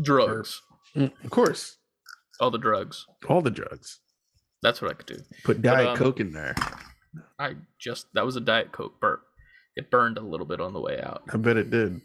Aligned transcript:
Drugs. 0.00 0.60
Mm, 0.96 1.12
Of 1.24 1.30
course, 1.30 1.76
All 2.40 2.50
the 2.50 2.58
drugs. 2.58 3.06
all 3.28 3.42
the 3.42 3.50
drugs. 3.50 4.00
That's 4.62 4.82
what 4.82 4.90
I 4.90 4.94
could 4.94 5.06
do. 5.06 5.22
Put 5.44 5.62
Diet 5.62 5.88
um, 5.88 5.96
Coke 5.96 6.20
in 6.20 6.32
there. 6.32 6.54
I 7.38 7.54
just 7.78 8.06
that 8.14 8.24
was 8.26 8.36
a 8.36 8.40
diet 8.40 8.72
coke 8.72 9.00
burp. 9.00 9.22
It 9.76 9.90
burned 9.90 10.18
a 10.18 10.22
little 10.22 10.46
bit 10.46 10.60
on 10.60 10.72
the 10.72 10.80
way 10.80 11.00
out. 11.00 11.22
I 11.32 11.36
bet 11.38 11.56
it 11.56 11.70
did. 11.70 12.00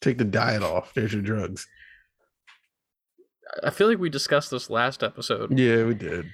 Take 0.00 0.18
the 0.18 0.24
diet 0.24 0.62
off. 0.62 0.94
There's 0.94 1.12
your 1.12 1.22
drugs. 1.22 1.66
I 3.62 3.70
feel 3.70 3.88
like 3.88 3.98
we 3.98 4.08
discussed 4.08 4.50
this 4.50 4.70
last 4.70 5.02
episode, 5.02 5.56
Yeah, 5.58 5.84
we 5.84 5.94
did. 5.94 6.26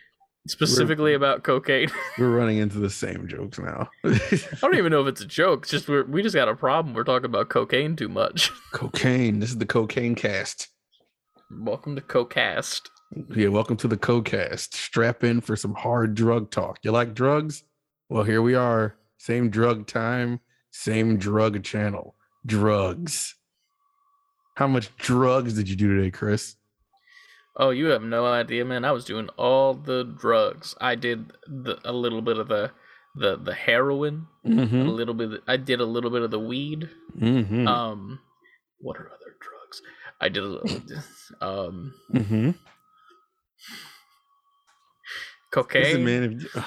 specifically 0.46 1.14
about 1.14 1.42
cocaine. 1.42 1.88
We're 2.18 2.30
running 2.36 2.58
into 2.58 2.78
the 2.78 2.90
same 2.90 3.26
jokes 3.26 3.58
now. 3.58 3.88
I 4.04 4.30
don't 4.60 4.76
even 4.76 4.92
know 4.92 5.02
if 5.02 5.08
it's 5.08 5.20
a 5.22 5.26
joke. 5.26 5.62
It's 5.62 5.70
just 5.72 5.88
we're, 5.88 6.04
we 6.04 6.22
just 6.22 6.34
got 6.34 6.48
a 6.48 6.54
problem. 6.54 6.94
We're 6.94 7.04
talking 7.04 7.26
about 7.26 7.48
cocaine 7.48 7.96
too 7.96 8.08
much. 8.08 8.50
cocaine. 8.72 9.40
This 9.40 9.50
is 9.50 9.58
the 9.58 9.66
cocaine 9.66 10.14
cast. 10.14 10.68
Welcome 11.50 11.96
to 11.96 12.02
CoCast. 12.02 12.90
Yeah, 13.34 13.48
welcome 13.48 13.76
to 13.78 13.88
the 13.88 13.96
CoCast. 13.96 14.74
Strap 14.74 15.24
in 15.24 15.40
for 15.40 15.56
some 15.56 15.74
hard 15.74 16.14
drug 16.14 16.50
talk. 16.50 16.78
You 16.82 16.92
like 16.92 17.14
drugs? 17.14 17.64
Well, 18.10 18.24
here 18.24 18.42
we 18.42 18.54
are. 18.54 18.96
Same 19.16 19.50
drug 19.50 19.86
time, 19.86 20.40
same 20.70 21.16
drug 21.16 21.64
channel. 21.64 22.14
Drugs. 22.46 23.34
How 24.56 24.66
much 24.66 24.94
drugs 24.96 25.54
did 25.54 25.68
you 25.68 25.76
do 25.76 25.96
today, 25.96 26.10
Chris? 26.10 26.56
Oh, 27.56 27.70
you 27.70 27.86
have 27.86 28.02
no 28.02 28.26
idea, 28.26 28.64
man. 28.64 28.84
I 28.84 28.92
was 28.92 29.04
doing 29.04 29.28
all 29.30 29.74
the 29.74 30.04
drugs. 30.04 30.74
I 30.80 30.94
did 30.94 31.32
the, 31.46 31.78
a 31.84 31.92
little 31.92 32.22
bit 32.22 32.36
of 32.38 32.48
the 32.48 32.70
the 33.16 33.36
the 33.36 33.54
heroin, 33.54 34.26
a 34.44 34.48
Mm-hmm. 34.48 34.88
little 34.88 35.14
bit. 35.14 35.40
I 35.48 35.56
did 35.56 35.80
a 35.80 35.84
little 35.84 36.10
bit 36.10 36.22
of 36.22 36.30
the 36.30 36.38
weed. 36.38 36.88
Mm-hmm. 37.18 37.66
Um, 37.66 38.20
what 38.80 38.96
are? 38.98 39.10
I 40.20 40.28
did 40.28 40.42
a 40.42 40.46
little, 40.46 40.80
um 41.40 41.94
mm-hmm. 42.12 42.50
cocaine. 45.50 46.04
Man, 46.04 46.40
if 46.54 46.64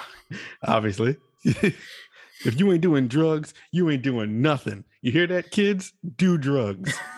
obviously. 0.64 1.18
if 1.44 2.60
you 2.60 2.72
ain't 2.72 2.82
doing 2.82 3.08
drugs, 3.08 3.54
you 3.72 3.90
ain't 3.90 4.04
doing 4.04 4.42
nothing. 4.42 4.86
You 5.02 5.12
hear 5.12 5.28
that, 5.28 5.52
kids? 5.52 5.94
Do 6.18 6.38
drugs. 6.38 6.94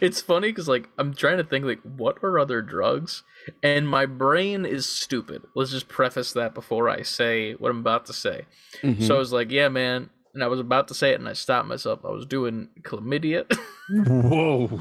It's 0.00 0.20
funny 0.20 0.48
because 0.48 0.68
like 0.68 0.88
I'm 0.96 1.12
trying 1.12 1.38
to 1.38 1.44
think 1.44 1.64
like 1.64 1.80
what 1.82 2.18
are 2.22 2.38
other 2.38 2.62
drugs, 2.62 3.24
and 3.64 3.88
my 3.88 4.06
brain 4.06 4.64
is 4.64 4.88
stupid. 4.88 5.42
Let's 5.56 5.72
just 5.72 5.88
preface 5.88 6.32
that 6.34 6.54
before 6.54 6.88
I 6.88 7.02
say 7.02 7.54
what 7.54 7.70
I'm 7.70 7.80
about 7.80 8.06
to 8.06 8.12
say. 8.12 8.42
Mhm. 8.82 9.02
So 9.02 9.16
I 9.16 9.18
was 9.18 9.32
like, 9.32 9.50
yeah, 9.50 9.68
man, 9.68 10.10
and 10.34 10.42
I 10.42 10.46
was 10.48 10.60
about 10.60 10.88
to 10.88 10.94
say 10.94 11.12
it, 11.12 11.20
and 11.20 11.28
I 11.28 11.32
stopped 11.34 11.68
myself. 11.68 12.00
I 12.04 12.10
was 12.10 12.26
doing 12.26 12.68
chlamydia 12.82 13.44
Whoa. 13.90 14.80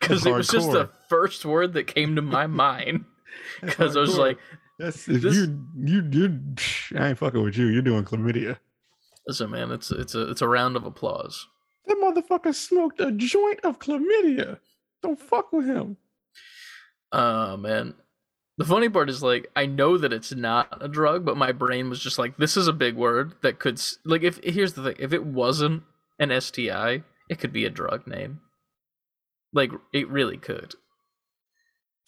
because 0.00 0.24
it 0.26 0.32
was 0.32 0.48
just 0.48 0.70
the 0.70 0.88
first 1.08 1.44
word 1.44 1.72
that 1.74 1.86
came 1.86 2.16
to 2.16 2.22
my 2.22 2.46
mind. 2.64 3.04
Because 3.60 3.96
I 3.96 4.00
was 4.00 4.16
like, 4.18 4.38
That's 4.78 5.08
if 5.08 5.22
this- 5.22 5.34
you 5.34 5.66
you 5.76 6.02
you 6.10 6.40
I 6.98 7.08
ain't 7.08 7.18
fucking 7.18 7.42
with 7.42 7.56
you. 7.56 7.66
You're 7.66 7.82
doing 7.82 8.04
chlamydia. 8.04 8.58
listen, 9.26 9.50
man, 9.50 9.70
it's 9.72 9.90
it's 9.90 10.14
a 10.14 10.30
it's 10.30 10.42
a 10.42 10.48
round 10.48 10.76
of 10.76 10.84
applause. 10.84 11.46
That 11.86 11.96
motherfucker 11.98 12.54
smoked 12.54 13.00
a 13.00 13.12
joint 13.12 13.60
of 13.64 13.78
chlamydia. 13.78 14.58
Don't 15.02 15.20
fuck 15.20 15.52
with 15.52 15.66
him. 15.66 15.96
Oh 17.12 17.56
man. 17.56 17.94
The 18.58 18.64
funny 18.64 18.88
part 18.88 19.10
is 19.10 19.22
like 19.22 19.48
I 19.54 19.66
know 19.66 19.98
that 19.98 20.12
it's 20.12 20.32
not 20.34 20.78
a 20.80 20.88
drug, 20.88 21.24
but 21.24 21.36
my 21.36 21.52
brain 21.52 21.90
was 21.90 22.00
just 22.00 22.18
like, 22.18 22.36
this 22.38 22.56
is 22.56 22.68
a 22.68 22.72
big 22.72 22.96
word 22.96 23.34
that 23.42 23.58
could 23.58 23.80
like 24.04 24.22
if 24.22 24.40
here's 24.42 24.72
the 24.74 24.82
thing, 24.82 24.96
if 24.98 25.12
it 25.12 25.24
wasn't 25.24 25.82
an 26.18 26.38
STI, 26.40 27.02
it 27.28 27.38
could 27.38 27.52
be 27.52 27.64
a 27.66 27.70
drug 27.70 28.06
name. 28.06 28.40
Like 29.52 29.72
it 29.92 30.08
really 30.08 30.38
could. 30.38 30.74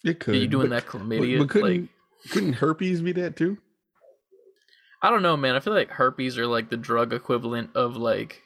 It 0.03 0.19
could. 0.19 0.33
Are 0.35 0.37
you 0.37 0.47
doing 0.47 0.69
but- 0.69 0.85
that 0.85 0.91
but- 0.91 1.01
chlamydia? 1.01 1.39
But, 1.39 1.49
couldn't 1.49 1.81
like 1.81 1.89
couldn't 2.31 2.53
herpes 2.53 3.01
be 3.01 3.11
that 3.13 3.35
too? 3.35 3.57
I 5.01 5.09
don't 5.09 5.21
know, 5.21 5.37
man. 5.37 5.55
I 5.55 5.59
feel 5.61 5.73
like 5.73 5.91
herpes 5.91 6.37
are 6.37 6.47
like 6.47 6.69
the 6.69 6.77
drug 6.77 7.13
equivalent 7.13 7.69
of 7.75 7.95
like 7.95 8.41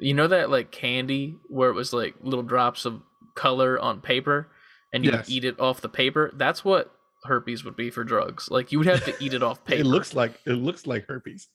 you 0.00 0.12
know 0.12 0.26
that 0.26 0.50
like 0.50 0.72
candy 0.72 1.36
where 1.48 1.70
it 1.70 1.74
was 1.74 1.92
like 1.92 2.14
little 2.20 2.42
drops 2.42 2.84
of 2.84 3.00
color 3.36 3.78
on 3.78 4.00
paper 4.00 4.48
and 4.92 5.04
you 5.04 5.12
Yes. 5.12 5.30
eat 5.30 5.44
it 5.44 5.58
off 5.60 5.80
the 5.80 5.88
paper. 5.88 6.30
That's 6.34 6.64
what 6.64 6.90
herpes 7.24 7.64
would 7.64 7.76
be 7.76 7.90
for 7.90 8.04
drugs. 8.04 8.50
Like 8.50 8.72
you 8.72 8.78
would 8.78 8.86
have 8.88 9.04
to 9.04 9.14
eat 9.24 9.34
it 9.34 9.42
off 9.42 9.64
paper. 9.64 9.80
It 9.80 9.86
looks 9.86 10.14
like 10.14 10.40
it 10.46 10.52
looks 10.52 10.86
like 10.86 11.06
herpes. 11.06 11.48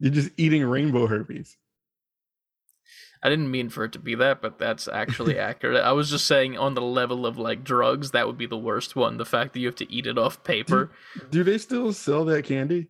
You're 0.00 0.12
just 0.12 0.30
eating 0.36 0.64
rainbow 0.64 1.06
herpes. 1.06 1.56
I 3.22 3.30
didn't 3.30 3.50
mean 3.50 3.70
for 3.70 3.84
it 3.84 3.92
to 3.92 3.98
be 3.98 4.14
that, 4.16 4.42
but 4.42 4.58
that's 4.58 4.86
actually 4.86 5.38
accurate. 5.50 5.82
I 5.82 5.92
was 5.92 6.10
just 6.10 6.26
saying 6.26 6.58
on 6.58 6.74
the 6.74 6.82
level 6.82 7.24
of 7.24 7.38
like 7.38 7.64
drugs, 7.64 8.10
that 8.10 8.26
would 8.26 8.36
be 8.36 8.44
the 8.46 8.58
worst 8.58 8.96
one. 8.96 9.16
The 9.16 9.24
fact 9.24 9.54
that 9.54 9.60
you 9.60 9.66
have 9.66 9.76
to 9.76 9.90
eat 9.90 10.06
it 10.06 10.18
off 10.18 10.44
paper. 10.44 10.90
Do 11.30 11.42
they 11.42 11.56
still 11.56 11.92
sell 11.94 12.26
that 12.26 12.44
candy? 12.44 12.88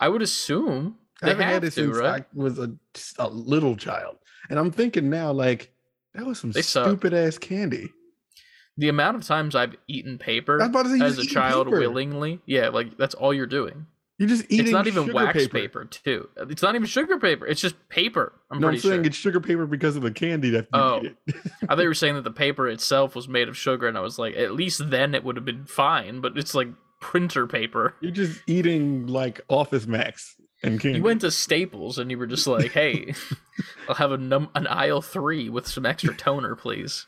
I 0.00 0.08
would 0.08 0.22
assume 0.22 0.96
I 1.22 1.28
haven't 1.28 1.46
had 1.46 1.62
it 1.64 1.70
to, 1.70 1.86
since 1.86 1.96
right? 1.96 2.22
I 2.22 2.26
was 2.34 2.58
a, 2.58 2.72
a 3.18 3.28
little 3.28 3.76
child, 3.76 4.16
and 4.50 4.58
I'm 4.58 4.70
thinking 4.72 5.08
now, 5.10 5.30
like 5.32 5.70
that 6.14 6.24
was 6.26 6.38
some 6.40 6.50
They 6.52 6.62
suck. 6.62 6.86
stupid 6.86 7.14
ass 7.14 7.38
candy. 7.38 7.92
The 8.78 8.88
amount 8.88 9.16
of 9.16 9.24
times 9.24 9.54
I've 9.54 9.74
eaten 9.88 10.18
paper 10.18 10.54
I 10.62 10.66
was 10.66 10.68
about 10.68 10.82
to 10.84 10.98
say, 10.98 11.04
as 11.04 11.18
a 11.18 11.26
child 11.26 11.66
paper. 11.66 11.80
willingly, 11.80 12.40
yeah, 12.46 12.68
like 12.68 12.96
that's 12.96 13.14
all 13.14 13.34
you're 13.34 13.46
doing. 13.46 13.86
You're 14.18 14.28
just 14.28 14.46
eating. 14.48 14.66
it's 14.66 14.72
not 14.72 14.86
even 14.88 15.12
wax 15.12 15.36
paper. 15.46 15.58
paper. 15.58 15.84
too. 15.84 16.28
It's 16.36 16.62
not 16.62 16.74
even 16.74 16.86
sugar 16.86 17.18
paper. 17.18 17.46
It's 17.46 17.60
just 17.60 17.76
paper. 17.88 18.32
I'm 18.50 18.60
no, 18.60 18.68
I'm 18.68 18.78
saying 18.78 19.02
sure. 19.02 19.06
it's 19.06 19.16
sugar 19.16 19.40
paper 19.40 19.64
because 19.66 19.94
of 19.94 20.02
the 20.02 20.10
candy 20.10 20.50
that 20.50 20.62
you 20.72 20.80
Oh. 20.80 21.02
I 21.68 21.74
thought 21.74 21.82
you 21.82 21.88
were 21.88 21.94
saying 21.94 22.14
that 22.14 22.24
the 22.24 22.32
paper 22.32 22.68
itself 22.68 23.14
was 23.14 23.28
made 23.28 23.48
of 23.48 23.56
sugar, 23.56 23.86
and 23.86 23.96
I 23.96 24.00
was 24.00 24.18
like, 24.18 24.36
at 24.36 24.54
least 24.54 24.90
then 24.90 25.14
it 25.14 25.22
would 25.22 25.36
have 25.36 25.44
been 25.44 25.66
fine. 25.66 26.20
But 26.20 26.36
it's 26.36 26.54
like 26.54 26.68
printer 27.00 27.46
paper. 27.46 27.94
You're 28.00 28.10
just 28.10 28.40
eating 28.48 29.06
like 29.06 29.40
Office 29.48 29.86
Max 29.86 30.34
and 30.64 30.80
candy. 30.80 30.98
You 30.98 31.04
went 31.04 31.20
to 31.20 31.30
Staples 31.30 31.98
and 31.98 32.10
you 32.10 32.18
were 32.18 32.26
just 32.26 32.48
like, 32.48 32.72
"Hey, 32.72 33.14
I'll 33.88 33.94
have 33.94 34.10
a 34.10 34.18
num- 34.18 34.50
an 34.56 34.66
aisle 34.66 35.02
three 35.02 35.48
with 35.48 35.68
some 35.68 35.86
extra 35.86 36.14
toner, 36.14 36.56
please." 36.56 37.06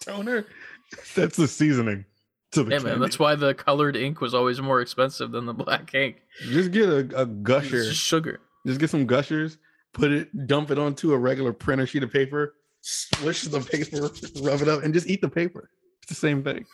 toner. 0.00 0.46
That's 1.14 1.36
the 1.36 1.48
seasoning 1.48 2.04
to 2.52 2.62
the 2.64 2.70
Yeah, 2.70 2.76
candy. 2.78 2.90
man, 2.92 3.00
that's 3.00 3.18
why 3.18 3.34
the 3.34 3.54
colored 3.54 3.96
ink 3.96 4.20
was 4.20 4.34
always 4.34 4.60
more 4.60 4.80
expensive 4.82 5.30
than 5.32 5.46
the 5.46 5.54
black 5.54 5.94
ink. 5.94 6.16
Just 6.50 6.70
get 6.70 6.88
a, 6.88 6.96
a 7.16 7.22
It's 7.22 7.30
gusher. 7.42 7.84
just 7.84 8.00
sugar. 8.00 8.40
Just 8.66 8.78
get 8.78 8.90
some 8.90 9.06
gushers, 9.06 9.56
put 9.94 10.12
it, 10.12 10.46
dump 10.46 10.70
it 10.70 10.78
onto 10.78 11.12
a 11.12 11.18
regular 11.18 11.52
printer 11.52 11.86
sheet 11.86 12.02
of 12.02 12.12
paper, 12.12 12.54
swish 12.82 13.42
the 13.44 13.60
paper, 13.60 14.10
rub 14.42 14.60
it 14.60 14.68
up, 14.68 14.82
and 14.84 14.92
just 14.92 15.06
eat 15.08 15.20
the 15.22 15.28
paper. 15.28 15.70
It's 16.02 16.08
the 16.10 16.14
same 16.14 16.42
thing. 16.44 16.64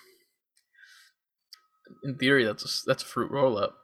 In 2.04 2.16
theory, 2.16 2.44
that's 2.44 2.64
a, 2.64 2.86
that's 2.86 3.02
a 3.02 3.06
fruit 3.06 3.30
roll 3.30 3.56
up. 3.58 3.76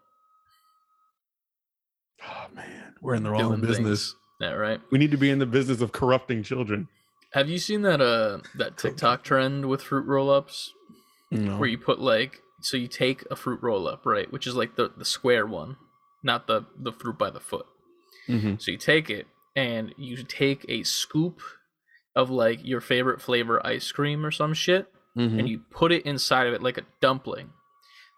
Oh 2.27 2.47
man, 2.55 2.95
we're 3.01 3.15
in 3.15 3.23
the 3.23 3.31
wrong 3.31 3.49
Doing 3.49 3.61
business. 3.61 4.13
things. 4.13 4.17
Yeah, 4.41 4.51
right. 4.53 4.81
We 4.91 4.99
need 4.99 5.11
to 5.13 5.17
be 5.17 5.31
in 5.31 5.39
the 5.39 5.47
business 5.47 5.81
of 5.81 5.93
corrupting 5.93 6.43
children. 6.43 6.89
Have 7.35 7.49
you 7.49 7.59
seen 7.59 7.83
that 7.83 8.01
uh 8.01 8.39
that 8.55 8.77
TikTok 8.79 9.23
trend 9.25 9.67
with 9.67 9.83
fruit 9.83 10.07
roll 10.07 10.31
ups 10.31 10.73
No. 11.31 11.57
where 11.59 11.69
you 11.69 11.79
put 11.79 11.99
like 12.01 12.41
so 12.61 12.77
you 12.77 12.89
take 12.89 13.25
a 13.31 13.37
fruit 13.37 13.61
roll 13.63 13.87
up, 13.87 14.07
right, 14.07 14.31
which 14.33 14.47
is 14.47 14.55
like 14.57 14.77
the 14.77 14.91
the 14.97 15.05
square 15.05 15.47
one, 15.47 15.77
not 16.23 16.47
the 16.47 16.67
the 16.79 16.93
fruit 16.93 17.19
by 17.19 17.31
the 17.31 17.41
foot. 17.41 17.67
Mhm. 18.29 18.61
So 18.63 18.71
you 18.71 18.79
take 18.79 19.11
it 19.11 19.27
and 19.57 19.95
you 19.99 20.23
take 20.23 20.65
a 20.69 20.83
scoop 20.85 21.41
of 22.17 22.31
like 22.31 22.61
your 22.65 22.81
favorite 22.81 23.21
flavor 23.21 23.65
ice 23.67 23.91
cream 23.93 24.25
or 24.25 24.31
some 24.31 24.55
shit 24.55 24.87
Mhm. 25.17 25.39
and 25.41 25.49
you 25.49 25.59
put 25.71 25.93
it 25.93 26.07
inside 26.07 26.47
of 26.47 26.55
it 26.55 26.63
like 26.63 26.79
a 26.79 26.87
dumpling. 27.01 27.51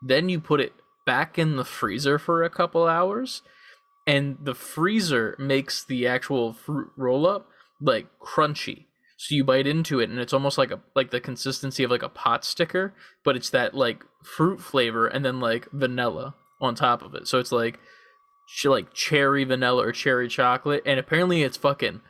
Then 0.03 0.29
you 0.29 0.41
put 0.41 0.61
it 0.61 0.75
back 1.07 1.39
in 1.39 1.57
the 1.57 1.65
freezer 1.65 2.19
for 2.19 2.43
a 2.43 2.51
couple 2.51 2.87
hours 2.87 3.43
and 4.07 4.37
the 4.43 4.55
freezer 4.55 5.35
makes 5.39 5.83
the 5.83 6.07
actual 6.07 6.53
fruit 6.53 6.91
roll 6.97 7.27
up 7.27 7.49
like 7.81 8.07
crunchy. 8.21 8.86
So 9.17 9.35
you 9.35 9.45
bite 9.45 9.67
into 9.67 9.99
it 10.01 10.11
and 10.11 10.19
it's 10.19 10.33
almost 10.33 10.59
like 10.59 10.71
a 10.71 10.81
like 10.95 11.11
the 11.11 11.21
consistency 11.21 11.83
of 11.83 11.91
like 11.91 12.03
a 12.03 12.09
pot 12.09 12.45
sticker, 12.45 12.95
but 13.25 13.37
it's 13.37 13.51
that 13.51 13.75
like 13.75 14.05
fruit 14.23 14.61
flavor 14.61 15.07
and 15.07 15.25
then 15.25 15.41
like 15.41 15.69
vanilla 15.73 16.35
on 16.61 16.75
top 16.75 17.03
of 17.03 17.15
it. 17.15 17.27
So 17.27 17.39
it's 17.39 17.53
like 17.53 17.79
like 18.65 18.93
cherry 18.93 19.45
vanilla 19.45 19.87
or 19.87 19.93
cherry 19.93 20.29
chocolate 20.29 20.83
and 20.85 21.01
apparently 21.01 21.43
it's 21.43 21.57
fucking 21.57 22.03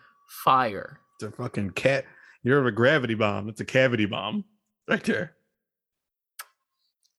fire. 0.44 1.00
It's 1.14 1.32
a 1.32 1.37
fucking 1.37 1.70
cat. 1.70 2.05
You're 2.43 2.67
a 2.67 2.73
gravity 2.73 3.14
bomb. 3.14 3.49
It's 3.49 3.61
a 3.61 3.64
cavity 3.64 4.06
bomb 4.06 4.44
right 4.88 5.03
there. 5.05 5.37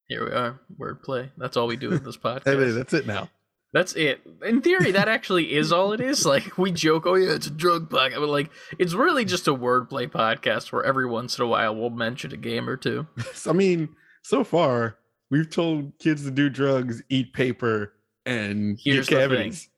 Here 0.07 0.23
we 0.23 0.31
are. 0.31 0.61
Wordplay. 0.79 1.31
That's 1.37 1.57
all 1.57 1.67
we 1.67 1.75
do 1.75 1.89
with 1.89 2.05
this 2.05 2.17
podcast. 2.23 2.45
Hey, 2.45 2.71
that's 2.71 2.93
it 2.93 3.07
now. 3.07 3.29
That's 3.73 3.93
it. 3.93 4.21
In 4.45 4.61
theory, 4.61 4.91
that 4.91 5.07
actually 5.09 5.53
is 5.53 5.71
all 5.71 5.91
it 5.93 5.99
is. 6.01 6.25
Like 6.25 6.57
we 6.57 6.71
joke, 6.71 7.05
oh 7.05 7.15
yeah, 7.15 7.31
it's 7.33 7.47
a 7.47 7.51
drug 7.51 7.89
podcast, 7.89 8.15
but 8.15 8.29
like 8.29 8.49
it's 8.79 8.93
really 8.93 9.25
just 9.25 9.47
a 9.47 9.53
wordplay 9.53 10.09
podcast 10.09 10.71
where 10.71 10.83
every 10.83 11.05
once 11.05 11.37
in 11.37 11.43
a 11.43 11.47
while 11.47 11.75
we'll 11.75 11.89
mention 11.89 12.33
a 12.33 12.37
game 12.37 12.69
or 12.69 12.77
two. 12.77 13.07
I 13.45 13.51
mean, 13.53 13.89
so 14.23 14.43
far 14.43 14.97
we've 15.29 15.49
told 15.49 15.91
kids 15.99 16.23
to 16.23 16.31
do 16.31 16.49
drugs, 16.49 17.03
eat 17.09 17.33
paper, 17.33 17.93
and 18.25 18.79
Here's 18.81 19.07
get 19.07 19.29
the 19.29 19.35
thing. 19.35 19.51
cavities. 19.51 19.69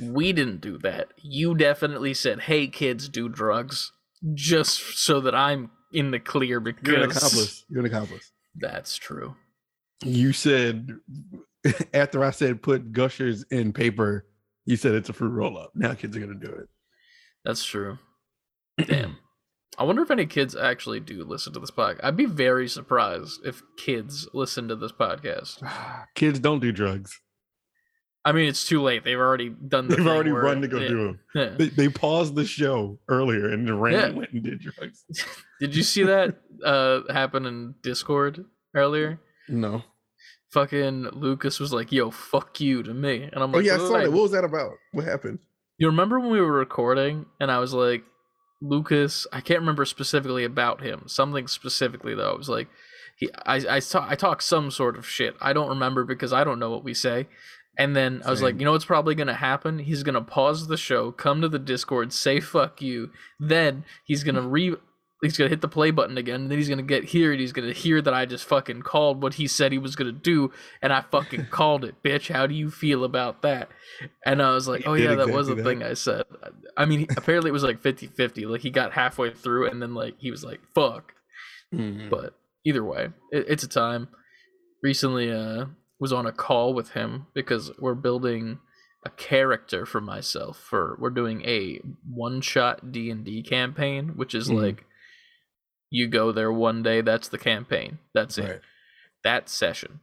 We 0.00 0.32
didn't 0.34 0.60
do 0.60 0.76
that. 0.78 1.08
You 1.16 1.54
definitely 1.54 2.12
said, 2.12 2.40
"Hey 2.40 2.66
kids, 2.68 3.08
do 3.08 3.28
drugs," 3.30 3.92
just 4.34 4.98
so 4.98 5.20
that 5.22 5.34
I'm 5.34 5.70
in 5.92 6.10
the 6.10 6.20
clear 6.20 6.60
because 6.60 6.86
You're 6.86 6.96
an 7.04 7.10
accomplice. 7.10 7.64
You're 7.70 7.80
an 7.80 7.86
accomplice. 7.86 8.30
That's 8.54 8.96
true. 8.96 9.34
You 10.04 10.32
said 10.34 10.90
after 11.94 12.24
I 12.24 12.30
said 12.30 12.62
put 12.62 12.92
gushers 12.92 13.44
in 13.50 13.72
paper, 13.72 14.26
you 14.66 14.76
said 14.76 14.94
it's 14.94 15.08
a 15.08 15.12
fruit 15.12 15.30
roll 15.30 15.58
up. 15.58 15.72
Now 15.74 15.94
kids 15.94 16.16
are 16.16 16.20
gonna 16.20 16.34
do 16.34 16.50
it. 16.52 16.68
That's 17.44 17.64
true. 17.64 17.98
Damn. 18.78 19.16
I 19.78 19.84
wonder 19.84 20.02
if 20.02 20.10
any 20.10 20.26
kids 20.26 20.56
actually 20.56 20.98
do 21.00 21.22
listen 21.24 21.52
to 21.52 21.60
this 21.60 21.70
podcast. 21.70 22.00
I'd 22.02 22.16
be 22.16 22.24
very 22.26 22.68
surprised 22.68 23.40
if 23.44 23.62
kids 23.76 24.28
listen 24.34 24.66
to 24.68 24.76
this 24.76 24.92
podcast. 24.92 25.62
kids 26.14 26.40
don't 26.40 26.60
do 26.60 26.72
drugs. 26.72 27.20
I 28.24 28.32
mean, 28.32 28.48
it's 28.48 28.66
too 28.66 28.82
late. 28.82 29.04
They've 29.04 29.16
already 29.18 29.48
done. 29.48 29.86
The 29.88 29.96
They've 29.96 30.06
already 30.06 30.32
where- 30.32 30.42
run 30.42 30.60
to 30.62 30.68
go 30.68 30.80
yeah. 30.80 30.88
do 30.88 31.04
them. 31.04 31.20
Yeah. 31.34 31.48
They, 31.56 31.68
they 31.68 31.88
paused 31.88 32.34
the 32.34 32.44
show 32.44 32.98
earlier 33.08 33.48
and 33.50 33.80
ran 33.80 33.94
Yeah. 33.94 34.06
and 34.06 34.16
went 34.16 34.32
and 34.32 34.42
did 34.42 34.60
drugs. 34.60 35.04
Did 35.60 35.74
you 35.74 35.82
see 35.82 36.02
that 36.04 36.36
uh 36.64 37.00
happen 37.12 37.46
in 37.46 37.74
Discord 37.82 38.44
earlier? 38.74 39.20
No. 39.48 39.82
Fucking 40.50 41.08
Lucas 41.12 41.60
was 41.60 41.72
like, 41.72 41.92
"Yo, 41.92 42.10
fuck 42.10 42.60
you" 42.60 42.82
to 42.82 42.94
me, 42.94 43.28
and 43.32 43.42
I'm 43.42 43.52
like, 43.52 43.54
Oh 43.54 43.58
like, 43.58 43.66
yeah, 43.66 43.74
I 43.74 43.78
saw 43.78 43.98
that. 43.98 44.12
What 44.12 44.22
was 44.22 44.32
that 44.32 44.44
about? 44.44 44.72
What 44.92 45.04
happened? 45.04 45.40
You 45.78 45.86
remember 45.86 46.18
when 46.18 46.30
we 46.30 46.40
were 46.40 46.52
recording 46.52 47.26
and 47.38 47.52
I 47.52 47.60
was 47.60 47.72
like, 47.72 48.02
Lucas, 48.60 49.28
I 49.32 49.40
can't 49.40 49.60
remember 49.60 49.84
specifically 49.84 50.44
about 50.44 50.82
him. 50.82 51.04
Something 51.06 51.46
specifically 51.46 52.14
though. 52.14 52.32
I 52.32 52.36
was 52.36 52.48
like, 52.48 52.68
he, 53.16 53.30
I, 53.46 53.76
I 53.76 53.80
talk, 53.80 54.10
I 54.10 54.16
talk 54.16 54.42
some 54.42 54.72
sort 54.72 54.98
of 54.98 55.06
shit. 55.06 55.36
I 55.40 55.52
don't 55.52 55.68
remember 55.68 56.04
because 56.04 56.32
I 56.32 56.42
don't 56.42 56.58
know 56.58 56.70
what 56.70 56.84
we 56.84 56.94
say. 56.94 57.28
And 57.78 57.94
then 57.94 58.22
I 58.24 58.30
was 58.30 58.42
like, 58.42 58.58
you 58.58 58.64
know 58.64 58.72
what's 58.72 58.84
probably 58.84 59.14
gonna 59.14 59.34
happen? 59.34 59.78
He's 59.78 60.02
gonna 60.02 60.20
pause 60.20 60.66
the 60.66 60.76
show, 60.76 61.12
come 61.12 61.40
to 61.42 61.48
the 61.48 61.60
Discord, 61.60 62.12
say 62.12 62.40
fuck 62.40 62.82
you. 62.82 63.10
Then 63.38 63.84
he's 64.04 64.24
gonna 64.24 64.42
re. 64.48 64.74
He's 65.20 65.36
gonna 65.36 65.50
hit 65.50 65.60
the 65.62 65.68
play 65.68 65.90
button 65.90 66.16
again, 66.16 66.42
and 66.42 66.50
then 66.50 66.58
he's 66.58 66.68
gonna 66.68 66.82
get 66.82 67.02
here, 67.04 67.32
and 67.32 67.40
he's 67.40 67.52
gonna 67.52 67.72
hear 67.72 68.00
that 68.00 68.14
I 68.14 68.24
just 68.24 68.44
fucking 68.44 68.82
called 68.82 69.20
what 69.20 69.34
he 69.34 69.48
said 69.48 69.72
he 69.72 69.78
was 69.78 69.96
gonna 69.96 70.12
do, 70.12 70.52
and 70.80 70.92
I 70.92 71.00
fucking 71.00 71.46
called 71.50 71.84
it, 71.84 72.00
bitch. 72.04 72.32
How 72.32 72.46
do 72.46 72.54
you 72.54 72.70
feel 72.70 73.02
about 73.02 73.42
that? 73.42 73.68
And 74.24 74.40
I 74.40 74.54
was 74.54 74.68
like, 74.68 74.84
You 74.84 74.92
oh 74.92 74.96
did 74.96 75.02
yeah, 75.04 75.14
that 75.16 75.30
was 75.30 75.48
the 75.48 75.54
exactly 75.54 75.74
thing 75.74 75.82
I 75.82 75.94
said. 75.94 76.22
I 76.76 76.84
mean, 76.84 77.08
apparently 77.16 77.48
it 77.48 77.52
was 77.52 77.64
like 77.64 77.82
50-50. 77.82 78.46
Like 78.48 78.60
he 78.60 78.70
got 78.70 78.92
halfway 78.92 79.32
through, 79.32 79.68
and 79.68 79.82
then 79.82 79.92
like 79.94 80.14
he 80.18 80.30
was 80.30 80.44
like, 80.44 80.60
fuck. 80.74 81.12
Mhm. 81.74 82.10
But 82.10 82.34
either 82.64 82.84
way, 82.84 83.08
it, 83.32 83.46
it's 83.48 83.64
a 83.64 83.68
time. 83.68 84.08
Recently, 84.82 85.32
uh, 85.32 85.66
was 85.98 86.12
on 86.12 86.26
a 86.26 86.32
call 86.32 86.72
with 86.74 86.90
him 86.90 87.26
because 87.34 87.72
we're 87.80 87.94
building 87.96 88.60
a 89.04 89.10
character 89.10 89.84
for 89.84 90.00
myself. 90.00 90.58
For 90.58 90.96
we're 91.00 91.10
doing 91.10 91.42
a 91.44 91.80
one-shot 92.08 92.92
D 92.92 93.10
and 93.10 93.24
D 93.24 93.42
campaign, 93.42 94.10
which 94.14 94.32
is 94.34 94.48
Mhm. 94.48 94.62
like 94.62 94.84
you 95.90 96.06
go 96.06 96.32
there 96.32 96.52
one 96.52 96.82
day. 96.82 97.00
That's 97.00 97.28
the 97.28 97.38
campaign. 97.38 97.98
That's 98.14 98.38
it 98.38 98.62
that 99.24 99.48
session 99.48 99.98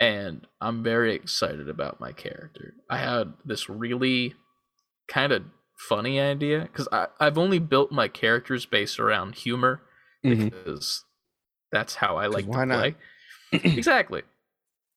and 0.00 0.46
i'm 0.62 0.82
very 0.82 1.14
excited 1.14 1.68
about 1.68 2.00
my 2.00 2.10
character 2.10 2.72
i 2.88 2.96
had 2.96 3.34
this 3.44 3.68
really 3.68 4.34
kind 5.08 5.30
of 5.30 5.42
funny 5.90 6.18
idea 6.18 6.60
because 6.62 6.88
i've 7.20 7.36
only 7.36 7.58
built 7.58 7.92
my 7.92 8.08
characters 8.08 8.64
based 8.64 8.98
around 8.98 9.34
humor 9.34 9.82
Mhm. 10.24 10.50
because 10.50 11.04
that's 11.70 11.96
how 11.96 12.16
i 12.16 12.26
like 12.26 12.46
to 12.46 12.50
play 12.52 12.94
exactly 13.76 14.22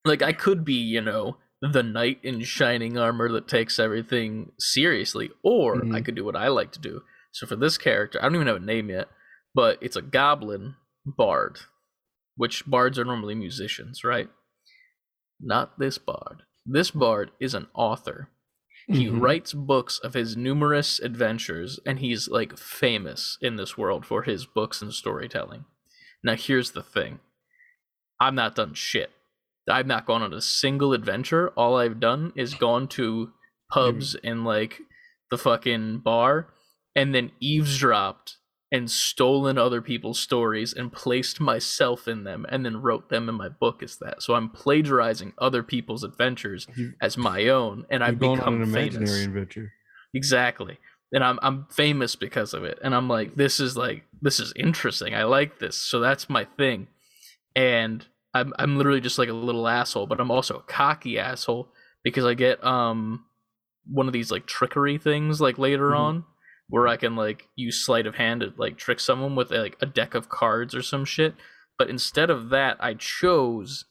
like 0.06 0.22
i 0.22 0.32
could 0.32 0.64
be 0.64 0.74
you 0.76 1.02
know 1.02 1.36
the 1.62 1.84
knight 1.84 2.20
in 2.24 2.42
shining 2.42 2.98
armor 2.98 3.30
that 3.30 3.48
takes 3.48 3.78
everything 3.78 4.54
seriously 4.58 5.30
or 5.44 5.76
i 5.76 6.00
Mhm. 6.00 6.06
could 6.06 6.16
do 6.16 6.24
what 6.24 6.38
i 6.38 6.48
like 6.48 6.72
to 6.72 6.80
do 6.80 7.02
so 7.34 7.46
for 7.46 7.58
this 7.58 7.78
character 7.78 8.18
i 8.20 8.24
don't 8.24 8.36
even 8.36 8.48
have 8.48 8.56
a 8.56 8.60
name 8.66 8.90
yet 8.90 9.10
but 9.56 9.78
it's 9.82 9.96
a 9.96 10.02
goblin 10.02 10.76
bard 11.06 11.60
which 12.36 12.66
bards 12.66 12.98
are 13.00 13.06
normally 13.06 13.36
musicians 13.36 14.04
right? 14.04 14.30
Not 15.42 15.80
this 15.80 15.98
bard. 15.98 16.44
This 16.66 16.92
bard 16.92 17.32
is 17.40 17.54
an 17.54 17.68
author. 17.74 18.30
He 18.88 19.06
Mhm. 19.08 19.22
writes 19.22 19.54
books 19.54 20.00
of 20.00 20.14
his 20.14 20.36
numerous 20.36 21.00
adventures 21.00 21.80
and 21.86 22.00
he's 22.00 22.28
like 22.28 22.58
famous 22.58 23.38
in 23.42 23.56
this 23.56 23.78
world 23.78 24.06
for 24.06 24.24
his 24.24 24.46
books 24.46 24.82
and 24.82 24.94
storytelling. 24.94 25.66
Now 26.24 26.36
here's 26.36 26.72
the 26.72 26.84
thing. 26.84 27.20
I'm 28.20 28.36
not 28.36 28.56
done 28.56 28.74
shit. 28.74 29.12
I've 29.70 29.86
not 29.88 30.06
gone 30.08 30.24
on 30.24 30.34
a 30.34 30.42
single 30.42 30.94
adventure. 30.94 31.50
All 31.50 31.78
i've 31.78 32.00
done 32.00 32.34
is 32.36 32.54
gone 32.56 32.88
to 32.90 33.34
pubs 33.72 34.16
and 34.24 34.44
like 34.44 34.82
the 35.30 35.38
fucking 35.38 36.00
bar 36.00 36.52
and 36.96 37.14
then 37.14 37.32
eavesdropped 37.40 38.38
and 38.72 38.90
stolen 38.92 39.58
other 39.58 39.82
people's 39.82 40.20
stories 40.20 40.74
and 40.74 40.92
placed 40.94 41.40
myself 41.40 42.08
in 42.08 42.24
them 42.24 42.46
and 42.50 42.64
then 42.66 42.82
wrote 42.82 43.10
them 43.10 43.28
in 43.28 43.34
my 43.36 43.50
book 43.50 43.82
as 43.82 43.98
that. 43.98 44.22
So 44.22 44.36
i'm 44.36 44.50
plagiarizing 44.50 45.34
other 45.40 45.64
people's 45.64 46.04
adventures 46.04 46.68
You- 46.76 46.94
as 47.02 47.18
my 47.18 47.48
own 47.48 47.86
and 47.90 48.04
i've 48.04 48.20
become 48.20 48.40
on 48.42 48.54
an 48.56 48.62
imaginary 48.64 49.08
famous 49.08 49.26
adventure. 49.26 49.72
exactly. 50.14 50.78
And 51.12 51.24
i'm 51.24 51.40
i'm 51.42 51.66
famous 51.72 52.16
because 52.16 52.54
of 52.54 52.64
it. 52.64 52.78
And 52.84 52.94
i'm 52.94 53.08
like 53.08 53.36
this 53.36 53.60
is 53.60 53.76
like 53.76 54.04
this 54.22 54.40
is 54.40 54.54
interesting. 54.56 55.16
I 55.16 55.24
like 55.24 55.58
this. 55.60 55.76
So 55.76 56.00
that's 56.00 56.30
my 56.30 56.46
thing. 56.46 56.88
And 57.56 58.06
i'm 58.36 58.54
i'm 58.60 58.78
literally 58.78 59.02
just 59.02 59.18
like 59.18 59.30
a 59.30 59.34
little 59.34 59.68
asshole 59.68 60.06
but 60.06 60.20
i'm 60.22 60.30
also 60.30 60.58
a 60.58 60.62
cocky 60.62 61.18
asshole 61.18 61.68
because 62.04 62.24
i 62.26 62.36
get 62.36 62.64
um 62.64 63.26
one 63.92 64.06
of 64.06 64.14
these 64.14 64.30
like 64.30 64.46
trickery 64.46 65.00
things 65.00 65.42
like 65.42 65.58
later 65.58 65.90
Mhm. 65.90 65.98
on 66.00 66.26
where 66.70 66.88
i 66.88 66.96
can 66.96 67.16
like 67.16 67.48
use 67.56 67.84
sleight 67.84 68.08
of 68.08 68.16
hand 68.16 68.42
to 68.42 68.54
like 68.58 68.78
trick 68.78 69.00
someone 69.00 69.36
with 69.36 69.52
like 69.52 69.76
a 69.82 69.86
deck 69.86 70.16
of 70.16 70.30
cards 70.30 70.74
or 70.74 70.82
some 70.82 71.06
shit 71.06 71.36
but 71.78 71.90
instead 71.90 72.30
of 72.30 72.50
that 72.50 72.78
i 72.80 72.94
chose 72.94 73.86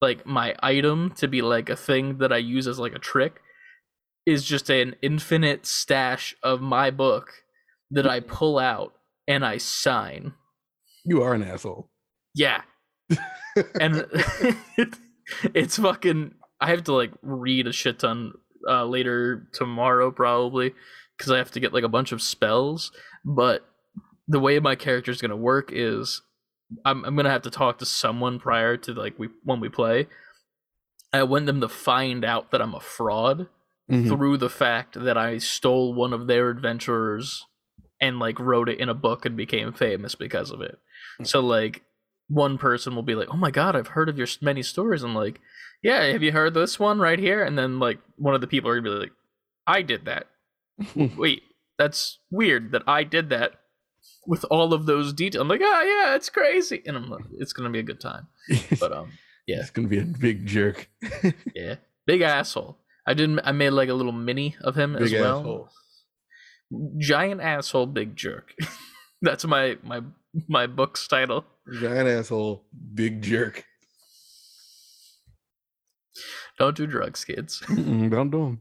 like 0.00 0.24
my 0.26 0.54
item 0.62 1.10
to 1.10 1.26
be 1.26 1.42
like 1.42 1.68
a 1.68 1.76
thing 1.76 2.18
that 2.18 2.32
i 2.32 2.36
use 2.36 2.66
as 2.66 2.78
like 2.78 2.94
a 2.94 2.98
trick 2.98 3.40
is 4.28 4.44
just 4.44 4.68
an 4.68 4.94
infinite 5.00 5.64
stash 5.64 6.36
of 6.42 6.60
my 6.60 6.90
book 6.90 7.32
that 7.90 8.06
I 8.06 8.20
pull 8.20 8.58
out 8.58 8.92
and 9.26 9.42
I 9.42 9.56
sign. 9.56 10.34
You 11.02 11.22
are 11.22 11.32
an 11.32 11.42
asshole. 11.42 11.88
Yeah. 12.34 12.60
and 13.80 14.06
it's 15.54 15.78
fucking 15.78 16.34
I 16.60 16.68
have 16.68 16.84
to 16.84 16.92
like 16.92 17.12
read 17.22 17.66
a 17.66 17.72
shit 17.72 18.00
ton 18.00 18.32
uh 18.68 18.84
later 18.84 19.48
tomorrow 19.54 20.10
probably 20.10 20.74
cuz 21.18 21.30
I 21.30 21.38
have 21.38 21.50
to 21.52 21.60
get 21.60 21.72
like 21.74 21.84
a 21.84 21.88
bunch 21.88 22.12
of 22.12 22.22
spells, 22.22 22.92
but 23.24 23.66
the 24.26 24.40
way 24.40 24.58
my 24.60 24.74
character 24.76 25.10
is 25.10 25.20
going 25.20 25.30
to 25.30 25.36
work 25.36 25.70
is 25.72 26.22
I'm 26.84 27.04
I'm 27.04 27.14
going 27.14 27.24
to 27.24 27.30
have 27.30 27.42
to 27.42 27.50
talk 27.50 27.78
to 27.78 27.86
someone 27.86 28.38
prior 28.38 28.76
to 28.76 28.92
like 28.92 29.18
we 29.18 29.28
when 29.44 29.60
we 29.60 29.68
play. 29.68 30.06
I 31.12 31.22
want 31.22 31.46
them 31.46 31.60
to 31.62 31.68
find 31.68 32.24
out 32.24 32.50
that 32.50 32.60
I'm 32.60 32.74
a 32.74 32.80
fraud 32.80 33.48
Mhm. 33.90 34.06
through 34.08 34.36
the 34.36 34.50
fact 34.50 35.02
that 35.02 35.16
I 35.16 35.38
stole 35.38 35.94
one 35.94 36.12
of 36.12 36.26
their 36.26 36.50
adventurers 36.50 37.46
and 37.98 38.18
like 38.18 38.38
wrote 38.38 38.68
it 38.68 38.78
in 38.78 38.90
a 38.90 38.94
book 38.94 39.24
and 39.24 39.34
became 39.34 39.72
famous 39.72 40.14
because 40.14 40.50
of 40.50 40.60
it. 40.60 40.78
So 41.22 41.40
like 41.40 41.82
one 42.28 42.58
person 42.58 42.94
will 42.94 43.02
be 43.02 43.14
like, 43.14 43.28
"Oh 43.32 43.36
my 43.38 43.50
god, 43.50 43.74
I've 43.74 43.88
heard 43.96 44.10
of 44.10 44.18
your 44.18 44.26
many 44.42 44.62
stories." 44.62 45.02
I'm 45.02 45.14
like, 45.14 45.40
"Yeah, 45.82 46.02
have 46.12 46.22
you 46.22 46.32
heard 46.32 46.52
this 46.52 46.78
one 46.78 46.98
right 47.00 47.18
here?" 47.18 47.42
And 47.42 47.58
then 47.58 47.78
like 47.78 47.98
one 48.16 48.34
of 48.34 48.42
the 48.42 48.46
people 48.46 48.68
are 48.70 48.78
gonna 48.78 48.94
be 48.94 49.00
like, 49.00 49.12
"I 49.66 49.80
did 49.80 50.04
that." 50.04 50.26
Wait, 51.16 51.42
that's 51.78 52.18
weird 52.30 52.72
that 52.72 52.82
I 52.86 53.04
did 53.04 53.30
that 53.30 53.52
with 54.26 54.44
all 54.50 54.72
of 54.74 54.86
those 54.86 55.12
details. 55.12 55.42
I'm 55.42 55.48
like, 55.48 55.60
"Ah, 55.62 55.82
yeah, 55.82 56.14
it's 56.14 56.28
crazy," 56.30 56.82
and 56.86 56.96
I'm 56.96 57.08
like, 57.08 57.24
"It's 57.38 57.52
gonna 57.52 57.70
be 57.70 57.78
a 57.80 57.82
good 57.84 58.00
time." 58.00 58.28
But 58.80 58.92
um, 58.92 59.12
yeah. 59.46 59.60
It's 59.60 59.70
gonna 59.70 59.88
be 59.88 59.98
a 59.98 60.04
big 60.04 60.46
jerk. 60.46 60.88
yeah, 61.54 61.76
big 62.06 62.20
asshole. 62.20 62.78
I 63.06 63.14
didn't. 63.14 63.40
I 63.44 63.52
made 63.52 63.70
like 63.70 63.88
a 63.88 63.94
little 63.94 64.12
mini 64.12 64.56
of 64.60 64.76
him 64.76 64.94
as 64.96 65.12
well. 65.12 65.38
asshole. 65.40 65.68
Giant 66.98 67.40
asshole, 67.40 67.86
big 67.86 68.14
jerk. 68.14 68.54
That's 69.22 69.44
my 69.46 69.78
my 69.82 70.02
my 70.48 70.66
book's 70.66 71.08
title. 71.08 71.44
Giant 71.80 72.08
asshole, 72.08 72.64
big 72.94 73.22
jerk. 73.22 73.64
Don't 76.58 76.76
do 76.76 76.86
drugs, 76.86 77.24
kids. 77.24 77.62
Mm-mm, 77.66 78.10
don't 78.10 78.30
do 78.30 78.38
them. 78.38 78.60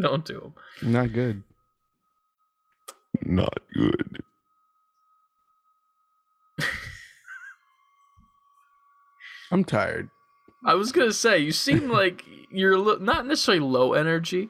Don't 0.00 0.24
do 0.24 0.40
them. 0.40 0.54
Not 0.92 1.12
good. 1.12 1.42
Not 3.24 3.58
good. 3.74 4.22
I'm 9.50 9.64
tired. 9.64 10.08
I 10.64 10.74
was 10.74 10.92
gonna 10.92 11.12
say 11.12 11.38
you 11.38 11.52
seem 11.52 11.88
like 11.92 12.24
you're 12.50 12.74
a 12.74 12.78
li- 12.78 12.98
not 13.00 13.26
necessarily 13.26 13.64
low 13.64 13.92
energy, 13.94 14.48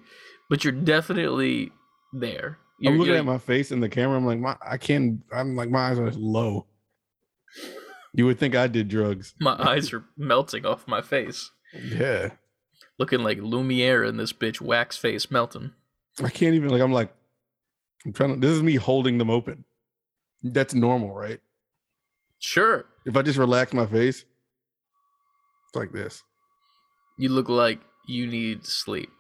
but 0.49 0.65
you're 0.65 0.73
definitely 0.73 1.73
there. 2.13 2.59
You're, 2.79 2.93
I'm 2.93 2.99
looking 2.99 3.15
at 3.15 3.25
my 3.25 3.39
face 3.39 3.71
in 3.71 3.81
the 3.81 3.89
camera. 3.89 4.17
I'm 4.17 4.27
like, 4.27 4.39
my 4.39 4.57
I 4.67 4.77
can't. 4.77 5.21
I'm 5.33 5.57
like, 5.57 5.71
my 5.71 5.91
eyes 5.91 5.99
are 5.99 6.11
low. 6.11 6.67
You 8.15 8.27
would 8.27 8.39
think 8.39 8.55
I 8.55 8.67
did 8.67 8.89
drugs. 8.89 9.35
my 9.41 9.57
eyes 9.59 9.93
are 9.93 10.05
melting 10.17 10.67
off 10.67 10.87
my 10.87 11.01
face, 11.01 11.51
Yeah, 11.75 12.31
looking 12.99 13.21
like 13.21 13.39
Lumiere 13.39 14.05
in 14.05 14.17
this 14.17 14.33
bitch 14.33 14.61
wax 14.61 14.97
face 14.97 15.31
melting. 15.31 15.73
I 16.23 16.29
can't 16.29 16.55
even. 16.55 16.71
Like, 16.71 16.83
I'm 16.83 16.93
like, 16.93 17.15
I'm 18.05 18.13
trying 18.13 18.35
to. 18.35 18.41
This 18.47 18.57
is 18.57 18.63
me 18.63 18.75
holding 18.77 19.19
them 19.19 19.31
open. 19.31 19.65
That's 20.43 20.75
normal, 20.75 21.13
right? 21.15 21.41
Sure. 22.39 22.85
If 23.07 23.17
I 23.17 23.23
just 23.23 23.39
relax 23.39 23.73
my 23.73 23.87
face, 23.87 24.25
it's 25.67 25.75
like 25.77 25.93
this. 25.93 26.23
You 27.19 27.29
look 27.29 27.49
like 27.49 27.81
you 28.09 28.27
need 28.27 28.67
sleep. 28.67 29.11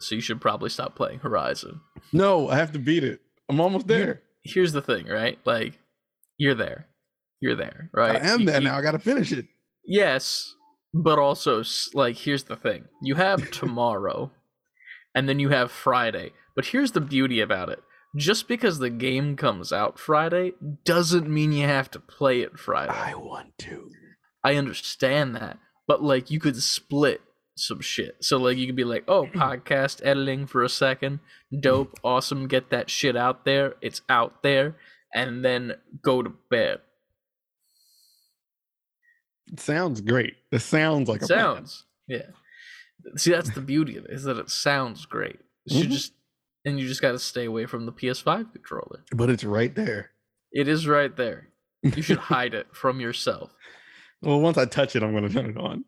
So 0.00 0.14
you 0.14 0.20
should 0.20 0.40
probably 0.40 0.70
stop 0.70 0.94
playing 0.94 1.18
Horizon. 1.18 1.80
No, 2.12 2.48
I 2.48 2.56
have 2.56 2.70
to 2.72 2.78
beat 2.78 3.02
it. 3.02 3.20
I'm 3.48 3.60
almost 3.60 3.88
there. 3.88 4.22
Here's 4.44 4.72
the 4.72 4.82
thing, 4.82 5.06
right? 5.06 5.38
Like 5.44 5.78
you're 6.36 6.54
there. 6.54 6.86
You're 7.40 7.56
there, 7.56 7.90
right? 7.92 8.16
I 8.22 8.28
am 8.28 8.40
You- 8.40 8.46
there 8.46 8.60
you- 8.60 8.68
now. 8.68 8.76
I 8.78 8.82
got 8.82 8.92
to 8.92 8.98
finish 9.00 9.32
it. 9.32 9.46
Yes, 9.84 10.54
but 10.94 11.18
also 11.18 11.64
like 11.94 12.16
here's 12.16 12.44
the 12.44 12.56
thing. 12.56 12.84
You 13.02 13.16
have 13.16 13.50
tomorrow 13.50 14.30
and 15.14 15.28
then 15.28 15.40
you 15.40 15.48
have 15.48 15.72
Friday. 15.72 16.32
But 16.54 16.66
here's 16.66 16.92
the 16.92 17.00
beauty 17.00 17.40
about 17.40 17.68
it. 17.70 17.80
Just 18.16 18.48
because 18.48 18.78
the 18.78 18.90
game 18.90 19.36
comes 19.36 19.72
out 19.72 19.98
Friday 19.98 20.52
doesn't 20.84 21.28
mean 21.28 21.52
you 21.52 21.66
have 21.66 21.90
to 21.92 22.00
play 22.00 22.40
it 22.40 22.58
Friday. 22.58 22.90
I 22.92 23.14
want 23.14 23.56
to. 23.58 23.90
I 24.42 24.54
understand 24.56 25.36
that, 25.36 25.58
but 25.86 26.02
like 26.02 26.30
you 26.30 26.40
could 26.40 26.60
split 26.62 27.20
some 27.56 27.80
shit. 27.80 28.16
So 28.20 28.38
like 28.38 28.56
you 28.56 28.66
could 28.66 28.76
be 28.76 28.84
like, 28.84 29.04
"Oh, 29.08 29.26
podcast 29.34 30.00
editing 30.04 30.46
for 30.46 30.62
a 30.62 30.68
second, 30.68 31.20
dope, 31.60 31.98
awesome, 32.04 32.48
get 32.48 32.70
that 32.70 32.88
shit 32.88 33.16
out 33.16 33.44
there. 33.44 33.74
It's 33.82 34.02
out 34.08 34.42
there." 34.42 34.76
And 35.14 35.44
then 35.44 35.74
go 36.02 36.22
to 36.22 36.30
bed. 36.50 36.80
It 39.52 39.60
sounds 39.60 40.00
great. 40.00 40.34
It 40.52 40.60
sounds 40.60 41.08
like 41.08 41.22
It 41.22 41.24
a 41.24 41.26
plan. 41.28 41.38
sounds. 41.40 41.84
Yeah. 42.06 42.26
See, 43.16 43.30
that's 43.30 43.50
the 43.54 43.60
beauty 43.62 43.96
of 43.96 44.04
it 44.04 44.10
is 44.10 44.24
that 44.24 44.38
it 44.38 44.50
sounds 44.50 45.06
great. 45.06 45.40
You 45.64 45.84
Mhm. 45.84 45.90
just 45.90 46.12
and 46.64 46.78
you 46.78 46.86
just 46.88 47.00
got 47.02 47.12
to 47.12 47.18
stay 47.18 47.44
away 47.44 47.66
from 47.66 47.86
the 47.86 47.92
PS5 47.92 48.52
controller. 48.52 49.04
but 49.14 49.30
it's 49.30 49.44
right 49.44 49.74
there. 49.74 50.10
It 50.52 50.68
is 50.68 50.86
right 50.88 51.14
there. 51.16 51.48
You 51.82 52.02
should 52.02 52.18
hide 52.34 52.54
it 52.54 52.66
from 52.72 53.00
yourself. 53.00 53.54
Well, 54.22 54.40
once 54.40 54.58
I 54.58 54.64
touch 54.64 54.96
it, 54.96 55.02
I'm 55.02 55.12
going 55.12 55.28
to 55.28 55.32
turn 55.32 55.50
it 55.50 55.56
on. 55.56 55.84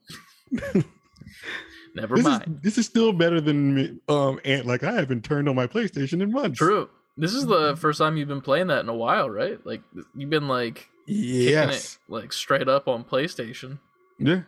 Never 1.94 2.16
this 2.16 2.24
mind. 2.24 2.44
is 2.56 2.62
this 2.62 2.78
is 2.78 2.86
still 2.86 3.12
better 3.12 3.40
than 3.40 3.74
me. 3.74 3.98
Um, 4.08 4.38
and 4.44 4.64
like 4.64 4.84
I 4.84 4.92
haven't 4.92 5.24
turned 5.24 5.48
on 5.48 5.56
my 5.56 5.66
PlayStation 5.66 6.22
in 6.22 6.30
months. 6.30 6.58
True. 6.58 6.88
This 7.16 7.34
is 7.34 7.46
the 7.46 7.76
first 7.76 7.98
time 7.98 8.16
you've 8.16 8.28
been 8.28 8.40
playing 8.40 8.68
that 8.68 8.80
in 8.80 8.88
a 8.88 8.94
while, 8.94 9.28
right? 9.28 9.58
Like 9.66 9.82
you've 10.14 10.30
been 10.30 10.46
like 10.48 10.88
Yes. 11.06 11.98
it 12.08 12.12
like 12.12 12.32
straight 12.32 12.68
up 12.68 12.86
on 12.86 13.02
PlayStation. 13.02 13.80
Yeah. 14.20 14.42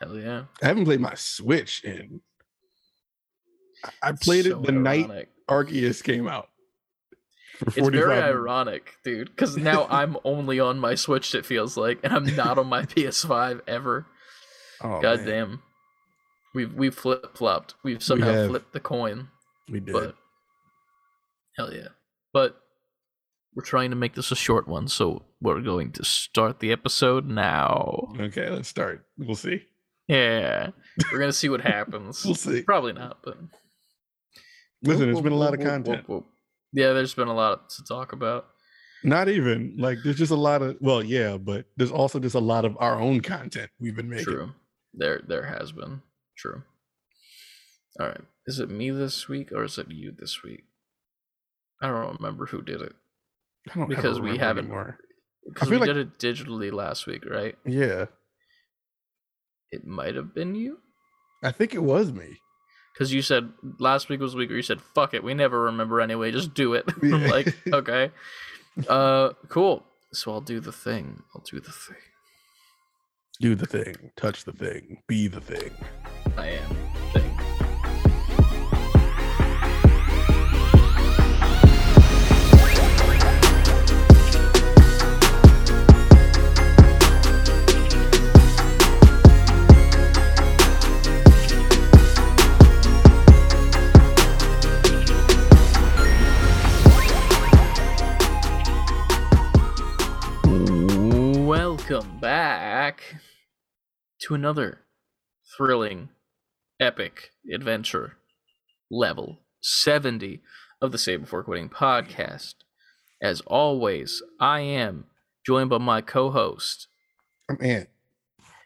Hell 0.00 0.16
yeah. 0.18 0.44
I 0.62 0.66
haven't 0.66 0.84
played 0.84 1.00
my 1.00 1.14
Switch 1.14 1.82
in. 1.84 2.20
I- 4.02 4.12
played 4.12 4.44
So 4.46 4.60
it 4.60 4.66
the 4.66 4.72
night 4.72 5.06
ironic. 5.06 5.28
Arceus 5.48 6.02
came 6.02 6.28
out. 6.28 6.48
It's 7.60 7.74
very 7.74 7.90
minutes. 7.90 8.24
ironic, 8.28 8.94
dude, 9.04 9.30
because 9.30 9.56
now 9.56 9.86
I'm 9.90 10.16
only 10.24 10.60
on 10.60 10.78
my 10.78 10.94
Switch. 10.94 11.34
It 11.34 11.44
feels 11.44 11.76
like, 11.76 11.98
and 12.04 12.12
I'm 12.12 12.36
not 12.36 12.56
on 12.58 12.68
my 12.68 12.82
PS5 12.86 13.62
ever. 13.66 14.06
Oh, 14.80 15.00
God 15.00 15.20
man. 15.20 15.26
damn. 15.26 15.62
We've 16.54 16.72
we've 16.72 16.94
flip 16.94 17.36
flopped. 17.36 17.74
We've 17.82 18.02
somehow 18.02 18.32
have. 18.32 18.48
flipped 18.50 18.72
the 18.72 18.80
coin. 18.80 19.28
We 19.68 19.80
did. 19.80 19.92
But 19.92 20.14
hell 21.56 21.72
yeah. 21.74 21.88
But 22.32 22.56
we're 23.54 23.64
trying 23.64 23.90
to 23.90 23.96
make 23.96 24.14
this 24.14 24.30
a 24.30 24.36
short 24.36 24.68
one, 24.68 24.86
so 24.88 25.24
we're 25.40 25.60
going 25.60 25.90
to 25.92 26.04
start 26.04 26.60
the 26.60 26.70
episode 26.70 27.26
now. 27.26 28.12
okay, 28.20 28.48
let's 28.50 28.68
start. 28.68 29.04
We'll 29.18 29.34
see. 29.34 29.62
Yeah. 30.06 30.70
We're 31.12 31.18
gonna 31.18 31.32
see 31.32 31.48
what 31.48 31.60
happens. 31.60 32.22
We'll 32.24 32.34
see. 32.36 32.62
Probably 32.62 32.92
not, 32.92 33.18
but 33.24 33.36
Listen, 34.82 35.10
it's 35.10 35.20
been 35.20 35.32
a 35.32 35.36
lot 35.36 35.54
of 35.54 35.60
content. 35.60 36.06
Yeah, 36.72 36.92
there's 36.92 37.14
been 37.14 37.28
a 37.28 37.34
lot 37.34 37.70
to 37.70 37.84
talk 37.84 38.12
about. 38.12 38.46
Not 39.04 39.28
even 39.28 39.76
like 39.78 39.98
there's 40.04 40.18
just 40.18 40.32
a 40.32 40.36
lot 40.36 40.60
of 40.62 40.76
well, 40.80 41.02
yeah, 41.02 41.36
but 41.36 41.66
there's 41.76 41.90
also 41.92 42.18
just 42.18 42.34
a 42.34 42.40
lot 42.40 42.64
of 42.64 42.76
our 42.80 43.00
own 43.00 43.20
content 43.20 43.70
we've 43.80 43.94
been 43.96 44.08
making. 44.10 44.24
True. 44.24 44.50
There 44.94 45.22
there 45.26 45.44
has 45.46 45.72
been. 45.72 46.02
True. 46.36 46.62
All 48.00 48.06
right. 48.06 48.20
Is 48.46 48.58
it 48.58 48.70
me 48.70 48.90
this 48.90 49.28
week 49.28 49.52
or 49.52 49.64
is 49.64 49.78
it 49.78 49.90
you 49.90 50.12
this 50.16 50.42
week? 50.42 50.64
I 51.82 51.86
don't 51.88 52.16
remember 52.16 52.46
who 52.46 52.62
did 52.62 52.80
it 52.80 52.94
I 53.70 53.78
don't 53.78 53.88
because 53.88 54.20
we 54.20 54.36
haven't. 54.38 54.64
anymore. 54.66 54.98
Because 55.46 55.70
we 55.70 55.76
like- 55.78 55.86
did 55.86 55.96
it 55.96 56.18
digitally 56.18 56.72
last 56.72 57.06
week, 57.06 57.24
right? 57.24 57.56
Yeah, 57.64 58.06
It 59.70 59.84
might 59.86 60.14
have 60.16 60.34
been 60.34 60.54
you. 60.54 60.78
I 61.42 61.52
think 61.52 61.74
it 61.74 61.82
was 61.82 62.12
me. 62.12 62.38
Because 62.92 63.12
you 63.12 63.22
said 63.22 63.52
last 63.78 64.08
week 64.08 64.20
was 64.20 64.32
the 64.32 64.38
week 64.38 64.48
where 64.50 64.56
you 64.56 64.62
said, 64.62 64.80
fuck 64.80 65.14
it, 65.14 65.22
we 65.22 65.34
never 65.34 65.62
remember 65.62 66.00
anyway, 66.00 66.32
just 66.32 66.52
do 66.54 66.74
it. 66.74 66.84
I'm 67.02 67.22
Yeah. 67.22 67.28
like, 67.28 67.54
okay. 67.72 68.10
Uh 68.88 69.30
cool. 69.48 69.84
So 70.12 70.32
I'll 70.32 70.40
do 70.40 70.58
the 70.60 70.72
thing. 70.72 71.22
I'll 71.34 71.42
do 71.42 71.60
the 71.60 71.70
thing. 71.72 71.96
Do 73.40 73.54
the 73.54 73.66
thing, 73.66 73.94
touch 74.16 74.44
the 74.44 74.52
thing, 74.52 75.02
be 75.06 75.28
the 75.28 75.40
thing. 75.40 75.70
I 76.36 76.48
am 76.48 76.76
to 104.20 104.34
another 104.34 104.80
thrilling, 105.56 106.08
epic 106.80 107.30
adventure 107.52 108.16
level 108.90 109.38
70 109.60 110.40
of 110.80 110.92
the 110.92 110.98
Save 110.98 111.22
Before 111.22 111.42
Quitting 111.42 111.68
podcast. 111.68 112.54
As 113.20 113.40
always, 113.42 114.22
I 114.40 114.60
am 114.60 115.06
joined 115.44 115.70
by 115.70 115.78
my 115.78 116.00
co 116.00 116.30
host, 116.30 116.86
oh, 117.50 117.56
Man, 117.60 117.86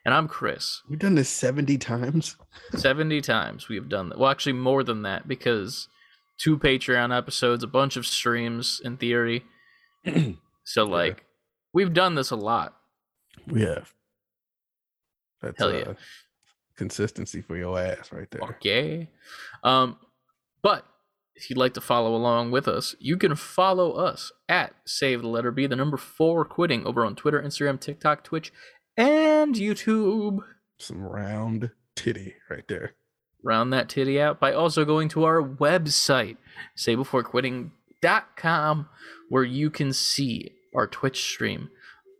and 0.04 0.14
I'm 0.14 0.28
Chris. 0.28 0.82
we've 0.88 0.98
done 0.98 1.14
this 1.14 1.30
70 1.30 1.78
times. 1.78 2.36
70 2.76 3.20
times 3.22 3.68
we 3.68 3.76
have 3.76 3.88
done 3.88 4.10
that. 4.10 4.18
Well, 4.18 4.30
actually, 4.30 4.54
more 4.54 4.84
than 4.84 5.02
that 5.02 5.26
because 5.26 5.88
two 6.38 6.58
Patreon 6.58 7.16
episodes, 7.16 7.64
a 7.64 7.68
bunch 7.68 7.96
of 7.96 8.06
streams 8.06 8.80
in 8.84 8.96
theory. 8.96 9.44
So, 10.64 10.84
like, 10.84 11.24
we've 11.74 11.92
done 11.92 12.14
this 12.14 12.30
a 12.30 12.36
lot. 12.36 12.76
We 13.48 13.62
have. 13.62 13.92
That's 15.42 15.58
Hell 15.58 15.70
uh, 15.70 15.72
yeah. 15.72 15.92
consistency 16.76 17.42
for 17.42 17.56
your 17.56 17.78
ass 17.78 18.12
right 18.12 18.30
there. 18.30 18.42
Okay. 18.42 19.08
Um, 19.64 19.96
but 20.62 20.86
if 21.34 21.50
you'd 21.50 21.58
like 21.58 21.74
to 21.74 21.80
follow 21.80 22.14
along 22.14 22.50
with 22.50 22.68
us, 22.68 22.94
you 23.00 23.16
can 23.16 23.34
follow 23.34 23.92
us 23.92 24.30
at 24.48 24.74
Save 24.84 25.22
the 25.22 25.28
Letter 25.28 25.50
B, 25.50 25.66
the 25.66 25.76
number 25.76 25.96
four 25.96 26.44
quitting 26.44 26.86
over 26.86 27.04
on 27.04 27.16
Twitter, 27.16 27.42
Instagram, 27.42 27.80
TikTok, 27.80 28.22
Twitch, 28.22 28.52
and 28.96 29.54
YouTube. 29.54 30.40
Some 30.78 31.02
round 31.02 31.70
titty 31.96 32.34
right 32.50 32.66
there. 32.68 32.92
Round 33.42 33.72
that 33.72 33.88
titty 33.88 34.20
out 34.20 34.38
by 34.38 34.52
also 34.52 34.84
going 34.84 35.08
to 35.10 35.24
our 35.24 35.42
website, 35.42 36.36
savebeforequitting.com, 36.76 38.88
where 39.28 39.44
you 39.44 39.70
can 39.70 39.92
see 39.92 40.52
our 40.74 40.86
Twitch 40.86 41.24
stream, 41.24 41.70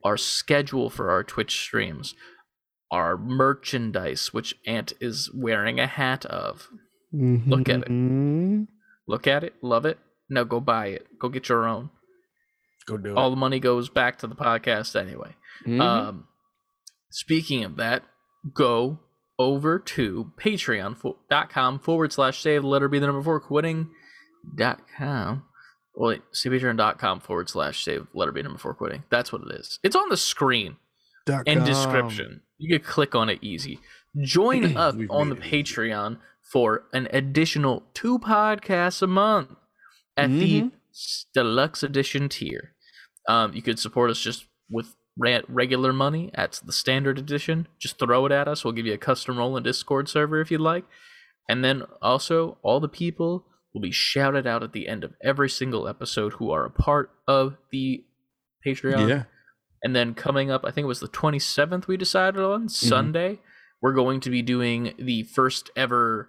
our 0.04 0.16
schedule 0.16 0.90
for 0.90 1.10
our 1.10 1.22
Twitch 1.22 1.60
streams, 1.60 2.14
our 2.92 3.16
merchandise, 3.16 4.32
which 4.32 4.54
Ant 4.66 4.92
is 5.00 5.28
wearing 5.34 5.80
a 5.80 5.86
hat 5.88 6.24
of. 6.26 6.68
Look 7.12 7.68
at 7.68 7.80
it. 7.82 7.88
Mhm. 7.88 8.68
Look 9.08 9.26
at 9.26 9.42
it, 9.42 9.54
love 9.62 9.84
it. 9.84 9.98
Now 10.30 10.44
go 10.44 10.60
buy 10.60 10.86
it. 10.88 11.06
Go 11.18 11.28
get 11.28 11.48
your 11.48 11.66
own. 11.66 11.90
Go 12.86 12.96
do 12.96 13.10
All 13.10 13.16
it. 13.16 13.18
All 13.18 13.30
the 13.30 13.36
money 13.36 13.58
goes 13.60 13.88
back 13.88 14.18
to 14.18 14.26
the 14.26 14.34
podcast 14.36 14.94
anyway. 14.98 15.34
Mhm. 15.66 15.80
Um, 15.80 16.28
speaking 17.10 17.64
of 17.64 17.76
that, 17.76 18.04
go 18.54 19.00
over 19.38 19.78
to 19.78 20.32
patreon.com 20.38 21.78
forward 21.80 22.12
slash 22.12 22.40
save 22.40 22.62
the 22.62 22.68
letter 22.68 22.88
be 22.88 22.98
the 22.98 23.06
number 23.06 23.22
four 23.22 23.40
quitting 23.40 23.90
dot 24.56 24.80
com. 24.96 25.44
Well, 25.94 26.10
wait, 26.10 26.22
see 26.32 26.48
patreon.com 26.48 27.20
forward 27.20 27.48
slash 27.48 27.84
save 27.84 28.06
letter 28.14 28.32
be 28.32 28.40
the 28.40 28.48
number 28.48 28.58
four 28.58 28.74
quitting. 28.74 29.04
That's 29.10 29.32
what 29.32 29.42
it 29.42 29.52
is. 29.60 29.78
It's 29.82 29.96
on 29.96 30.08
the 30.08 30.16
screen 30.16 30.76
Dot 31.26 31.44
and 31.46 31.60
com. 31.60 31.66
description. 31.66 32.42
You 32.62 32.78
can 32.78 32.86
click 32.86 33.14
on 33.14 33.28
it 33.28 33.38
easy. 33.42 33.80
Join 34.22 34.76
up 34.76 34.94
on 35.10 35.28
the 35.28 35.34
made 35.34 35.44
it 35.44 35.46
easy. 35.54 35.62
Patreon 35.64 36.18
for 36.52 36.84
an 36.92 37.08
additional 37.12 37.82
two 37.94 38.18
podcasts 38.18 39.02
a 39.02 39.06
month 39.06 39.50
at 40.16 40.30
the 40.30 40.62
Mhm. 40.62 40.72
s- 40.92 41.26
deluxe 41.34 41.82
edition 41.82 42.28
tier. 42.28 42.74
Um, 43.28 43.52
you 43.54 43.62
could 43.62 43.78
support 43.78 44.10
us 44.10 44.20
just 44.20 44.46
with 44.70 44.94
regular 45.16 45.92
money 45.92 46.30
at 46.34 46.60
the 46.64 46.72
standard 46.72 47.18
edition. 47.18 47.68
Just 47.78 47.98
throw 47.98 48.26
it 48.26 48.32
at 48.32 48.48
us. 48.48 48.64
We'll 48.64 48.72
give 48.74 48.86
you 48.86 48.94
a 48.94 48.98
custom 48.98 49.38
role 49.38 49.56
in 49.56 49.62
Discord 49.62 50.08
server 50.08 50.40
if 50.40 50.50
you'd 50.50 50.60
like. 50.60 50.84
And 51.48 51.64
then 51.64 51.82
also, 52.00 52.58
all 52.62 52.80
the 52.80 52.88
people 52.88 53.46
will 53.74 53.80
be 53.80 53.90
shouted 53.90 54.46
out 54.46 54.62
at 54.62 54.72
the 54.72 54.86
end 54.88 55.04
of 55.04 55.14
every 55.22 55.48
single 55.50 55.88
episode 55.88 56.34
who 56.34 56.50
are 56.50 56.64
a 56.64 56.70
part 56.70 57.10
of 57.26 57.56
the 57.70 58.04
Patreon 58.66 59.08
Yeah. 59.08 59.22
And 59.82 59.96
then 59.96 60.14
coming 60.14 60.50
up, 60.50 60.64
I 60.64 60.70
think 60.70 60.84
it 60.84 60.88
was 60.88 61.00
the 61.00 61.08
27th 61.08 61.86
we 61.86 61.96
decided 61.96 62.40
on, 62.42 62.68
Sunday, 62.68 63.40
we're 63.80 63.92
going 63.94 64.20
to 64.20 64.30
be 64.30 64.40
doing 64.42 64.94
the 64.98 65.24
first 65.24 65.70
ever 65.74 66.28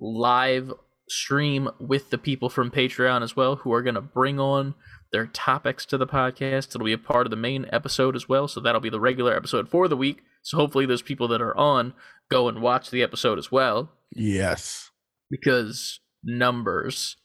live 0.00 0.72
stream 1.08 1.68
with 1.78 2.08
the 2.10 2.16
people 2.18 2.48
from 2.48 2.70
Patreon 2.70 3.22
as 3.22 3.36
well, 3.36 3.56
who 3.56 3.72
are 3.74 3.82
going 3.82 3.94
to 3.94 4.00
bring 4.00 4.40
on 4.40 4.74
their 5.12 5.26
topics 5.26 5.84
to 5.86 5.98
the 5.98 6.06
podcast. 6.06 6.68
It'll 6.74 6.84
be 6.86 6.94
a 6.94 6.98
part 6.98 7.26
of 7.26 7.30
the 7.30 7.36
main 7.36 7.66
episode 7.70 8.16
as 8.16 8.26
well. 8.28 8.48
So 8.48 8.58
that'll 8.60 8.80
be 8.80 8.88
the 8.90 8.98
regular 9.00 9.36
episode 9.36 9.68
for 9.68 9.86
the 9.86 9.96
week. 9.98 10.22
So 10.42 10.56
hopefully, 10.56 10.86
those 10.86 11.02
people 11.02 11.28
that 11.28 11.42
are 11.42 11.56
on 11.56 11.92
go 12.30 12.48
and 12.48 12.62
watch 12.62 12.90
the 12.90 13.02
episode 13.02 13.38
as 13.38 13.52
well 13.52 13.90
Yes. 14.10 14.90
because 15.30 16.00
numbers 16.22 17.16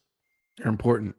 They're 0.57 0.67
important. 0.67 1.15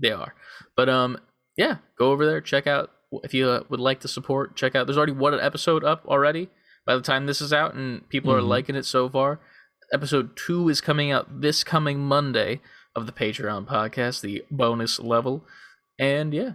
they 0.00 0.10
are. 0.10 0.34
But 0.76 0.88
um, 0.88 1.18
yeah, 1.56 1.76
go 1.98 2.10
over 2.12 2.24
there, 2.26 2.40
check 2.40 2.66
out 2.66 2.90
if 3.24 3.34
you 3.34 3.48
uh, 3.48 3.62
would 3.68 3.80
like 3.80 4.00
to 4.00 4.08
support. 4.08 4.56
Check 4.56 4.74
out. 4.74 4.86
There's 4.86 4.96
already 4.96 5.12
one 5.12 5.38
episode 5.38 5.84
up 5.84 6.04
already. 6.06 6.48
By 6.86 6.94
the 6.96 7.02
time 7.02 7.26
this 7.26 7.40
is 7.40 7.52
out, 7.52 7.74
and 7.74 8.08
people 8.08 8.32
are 8.32 8.40
Mhm. 8.40 8.48
liking 8.48 8.74
it 8.76 8.84
so 8.86 9.08
far. 9.08 9.40
Episode 9.92 10.36
two 10.36 10.68
is 10.68 10.80
coming 10.80 11.10
out 11.10 11.40
this 11.40 11.62
coming 11.64 11.98
Monday 12.00 12.60
of 12.96 13.06
the 13.06 13.12
Patreon 13.12 13.66
podcast, 13.66 14.20
the 14.20 14.44
bonus 14.50 14.98
level. 15.00 15.44
And 15.98 16.32
yeah, 16.32 16.52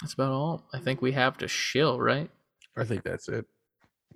that's 0.00 0.14
about 0.14 0.32
all 0.32 0.68
I 0.72 0.78
think 0.80 1.00
we 1.00 1.12
have 1.12 1.36
to 1.38 1.48
shill, 1.48 2.00
right? 2.00 2.30
I 2.76 2.84
think 2.84 3.04
that's 3.04 3.28
it. 3.28 3.46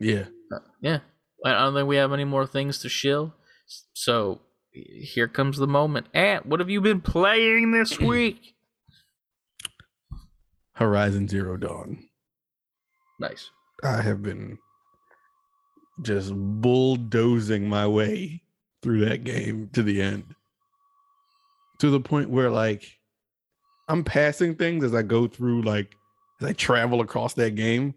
Yeah. 0.01 0.27
Uh, 0.53 0.59
yeah, 0.81 1.01
I 1.45 1.51
I 1.51 1.59
don't 1.61 1.75
think 1.75 1.89
we 1.89 1.97
have 1.97 2.13
any 2.13 2.25
more 2.25 2.47
things 2.47 2.79
to 2.81 2.89
shill. 2.89 3.35
So 3.93 4.41
here 4.73 5.29
comes 5.29 5.59
the 5.59 5.67
moment. 5.67 6.07
Ant, 6.15 6.47
what 6.47 6.61
have 6.61 6.71
you 6.71 6.81
been 6.81 7.01
playing 7.01 7.71
this 7.73 7.99
week? 8.01 8.55
Horizon 10.79 11.27
Zero 11.29 11.57
Dawn. 11.57 11.99
nice. 13.21 13.51
I 13.85 14.01
have 14.03 14.23
been 14.23 14.59
just 16.03 16.33
bulldozing 16.35 17.69
my 17.69 17.87
way 17.87 18.43
through 18.83 19.05
that 19.07 19.25
game 19.25 19.69
to 19.73 19.83
the 19.83 20.01
end. 20.03 20.35
To 21.81 21.91
the 21.91 22.01
point 22.01 22.31
where 22.31 22.51
like 22.51 22.85
I'm 23.89 24.03
passing 24.05 24.55
things 24.55 24.85
as 24.85 24.95
I 24.95 25.03
go 25.03 25.27
through 25.27 25.63
like 25.63 25.95
as 26.41 26.49
I 26.49 26.53
travel 26.53 27.01
across 27.01 27.35
that 27.35 27.55
game. 27.57 27.95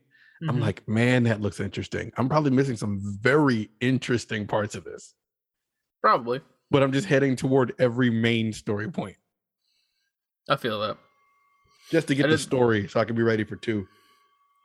I'm 0.49 0.57
Mhm. 0.57 0.61
like, 0.61 0.87
man, 0.87 1.23
that 1.25 1.39
looks 1.41 1.59
interesting. 1.59 2.11
I'm 2.17 2.27
probably 2.27 2.49
missing 2.49 2.75
some 2.77 2.99
very 3.21 3.69
interesting 3.79 4.47
parts 4.47 4.73
of 4.75 4.83
this. 4.83 5.13
probably. 6.01 6.41
But 6.71 6.81
I'm 6.81 6.91
just 6.91 7.05
heading 7.07 7.35
toward 7.35 7.73
every 7.77 8.09
main 8.09 8.53
story 8.53 8.89
point 8.89 9.17
I 10.49 10.55
feel 10.55 10.79
that. 10.81 10.97
Just 11.91 12.07
to 12.07 12.15
get 12.15 12.29
the 12.29 12.37
story 12.37 12.87
so 12.87 12.99
I 12.99 13.05
can 13.05 13.15
be 13.15 13.21
ready 13.23 13.43
for 13.43 13.55
two. 13.55 13.87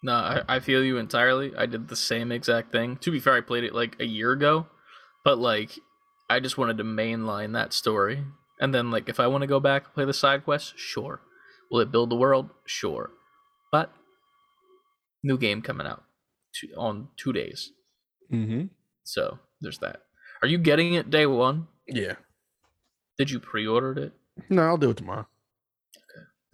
No, 0.02 0.12
I, 0.12 0.42
I 0.48 0.60
feel 0.60 0.84
you 0.84 0.98
entirely. 0.98 1.52
I 1.56 1.66
did 1.66 1.88
the 1.88 1.96
same 1.96 2.30
exact 2.30 2.70
thing. 2.70 2.96
To 2.98 3.10
be 3.10 3.18
fair, 3.18 3.34
I 3.34 3.40
played 3.40 3.64
it 3.64 3.74
like 3.74 3.96
a 4.00 4.06
year 4.06 4.32
ago, 4.32 4.66
but 5.24 5.38
like 5.38 5.78
I 6.30 6.40
just 6.40 6.56
wanted 6.56 6.78
to 6.78 6.84
mainline 6.84 7.52
that 7.54 7.72
story. 7.72 8.22
And 8.60 8.74
then 8.74 8.90
like 8.90 9.08
if 9.08 9.20
I 9.20 9.26
want 9.26 9.42
to 9.42 9.48
go 9.48 9.60
back 9.60 9.84
and 9.84 9.94
play 9.94 10.04
the 10.04 10.14
side 10.14 10.44
quests, 10.44 10.72
sure. 10.76 11.20
Will 11.70 11.80
it 11.80 11.90
build 11.90 12.10
the 12.10 12.16
world? 12.16 12.50
Sure. 12.64 13.10
But 13.72 13.92
new 15.22 15.36
game 15.36 15.60
coming 15.62 15.86
out 15.86 16.04
two, 16.54 16.68
on 16.76 17.08
2 17.16 17.32
days. 17.32 17.72
Mm-hmm. 18.32 18.66
So, 19.02 19.38
there's 19.60 19.78
that. 19.78 20.02
Are 20.42 20.48
you 20.48 20.58
getting 20.58 20.94
it 20.94 21.10
day 21.10 21.26
1? 21.26 21.66
Yeah. 21.88 22.14
Did 23.18 23.30
you 23.30 23.40
pre-order 23.40 23.92
it? 23.98 24.12
No, 24.48 24.62
I'll 24.62 24.76
do 24.76 24.90
it 24.90 24.96
tomorrow. 24.96 25.26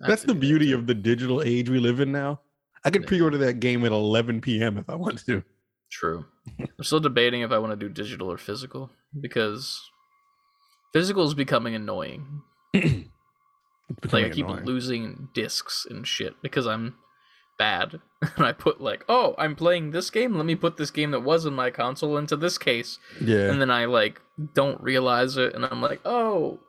That's 0.09 0.23
the 0.23 0.29
do 0.29 0.35
that 0.35 0.41
beauty 0.41 0.73
of 0.73 0.87
the 0.87 0.95
digital 0.95 1.43
age 1.43 1.69
we 1.71 1.79
live 1.79 2.01
in 2.01 2.13
now. 2.13 2.41
I 2.85 2.91
could 2.91 3.03
Yeah. 3.03 3.09
pre-order 3.09 3.39
that 3.39 3.61
game 3.61 3.85
at 3.85 3.93
11 3.93 4.41
p.m. 4.41 4.77
if 4.79 4.89
I 4.91 4.95
wanted 4.97 5.25
to. 5.27 5.43
True. 5.91 6.25
I'm 6.59 6.83
still 6.85 7.01
debating 7.01 7.43
if 7.43 7.53
I 7.53 7.59
want 7.59 7.73
to 7.73 7.77
do 7.77 7.89
digital 7.93 8.31
or 8.31 8.39
physical 8.39 8.91
because 9.21 9.81
physical 10.93 11.25
is 11.25 11.35
becoming 11.35 11.75
annoying. 11.75 12.43
It's 14.03 14.13
Like 14.13 14.27
I 14.27 14.29
keep 14.31 14.47
annoying. 14.47 14.65
losing 14.65 15.29
discs 15.35 15.87
and 15.89 16.07
shit 16.07 16.35
because 16.43 16.67
I'm 16.67 16.95
bad. 17.59 18.01
and 18.37 18.47
I 18.47 18.53
put 18.53 18.81
like, 18.81 19.05
oh, 19.09 19.35
I'm 19.37 19.55
playing 19.55 19.91
this 19.91 20.09
game. 20.09 20.35
Let 20.35 20.47
me 20.47 20.55
put 20.55 20.77
this 20.79 20.91
game 20.91 21.11
that 21.11 21.21
was 21.21 21.45
in 21.45 21.53
my 21.53 21.71
console 21.71 22.17
into 22.17 22.37
this 22.37 22.57
case, 22.57 22.99
Yeah. 23.21 23.51
and 23.51 23.61
then 23.61 23.71
I 23.71 23.85
like 23.85 24.21
don't 24.55 24.81
realize 24.81 25.37
it, 25.37 25.55
and 25.55 25.67
I'm 25.67 25.83
like, 25.83 26.01
oh, 26.07 26.61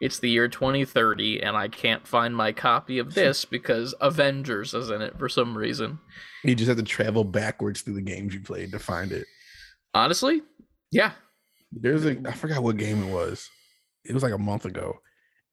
it's 0.00 0.18
the 0.18 0.30
year 0.30 0.48
2030, 0.48 1.42
and 1.42 1.56
I 1.56 1.68
can't 1.68 2.06
find 2.06 2.36
my 2.36 2.52
copy 2.52 2.98
of 2.98 3.14
this 3.14 3.44
because 3.56 3.94
Avengers 4.00 4.74
is 4.74 4.90
in 4.90 5.02
it 5.02 5.18
for 5.18 5.28
some 5.28 5.56
reason. 5.56 5.98
You 6.44 6.54
just 6.54 6.68
have 6.68 6.76
to 6.76 6.82
travel 6.82 7.24
backwards 7.24 7.82
through 7.82 7.94
the 7.94 8.02
games 8.02 8.34
you 8.34 8.40
played 8.40 8.72
to 8.72 8.78
find 8.78 9.12
it. 9.12 9.26
Honestly, 9.94 10.42
yeah, 10.92 11.12
There's 11.72 12.04
a 12.04 12.16
I 12.26 12.32
forgot 12.32 12.62
what 12.62 12.76
game 12.76 13.02
it 13.02 13.12
was. 13.12 13.48
It 14.04 14.14
was 14.14 14.22
like 14.22 14.34
a 14.34 14.38
month 14.38 14.64
ago. 14.64 14.98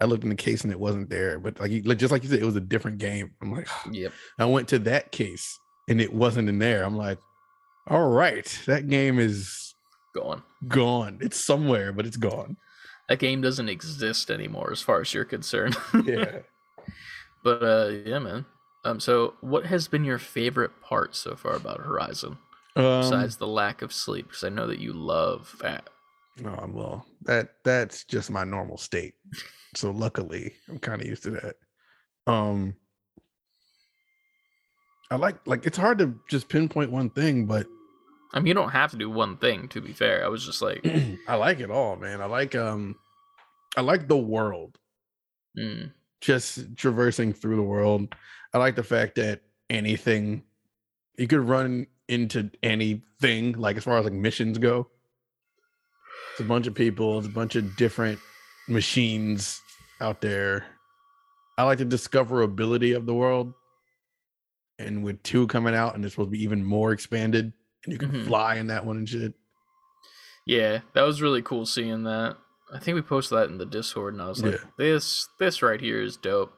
I 0.01 0.05
looked 0.05 0.23
in 0.23 0.29
the 0.29 0.35
case 0.35 0.63
and 0.63 0.71
it 0.71 0.79
wasn't 0.79 1.09
there. 1.09 1.39
But 1.39 1.59
like 1.59 1.71
just 1.97 2.11
like 2.11 2.23
you 2.23 2.29
said, 2.29 2.39
it 2.39 2.45
was 2.45 2.57
a 2.57 2.61
different 2.61 2.97
game. 2.97 3.31
I'm 3.41 3.51
like, 3.51 3.67
yep. 3.91 4.11
I 4.37 4.45
went 4.45 4.67
to 4.69 4.79
that 4.79 5.11
case 5.11 5.57
and 5.87 6.01
it 6.01 6.13
wasn't 6.13 6.49
in 6.49 6.59
there. 6.59 6.83
I'm 6.83 6.97
like, 6.97 7.19
all 7.87 8.09
right, 8.09 8.45
that 8.65 8.87
game 8.89 9.19
is 9.19 9.73
gone. 10.15 10.43
gone. 10.67 11.19
It's 11.21 11.43
somewhere, 11.43 11.91
but 11.91 12.05
it's 12.05 12.17
gone. 12.17 12.57
That 13.13 13.19
game 13.19 13.41
doesn't 13.41 13.69
exist 13.69 14.31
anymore, 14.31 14.71
as 14.71 14.81
far 14.81 14.99
as 14.99 15.13
you're 15.13 15.23
concerned. 15.23 15.77
Yeah. 16.03 16.39
But 17.43 17.61
uh, 17.61 17.89
yeah, 18.03 18.17
man. 18.17 18.43
Um, 18.85 18.99
so 18.99 19.35
what 19.41 19.67
has 19.67 19.87
been 19.87 20.03
your 20.03 20.17
favorite 20.17 20.71
part 20.81 21.15
so 21.15 21.35
far 21.35 21.53
about 21.53 21.81
Horizon, 21.81 22.39
Um, 22.75 23.01
besides 23.01 23.37
the 23.37 23.45
lack 23.45 23.83
of 23.83 23.93
sleep? 23.93 24.29
Because 24.29 24.43
I 24.43 24.49
know 24.49 24.65
that 24.65 24.79
you 24.79 24.93
love 24.93 25.55
that. 25.61 25.91
Oh 26.43 26.67
well, 26.67 27.05
that 27.21 27.49
that's 27.63 28.03
just 28.03 28.31
my 28.31 28.43
normal 28.43 28.77
state. 28.77 29.13
So 29.75 29.91
luckily, 29.91 30.55
I'm 30.67 30.79
kind 30.79 30.99
of 30.99 31.07
used 31.07 31.21
to 31.23 31.31
that. 31.31 31.55
Um, 32.25 32.73
I 35.11 35.17
like 35.17 35.35
like 35.45 35.67
it's 35.67 35.77
hard 35.77 35.99
to 35.99 36.19
just 36.31 36.49
pinpoint 36.49 36.91
one 36.91 37.11
thing, 37.11 37.45
but 37.45 37.67
I 38.33 38.39
mean, 38.39 38.47
you 38.47 38.53
don't 38.55 38.71
have 38.71 38.89
to 38.89 38.97
do 38.97 39.11
one 39.11 39.37
thing. 39.37 39.67
To 39.67 39.81
be 39.81 39.93
fair, 39.93 40.25
I 40.25 40.29
was 40.29 40.43
just 40.43 40.63
like, 40.63 40.83
I 41.27 41.35
like 41.35 41.59
it 41.59 41.69
all, 41.69 41.95
man. 41.95 42.19
I 42.19 42.25
like 42.25 42.55
um, 42.55 42.95
I 43.75 43.81
like 43.81 44.07
the 44.07 44.17
world, 44.17 44.77
mm, 45.57 45.91
just 46.21 46.75
traversing 46.75 47.33
through 47.33 47.55
the 47.55 47.63
world. 47.63 48.13
I 48.53 48.57
like 48.59 48.75
the 48.75 48.83
fact 48.83 49.15
that 49.15 49.41
anything 49.69 50.43
you 51.17 51.27
could 51.27 51.39
run 51.47 51.87
into 52.07 52.49
anything, 52.61 53.53
like 53.53 53.77
as 53.77 53.83
far 53.83 53.97
as 53.97 54.03
like 54.05 54.13
missions 54.13 54.57
go. 54.57 54.87
It's 56.31 56.41
a 56.41 56.43
bunch 56.45 56.67
of 56.67 56.75
people, 56.75 57.17
it's 57.19 57.27
a 57.27 57.31
bunch 57.31 57.55
of 57.55 57.75
different 57.75 58.19
machines 58.67 59.61
out 60.01 60.21
there. 60.21 60.65
I 61.57 61.63
like 61.63 61.77
the 61.77 61.85
discoverability 61.85 62.95
of 62.95 63.05
the 63.05 63.13
world. 63.13 63.53
And 64.79 65.03
with 65.03 65.21
two 65.23 65.45
coming 65.47 65.75
out 65.75 65.93
and 65.95 66.03
it's 66.03 66.15
supposed 66.15 66.27
to 66.29 66.31
be 66.31 66.43
even 66.43 66.63
more 66.63 66.91
expanded, 66.91 67.53
and 67.83 67.93
you 67.93 67.99
can 67.99 68.11
Mhm. 68.11 68.25
fly 68.25 68.55
in 68.55 68.67
that 68.67 68.85
one 68.85 68.97
and 68.97 69.07
shit. 69.09 69.33
yeah, 70.45 70.81
that 70.93 71.03
was 71.03 71.21
really 71.21 71.41
cool 71.41 71.65
seeing 71.65 72.03
that. 72.03 72.37
I 72.73 72.79
think 72.79 72.95
we 72.95 73.01
posted 73.01 73.37
that 73.37 73.49
in 73.49 73.57
the 73.57 73.65
Discord, 73.65 74.13
and 74.13 74.21
I 74.21 74.27
was 74.27 74.43
like, 74.43 74.53
Yeah. 74.53 74.69
this 74.77 75.27
this 75.39 75.61
right 75.61 75.79
here 75.79 76.01
is 76.01 76.17
dope. 76.17 76.53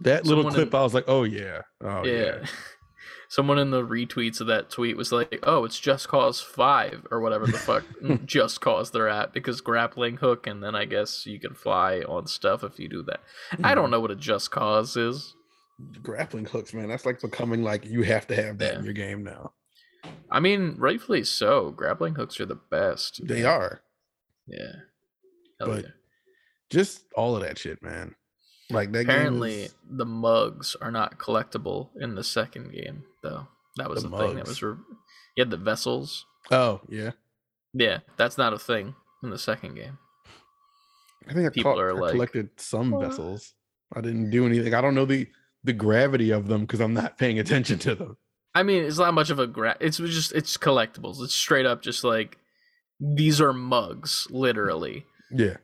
That 0.00 0.24
little 0.24 0.42
Someone 0.42 0.54
clip, 0.54 0.74
in- 0.74 0.80
I 0.80 0.82
was 0.82 0.94
like, 0.94 1.04
oh 1.08 1.24
yeah. 1.24 1.62
Oh 1.82 2.04
yeah. 2.04 2.12
yeah. 2.12 2.46
Someone 3.30 3.60
in 3.60 3.70
the 3.70 3.86
retweets 3.86 4.40
of 4.40 4.48
that 4.48 4.70
tweet 4.70 4.96
was 4.96 5.12
like, 5.12 5.38
"Oh, 5.44 5.64
it's 5.64 5.78
Just 5.78 6.08
Cause 6.08 6.40
Five 6.40 7.06
or 7.12 7.20
whatever 7.20 7.46
the 7.46 7.58
fuck 7.58 7.84
Just 8.24 8.60
Cause 8.60 8.90
they're 8.90 9.08
at 9.08 9.32
because 9.32 9.60
grappling 9.60 10.16
hook, 10.16 10.48
and 10.48 10.60
then 10.60 10.74
I 10.74 10.84
guess 10.84 11.26
you 11.26 11.38
can 11.38 11.54
fly 11.54 12.00
on 12.00 12.26
stuff 12.26 12.64
if 12.64 12.80
you 12.80 12.88
do 12.88 13.04
that. 13.04 13.20
I 13.62 13.76
don't 13.76 13.84
mm-hmm. 13.84 13.92
know 13.92 14.00
what 14.00 14.10
a 14.10 14.16
Just 14.16 14.50
Cause 14.50 14.96
is. 14.96 15.36
Grappling 16.02 16.46
hooks, 16.46 16.74
man. 16.74 16.88
That's 16.88 17.06
like 17.06 17.20
becoming 17.20 17.62
like 17.62 17.84
you 17.84 18.02
have 18.02 18.26
to 18.26 18.34
have 18.34 18.58
that 18.58 18.74
in 18.74 18.84
your 18.84 18.94
game 18.94 19.22
now. 19.22 19.52
I 20.28 20.40
mean, 20.40 20.74
rightfully 20.76 21.22
so. 21.22 21.70
Grappling 21.70 22.16
hooks 22.16 22.40
are 22.40 22.46
the 22.46 22.56
best. 22.56 23.20
They 23.24 23.44
are. 23.44 23.82
Yeah. 24.48 24.72
But 25.66 25.84
yeah. 25.84 25.90
Just 26.70 27.02
all 27.16 27.36
of 27.36 27.42
that 27.42 27.58
shit, 27.58 27.82
man. 27.82 28.14
Like 28.70 28.92
that 28.92 29.02
Apparently, 29.02 29.62
is, 29.62 29.74
the 29.88 30.04
mugs 30.04 30.76
are 30.80 30.92
not 30.92 31.18
collectible 31.18 31.88
in 32.00 32.14
the 32.14 32.22
second 32.22 32.72
game, 32.72 33.02
though. 33.22 33.48
That 33.76 33.90
was 33.90 34.02
The 34.04 34.08
the, 34.08 34.18
thing 34.18 34.36
that 34.36 34.46
was. 34.46 34.62
Re- 34.62 34.76
you 35.36 35.40
had 35.42 35.50
the 35.50 35.56
vessels. 35.56 36.26
Oh, 36.50 36.80
yeah. 36.88 37.10
Yeah, 37.74 37.98
that's 38.16 38.38
not 38.38 38.52
a 38.52 38.58
thing 38.58 38.94
in 39.22 39.30
the 39.30 39.38
second 39.38 39.74
game. 39.74 39.98
I 41.28 41.32
think 41.32 41.46
I, 41.46 41.50
People 41.50 41.72
caught, 41.72 41.80
are 41.80 41.90
I 41.96 42.00
like, 42.00 42.12
collected 42.12 42.50
some 42.56 42.90
"What?" 42.90 43.08
vessels. 43.08 43.54
I 43.94 44.00
didn't 44.00 44.30
do 44.30 44.46
anything. 44.46 44.74
I 44.74 44.80
don't 44.80 44.94
know 44.94 45.04
the 45.04 45.26
the 45.64 45.72
gravity 45.72 46.30
of 46.30 46.46
them 46.46 46.62
because 46.62 46.80
I'm 46.80 46.94
not 46.94 47.18
paying 47.18 47.38
attention 47.38 47.78
to 47.80 47.94
them. 47.94 48.16
I 48.54 48.62
mean, 48.62 48.84
it's 48.84 48.98
not 48.98 49.14
much 49.14 49.30
of 49.30 49.38
a 49.38 49.46
gra- 49.46 49.76
it's 49.80 49.98
just 49.98 50.32
it's 50.32 50.56
collectibles. 50.56 51.22
It's 51.22 51.34
straight 51.34 51.66
up 51.66 51.82
just 51.82 52.02
like 52.04 52.38
these 53.00 53.40
are 53.40 53.52
mugs, 53.52 54.26
literally. 54.30 55.06
Yeah. 55.32 55.56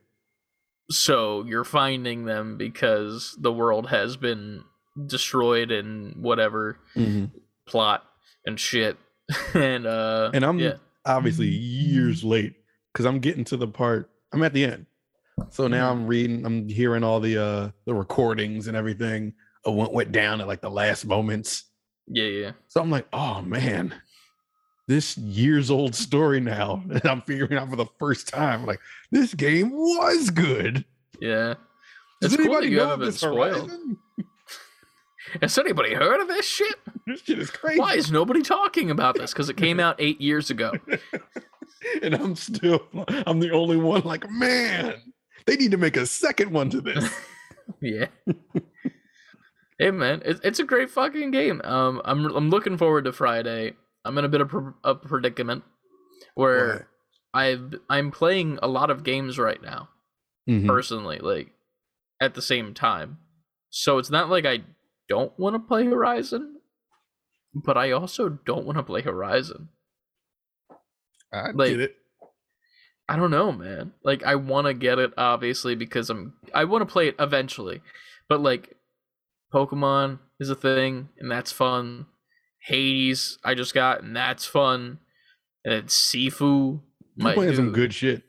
So 0.90 1.44
you're 1.44 1.64
finding 1.64 2.24
them 2.24 2.56
because 2.56 3.36
the 3.40 3.52
world 3.52 3.88
has 3.88 4.16
been 4.16 4.62
destroyed 5.06 5.70
and 5.70 6.16
whatever. 6.22 6.78
Mhm. 6.94 7.30
plot 7.66 8.04
and 8.44 8.58
shit. 8.60 8.96
and 9.54 9.86
uh 9.86 10.30
And 10.32 10.44
I'm 10.44 10.58
yeah. 10.60 10.74
obviously 11.04 11.48
years 11.48 12.22
late 12.22 12.54
because 12.92 13.04
I'm 13.06 13.18
getting 13.18 13.44
to 13.44 13.56
the 13.56 13.66
part. 13.66 14.10
I'm 14.32 14.42
at 14.44 14.52
the 14.52 14.64
end, 14.64 14.86
so 15.50 15.66
now 15.66 15.90
I'm 15.90 16.06
reading. 16.06 16.44
I'm 16.46 16.68
hearing 16.68 17.02
all 17.02 17.18
the 17.20 17.38
uh 17.42 17.70
the 17.86 17.94
recordings 17.94 18.68
and 18.68 18.76
everything 18.76 19.34
of 19.64 19.74
what 19.74 19.92
went 19.92 20.12
down 20.12 20.40
at 20.40 20.46
like 20.46 20.60
the 20.60 20.70
last 20.70 21.04
moments. 21.06 21.64
Yeah, 22.06 22.24
yeah. 22.28 22.50
So 22.68 22.80
I'm 22.80 22.90
like, 22.90 23.06
oh 23.12 23.42
man, 23.42 23.92
this 24.88 25.16
years 25.18 25.70
old 25.70 25.94
story 25.94 26.40
now, 26.40 26.82
and 26.90 27.04
I'm 27.04 27.22
figuring 27.22 27.58
out 27.58 27.70
for 27.70 27.76
the 27.76 27.86
first 27.98 28.28
time. 28.28 28.66
Like 28.66 28.80
this 29.10 29.34
game 29.34 29.70
was 29.72 30.30
good. 30.30 30.84
Yeah. 31.20 31.54
Does 32.20 32.32
It's 32.32 32.40
anybody 32.40 32.68
you 32.68 32.76
know 32.78 32.88
haven't 32.88 32.94
of 32.94 32.98
been 33.00 33.08
this 33.08 33.18
spoiled. 33.20 33.70
Horizon? 33.70 33.98
Has 35.42 35.58
anybody 35.58 35.92
heard 35.92 36.20
of 36.20 36.28
this 36.28 36.46
shit? 36.46 36.76
This 37.06 37.20
shit 37.20 37.38
is 37.38 37.50
crazy. 37.50 37.80
Why 37.80 37.94
is 37.94 38.12
nobody 38.12 38.42
talking 38.42 38.90
about 38.90 39.16
this? 39.16 39.32
Because 39.32 39.48
it 39.48 39.56
came 39.56 39.80
out 39.80 39.96
eight 39.98 40.20
years 40.20 40.50
ago. 40.50 40.72
and 42.02 42.14
I'm 42.14 42.36
still, 42.36 42.86
I'm 43.26 43.40
the 43.40 43.50
only 43.50 43.76
one. 43.76 44.02
Like, 44.02 44.30
man, 44.30 44.94
they 45.46 45.56
need 45.56 45.72
to 45.72 45.76
make 45.78 45.96
a 45.96 46.06
second 46.06 46.52
one 46.52 46.70
to 46.70 46.80
this. 46.80 47.12
Yeah. 47.80 48.06
hey 49.78 49.90
man, 49.90 50.22
it, 50.24 50.40
it's 50.44 50.60
a 50.60 50.64
great 50.64 50.90
fucking 50.90 51.32
game. 51.32 51.60
Um, 51.64 52.00
I'm 52.04 52.26
I'm 52.26 52.48
looking 52.48 52.78
forward 52.78 53.04
to 53.04 53.12
Friday. 53.12 53.74
I'm 54.06 54.16
in 54.18 54.24
a 54.24 54.28
bit 54.28 54.40
of 54.40 54.48
pr- 54.48 54.70
a 54.84 54.94
predicament 54.94 55.64
where 56.34 56.88
I've 57.34 57.74
I'm 57.90 58.10
playing 58.10 58.58
a 58.62 58.68
lot 58.68 58.90
of 58.90 59.04
games 59.04 59.38
right 59.38 59.60
now 59.62 59.88
Mhm. 60.48 60.66
personally, 60.66 61.18
like 61.18 61.52
at 62.20 62.34
the 62.34 62.42
same 62.42 62.72
time. 62.74 63.18
So 63.70 63.98
it's 63.98 64.10
not 64.10 64.30
like 64.30 64.46
I 64.46 64.64
don't 65.08 65.36
want 65.38 65.54
to 65.54 65.60
play 65.60 65.84
Horizon, 65.84 66.60
but 67.54 67.76
I 67.76 67.90
also 67.92 68.28
don't 68.30 68.64
want 68.64 68.78
to 68.78 68.82
play 68.82 69.02
Horizon. 69.02 69.68
I 71.32 71.50
like- 71.50 71.70
get 71.70 71.80
it. 71.80 71.96
I 73.08 73.16
don't 73.16 73.30
know, 73.30 73.52
man. 73.52 73.92
Like 74.02 74.24
I 74.24 74.34
want 74.34 74.66
to 74.66 74.74
get 74.74 74.98
it 74.98 75.12
obviously 75.16 75.74
because 75.76 76.10
I'm 76.10 76.34
I 76.54 76.64
want 76.64 76.82
to 76.82 76.92
play 76.92 77.08
it 77.08 77.16
eventually. 77.18 77.82
But 78.28 78.40
like 78.40 78.76
Pokemon 79.54 80.18
is 80.40 80.50
a 80.50 80.56
thing 80.56 81.10
and 81.18 81.30
that's 81.30 81.52
fun. 81.52 82.06
Hades 82.66 83.38
I 83.44 83.54
just 83.54 83.74
got 83.74 84.02
and 84.02 84.16
that's 84.16 84.44
fun. 84.44 84.98
And 85.64 85.72
then 85.74 85.82
Sifu 85.84 86.80
I'm 87.18 87.24
my 87.24 87.34
playing 87.34 87.54
some 87.56 87.72
good 87.72 87.94
shit. 87.94 88.22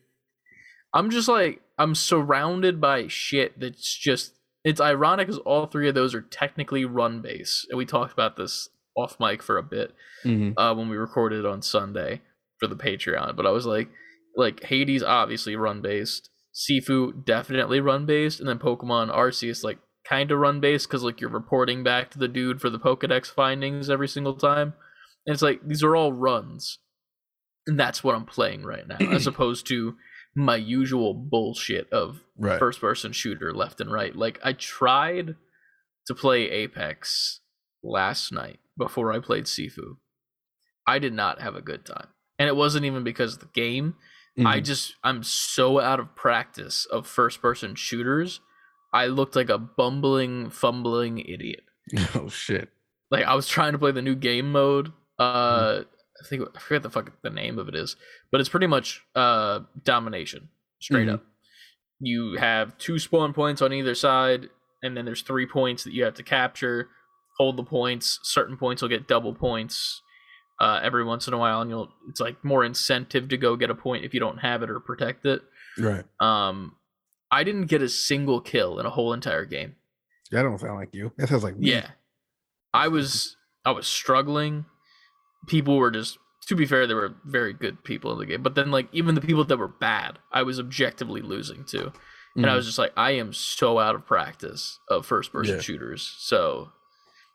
I'm 0.94 1.10
just 1.10 1.28
like 1.28 1.62
I'm 1.78 1.96
surrounded 1.96 2.80
by 2.82 3.08
shit 3.08 3.60
that's 3.60 3.96
just 3.98 4.34
it's 4.64 4.82
ironic 4.82 5.28
because 5.28 5.40
all 5.40 5.66
three 5.66 5.88
of 5.88 5.96
those 5.96 6.14
are 6.16 6.22
technically 6.22 6.86
run 6.86 7.22
base. 7.22 7.66
And 7.70 7.78
we 7.78 7.86
talked 7.86 8.14
about 8.14 8.36
this 8.36 8.70
off 8.96 9.20
mic 9.20 9.42
for 9.44 9.58
a 9.58 9.64
bit 9.64 9.94
Mhm. 10.26 10.54
uh, 10.58 10.74
when 10.74 10.90
we 10.90 10.98
recorded 10.98 11.46
on 11.46 11.62
Sunday 11.62 12.22
for 12.60 12.68
the 12.68 12.76
Patreon. 12.76 13.36
But 13.36 13.46
I 13.46 13.52
was 13.52 13.66
like, 13.66 13.90
like 14.36 14.64
Hades 14.64 15.04
obviously 15.04 15.56
run 15.56 15.82
based, 15.82 16.30
Sifu 16.54 17.24
definitely 17.24 17.80
run 17.80 18.06
based, 18.08 18.40
and 18.40 18.50
then 18.50 18.58
Pokemon 18.60 19.14
Arceus 19.16 19.64
like 19.64 19.78
kind 20.08 20.32
of 20.32 20.40
run 20.40 20.60
based 20.60 20.88
because 20.88 21.04
like 21.04 21.20
you're 21.22 21.30
reporting 21.30 21.84
back 21.84 22.12
to 22.12 22.20
the 22.20 22.28
dude 22.28 22.62
for 22.62 22.70
the 22.70 22.80
Pokedex 22.80 23.28
findings 23.28 23.90
every 23.90 24.08
single 24.08 24.36
time, 24.36 24.74
and 25.26 25.34
it's 25.34 25.42
like 25.42 25.62
these 25.68 25.84
are 25.84 25.96
all 25.96 26.14
runs, 26.14 26.80
and 27.66 27.80
that's 27.80 28.04
what 28.04 28.16
I'm 28.16 28.26
playing 28.26 28.64
right 28.64 28.88
now, 28.88 28.98
as 29.12 29.28
opposed 29.28 29.68
to 29.68 29.96
my 30.36 30.56
usual 30.56 31.14
bullshit 31.14 31.92
of 31.92 32.22
Right. 32.40 32.60
first 32.60 32.80
person 32.80 33.12
shooter 33.12 33.52
left 33.54 33.82
and 33.82 33.92
right. 33.92 34.16
Like 34.16 34.40
I 34.44 34.54
tried 34.54 35.36
to 36.06 36.14
play 36.14 36.50
Apex 36.52 37.40
last 37.84 38.32
night 38.32 38.60
before 38.78 39.12
I 39.12 39.20
played 39.20 39.46
Sifu. 39.46 39.98
I 40.86 41.00
did 41.00 41.14
not 41.14 41.42
have 41.42 41.56
a 41.56 41.62
good 41.62 41.84
time. 41.84 42.10
And 42.38 42.48
it 42.48 42.56
wasn't 42.56 42.86
even 42.86 43.04
because 43.04 43.34
of 43.34 43.40
the 43.40 43.50
game. 43.56 43.96
I 44.46 44.60
Mhm. 44.60 44.66
just 44.66 44.96
I'm 45.04 45.24
so 45.24 45.80
out 45.80 46.00
of 46.00 46.16
practice 46.16 46.86
of 46.86 47.08
first 47.08 47.42
person 47.42 47.74
shooters. 47.74 48.40
I 48.98 49.08
looked 49.08 49.36
like 49.36 49.50
a 49.50 49.58
bumbling, 49.58 50.50
fumbling 50.50 51.20
idiot. 51.20 51.62
oh 52.16 52.30
shit. 52.30 52.70
Like 53.12 53.26
I 53.26 53.36
was 53.36 53.48
trying 53.48 53.72
to 53.74 53.78
play 53.80 53.92
the 53.92 54.02
new 54.02 54.16
game 54.16 54.52
mode. 54.52 54.92
Uh 55.20 55.82
I 56.20 56.28
think 56.28 56.44
I 56.56 56.60
forget 56.60 56.84
the 56.84 56.90
fuck 56.90 57.12
the 57.22 57.30
name 57.30 57.60
of 57.60 57.68
it 57.70 57.76
is, 57.76 57.96
but 58.32 58.40
it's 58.42 58.50
pretty 58.50 58.68
much 58.68 59.04
uh 59.16 59.60
domination, 59.84 60.50
straight 60.80 61.08
Mhm. 61.08 61.14
up. 61.16 61.24
You 62.00 62.36
have 62.38 62.78
two 62.78 63.00
spawn 63.00 63.34
points 63.34 63.62
on 63.62 63.74
either 63.74 63.96
side, 63.96 64.50
and 64.84 64.96
then 64.98 65.06
there's 65.06 65.22
three 65.24 65.46
points 65.48 65.84
that 65.84 65.94
you 65.94 66.04
have 66.04 66.14
to 66.16 66.24
capture. 66.24 66.90
Hold 67.38 67.58
the 67.58 67.64
points. 67.64 68.20
Certain 68.24 68.58
points 68.58 68.82
will 68.82 68.90
get 68.90 69.08
double 69.08 69.34
points 69.34 70.02
uh, 70.60 70.80
every 70.84 71.04
once 71.04 71.28
in 71.28 71.34
a 71.34 71.38
while, 71.38 71.62
and 71.62 71.70
you'll 71.70 71.92
it's 72.10 72.20
like 72.20 72.44
more 72.44 72.64
incentive 72.66 73.30
to 73.30 73.38
go 73.38 73.56
get 73.56 73.70
a 73.70 73.76
point 73.76 74.04
if 74.06 74.14
you 74.14 74.20
don't 74.20 74.40
have 74.40 74.64
it 74.64 74.70
or 74.70 74.80
protect 74.80 75.26
it. 75.26 75.42
Right. 75.78 76.04
Um, 76.20 76.76
I 77.32 77.44
didn't 77.44 77.66
get 77.66 77.82
a 77.82 77.90
single 77.90 78.40
kill 78.42 78.80
in 78.80 78.86
a 78.86 78.90
whole 78.90 79.14
entire 79.14 79.46
game. 79.46 79.76
That 80.32 80.44
don't 80.44 80.60
sound 80.60 80.76
like 80.78 80.94
you. 80.94 81.12
That 81.18 81.30
sounds 81.30 81.44
like 81.44 81.58
me. 81.58 81.72
Yeah. 81.72 81.90
I 82.74 82.88
was 82.88 83.36
I 83.66 83.72
was 83.72 83.88
struggling. 83.88 84.66
People 85.48 85.78
were 85.78 85.92
just 85.92 86.18
to 86.48 86.56
be 86.56 86.66
fair, 86.66 86.88
there 86.88 86.96
were 86.96 87.16
very 87.26 87.52
good 87.54 87.84
people 87.84 88.12
in 88.14 88.20
the 88.20 88.26
game, 88.26 88.42
but 88.42 88.56
then 88.56 88.72
like 88.72 88.88
even 88.94 89.16
the 89.16 89.22
people 89.22 89.44
that 89.44 89.58
were 89.58 89.68
bad, 89.68 90.20
I 90.32 90.44
was 90.44 90.60
objectively 90.60 91.22
losing 91.22 91.66
to. 91.66 91.92
And 92.36 92.46
I 92.46 92.50
Mhm. 92.54 92.56
was 92.58 92.66
just 92.68 92.78
like, 92.78 92.94
I 92.96 93.12
am 93.12 93.34
so 93.34 93.80
out 93.80 93.96
of 93.96 94.06
practice 94.06 94.80
of 94.90 95.06
first 95.06 95.32
person 95.34 95.56
Yeah. 95.56 95.62
shooters. 95.62 96.16
So 96.20 96.72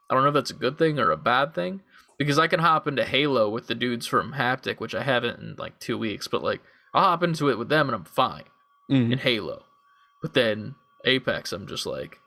I 0.08 0.14
don't 0.14 0.22
know 0.22 0.28
if 0.28 0.34
that's 0.34 0.50
a 0.50 0.54
good 0.54 0.78
thing 0.78 0.98
or 0.98 1.10
a 1.10 1.16
bad 1.16 1.54
thing. 1.54 1.82
Because 2.18 2.38
I 2.38 2.46
can 2.46 2.60
hop 2.60 2.86
into 2.86 3.04
Halo 3.04 3.48
with 3.48 3.66
the 3.66 3.74
dudes 3.74 4.06
from 4.06 4.34
Haptic, 4.34 4.78
which 4.80 4.94
I 4.94 5.02
haven't 5.02 5.40
in 5.40 5.56
like 5.58 5.80
two 5.80 5.98
weeks, 5.98 6.28
but 6.28 6.42
like 6.42 6.60
I'll 6.94 7.04
hop 7.04 7.22
into 7.22 7.48
it 7.50 7.58
with 7.58 7.68
them 7.68 7.88
and 7.88 7.96
I'm 7.96 8.04
fine 8.04 8.44
Mhm. 8.90 9.12
in 9.12 9.18
Halo. 9.18 9.64
But 10.22 10.34
then 10.34 10.76
Apex, 11.04 11.52
I'm 11.52 11.66
just 11.66 11.84
like, 11.84 12.18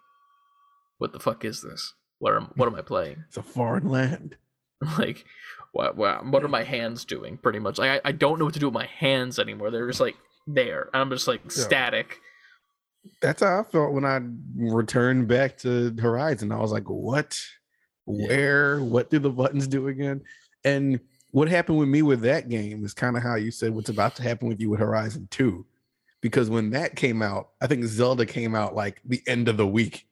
what 0.97 1.13
the 1.13 1.19
fuck 1.19 1.45
is 1.45 1.61
this? 1.61 1.93
What 2.19 2.35
am 2.35 2.51
what 2.55 2.67
am 2.67 2.75
I 2.75 2.81
playing? 2.81 3.23
It's 3.27 3.37
a 3.37 3.43
foreign 3.43 3.89
land. 3.89 4.37
like, 4.97 5.25
what 5.71 5.95
what 5.95 6.25
what 6.25 6.43
are 6.43 6.49
my 6.49 6.63
hands 6.63 7.05
doing? 7.05 7.37
Pretty 7.37 7.59
much, 7.59 7.77
like 7.77 8.01
I, 8.05 8.09
I 8.09 8.11
don't 8.11 8.39
know 8.39 8.45
what 8.45 8.53
to 8.53 8.59
do 8.59 8.67
with 8.67 8.73
my 8.73 8.87
hands 8.87 9.39
anymore. 9.39 9.71
They're 9.71 9.87
just 9.87 9.99
like 9.99 10.17
there, 10.47 10.89
and 10.93 11.01
I'm 11.01 11.09
just 11.09 11.27
like 11.27 11.49
static. 11.51 12.19
That's 13.21 13.43
how 13.43 13.59
I 13.59 13.63
felt 13.63 13.93
when 13.93 14.05
I 14.05 14.19
returned 14.55 15.27
back 15.27 15.57
to 15.59 15.95
Horizon. 15.99 16.51
I 16.51 16.59
was 16.59 16.71
like, 16.71 16.89
what? 16.89 17.39
Yeah. 18.07 18.27
Where? 18.27 18.83
What 18.83 19.09
do 19.09 19.19
the 19.19 19.29
buttons 19.29 19.67
do 19.67 19.87
again? 19.87 20.21
And 20.63 20.99
what 21.31 21.49
happened 21.49 21.77
with 21.77 21.89
me 21.89 22.01
with 22.01 22.21
that 22.21 22.49
game 22.49 22.83
is 22.83 22.93
kind 22.93 23.17
of 23.17 23.21
how 23.21 23.35
you 23.35 23.51
said 23.51 23.75
what's 23.75 23.89
about 23.89 24.15
to 24.15 24.23
happen 24.23 24.47
with 24.47 24.59
you 24.59 24.69
with 24.69 24.79
Horizon 24.79 25.27
2. 25.31 25.65
Because 26.25 26.49
when 26.49 26.71
that 26.71 26.95
came 26.95 27.21
out, 27.21 27.49
I 27.61 27.67
think 27.67 27.85
Zelda 27.85 28.25
came 28.25 28.55
out 28.55 28.73
like 28.73 28.99
the 29.05 29.21
end 29.27 29.47
of 29.47 29.57
the 29.57 29.67
week. 29.67 30.07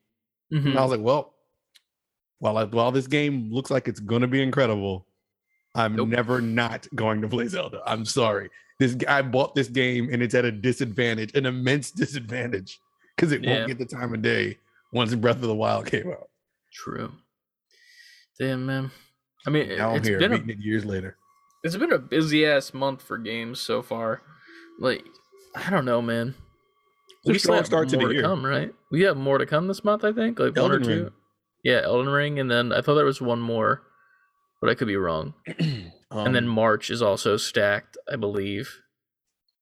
Mhm. 0.52 0.66
And 0.66 0.78
I 0.78 0.82
was 0.82 0.92
like, 0.92 1.00
well, 1.00 1.34
while 2.38 2.56
I, 2.56 2.62
while 2.66 2.92
this 2.92 3.08
game 3.08 3.50
looks 3.52 3.68
like 3.68 3.88
it's 3.88 3.98
gonna 3.98 4.28
be 4.28 4.40
incredible, 4.40 5.08
I'm 5.74 5.96
Nope. 5.96 6.10
never 6.10 6.40
not 6.40 6.86
going 6.94 7.20
to 7.22 7.26
play 7.28 7.48
Zelda. 7.48 7.82
I'm 7.84 8.04
sorry. 8.04 8.48
This 8.78 8.94
g- 8.94 9.08
I 9.08 9.22
bought 9.22 9.56
this 9.56 9.66
game 9.66 10.08
and 10.12 10.22
it's 10.22 10.36
at 10.36 10.44
a 10.44 10.52
disadvantage, 10.52 11.34
an 11.34 11.46
immense 11.46 11.90
disadvantage, 11.90 12.78
because 13.16 13.32
it 13.32 13.42
Yeah. 13.42 13.56
won't 13.56 13.66
get 13.66 13.78
the 13.78 13.84
time 13.96 14.14
of 14.14 14.22
day 14.22 14.58
once 14.92 15.12
Breath 15.16 15.36
of 15.42 15.42
the 15.48 15.54
Wild 15.56 15.86
came 15.86 16.12
out. 16.12 16.28
True. 16.72 17.10
Damn 18.38 18.64
man. 18.66 18.92
I 19.48 19.50
mean, 19.50 19.76
Now 19.76 19.96
it's 19.96 20.06
here, 20.06 20.20
been 20.20 20.32
a, 20.32 20.54
years 20.54 20.84
later. 20.84 21.16
it's 21.64 21.76
been 21.76 21.92
a 21.92 21.98
busy 21.98 22.46
ass 22.46 22.72
month 22.72 23.02
for 23.02 23.18
games 23.18 23.60
so 23.60 23.82
far. 23.82 24.22
Like, 24.78 25.04
I 25.54 25.70
don't 25.70 25.84
know, 25.84 26.02
man. 26.02 26.34
It's 27.24 27.28
We 27.32 27.38
strong 27.38 27.56
have 27.58 27.66
start 27.66 27.88
to 27.90 27.96
the 27.96 28.08
year. 28.08 28.22
come, 28.22 28.44
right? 28.44 28.72
We 28.90 29.02
have 29.02 29.16
more 29.16 29.38
to 29.38 29.46
come 29.46 29.66
this 29.68 29.84
month, 29.84 30.04
I 30.04 30.12
think. 30.12 30.38
Like 30.38 30.56
one 30.56 30.70
or 30.70 30.74
Elden 30.74 30.82
two. 30.82 31.02
Ring. 31.04 31.12
Yeah, 31.62 31.80
Elden 31.82 32.08
Ring, 32.12 32.38
and 32.38 32.50
then 32.50 32.72
I 32.72 32.82
thought 32.82 32.94
there 32.96 33.04
was 33.06 33.20
one 33.20 33.40
more, 33.40 33.82
but 34.60 34.68
I 34.68 34.74
could 34.74 34.88
be 34.88 34.96
wrong. 34.96 35.34
and 35.58 35.90
then 36.10 36.36
Um, 36.44 36.48
March 36.48 36.90
is 36.90 37.00
also 37.00 37.36
stacked, 37.38 37.96
I 38.12 38.16
believe, 38.16 38.80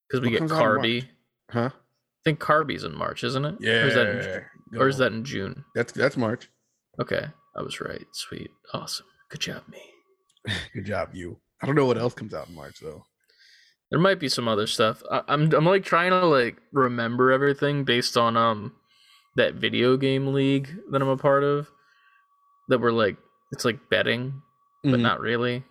because 0.08 0.20
we 0.24 0.30
get 0.30 0.38
comes 0.40 0.50
out 0.52 0.56
in 0.58 0.64
March? 0.64 0.76
Kirby. 0.78 1.10
huh? 1.50 1.70
I 1.72 2.20
think 2.24 2.40
Kirby's 2.40 2.82
in 2.84 2.96
March, 2.96 3.22
isn't 3.24 3.44
it? 3.44 3.56
Yeah. 3.60 3.72
Or 3.82 3.86
is 3.88 3.94
that 3.94 4.06
in, 4.72 4.80
or 4.80 4.88
is 4.88 4.96
that 4.98 5.12
in 5.12 5.24
June? 5.24 5.64
that's 5.74 5.92
that's 5.92 6.16
March. 6.16 6.48
Okay, 7.00 7.26
I 7.56 7.62
was 7.62 7.80
right. 7.80 8.04
Sweet, 8.12 8.50
awesome, 8.74 9.06
good 9.30 9.40
job, 9.40 9.62
me. 9.68 9.80
Good 10.74 10.86
job, 10.86 11.10
you. 11.12 11.38
I 11.62 11.66
don't 11.66 11.76
know 11.76 11.86
what 11.86 11.96
else 11.98 12.14
comes 12.14 12.34
out 12.34 12.48
in 12.48 12.54
March 12.56 12.80
though. 12.82 13.04
There 13.92 14.00
might 14.00 14.18
be 14.18 14.28
some 14.28 14.48
other 14.48 14.66
stuff. 14.66 15.02
I, 15.10 15.22
I'm 15.28 15.52
I'm 15.54 15.64
like 15.66 15.84
trying 15.84 16.10
to 16.10 16.26
like 16.26 16.56
remember 16.72 17.30
everything 17.30 17.84
based 17.84 18.16
on 18.16 18.36
um 18.36 18.72
that 19.36 19.54
video 19.54 19.96
game 19.96 20.32
league 20.32 20.68
that 20.90 21.00
I'm 21.00 21.08
a 21.08 21.16
part 21.16 21.44
of. 21.44 21.68
That 22.68 22.80
we're 22.80 22.90
like 22.90 23.16
it's 23.52 23.64
like 23.64 23.88
betting, 23.90 24.42
but 24.82 24.94
Mhm. 24.94 25.00
not 25.02 25.20
really. 25.20 25.62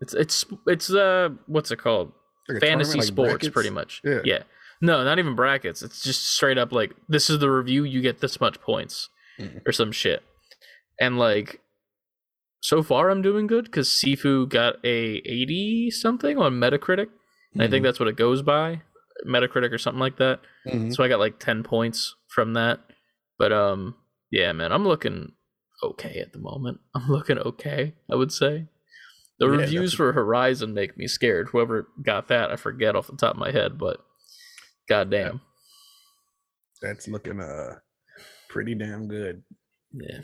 It's 0.00 0.12
it's 0.12 0.44
it's 0.66 0.90
uh 0.90 1.30
what's 1.46 1.70
it 1.70 1.78
called? 1.78 2.12
Like 2.48 2.60
Fantasy 2.60 2.98
tournament, 3.00 3.06
sports, 3.42 3.48
pretty 3.50 3.70
much. 3.70 4.00
Yeah. 4.04 4.20
yeah. 4.24 4.42
No, 4.80 5.04
not 5.04 5.18
even 5.18 5.34
brackets. 5.36 5.82
It's 5.82 6.02
just 6.02 6.24
straight 6.26 6.58
up 6.58 6.72
like 6.72 6.94
this 7.08 7.30
is 7.30 7.38
the 7.38 7.50
review. 7.50 7.84
You 7.84 8.00
get 8.00 8.20
this 8.20 8.40
much 8.40 8.60
points 8.60 9.08
Mhm. 9.38 9.62
or 9.66 9.72
some 9.72 9.92
shit, 9.92 10.22
and 11.00 11.16
like 11.18 11.60
so 12.60 12.82
far 12.82 13.10
I'm 13.10 13.22
doing 13.22 13.46
good 13.46 13.66
because 13.66 13.88
Sifu 13.88 14.48
got 14.48 14.76
a 14.84 15.16
80 15.24 15.90
something 15.92 16.38
on 16.38 16.54
Metacritic. 16.54 17.08
And 17.54 17.62
I 17.62 17.68
think 17.68 17.82
that's 17.84 17.98
what 17.98 18.08
it 18.08 18.16
goes 18.16 18.42
by, 18.42 18.82
Metacritic 19.26 19.72
or 19.72 19.78
something 19.78 20.00
like 20.00 20.16
that. 20.18 20.40
Mhm. 20.66 20.94
So 20.94 21.02
I 21.02 21.08
got 21.08 21.18
like 21.18 21.38
10 21.38 21.62
points 21.62 22.14
from 22.28 22.52
that. 22.54 22.80
But 23.38 23.52
um 23.52 23.96
yeah, 24.30 24.52
man, 24.52 24.72
I'm 24.72 24.86
looking 24.86 25.32
okay 25.82 26.18
at 26.20 26.32
the 26.32 26.38
moment. 26.38 26.80
I'm 26.94 27.08
looking 27.08 27.38
okay, 27.38 27.94
I 28.10 28.14
would 28.16 28.32
say. 28.32 28.66
The 29.38 29.46
Yeah, 29.46 29.56
reviews 29.58 29.94
for 29.94 30.12
Horizon 30.12 30.74
make 30.74 30.96
me 30.98 31.06
scared. 31.06 31.48
Whoever 31.52 31.88
got 32.02 32.26
that, 32.28 32.50
I 32.50 32.56
forget 32.56 32.96
off 32.96 33.06
the 33.06 33.16
top 33.16 33.34
of 33.34 33.38
my 33.40 33.52
head, 33.52 33.78
but 33.78 34.04
goddamn. 34.88 35.40
that's 36.82 37.08
looking 37.08 37.40
uh 37.40 37.76
pretty 38.48 38.74
damn 38.74 39.08
good. 39.08 39.42
Yeah. 39.92 40.20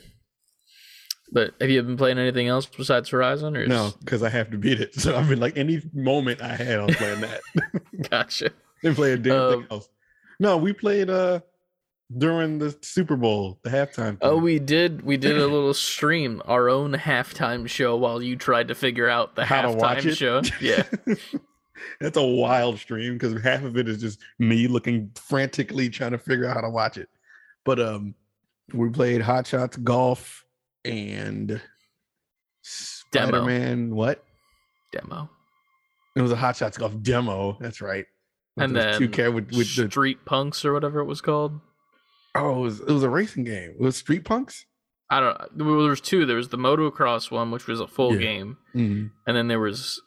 But 1.33 1.55
have 1.61 1.71
you 1.71 1.83
been 1.83 1.97
playing 1.97 2.19
anything 2.19 2.49
else 2.49 2.67
besides 2.67 3.09
Horizon 3.09 3.57
or 3.57 3.67
No, 3.67 3.93
because 4.01 4.23
I 4.23 4.29
have 4.29 4.51
to 4.51 4.59
beat 4.59 4.81
it. 4.81 4.95
So 5.01 5.17
I've 5.17 5.29
been 5.29 5.41
like 5.41 5.57
any 5.57 5.83
moment 5.93 6.41
I 6.43 6.55
had, 6.55 6.81
I 6.81 6.85
was 6.85 6.97
playing 6.97 7.21
that. 7.23 7.41
gotcha. 8.11 8.51
Didn't 8.83 8.97
play 8.97 9.13
a 9.13 9.17
damn 9.17 9.33
Um, 9.41 9.53
thing 9.61 9.67
else. 9.71 9.89
No, 10.39 10.57
we 10.57 10.73
played 10.73 11.11
uh 11.11 11.41
during 12.17 12.59
the 12.59 12.77
Super 12.83 13.17
Bowl, 13.17 13.59
the 13.63 13.71
halftime. 13.71 14.19
Oh, 14.21 14.37
we 14.37 14.59
did. 14.59 15.03
We 15.03 15.17
did 15.17 15.39
a 15.39 15.47
little 15.47 15.73
stream, 15.75 16.43
our 16.45 16.69
own 16.69 16.93
halftime 16.93 17.67
show, 17.67 17.97
while 17.97 18.23
you 18.23 18.37
tried 18.37 18.69
to 18.69 18.75
figure 18.75 19.09
out 19.09 19.35
the 19.35 19.45
How 19.47 19.63
halftime 19.73 20.15
show. 20.15 20.43
Yeah, 20.61 20.83
That's 22.01 22.17
a 22.17 22.23
wild 22.23 22.79
stream 22.79 23.15
because 23.15 23.41
half 23.43 23.65
of 23.65 23.77
it 23.77 23.89
is 23.89 24.01
just 24.01 24.21
me 24.39 24.69
looking 24.69 25.11
frantically 25.17 25.89
trying 25.89 26.13
to 26.13 26.19
figure 26.19 26.47
out 26.47 26.55
how 26.55 26.61
to 26.61 26.71
watch 26.71 26.99
it. 26.99 27.09
But 27.65 27.81
um 27.81 28.15
we 28.73 28.91
played 28.91 29.21
Hot 29.23 29.47
Shots 29.47 29.77
Golf 29.79 30.44
and 30.85 31.49
Demo. 31.49 31.61
Spider-Man. 32.63 33.95
What? 33.95 34.25
demo. 34.93 35.29
It 36.15 36.23
was 36.23 36.31
a 36.31 36.37
Hot 36.37 36.57
Shots 36.57 36.79
Golf 36.79 36.93
demo. 37.03 37.57
That's 37.61 37.81
right. 37.81 38.07
With 38.57 38.65
And 38.65 38.77
those 38.77 38.99
two 38.99 39.09
then 39.09 39.13
car 39.17 39.31
with, 39.33 39.51
with 39.51 39.75
the 39.75 39.91
Street 39.91 40.25
Punks 40.25 40.65
or 40.65 40.73
whatever 40.73 41.01
it 41.01 41.07
was 41.07 41.21
called. 41.21 41.59
oh, 42.37 42.59
it 42.59 42.61
was, 42.61 42.81
it 42.81 42.89
was 42.91 43.03
a 43.03 43.09
racing 43.09 43.43
game. 43.45 43.71
It 43.71 43.81
was 43.81 43.97
Street 43.97 44.25
Punks. 44.25 44.67
I 45.11 45.19
don't. 45.21 45.37
Well, 45.57 45.81
there 45.81 45.91
was 45.91 46.01
two. 46.01 46.25
There 46.27 46.37
was 46.37 46.49
the 46.51 46.57
motocross 46.57 47.31
one, 47.31 47.51
which 47.51 47.67
was 47.67 47.81
a 47.81 47.87
full 47.89 48.15
Yeah. 48.15 48.21
game, 48.21 48.57
Mhm. 48.75 49.11
and 49.27 49.37
then 49.37 49.49
there 49.49 49.59
was, 49.61 50.01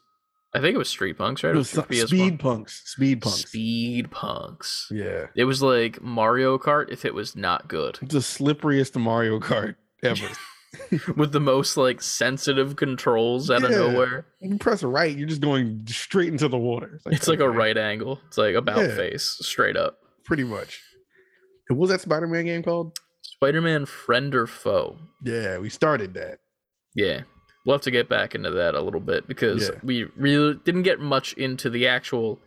I 0.55 0.59
think 0.61 0.73
it 0.73 0.77
was 0.77 0.89
Street 0.89 1.17
Punks, 1.17 1.43
right? 1.43 1.53
It 1.53 1.57
was 1.57 1.69
some- 1.69 1.83
PS1. 1.85 2.07
Speed 2.07 2.39
Punks. 2.39 2.81
Speed 2.89 3.21
Punks. 3.21 3.41
Speed 3.41 4.11
Punks. 4.11 4.87
Yeah. 4.89 5.27
It 5.35 5.43
was 5.43 5.61
like 5.61 6.01
Mario 6.01 6.57
Kart 6.57 6.89
if 6.89 7.03
it 7.05 7.13
was 7.13 7.35
not 7.35 7.67
good, 7.67 7.99
It's 8.01 8.13
the 8.13 8.19
slipperiest 8.19 8.99
Mario 8.99 9.39
Kart 9.41 9.75
ever. 10.01 10.29
with 11.15 11.31
the 11.31 11.39
most 11.39 11.77
like 11.77 12.01
sensitive 12.01 12.75
controls 12.75 13.49
out 13.51 13.63
of 13.63 13.71
Yeah. 13.71 13.77
nowhere. 13.77 14.25
you 14.39 14.57
press 14.57 14.83
right, 14.83 15.15
you're 15.15 15.27
just 15.27 15.41
going 15.41 15.85
straight 15.87 16.29
into 16.29 16.47
the 16.47 16.57
water. 16.57 16.99
It's 17.07 17.27
like 17.27 17.39
a 17.39 17.43
okay, 17.45 17.57
right 17.57 17.77
angle. 17.77 18.19
It's 18.27 18.37
like 18.37 18.55
about 18.55 18.79
Yeah. 18.79 18.95
face, 18.95 19.37
straight 19.41 19.75
up. 19.77 19.99
Pretty 20.25 20.43
much. 20.43 20.81
And 21.69 21.77
What 21.77 21.83
was 21.83 21.91
that 21.91 22.01
Spider-Man 22.01 22.45
game 22.45 22.63
called? 22.63 22.97
Spider-Man 23.21 23.85
friend 23.85 24.33
or 24.35 24.47
foe? 24.47 24.97
Yeah, 25.23 25.57
we 25.59 25.69
started 25.69 26.13
that. 26.15 26.39
Yeah. 26.95 27.21
We'll 27.65 27.75
have 27.75 27.81
to 27.83 27.91
get 27.91 28.07
back 28.07 28.33
into 28.33 28.49
that 28.51 28.75
a 28.75 28.81
little 28.81 29.01
bit 29.01 29.27
because 29.27 29.69
Yeah. 29.69 29.79
we 29.83 30.05
really 30.15 30.59
didn't 30.63 30.83
get 30.83 30.99
much 30.99 31.33
into 31.33 31.69
the 31.69 31.85
actual 31.87 32.39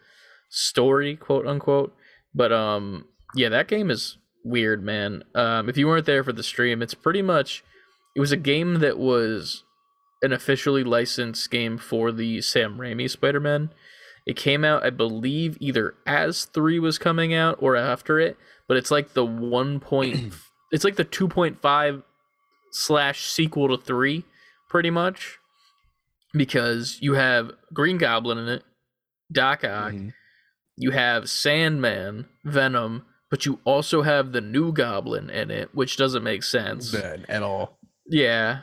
story, 0.48 1.16
quote 1.16 1.46
unquote. 1.46 1.94
But 2.34 2.52
um 2.52 3.06
yeah, 3.34 3.48
that 3.50 3.68
game 3.68 3.90
is 3.90 4.16
weird, 4.44 4.82
man. 4.82 5.24
Um 5.34 5.68
if 5.68 5.76
you 5.76 5.86
weren't 5.86 6.06
there 6.06 6.24
for 6.24 6.32
the 6.32 6.42
stream, 6.42 6.82
it's 6.82 6.94
pretty 6.94 7.22
much 7.22 7.62
it 8.14 8.20
was 8.20 8.32
a 8.32 8.36
game 8.36 8.76
that 8.80 8.98
was 8.98 9.64
an 10.22 10.32
officially 10.32 10.84
licensed 10.84 11.50
game 11.50 11.78
for 11.78 12.12
the 12.12 12.40
Sam 12.42 12.76
Raimi 12.78 13.08
Spider-Man. 13.08 13.70
It 14.26 14.36
came 14.36 14.64
out, 14.64 14.84
I 14.84 14.90
believe, 14.90 15.56
either 15.60 15.94
as 16.06 16.44
3 16.44 16.78
was 16.78 16.98
coming 16.98 17.32
out 17.32 17.56
or 17.60 17.74
after 17.76 18.18
it, 18.20 18.36
but 18.68 18.76
it's 18.76 18.90
like 18.90 19.14
the 19.14 19.24
1 19.24 19.80
point 19.80 20.34
it's 20.72 20.84
like 20.84 20.96
the 20.96 21.04
2.5 21.04 22.02
slash 22.72 23.22
sequel 23.24 23.68
to 23.76 23.82
3 23.82 24.24
pretty 24.68 24.90
much 24.90 25.38
because 26.32 26.98
you 27.00 27.14
have 27.14 27.50
green 27.72 27.98
goblin 27.98 28.38
in 28.38 28.48
it 28.48 28.62
doc 29.32 29.64
ock 29.64 29.92
Mhm. 29.92 30.12
you 30.76 30.92
have 30.92 31.28
sandman 31.28 32.26
venom 32.44 33.04
but 33.30 33.44
you 33.46 33.58
also 33.64 34.02
have 34.02 34.30
the 34.30 34.40
new 34.40 34.72
goblin 34.72 35.28
in 35.30 35.50
it 35.50 35.74
which 35.74 35.96
doesn't 35.96 36.22
make 36.22 36.44
sense 36.44 36.92
Bad 36.92 37.26
at 37.28 37.42
all. 37.42 37.79
Yeah. 38.10 38.60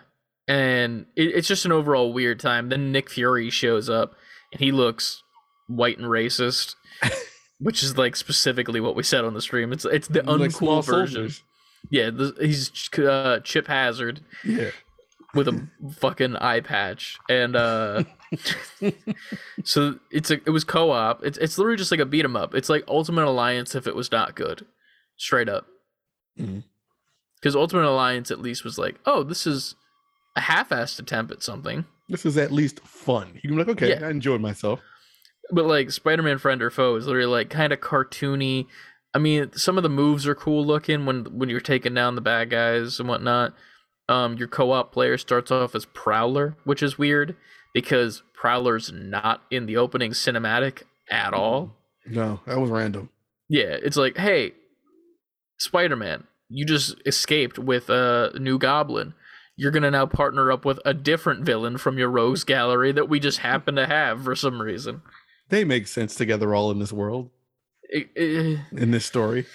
And 0.47 1.07
it, 1.15 1.35
it's 1.35 1.47
just 1.47 1.65
an 1.65 1.71
overall 1.73 2.13
weird 2.13 2.39
time. 2.39 2.69
Then 2.69 2.91
nick 2.91 3.09
fury 3.09 3.49
shows 3.49 3.89
up 3.89 4.13
and 4.53 4.61
he 4.61 4.71
looks 4.71 5.23
white 5.67 5.97
and 5.97 6.07
racist 6.07 6.75
which 7.59 7.83
is 7.83 7.97
like 7.97 8.15
specifically 8.15 8.79
what 8.79 8.95
we 8.95 9.03
said 9.03 9.25
on 9.25 9.33
the 9.33 9.41
stream. 9.41 9.73
It's 9.73 9.83
it's 9.85 10.07
the 10.07 10.23
Like 10.23 10.51
uncool 10.51 10.85
version. 10.85 11.15
Soldiers. 11.15 11.43
yeah 11.91 12.09
the, 12.11 12.33
he's 12.39 12.71
uh, 12.99 13.39
chip 13.43 13.67
hazard 13.67 14.21
Yeah. 14.45 14.69
with 15.33 15.47
a 15.49 15.67
fucking 15.99 16.35
eye 16.37 16.61
patch. 16.61 17.17
And 17.29 17.55
uh 17.55 18.03
so 19.63 19.99
it's 20.11 20.31
a 20.31 20.35
it 20.45 20.51
was 20.51 20.63
co-op. 20.63 21.23
It's, 21.25 21.37
it's 21.37 21.57
literally 21.57 21.77
just 21.77 21.91
like 21.91 21.99
a 21.99 22.05
beat 22.05 22.23
'em 22.25 22.35
up. 22.35 22.55
It's 22.55 22.69
like 22.69 22.83
ultimate 22.87 23.25
alliance 23.25 23.75
if 23.75 23.87
it 23.87 23.95
was 23.95 24.11
not 24.11 24.35
good. 24.35 24.65
Straight 25.17 25.49
up. 25.49 25.65
Mhm. 26.39 26.63
Because 27.39 27.55
ultimate 27.55 27.85
alliance 27.85 28.31
at 28.31 28.39
least 28.41 28.63
was 28.63 28.77
like 28.77 28.95
oh 29.05 29.23
this 29.23 29.45
is 29.47 29.75
a 30.35 30.41
half-assed 30.41 30.99
attempt 30.99 31.31
at 31.31 31.41
something 31.43 31.85
This 32.09 32.25
is 32.25 32.37
at 32.37 32.51
least 32.51 32.79
fun. 32.81 33.31
You 33.35 33.41
can 33.49 33.51
be 33.51 33.57
like, 33.63 33.69
okay, 33.69 33.89
Yeah. 33.89 34.05
I 34.07 34.09
enjoyed 34.11 34.39
myself. 34.41 34.79
but 35.51 35.65
like 35.65 35.91
spider-man 35.91 36.37
friend 36.37 36.61
or 36.61 36.69
foe 36.69 36.95
is 36.95 37.05
literally 37.07 37.25
like 37.27 37.49
kind 37.49 37.71
of 37.73 37.79
cartoony 37.79 38.67
i 39.13 39.17
mean 39.19 39.49
some 39.53 39.77
of 39.77 39.83
the 39.83 39.89
moves 39.89 40.27
are 40.27 40.35
cool 40.35 40.65
looking 40.65 41.05
when 41.05 41.23
when 41.39 41.49
you're 41.49 41.59
taking 41.61 41.93
down 41.93 42.15
the 42.15 42.21
bad 42.21 42.49
guys 42.49 42.99
and 42.99 43.07
whatnot 43.09 43.53
um 44.09 44.35
your 44.37 44.47
co-op 44.47 44.91
player 44.91 45.17
starts 45.17 45.49
off 45.49 45.73
as 45.73 45.85
prowler 45.85 46.55
which 46.65 46.83
is 46.83 46.97
weird 46.97 47.35
because 47.73 48.21
prowler's 48.33 48.91
not 48.91 49.41
in 49.49 49.65
the 49.65 49.77
opening 49.77 50.11
cinematic 50.11 50.83
at 51.09 51.33
all 51.33 51.75
No, 52.05 52.41
that 52.45 52.59
was 52.59 52.69
random. 52.69 53.09
yeah 53.49 53.77
it's 53.81 53.97
like 53.97 54.17
hey 54.17 54.51
spider-man 55.57 56.25
you 56.49 56.65
just 56.65 56.95
escaped 57.05 57.57
with 57.59 57.89
a 57.89 58.31
new 58.39 58.57
goblin 58.57 59.13
you're 59.59 59.71
gonna 59.71 59.89
now 59.91 60.05
partner 60.05 60.51
up 60.51 60.65
with 60.65 60.79
a 60.85 60.93
different 60.93 61.43
villain 61.43 61.77
from 61.77 61.97
your 61.97 62.09
rogues 62.09 62.43
gallery 62.43 62.91
that 62.91 63.09
we 63.09 63.19
just 63.19 63.39
happen 63.39 63.75
to 63.75 63.87
have 63.87 64.23
for 64.23 64.35
some 64.35 64.61
reason 64.61 65.01
They 65.49 65.63
make 65.63 65.87
sense 65.87 66.13
together 66.15 66.53
all 66.53 66.71
in 66.71 66.79
this 66.79 66.91
world, 66.93 67.29
it, 67.83 68.09
it, 68.15 68.59
in 68.73 68.91
this 68.91 69.05
story. 69.05 69.45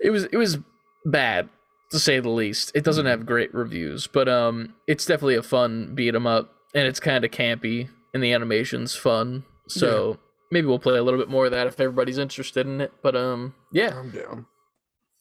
it 0.00 0.10
was 0.10 0.24
it 0.24 0.36
was 0.36 0.58
bad 1.04 1.48
to 1.90 1.98
say 1.98 2.18
the 2.18 2.30
least. 2.30 2.72
It 2.74 2.82
doesn't 2.82 3.06
have 3.06 3.26
great 3.26 3.52
reviews, 3.54 4.06
but 4.06 4.26
um, 4.28 4.74
it's 4.88 5.04
definitely 5.04 5.36
a 5.36 5.42
fun 5.42 5.94
beat 5.94 6.14
'em 6.14 6.26
up, 6.26 6.50
and 6.74 6.86
it's 6.88 6.98
kind 6.98 7.24
of 7.24 7.30
campy, 7.30 7.88
and 8.14 8.22
the 8.22 8.32
animation's 8.32 8.96
fun. 8.96 9.44
So 9.68 10.18
maybe 10.50 10.66
we'll 10.66 10.78
play 10.78 10.96
a 10.96 11.02
little 11.02 11.20
bit 11.20 11.28
more 11.28 11.44
of 11.44 11.52
that 11.52 11.66
if 11.66 11.78
everybody's 11.78 12.18
interested 12.18 12.66
in 12.66 12.80
it. 12.80 12.92
But 13.02 13.14
um, 13.14 13.54
yeah, 13.70 13.96
I'm 13.98 14.10
down. 14.10 14.46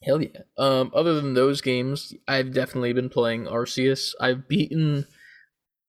Hell 0.04 0.22
yeah. 0.22 0.42
Um, 0.58 0.92
other 0.94 1.13
than 1.20 1.34
those 1.34 1.62
games, 1.62 2.13
I've 2.28 2.54
definitely 2.54 2.94
been 2.94 3.10
playing 3.10 3.46
Arceus. 3.46 4.13
I've 4.20 4.48
beaten 4.48 5.06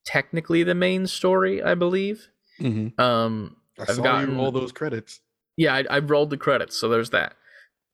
technically 0.07 0.63
the 0.63 0.75
main 0.75 1.07
story, 1.07 1.63
I 1.63 1.75
believe. 1.75 2.29
hmm 2.59 2.89
Um, 2.99 3.57
I 3.79 3.83
I've 3.83 3.97
saw 3.97 4.03
gotten- 4.03 4.31
you 4.33 4.37
roll 4.37 4.53
those 4.53 4.73
credits. 4.73 5.21
yeah, 5.57 5.75
I, 5.75 5.85
I 5.91 5.99
rolled 5.99 6.31
the 6.31 6.37
credits, 6.37 6.77
so 6.77 6.89
there's 6.89 7.11
that. 7.11 7.35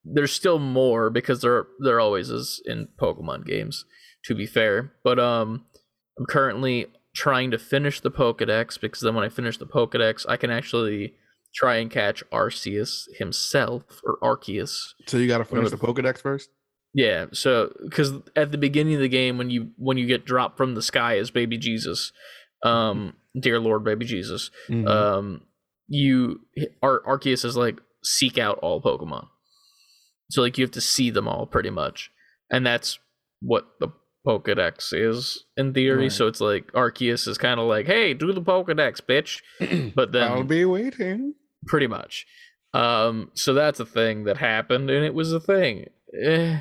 There's 0.05 0.33
still 0.33 0.59
more 0.59 1.11
because 1.11 1.43
there 1.43 1.67
there 1.79 2.01
always 2.01 2.31
is 2.31 2.63
in 2.65 2.89
Pokemon 3.01 3.45
games. 3.47 3.85
To 4.25 4.35
be 4.35 4.45
fair, 4.47 4.93
but 5.03 5.19
um, 5.19 5.65
I'm 6.19 6.27
currently 6.27 6.87
trying 7.15 7.51
to 7.53 7.59
finish 7.59 8.01
the 8.01 8.11
Pokedex 8.11 8.79
because 8.79 9.01
then 9.01 9.15
when 9.15 9.25
I 9.25 9.31
finish 9.31 9.57
the 9.57 9.67
Pokedex, 9.67 10.27
I 10.29 10.37
can 10.37 10.51
actually 10.51 11.15
try 11.55 11.77
and 11.77 11.91
catch 11.91 12.23
Arceus 12.31 13.05
himself 13.19 13.83
or 14.05 14.19
Arceus. 14.23 14.77
So 15.07 15.17
you 15.19 15.27
got 15.29 15.39
to 15.39 15.45
finish 15.45 15.71
the 15.71 15.77
Pokedex 15.77 16.19
first. 16.19 16.49
Yeah, 16.95 17.27
so 17.33 17.73
because 17.85 18.13
at 18.35 18.51
the 18.53 18.59
beginning 18.59 18.95
of 18.95 19.01
the 19.01 19.09
game, 19.09 19.39
when 19.39 19.49
you 19.51 19.71
when 19.77 19.97
you 19.97 20.07
get 20.07 20.25
dropped 20.25 20.57
from 20.57 20.75
the 20.75 20.83
sky 20.83 21.19
as 21.19 21.31
Baby 21.31 21.57
Jesus, 21.59 22.13
um, 22.65 23.15
dear 23.39 23.61
Lord 23.61 23.85
Baby 23.85 24.05
Jesus, 24.07 24.51
Mhm. 24.69 24.89
um 24.89 25.43
you 25.93 26.41
Ar- 26.83 27.03
arceus 27.07 27.45
is 27.45 27.57
like 27.57 27.81
seek 28.05 28.39
out 28.39 28.59
all 28.61 28.81
pokemon 28.81 29.27
so 30.31 30.41
like 30.41 30.57
you 30.57 30.63
have 30.65 30.71
to 30.71 30.81
see 30.81 31.11
them 31.11 31.27
all 31.27 31.47
pretty 31.47 31.69
much 31.71 32.13
and 32.49 32.65
that's 32.65 33.01
what 33.41 33.67
the 33.81 33.89
pokedex 34.25 34.93
is 34.93 35.45
in 35.57 35.75
theory 35.75 36.03
Right. 36.05 36.13
so 36.13 36.29
it's 36.29 36.41
like 36.41 36.71
arceus 36.75 37.27
is 37.27 37.39
kind 37.39 37.59
of 37.59 37.67
like 37.67 37.87
hey 37.87 38.15
do 38.15 38.33
the 38.33 38.41
pokedex 38.41 39.01
bitch 39.01 39.41
but 39.97 40.13
then 40.13 40.23
I'll 40.31 40.45
be 40.45 40.65
waiting. 40.65 41.35
Pretty 41.67 41.87
much 41.87 42.27
um 42.75 43.31
so 43.35 43.53
that's 43.53 43.81
a 43.81 43.87
thing 43.87 44.25
that 44.25 44.37
happened 44.39 44.89
and 44.91 45.05
it 45.05 45.15
was 45.15 45.33
a 45.33 45.41
thing 45.41 45.87
Eh, 46.23 46.61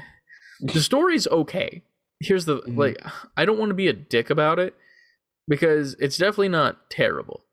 the 0.61 0.79
story's 0.81 1.25
okay 1.27 1.81
here's 2.19 2.45
the 2.45 2.57
Mhm. 2.61 2.77
like 2.77 2.97
i 3.37 3.45
don't 3.45 3.57
want 3.59 3.69
to 3.69 3.75
be 3.75 3.87
a 3.87 3.93
dick 3.93 4.29
about 4.29 4.59
it 4.59 4.75
because 5.47 5.95
it's 5.99 6.17
definitely 6.17 6.49
not 6.49 6.91
terrible. 6.91 7.43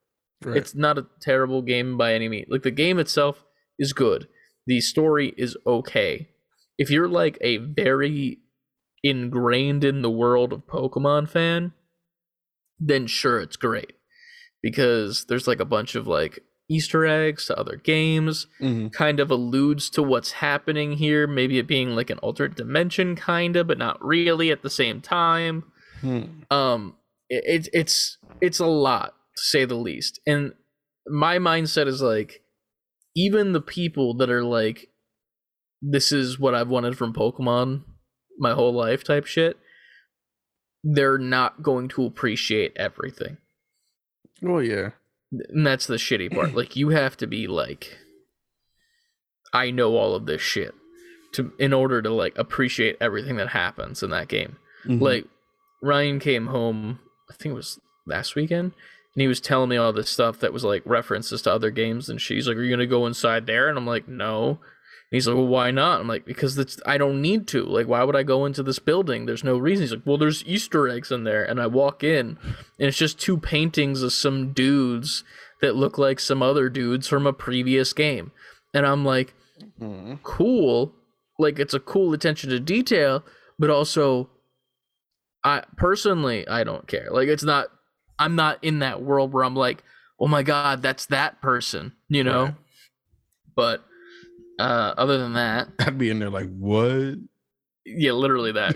Right. 0.44 0.58
It's 0.58 0.74
not 0.74 0.98
a 0.98 1.06
terrible 1.22 1.62
game 1.62 1.96
by 1.96 2.12
any 2.12 2.28
means. 2.28 2.48
Like 2.50 2.62
the 2.62 2.70
game 2.70 2.98
itself 2.98 3.42
is 3.78 3.94
good. 3.94 4.28
The 4.66 4.82
story 4.82 5.32
is 5.38 5.56
okay. 5.66 6.28
If 6.76 6.90
you're 6.90 7.08
like 7.08 7.38
a 7.40 7.56
very 7.56 8.40
ingrained 9.02 9.82
in 9.82 10.02
the 10.02 10.10
world 10.10 10.52
of 10.52 10.66
Pokemon 10.66 11.30
fan, 11.30 11.72
then 12.78 13.06
sure 13.06 13.40
it's 13.40 13.56
great. 13.56 13.94
Because 14.62 15.24
there's 15.26 15.46
like 15.48 15.60
a 15.60 15.64
bunch 15.64 15.94
of 15.94 16.06
like 16.06 16.40
Easter 16.68 17.06
eggs 17.06 17.46
to 17.46 17.58
other 17.58 17.76
games, 17.76 18.46
Mhm. 18.60 18.92
kind 18.92 19.20
of 19.20 19.30
alludes 19.30 19.88
to 19.90 20.02
what's 20.02 20.32
happening 20.32 20.92
here, 20.92 21.26
maybe 21.26 21.58
it 21.58 21.66
being 21.66 21.90
like 21.94 22.10
an 22.10 22.18
alternate 22.18 22.56
dimension 22.56 23.14
kinda, 23.16 23.62
but 23.64 23.78
not 23.78 24.04
really 24.04 24.50
at 24.50 24.62
the 24.62 24.70
same 24.70 25.00
time 25.00 25.64
Hmm. 26.00 26.42
um 26.50 26.96
it, 27.30 27.44
it 27.46 27.68
it's 27.72 28.18
it's 28.42 28.58
a 28.60 28.66
lot 28.66 29.14
to 29.36 29.42
say 29.42 29.64
the 29.64 29.74
least 29.76 30.20
and 30.26 30.52
my 31.08 31.38
mindset 31.38 31.86
is 31.86 32.02
like 32.02 32.42
even 33.14 33.52
the 33.52 33.62
people 33.62 34.12
that 34.18 34.28
are 34.28 34.44
like 34.44 34.90
this 35.80 36.12
is 36.12 36.38
what 36.38 36.54
i've 36.54 36.68
wanted 36.68 36.98
from 36.98 37.14
pokemon 37.14 37.82
my 38.38 38.52
whole 38.52 38.74
life 38.74 39.02
type 39.04 39.24
shit 39.24 39.56
they're 40.84 41.18
not 41.18 41.62
going 41.62 41.88
to 41.88 42.04
appreciate 42.04 42.72
everything 42.76 43.38
Well, 44.42 44.62
yeah. 44.62 44.90
And 45.32 45.66
that's 45.66 45.86
the 45.86 45.96
shitty 45.96 46.32
part 46.32 46.54
like 46.54 46.76
you 46.76 46.90
have 46.90 47.16
to 47.16 47.26
be 47.26 47.46
like 47.46 47.96
i 49.52 49.70
know 49.70 49.96
all 49.96 50.14
of 50.14 50.26
this 50.26 50.40
shit 50.40 50.74
to 51.32 51.52
in 51.58 51.72
order 51.72 52.00
to 52.02 52.10
like 52.10 52.36
appreciate 52.38 52.96
everything 53.00 53.36
that 53.36 53.48
happens 53.48 54.02
in 54.02 54.10
that 54.10 54.28
game 54.28 54.56
Mhm. 54.86 55.00
like 55.00 55.24
Ryan 55.82 56.20
came 56.20 56.46
home, 56.46 57.00
I 57.30 57.34
think 57.34 57.52
it 57.52 57.56
was 57.56 57.78
last 58.06 58.34
weekend, 58.34 58.72
and 59.14 59.20
he 59.22 59.26
was 59.28 59.40
telling 59.40 59.68
me 59.68 59.76
all 59.76 59.92
this 59.92 60.08
stuff 60.08 60.38
that 60.40 60.52
was 60.52 60.64
like 60.64 60.82
references 60.86 61.42
to 61.42 61.52
other 61.52 61.70
games. 61.70 62.08
And 62.08 62.20
she's 62.20 62.46
like, 62.48 62.56
"Are 62.56 62.62
you 62.62 62.70
gonna 62.70 62.86
go 62.86 63.04
inside 63.06 63.46
there?" 63.46 63.68
And 63.68 63.76
I'm 63.76 63.86
like, 63.86 64.08
"No." 64.08 64.58
He's 65.10 65.26
like, 65.28 65.36
"Well, 65.36 65.46
why 65.46 65.70
not?" 65.70 66.00
I'm 66.00 66.08
like, 66.08 66.24
"Because 66.24 66.56
that's 66.56 66.80
I 66.84 66.98
don't 66.98 67.22
need 67.22 67.46
to. 67.48 67.64
Like, 67.64 67.86
why 67.86 68.02
would 68.02 68.16
I 68.16 68.22
go 68.24 68.44
into 68.44 68.62
this 68.62 68.78
building? 68.80 69.26
There's 69.26 69.44
no 69.44 69.56
reason." 69.56 69.82
He's 69.84 69.92
like, 69.92 70.06
"Well, 70.06 70.18
there's 70.18 70.44
Easter 70.46 70.88
eggs 70.88 71.10
in 71.12 71.24
there." 71.24 71.44
And 71.44 71.60
I 71.60 71.66
walk 71.68 72.02
in, 72.02 72.38
and 72.42 72.88
it's 72.88 72.96
just 72.98 73.20
two 73.20 73.38
paintings 73.38 74.02
of 74.02 74.12
some 74.12 74.52
dudes 74.52 75.22
that 75.62 75.76
look 75.76 75.96
like 75.96 76.18
some 76.20 76.42
other 76.42 76.68
dudes 76.68 77.06
from 77.08 77.26
a 77.26 77.32
previous 77.32 77.92
game. 77.92 78.32
And 78.74 78.84
I'm 78.86 79.04
like, 79.04 79.34
Mhm. 79.80 80.18
cool 80.22 80.94
like 81.38 81.58
it's 81.58 81.72
a 81.74 81.80
cool 81.80 82.12
attention 82.12 82.50
to 82.50 82.60
detail 82.60 83.24
but 83.58 83.70
also 83.70 84.28
i 85.44 85.62
personally 85.78 86.46
i 86.48 86.62
don't 86.64 86.86
care 86.86 87.08
like 87.10 87.28
it's 87.28 87.42
not 87.42 87.68
i'm 88.18 88.36
not 88.36 88.62
in 88.62 88.80
that 88.80 89.02
world 89.02 89.32
where 89.32 89.44
i'm 89.44 89.56
like 89.56 89.82
oh 90.20 90.26
my 90.28 90.42
god 90.42 90.82
that's 90.82 91.06
that 91.06 91.40
person 91.40 91.92
you 92.08 92.22
know 92.24 92.44
Right. 92.44 92.54
but 93.54 93.84
uh 94.58 94.94
other 94.96 95.18
than 95.18 95.34
that 95.34 95.68
I'd 95.80 95.98
be 95.98 96.10
in 96.10 96.18
there 96.18 96.30
like, 96.30 96.48
what? 96.56 97.14
yeah 97.84 98.12
literally 98.12 98.52
that 98.52 98.74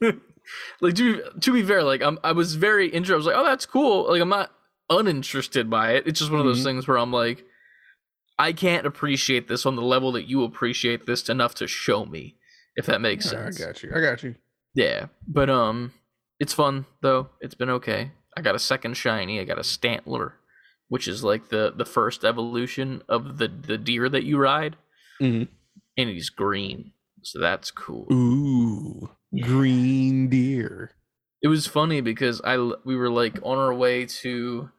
like 0.80 0.94
to 0.94 1.16
be, 1.16 1.40
to 1.40 1.52
be 1.52 1.62
fair 1.62 1.82
like 1.82 2.02
I'm, 2.02 2.18
i 2.24 2.32
was 2.32 2.54
very 2.54 2.88
interested 2.88 3.14
i 3.14 3.16
was 3.16 3.26
like 3.26 3.36
oh 3.36 3.44
that's 3.44 3.66
cool 3.66 4.08
like 4.08 4.20
i'm 4.22 4.28
not 4.30 4.50
uninterested 4.88 5.68
by 5.70 5.92
it 5.92 6.04
it's 6.06 6.18
just 6.20 6.30
one 6.30 6.40
of 6.40 6.46
those 6.46 6.60
Mhm. 6.60 6.64
things 6.64 6.88
where 6.88 6.96
i'm 6.98 7.12
like 7.12 7.44
i 8.38 8.52
can't 8.52 8.86
appreciate 8.86 9.46
this 9.48 9.66
on 9.66 9.76
the 9.76 9.82
level 9.82 10.10
that 10.12 10.28
you 10.28 10.42
appreciate 10.42 11.06
this 11.06 11.28
enough 11.28 11.54
to 11.56 11.66
show 11.66 12.04
me 12.06 12.36
if 12.76 12.86
that 12.86 13.00
makes 13.00 13.30
Yeah, 13.32 13.46
I 13.46 13.50
got 13.50 13.82
you. 13.82 13.92
I 13.94 14.00
got 14.00 14.22
you. 14.22 14.34
yeah 14.74 15.06
but 15.28 15.50
um 15.50 15.92
it's 16.38 16.54
fun 16.54 16.86
though 17.02 17.28
it's 17.40 17.54
been 17.54 17.70
okay 17.70 18.12
i 18.36 18.40
got 18.40 18.54
a 18.54 18.58
second 18.58 18.94
shiny 18.96 19.38
i 19.38 19.44
got 19.44 19.58
a 19.58 19.62
stantler 19.62 20.32
which 20.88 21.06
is 21.06 21.22
like 21.22 21.50
the 21.50 21.72
the 21.76 21.84
first 21.84 22.24
evolution 22.24 23.02
of 23.08 23.38
the 23.38 23.48
the 23.48 23.76
deer 23.78 24.08
that 24.08 24.24
you 24.24 24.38
ride 24.38 24.76
Mhm. 25.20 25.48
and 25.96 26.08
he's 26.08 26.30
green 26.30 26.92
so 27.22 27.38
that's 27.38 27.70
cool 27.70 28.06
Ooh, 28.12 29.10
green 29.42 30.28
deer. 30.28 30.92
it 31.42 31.48
was 31.48 31.66
funny 31.66 32.00
because 32.00 32.40
I 32.42 32.56
we 32.84 32.96
were 32.96 33.10
like 33.10 33.38
on 33.42 33.58
our 33.58 33.74
way 33.74 34.06
to 34.06 34.70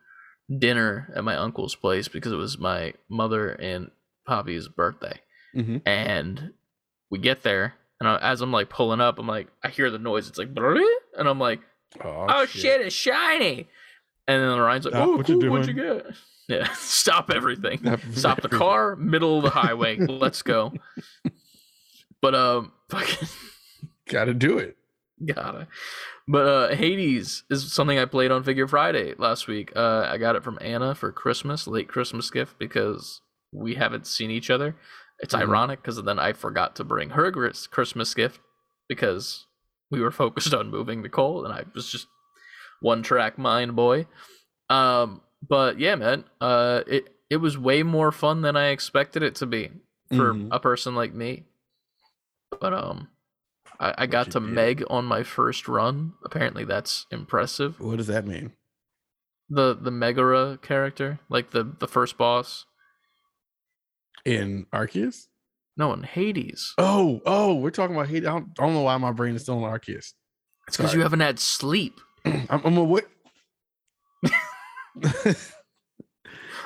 dinner 0.57 1.11
at 1.15 1.23
my 1.23 1.35
uncle's 1.35 1.75
place 1.75 2.07
because 2.07 2.31
it 2.31 2.37
was 2.37 2.57
my 2.57 2.93
mother 3.09 3.49
and 3.49 3.91
Poppy's 4.27 4.67
birthday, 4.67 5.19
hmm 5.53 5.77
and 5.85 6.53
we 7.09 7.19
get 7.19 7.43
there 7.43 7.75
and 7.99 8.07
I, 8.09 8.17
as 8.17 8.41
I'm 8.41 8.51
like 8.51 8.69
pulling 8.69 9.01
up, 9.01 9.19
I'm 9.19 9.27
like 9.27 9.47
I 9.63 9.69
hear 9.69 9.89
the 9.91 9.99
noise. 9.99 10.27
It's 10.27 10.37
like 10.39 10.49
and 10.55 11.27
I'm 11.27 11.39
like, 11.39 11.59
Oh, 12.03 12.25
oh 12.29 12.45
shit, 12.45 12.81
it's 12.81 12.95
shiny. 12.95 13.67
And 14.27 14.41
then 14.41 14.57
Ryan's 14.59 14.85
like, 14.85 14.95
oh, 14.95 15.17
what 15.17 15.27
you 15.29 15.39
cool, 15.39 15.49
what'd 15.51 15.67
you 15.67 15.73
get? 15.73 16.05
Yeah, 16.51 16.67
stop 16.73 17.29
everything. 17.31 17.79
Stop 18.13 18.41
the 18.41 18.49
car, 18.49 18.95
middle 18.95 19.37
of 19.37 19.43
the 19.43 19.49
highway. 19.61 19.97
Let's 19.97 20.41
go. 20.41 20.73
But 22.21 22.35
um, 22.35 22.71
fucking. 22.89 23.27
Gotta 24.09 24.33
do 24.33 24.57
it. 24.57 24.77
Gotta. 25.25 25.67
But 26.27 26.47
uh 26.47 26.75
Hades 26.75 27.43
is 27.49 27.71
something 27.73 27.97
I 27.99 28.05
played 28.05 28.31
on 28.31 28.43
Figure 28.43 28.67
Friday 28.67 29.13
last 29.17 29.47
week. 29.47 29.71
Uh 29.75 30.07
I 30.09 30.17
got 30.17 30.35
it 30.35 30.43
from 30.43 30.57
Anna 30.61 30.95
for 30.95 31.11
Christmas, 31.11 31.67
late 31.67 31.87
Christmas 31.87 32.29
gift 32.29 32.57
because 32.59 33.21
we 33.53 33.75
haven't 33.75 34.07
seen 34.07 34.31
each 34.31 34.49
other. 34.49 34.75
It's 35.19 35.33
Mhm. 35.35 35.41
ironic 35.41 35.81
because 35.81 36.01
then 36.03 36.19
I 36.19 36.33
forgot 36.33 36.75
to 36.77 36.83
bring 36.83 37.11
her 37.11 37.31
Christmas 37.31 38.13
gift 38.13 38.39
because 38.89 39.45
we 39.91 39.99
were 40.01 40.11
focused 40.11 40.53
on 40.53 40.71
moving 40.71 41.01
Nicole 41.01 41.45
and 41.45 41.53
I 41.53 41.63
was 41.75 41.89
just 41.91 42.07
one 42.81 43.03
track 43.03 43.37
mind 43.37 43.75
boy. 43.75 44.07
Um 44.69 45.21
but 45.47 45.79
yeah, 45.79 45.95
man, 45.95 46.23
uh 46.39 46.81
it 46.87 47.13
it 47.29 47.37
was 47.37 47.57
way 47.57 47.83
more 47.83 48.11
fun 48.11 48.41
than 48.41 48.55
I 48.57 48.67
expected 48.67 49.23
it 49.23 49.35
to 49.35 49.45
be 49.45 49.69
for 50.09 50.33
Mhm. 50.33 50.49
a 50.51 50.59
person 50.59 50.95
like 50.95 51.13
me. 51.13 51.45
But 52.59 52.73
um 52.73 53.07
I, 53.79 53.93
I 53.99 54.05
got 54.05 54.31
to 54.31 54.39
did. 54.39 54.49
Meg 54.49 54.83
on 54.89 55.05
my 55.05 55.23
first 55.23 55.67
run. 55.67 56.13
Apparently 56.23 56.65
that's 56.65 57.07
impressive. 57.11 57.79
What 57.79 57.97
does 57.97 58.07
that 58.07 58.25
mean? 58.27 58.51
The 59.49 59.73
the 59.75 59.91
Megara 59.91 60.59
character, 60.61 61.19
like 61.29 61.51
the 61.51 61.63
the 61.63 61.87
first 61.87 62.17
boss. 62.17 62.65
In 64.25 64.67
Arceus? 64.73 65.27
No, 65.77 65.93
in 65.93 66.03
Hades. 66.03 66.73
Oh, 66.77 67.21
oh, 67.25 67.55
we're 67.55 67.71
talking 67.71 67.95
about 67.95 68.07
Hades. 68.09 68.27
I 68.27 68.33
don't, 68.33 68.49
I 68.59 68.65
don't 68.65 68.73
know 68.75 68.83
why 68.83 68.97
my 68.97 69.11
brain 69.11 69.35
is 69.35 69.41
still 69.43 69.63
on 69.63 69.71
Arceus. 69.71 70.13
It's 70.67 70.77
because 70.77 70.93
you 70.93 71.01
haven't 71.01 71.21
had 71.21 71.39
sleep. 71.39 71.99
I'm, 72.25 72.61
I'm 72.63 72.75
what? 74.93 75.51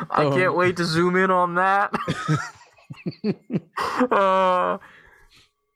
I 0.09 0.25
Um, 0.25 0.33
can't 0.33 0.55
wait 0.55 0.77
to 0.77 0.85
zoom 0.85 1.15
in 1.15 1.31
on 1.31 1.55
that. 1.55 1.93
uh, 4.11 4.77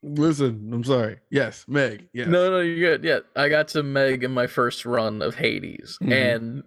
Listen, 0.01 0.71
I'm 0.73 0.83
sorry. 0.83 1.19
Yes, 1.29 1.65
Meg. 1.67 2.07
Yes. 2.13 2.27
No, 2.27 2.49
no, 2.49 2.59
you're 2.61 2.97
good. 2.97 3.03
Yeah, 3.03 3.19
I 3.35 3.49
got 3.49 3.67
to 3.69 3.83
Meg 3.83 4.23
in 4.23 4.31
my 4.31 4.47
first 4.47 4.85
run 4.85 5.21
of 5.21 5.35
Hades, 5.35 5.97
Mhm. 6.01 6.11
and 6.13 6.63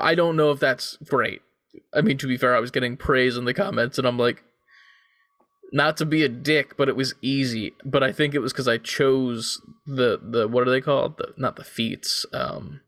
I 0.00 0.14
don't 0.14 0.36
know 0.36 0.50
if 0.50 0.60
that's 0.60 0.98
great. 1.08 1.40
I 1.94 2.02
mean, 2.02 2.18
to 2.18 2.26
be 2.26 2.36
fair, 2.36 2.54
I 2.54 2.60
was 2.60 2.70
getting 2.70 2.96
praise 2.96 3.36
in 3.38 3.44
the 3.46 3.54
comments, 3.54 3.96
and 3.98 4.06
I'm 4.06 4.18
like, 4.18 4.42
not 5.72 5.96
to 5.98 6.04
be 6.06 6.22
a 6.24 6.28
dick, 6.28 6.76
but 6.76 6.88
it 6.90 6.96
was 6.96 7.14
easy. 7.22 7.74
But 7.84 8.02
I 8.02 8.12
think 8.12 8.34
it 8.34 8.40
was 8.40 8.52
because 8.52 8.68
I 8.68 8.78
chose 8.78 9.60
the 9.86 10.20
the 10.22 10.46
what 10.46 10.66
are 10.66 10.70
they 10.70 10.80
called? 10.82 11.16
The 11.16 11.32
not 11.38 11.56
the 11.56 11.64
feats. 11.64 12.26
Um, 12.34 12.80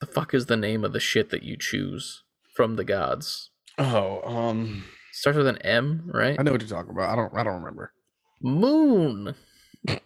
the 0.00 0.06
fuck 0.06 0.34
is 0.34 0.46
the 0.46 0.56
name 0.56 0.84
of 0.84 0.92
the 0.92 1.00
shit 1.00 1.30
that 1.30 1.42
you 1.42 1.56
choose 1.56 2.22
from 2.54 2.76
the 2.76 2.84
gods? 2.84 3.50
Oh, 3.78 4.22
um, 4.22 4.84
Starts 5.12 5.36
with 5.36 5.46
an 5.48 5.58
M, 5.58 6.10
right? 6.12 6.38
I 6.38 6.42
know 6.42 6.52
what 6.52 6.60
you're 6.60 6.68
talking 6.68 6.92
about. 6.92 7.10
I 7.10 7.16
don't. 7.16 7.34
I 7.34 7.42
don't 7.42 7.56
remember. 7.60 7.92
Moon. 8.40 9.34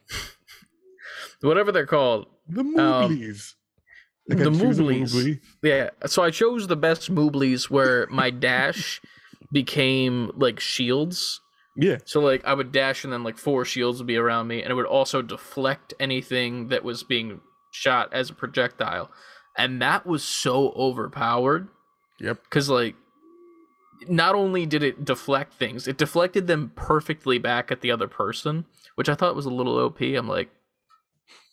Whatever 1.43 1.73
they're 1.73 1.87
called. 1.87 2.27
The 2.49 2.63
Mooblies. 2.63 3.53
Um, 3.53 3.59
the 4.29 4.37
gotta 4.37 4.51
choose 4.51 4.79
a 4.79 4.83
Mooblies. 4.83 5.15
Moobly. 5.15 5.41
Yeah, 5.63 5.91
so 6.07 6.23
I 6.23 6.31
chose 6.31 6.67
the 6.67 6.77
best 6.77 7.15
Mooblies 7.15 7.69
where 7.69 8.07
my 8.09 8.31
dash 8.31 9.03
became 9.53 10.31
like 10.37 10.61
shields. 10.61 11.41
Yeah. 11.77 11.99
So 12.05 12.21
like 12.21 12.45
I 12.45 12.55
would 12.55 12.73
dash 12.73 13.05
and 13.05 13.13
then 13.13 13.23
like 13.23 13.39
four 13.39 13.65
shields 13.65 13.99
would 13.99 14.07
be 14.07 14.17
around 14.17 14.49
me, 14.49 14.63
and 14.63 14.71
it 14.71 14.75
would 14.75 14.87
also 14.87 15.21
deflect 15.21 15.93
anything 16.01 16.69
that 16.69 16.85
was 16.85 17.03
being 17.03 17.41
shot 17.71 18.13
as 18.13 18.31
a 18.31 18.35
projectile, 18.35 19.11
and 19.57 19.81
that 19.83 20.07
was 20.07 20.25
so 20.25 20.71
overpowered 20.77 21.69
Yep. 22.21 22.43
because 22.45 22.69
like 22.69 22.95
not 24.09 24.35
only 24.35 24.67
did 24.67 24.83
it 24.83 25.05
deflect 25.05 25.55
things, 25.55 25.87
it 25.87 25.97
deflected 25.97 26.47
them 26.47 26.73
perfectly 26.75 27.39
back 27.39 27.71
at 27.71 27.81
the 27.83 27.91
other 27.93 28.09
person, 28.09 28.65
which 28.97 29.09
I 29.09 29.15
thought 29.15 29.37
was 29.37 29.47
a 29.47 29.51
little 29.51 29.79
OP. 29.79 30.01
I'm 30.01 30.27
like, 30.29 30.51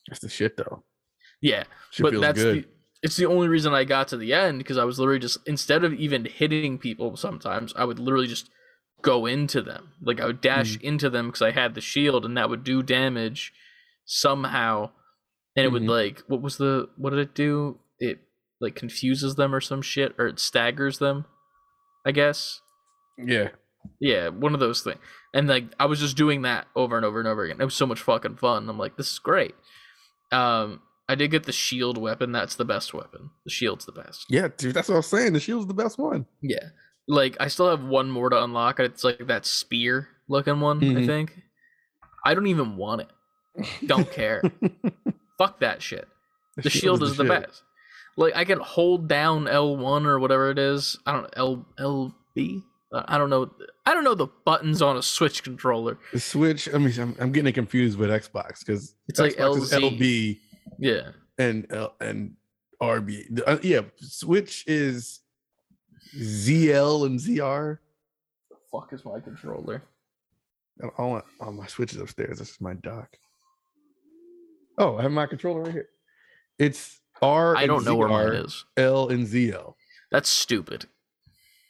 That's 0.07 0.21
the 0.21 0.29
shit 0.29 0.57
though. 0.57 0.83
yeah, 1.41 1.65
Shit 1.91 2.03
but 2.03 2.19
that's 2.19 2.41
good. 2.41 2.63
the 2.63 2.67
it's 3.01 3.15
the 3.15 3.27
only 3.27 3.47
reason 3.47 3.73
I 3.73 3.83
got 3.85 4.07
to 4.09 4.17
the 4.17 4.33
end 4.33 4.57
because 4.57 4.77
I 4.77 4.83
was 4.83 4.99
literally 4.99 5.19
just 5.19 5.37
instead 5.45 5.83
of 5.85 5.93
even 5.93 6.25
hitting 6.25 6.77
people 6.77 7.15
sometimes 7.15 7.73
I 7.77 7.85
would 7.85 7.97
literally 7.99 8.27
just 8.27 8.49
go 9.01 9.25
into 9.25 9.61
them 9.61 9.91
like 10.01 10.19
I 10.19 10.25
would 10.25 10.41
dash 10.41 10.77
Mm. 10.77 10.81
into 10.81 11.09
them 11.09 11.27
because 11.27 11.41
I 11.41 11.51
had 11.51 11.75
the 11.75 11.81
shield 11.81 12.25
and 12.25 12.35
that 12.35 12.49
would 12.49 12.63
do 12.65 12.83
damage 12.83 13.53
somehow 14.03 14.89
and 15.55 15.65
it 15.65 15.71
would 15.71 15.83
Mhm. 15.83 15.87
like 15.89 16.19
what 16.27 16.41
was 16.41 16.57
the 16.57 16.89
what 16.97 17.11
did 17.11 17.19
it 17.19 17.33
do 17.33 17.79
like 18.61 18.75
confuses 18.75 19.35
them 19.35 19.53
or 19.55 19.61
some 19.61 19.81
shit, 19.81 20.15
or 20.17 20.27
it 20.27 20.39
staggers 20.39 20.99
them. 20.99 21.25
I 22.05 22.11
guess. 22.11 22.61
Yeah. 23.17 23.49
Yeah, 23.99 24.29
one 24.29 24.53
of 24.53 24.59
those 24.59 24.81
things. 24.81 24.99
And 25.33 25.47
like 25.47 25.65
I 25.79 25.85
was 25.85 25.99
just 25.99 26.17
doing 26.17 26.41
that 26.43 26.67
over 26.75 26.95
and 26.97 27.05
over 27.05 27.19
and 27.19 27.27
over 27.27 27.43
again. 27.43 27.61
It 27.61 27.65
was 27.65 27.75
so 27.75 27.85
much 27.85 28.01
fucking 28.01 28.37
fun. 28.37 28.67
I'm 28.69 28.77
like, 28.77 28.97
this 28.97 29.11
is 29.11 29.19
great. 29.19 29.55
Um, 30.31 30.81
I 31.07 31.15
did 31.15 31.31
get 31.31 31.43
the 31.43 31.51
shield 31.51 31.97
weapon. 31.97 32.31
That's 32.31 32.55
the 32.55 32.65
best 32.65 32.93
weapon. 32.93 33.31
The 33.45 33.51
shield's 33.51 33.85
the 33.85 33.91
best. 33.91 34.25
Yeah, 34.29 34.49
dude, 34.57 34.73
that's 34.73 34.89
what 34.89 34.95
I 34.95 34.99
was 34.99 35.07
saying. 35.07 35.33
The 35.33 35.39
shield's 35.39 35.67
the 35.67 35.73
best 35.73 35.97
one. 35.97 36.25
Yeah. 36.41 36.69
Like 37.07 37.37
I 37.39 37.47
still 37.47 37.69
have 37.69 37.83
one 37.83 38.11
more 38.11 38.29
to 38.29 38.43
unlock. 38.43 38.79
It's 38.79 39.03
like 39.03 39.25
that 39.27 39.45
spear 39.45 40.09
looking 40.27 40.59
one, 40.59 40.77
I 40.79 40.87
Mhm. 40.87 41.05
think. 41.05 41.41
I 42.25 42.33
don't 42.33 42.47
even 42.47 42.75
want 42.77 43.01
it. 43.01 43.09
Don't 43.87 44.11
care. 44.11 44.43
Fuck 45.37 45.61
that 45.61 45.81
shit. 45.81 46.07
The, 46.57 46.69
shield, 46.69 47.01
is 47.01 47.15
the 47.17 47.23
shit. 47.25 47.47
best. 47.47 47.63
Like 48.17 48.35
I 48.35 48.43
can 48.45 48.59
hold 48.59 49.07
down 49.07 49.45
L1 49.45 50.05
or 50.05 50.19
whatever 50.19 50.49
it 50.51 50.59
is. 50.59 50.97
I 51.05 51.13
don't 51.13 51.33
L 51.37 51.65
LB. 51.79 52.63
Uh, 52.91 53.03
I 53.07 53.17
don't 53.17 53.29
know. 53.29 53.51
I 53.85 53.93
don't 53.93 54.03
know 54.03 54.15
the 54.15 54.27
buttons 54.45 54.81
on 54.81 54.97
a 54.97 55.01
Switch 55.01 55.43
controller. 55.43 55.99
The 56.11 56.19
Switch. 56.19 56.67
I 56.73 56.77
mean, 56.79 56.93
I'm, 56.99 57.15
I'm 57.19 57.31
getting 57.31 57.53
confused 57.53 57.97
with 57.97 58.09
Xbox 58.09 58.59
because 58.59 58.95
It's 59.07 59.19
like 59.19 59.35
LZ. 59.35 59.97
LB 59.97 60.39
Yeah. 60.79 61.09
and 61.37 61.67
L, 61.71 61.93
and 62.01 62.35
RB. 62.81 63.41
Uh, 63.45 63.57
yeah, 63.61 63.81
Switch 63.97 64.63
is 64.67 65.21
ZL 66.17 67.05
and 67.05 67.19
ZR. 67.19 67.77
The 68.49 68.55
fuck 68.71 68.91
is 68.93 69.05
my 69.05 69.19
controller? 69.19 69.83
I 70.97 71.01
want 71.03 71.25
oh, 71.41 71.51
my 71.51 71.67
Switch 71.67 71.93
is 71.93 71.99
upstairs. 72.01 72.39
This 72.39 72.49
is 72.51 72.61
my 72.61 72.73
dock. 72.73 73.17
Oh, 74.77 74.97
I 74.97 75.01
have 75.03 75.11
my 75.11 75.25
controller 75.25 75.61
right 75.63 75.71
here. 75.73 75.89
It's 76.57 77.01
R. 77.21 77.55
I 77.55 77.61
and 77.61 77.69
don't 77.69 77.85
know 77.85 77.95
where 77.95 78.07
mine 78.07 78.33
is. 78.33 78.65
L 78.77 79.09
and 79.09 79.27
ZL. 79.27 79.75
That's 80.11 80.29
stupid. 80.29 80.85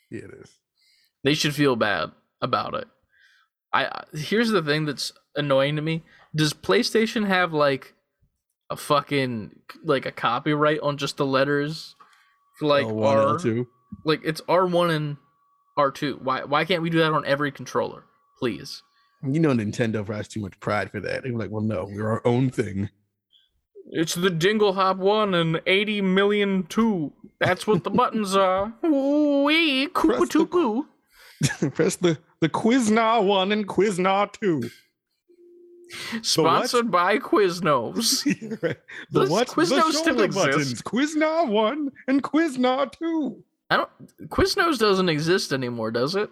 Yeah, 0.09 0.25
it 0.25 0.31
is. 0.41 0.51
They 1.23 1.33
should 1.33 1.55
feel 1.55 1.75
bad 1.75 2.11
about 2.41 2.73
it. 2.73 2.87
I 3.73 4.03
here's 4.13 4.49
the 4.49 4.63
thing 4.63 4.85
that's 4.85 5.11
annoying 5.35 5.75
to 5.75 5.81
me. 5.81 6.03
Does 6.35 6.53
PlayStation 6.53 7.27
have 7.27 7.53
like 7.53 7.93
a 8.69 8.75
fucking 8.75 9.59
like 9.83 10.05
a 10.05 10.11
copyright 10.11 10.79
on 10.81 10.97
just 10.97 11.17
the 11.17 11.25
letters 11.25 11.95
for 12.57 12.67
like 12.67 12.85
L1, 12.85 13.05
R? 13.05 13.37
L2. 13.37 13.67
Like 14.05 14.21
it's 14.23 14.41
R1 14.41 14.95
and 14.95 15.17
R2. 15.77 16.21
Why 16.21 16.43
why 16.43 16.65
can't 16.65 16.81
we 16.81 16.89
do 16.89 16.99
that 16.99 17.11
on 17.11 17.25
every 17.25 17.51
controller? 17.51 18.03
Please. 18.39 18.81
You 19.21 19.39
know, 19.39 19.49
Nintendo 19.49 20.07
has 20.07 20.29
too 20.29 20.39
much 20.39 20.57
pride 20.61 20.91
for 20.91 21.01
that. 21.01 21.23
They're 21.23 21.33
like, 21.33 21.51
well, 21.51 21.61
no, 21.61 21.89
we're 21.91 22.07
our 22.07 22.25
own 22.25 22.49
thing. 22.49 22.89
It's 23.89 24.13
the 24.15 24.29
Dingle 24.29 24.73
Hop 24.73 24.97
1 24.97 25.33
and 25.33 25.61
80 25.65 26.01
million 26.01 26.63
2. 26.67 27.11
That's 27.39 27.65
what 27.65 27.83
the 27.83 27.89
buttons 27.89 28.35
are. 28.35 28.73
Wee, 28.83 29.87
Press 29.87 30.19
the- 30.29 30.45
Koopa 30.45 30.85
Press 31.73 31.95
the 31.95 32.17
the 32.41 32.49
Quiznar 32.49 33.23
one 33.23 33.51
and 33.53 33.65
Quiznar 33.67 34.31
two. 34.33 34.69
Sponsored 36.21 36.91
by 36.91 37.17
Quiznos. 37.17 38.25
Right. 38.61 38.77
the 39.11 39.21
Does 39.21 39.29
what? 39.29 39.47
Quiznos 39.47 39.69
the 39.69 39.91
still 39.93 40.03
shoulder 40.17 40.23
exist? 40.25 40.45
buttons. 40.51 40.81
Quiznar 40.81 41.47
one 41.47 41.91
and 42.07 42.21
Quiznar 42.21 42.91
two. 42.91 43.43
I 43.69 43.77
don't. 43.77 43.89
Quiznos 44.29 44.77
doesn't 44.77 45.09
exist 45.09 45.51
anymore, 45.53 45.91
does 45.91 46.15
it? 46.15 46.29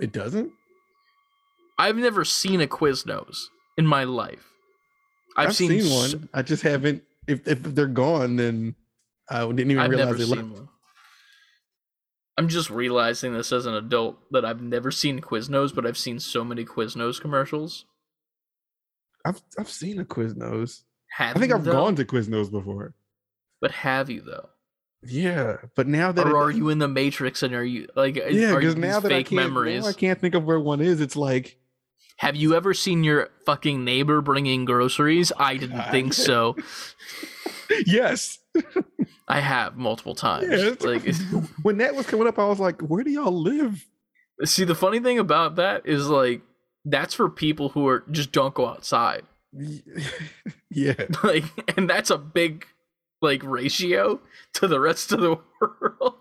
It 0.00 0.12
doesn't. 0.12 0.50
I've 1.78 1.96
never 1.96 2.24
seen 2.24 2.60
a 2.60 2.66
Quiznos 2.66 3.46
in 3.78 3.86
my 3.86 4.04
life. 4.04 4.49
I've, 5.42 5.48
I've, 5.48 5.56
seen, 5.56 5.72
s- 5.80 6.14
one. 6.14 6.28
I 6.34 6.42
just 6.42 6.62
haven't. 6.62 7.02
If 7.26 7.46
if 7.46 7.62
they're 7.62 7.86
gone, 7.86 8.36
then 8.36 8.74
I 9.28 9.40
didn't 9.46 9.70
even 9.70 9.78
I've 9.78 9.90
realize 9.90 10.16
they 10.18 10.24
seen 10.24 10.36
left. 10.36 10.48
one. 10.60 10.68
I'm 12.38 12.48
just 12.48 12.70
realizing 12.70 13.34
this 13.34 13.52
as 13.52 13.66
an 13.66 13.74
adult 13.74 14.18
that 14.30 14.44
I've 14.44 14.62
never 14.62 14.90
seen 14.90 15.20
Quiznos, 15.20 15.74
but 15.74 15.86
I've 15.86 15.98
seen 15.98 16.18
so 16.18 16.42
many 16.44 16.64
Quiznos 16.64 17.20
commercials. 17.20 17.84
I've 19.24 19.40
I've 19.58 19.68
seen 19.70 20.00
a 20.00 20.04
Quiznos. 20.04 20.82
Have 21.12 21.36
I 21.36 21.40
think 21.40 21.52
I've 21.52 21.64
though? 21.64 21.72
gone 21.72 21.96
to 21.96 22.04
Quiznos 22.04 22.50
before. 22.50 22.94
but 23.60 23.70
have 23.72 24.08
you 24.08 24.22
though? 24.22 24.48
Yeah, 25.02 25.56
but 25.76 25.86
now 25.86 26.12
that 26.12 26.26
Or 26.26 26.36
are 26.36 26.50
you 26.50 26.68
in 26.68 26.78
the 26.78 26.88
Matrix 26.88 27.42
and 27.42 27.54
are 27.54 27.64
you 27.64 27.88
like? 27.96 28.16
Yeah, 28.16 28.54
because 28.54 28.76
now 28.76 29.00
that 29.00 29.12
I 29.12 29.22
can't? 29.22 29.84
I 29.86 29.92
can't 29.92 30.20
think 30.20 30.34
of 30.34 30.44
where 30.44 30.60
one 30.60 30.80
is. 30.80 31.00
It's 31.00 31.16
like 31.16 31.58
Have 32.20 32.36
you 32.36 32.54
ever 32.54 32.74
seen 32.74 33.02
your 33.02 33.30
fucking 33.46 33.82
neighbor 33.82 34.20
bringing 34.20 34.66
groceries? 34.66 35.32
I 35.38 35.56
didn't 35.56 35.84
think 35.90 36.12
so. 36.12 36.54
yes. 37.86 38.38
I 39.26 39.40
have 39.40 39.78
multiple 39.78 40.14
times. 40.14 40.84
Like, 40.84 41.02
when 41.62 41.78
that 41.78 41.94
was 41.94 42.06
coming 42.06 42.26
up, 42.26 42.38
I 42.38 42.46
was 42.46 42.60
like, 42.60 42.82
"Where 42.82 43.02
do 43.02 43.10
y'all 43.10 43.32
live?" 43.32 43.86
see, 44.44 44.64
the 44.64 44.74
funny 44.74 45.00
thing 45.00 45.18
about 45.18 45.56
that 45.56 45.86
is 45.86 46.08
like 46.08 46.42
that's 46.84 47.14
for 47.14 47.30
people 47.30 47.70
who 47.70 47.88
are 47.88 48.04
just 48.10 48.32
don't 48.32 48.52
go 48.52 48.66
outside. 48.66 49.22
yeah, 50.70 50.92
Like, 51.24 51.44
and 51.78 51.88
that's 51.88 52.10
a 52.10 52.18
big 52.18 52.66
like 53.22 53.42
ratio 53.42 54.20
to 54.54 54.66
the 54.68 54.78
rest 54.78 55.10
of 55.12 55.22
the 55.22 55.38
world. 55.58 56.16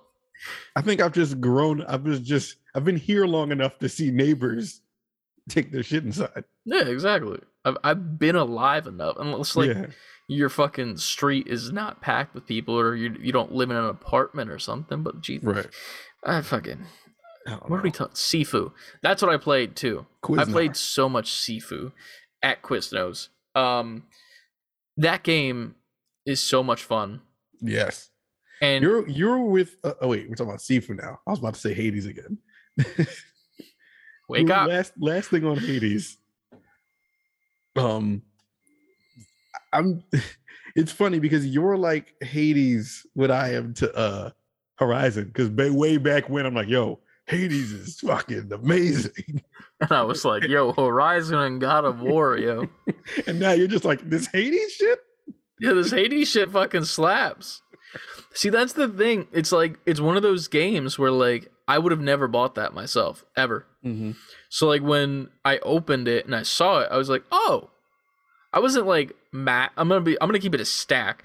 I 0.77 0.81
think 0.81 1.01
I've 1.01 1.11
just 1.11 1.41
grown. 1.41 1.81
I've 1.83 2.05
just 2.05 2.23
just 2.23 2.55
I've 2.73 2.85
been 2.85 2.95
here 2.95 3.25
long 3.25 3.51
enough 3.51 3.77
to 3.79 3.89
see 3.89 4.11
neighbors 4.11 4.79
take 5.47 5.71
their 5.71 5.83
shit 5.83 6.03
inside. 6.03 6.43
Yeah, 6.65 6.85
exactly. 6.85 7.39
I've 7.65 7.77
I've 7.83 8.19
been 8.19 8.35
alive 8.35 8.87
enough, 8.87 9.15
unless 9.19 9.55
like 9.55 9.69
yeah, 9.69 9.85
your 10.27 10.49
fucking 10.49 10.97
street 10.97 11.47
is 11.47 11.71
not 11.71 12.01
packed 12.01 12.35
with 12.35 12.45
people, 12.45 12.79
or 12.79 12.95
you 12.95 13.15
you 13.19 13.31
don't 13.31 13.51
live 13.51 13.69
in 13.69 13.77
an 13.77 13.85
apartment 13.85 14.49
or 14.49 14.59
something. 14.59 15.03
But 15.03 15.21
gee, 15.21 15.39
right. 15.41 15.67
I 16.23 16.41
fucking 16.41 16.85
I 17.47 17.51
what 17.67 17.79
are 17.79 17.83
we 17.83 17.91
talking? 17.91 18.13
Sifu. 18.13 18.71
That's 19.01 19.21
what 19.21 19.31
I 19.31 19.37
played 19.37 19.75
too. 19.75 20.05
I 20.37 20.45
played 20.45 20.75
so 20.75 21.09
much 21.09 21.31
Sifu 21.31 21.91
at 22.43 22.61
Quiznos. 22.61 23.29
Um, 23.55 24.03
that 24.97 25.23
game 25.23 25.75
is 26.25 26.41
so 26.41 26.63
much 26.63 26.83
fun, 26.83 27.21
Yes, 27.61 28.09
and 28.61 28.83
you're 28.83 29.07
you're 29.07 29.43
with. 29.43 29.75
Uh, 29.83 29.93
oh 30.01 30.07
wait, 30.09 30.29
we're 30.29 30.35
talking 30.35 30.51
about 30.51 30.59
Sifu 30.59 30.95
now. 30.95 31.19
I 31.27 31.31
was 31.31 31.39
about 31.39 31.55
to 31.55 31.59
say 31.59 31.73
Hades 31.73 32.05
again. 32.05 32.37
wake 34.29 34.47
Your 34.47 34.57
up. 34.57 34.69
Last 34.69 34.93
last 34.99 35.29
thing 35.29 35.45
on 35.45 35.57
Hades. 35.57 36.17
Um, 37.75 38.21
I'm. 39.73 40.03
It's 40.75 40.91
funny 40.91 41.17
because 41.17 41.47
you're 41.47 41.75
like 41.75 42.13
Hades. 42.21 43.05
What 43.15 43.31
I 43.31 43.53
am 43.55 43.73
to 43.73 43.93
uh 43.95 44.29
Horizon 44.75 45.25
because 45.25 45.49
way 45.49 45.97
back 45.97 46.29
when 46.29 46.45
I'm 46.45 46.53
like, 46.53 46.69
yo, 46.69 46.99
Hades 47.29 47.71
is 47.71 47.99
fucking 47.99 48.51
amazing, 48.51 49.43
And 49.81 49.91
I 49.91 50.01
was 50.01 50.25
like, 50.25 50.43
"Yo, 50.43 50.73
Horizon 50.73 51.37
and 51.37 51.61
God 51.61 51.85
of 51.85 52.01
War, 52.01 52.37
yo, 52.37 52.67
and 53.27 53.39
now 53.39 53.51
you're 53.51 53.67
just 53.67 53.85
like 53.85 54.09
this 54.09 54.27
Hades 54.27 54.73
shit. 54.73 54.99
yeah, 55.59 55.73
this 55.73 55.91
Hades 55.91 56.29
shit 56.29 56.51
fucking 56.51 56.85
slaps." 56.85 57.61
See, 58.33 58.49
that's 58.49 58.73
the 58.73 58.87
thing. 58.87 59.27
It's 59.31 59.51
like 59.51 59.79
it's 59.85 60.01
one 60.01 60.17
of 60.17 60.23
those 60.23 60.47
games 60.47 60.97
where 60.99 61.11
like 61.11 61.51
I 61.69 61.77
would 61.77 61.91
have 61.91 62.01
never 62.01 62.27
bought 62.27 62.55
that 62.55 62.73
myself 62.73 63.23
ever. 63.37 63.65
Mm-hmm. 63.85 64.11
So 64.49 64.67
like 64.67 64.81
when 64.81 65.29
I 65.45 65.59
opened 65.59 66.07
it 66.07 66.25
and 66.25 66.35
I 66.35 66.43
saw 66.43 66.79
it, 66.81 66.89
I 66.91 66.97
was 66.97 67.09
like, 67.09 67.23
"Oh." 67.31 67.69
I 68.51 68.59
wasn't 68.59 68.87
like 68.87 69.15
Matt. 69.31 69.71
I'm 69.77 69.89
gonna 69.89 70.01
be. 70.01 70.19
I'm 70.19 70.27
gonna 70.27 70.39
keep 70.39 70.55
it 70.55 70.61
a 70.61 70.65
stack. 70.65 71.23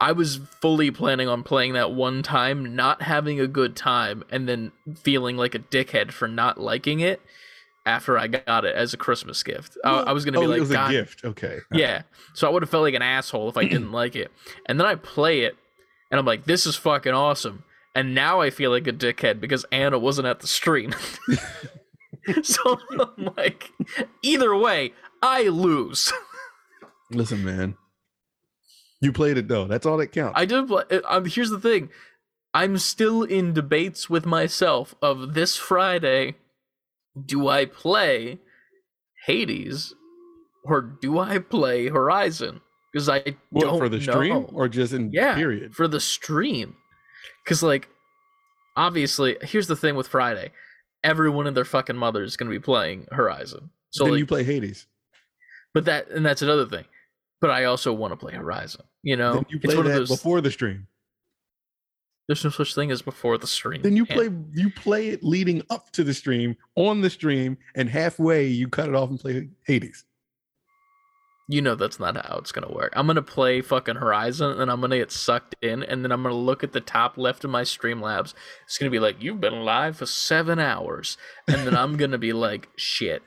I 0.00 0.12
was 0.12 0.36
fully 0.60 0.90
planning 0.90 1.28
on 1.28 1.42
playing 1.42 1.72
that 1.74 1.92
one 1.92 2.22
time, 2.22 2.76
not 2.76 3.02
having 3.02 3.40
a 3.40 3.46
good 3.46 3.76
time, 3.76 4.24
and 4.30 4.48
then 4.48 4.72
feeling 4.96 5.36
like 5.36 5.54
a 5.54 5.58
dickhead 5.58 6.12
for 6.12 6.28
not 6.28 6.60
liking 6.60 7.00
it 7.00 7.20
after 7.86 8.18
I 8.18 8.28
got 8.28 8.64
it 8.64 8.74
as 8.74 8.94
a 8.94 8.96
Christmas 8.96 9.42
gift. 9.42 9.76
I, 9.84 9.90
I 10.00 10.12
was 10.12 10.24
gonna 10.24 10.38
be 10.38 10.46
oh, 10.46 10.48
like, 10.48 10.58
it 10.58 10.60
was 10.60 10.70
God, 10.70 10.90
a 10.90 10.92
gift. 10.92 11.24
Okay. 11.24 11.58
yeah. 11.72 12.02
So 12.34 12.46
I 12.46 12.50
would 12.50 12.62
have 12.62 12.70
felt 12.70 12.82
like 12.82 12.94
an 12.94 13.02
asshole 13.02 13.48
if 13.48 13.56
I 13.56 13.64
didn't 13.64 13.92
like 13.92 14.16
it. 14.16 14.30
And 14.66 14.78
then 14.78 14.86
I 14.86 14.94
play 14.94 15.40
it 15.40 15.56
and 16.10 16.18
I'm 16.18 16.26
like, 16.26 16.44
this 16.44 16.66
is 16.66 16.76
fucking 16.76 17.12
awesome. 17.12 17.64
And 17.94 18.14
now 18.14 18.40
I 18.40 18.50
feel 18.50 18.70
like 18.70 18.86
a 18.86 18.92
dickhead 18.92 19.40
because 19.40 19.64
Anna 19.70 19.98
wasn't 19.98 20.26
at 20.26 20.40
the 20.40 20.46
stream. 20.46 20.94
so 22.42 22.78
I'm 22.90 23.30
like, 23.36 23.70
either 24.22 24.56
way, 24.56 24.92
I 25.22 25.44
lose. 25.44 26.12
Listen, 27.10 27.44
man. 27.44 27.76
You 29.00 29.12
played 29.12 29.36
it 29.36 29.48
though. 29.48 29.66
That's 29.66 29.86
all 29.86 29.98
that 29.98 30.12
counts. 30.12 30.38
I 30.38 30.44
did 30.44 30.66
play. 30.66 30.84
Um, 31.06 31.26
here's 31.26 31.50
the 31.50 31.60
thing 31.60 31.90
I'm 32.52 32.78
still 32.78 33.22
in 33.22 33.52
debates 33.52 34.08
with 34.08 34.24
myself 34.26 34.94
of 35.02 35.34
this 35.34 35.56
Friday. 35.56 36.36
Do 37.22 37.48
I 37.48 37.66
play 37.66 38.40
Hades 39.26 39.94
or 40.64 40.80
do 40.80 41.18
I 41.18 41.38
play 41.38 41.88
Horizon? 41.88 42.60
Because 42.92 43.08
I 43.08 43.36
don't 43.56 43.78
for 43.78 43.88
the 43.88 44.00
stream 44.00 44.34
know. 44.34 44.50
or 44.52 44.68
just 44.68 44.92
in 44.92 45.10
yeah 45.12 45.34
period? 45.34 45.74
for 45.74 45.86
the 45.86 46.00
stream 46.00 46.76
because 47.44 47.62
like 47.62 47.88
obviously 48.76 49.36
here's 49.42 49.66
the 49.66 49.76
thing 49.76 49.94
with 49.94 50.08
friday 50.08 50.50
everyone 51.02 51.46
and 51.46 51.56
their 51.56 51.64
fucking 51.64 51.96
mother 51.96 52.22
is 52.22 52.36
going 52.36 52.50
to 52.50 52.54
be 52.54 52.62
playing 52.62 53.06
horizon 53.12 53.70
so 53.90 54.04
then 54.04 54.12
like 54.12 54.18
you 54.18 54.26
play 54.26 54.42
Hades. 54.42 54.86
but 55.72 55.84
that 55.84 56.08
and 56.08 56.24
that's 56.24 56.42
another 56.42 56.66
thing 56.66 56.84
but 57.40 57.50
i 57.50 57.64
also 57.64 57.92
want 57.92 58.12
to 58.12 58.16
play 58.16 58.32
horizon 58.32 58.82
you 59.02 59.16
know 59.16 59.34
then 59.34 59.46
you 59.48 59.56
it's 59.56 59.66
play 59.66 59.76
one 59.76 59.84
that 59.84 59.92
of 59.92 59.96
those 59.96 60.08
before 60.08 60.40
the 60.40 60.50
stream. 60.50 60.86
There's 62.26 62.42
no 62.42 62.50
such 62.50 62.74
thing 62.74 62.90
as 62.90 63.02
before 63.02 63.36
the 63.36 63.46
stream. 63.46 63.82
Then 63.82 63.96
you 63.96 64.06
play 64.06 64.30
you 64.52 64.70
play 64.70 65.08
it 65.08 65.22
leading 65.22 65.62
up 65.68 65.90
to 65.92 66.02
the 66.02 66.14
stream, 66.14 66.56
on 66.74 67.02
the 67.02 67.10
stream, 67.10 67.58
and 67.74 67.88
halfway 67.88 68.46
you 68.46 68.68
cut 68.68 68.88
it 68.88 68.94
off 68.94 69.10
and 69.10 69.20
play 69.20 69.48
Hades. 69.66 70.04
You 71.46 71.60
know 71.60 71.74
that's 71.74 72.00
not 72.00 72.16
how 72.16 72.38
it's 72.38 72.52
gonna 72.52 72.72
work. 72.72 72.92
I'm 72.96 73.06
gonna 73.06 73.20
play 73.20 73.60
fucking 73.60 73.96
Horizon 73.96 74.60
and 74.60 74.70
I'm 74.70 74.80
gonna 74.80 74.96
get 74.96 75.12
sucked 75.12 75.56
in, 75.60 75.82
and 75.82 76.02
then 76.02 76.10
I'm 76.10 76.22
gonna 76.22 76.34
look 76.34 76.64
at 76.64 76.72
the 76.72 76.80
top 76.80 77.18
left 77.18 77.44
of 77.44 77.50
my 77.50 77.62
Streamlabs. 77.62 78.32
It's 78.64 78.78
gonna 78.78 78.90
be 78.90 78.98
like, 78.98 79.22
You've 79.22 79.40
been 79.40 79.52
alive 79.52 79.98
for 79.98 80.06
seven 80.06 80.58
hours. 80.58 81.18
And 81.46 81.66
then 81.66 81.76
I'm 81.76 81.96
gonna 81.98 82.18
be 82.18 82.32
like, 82.32 82.68
shit. 82.76 83.22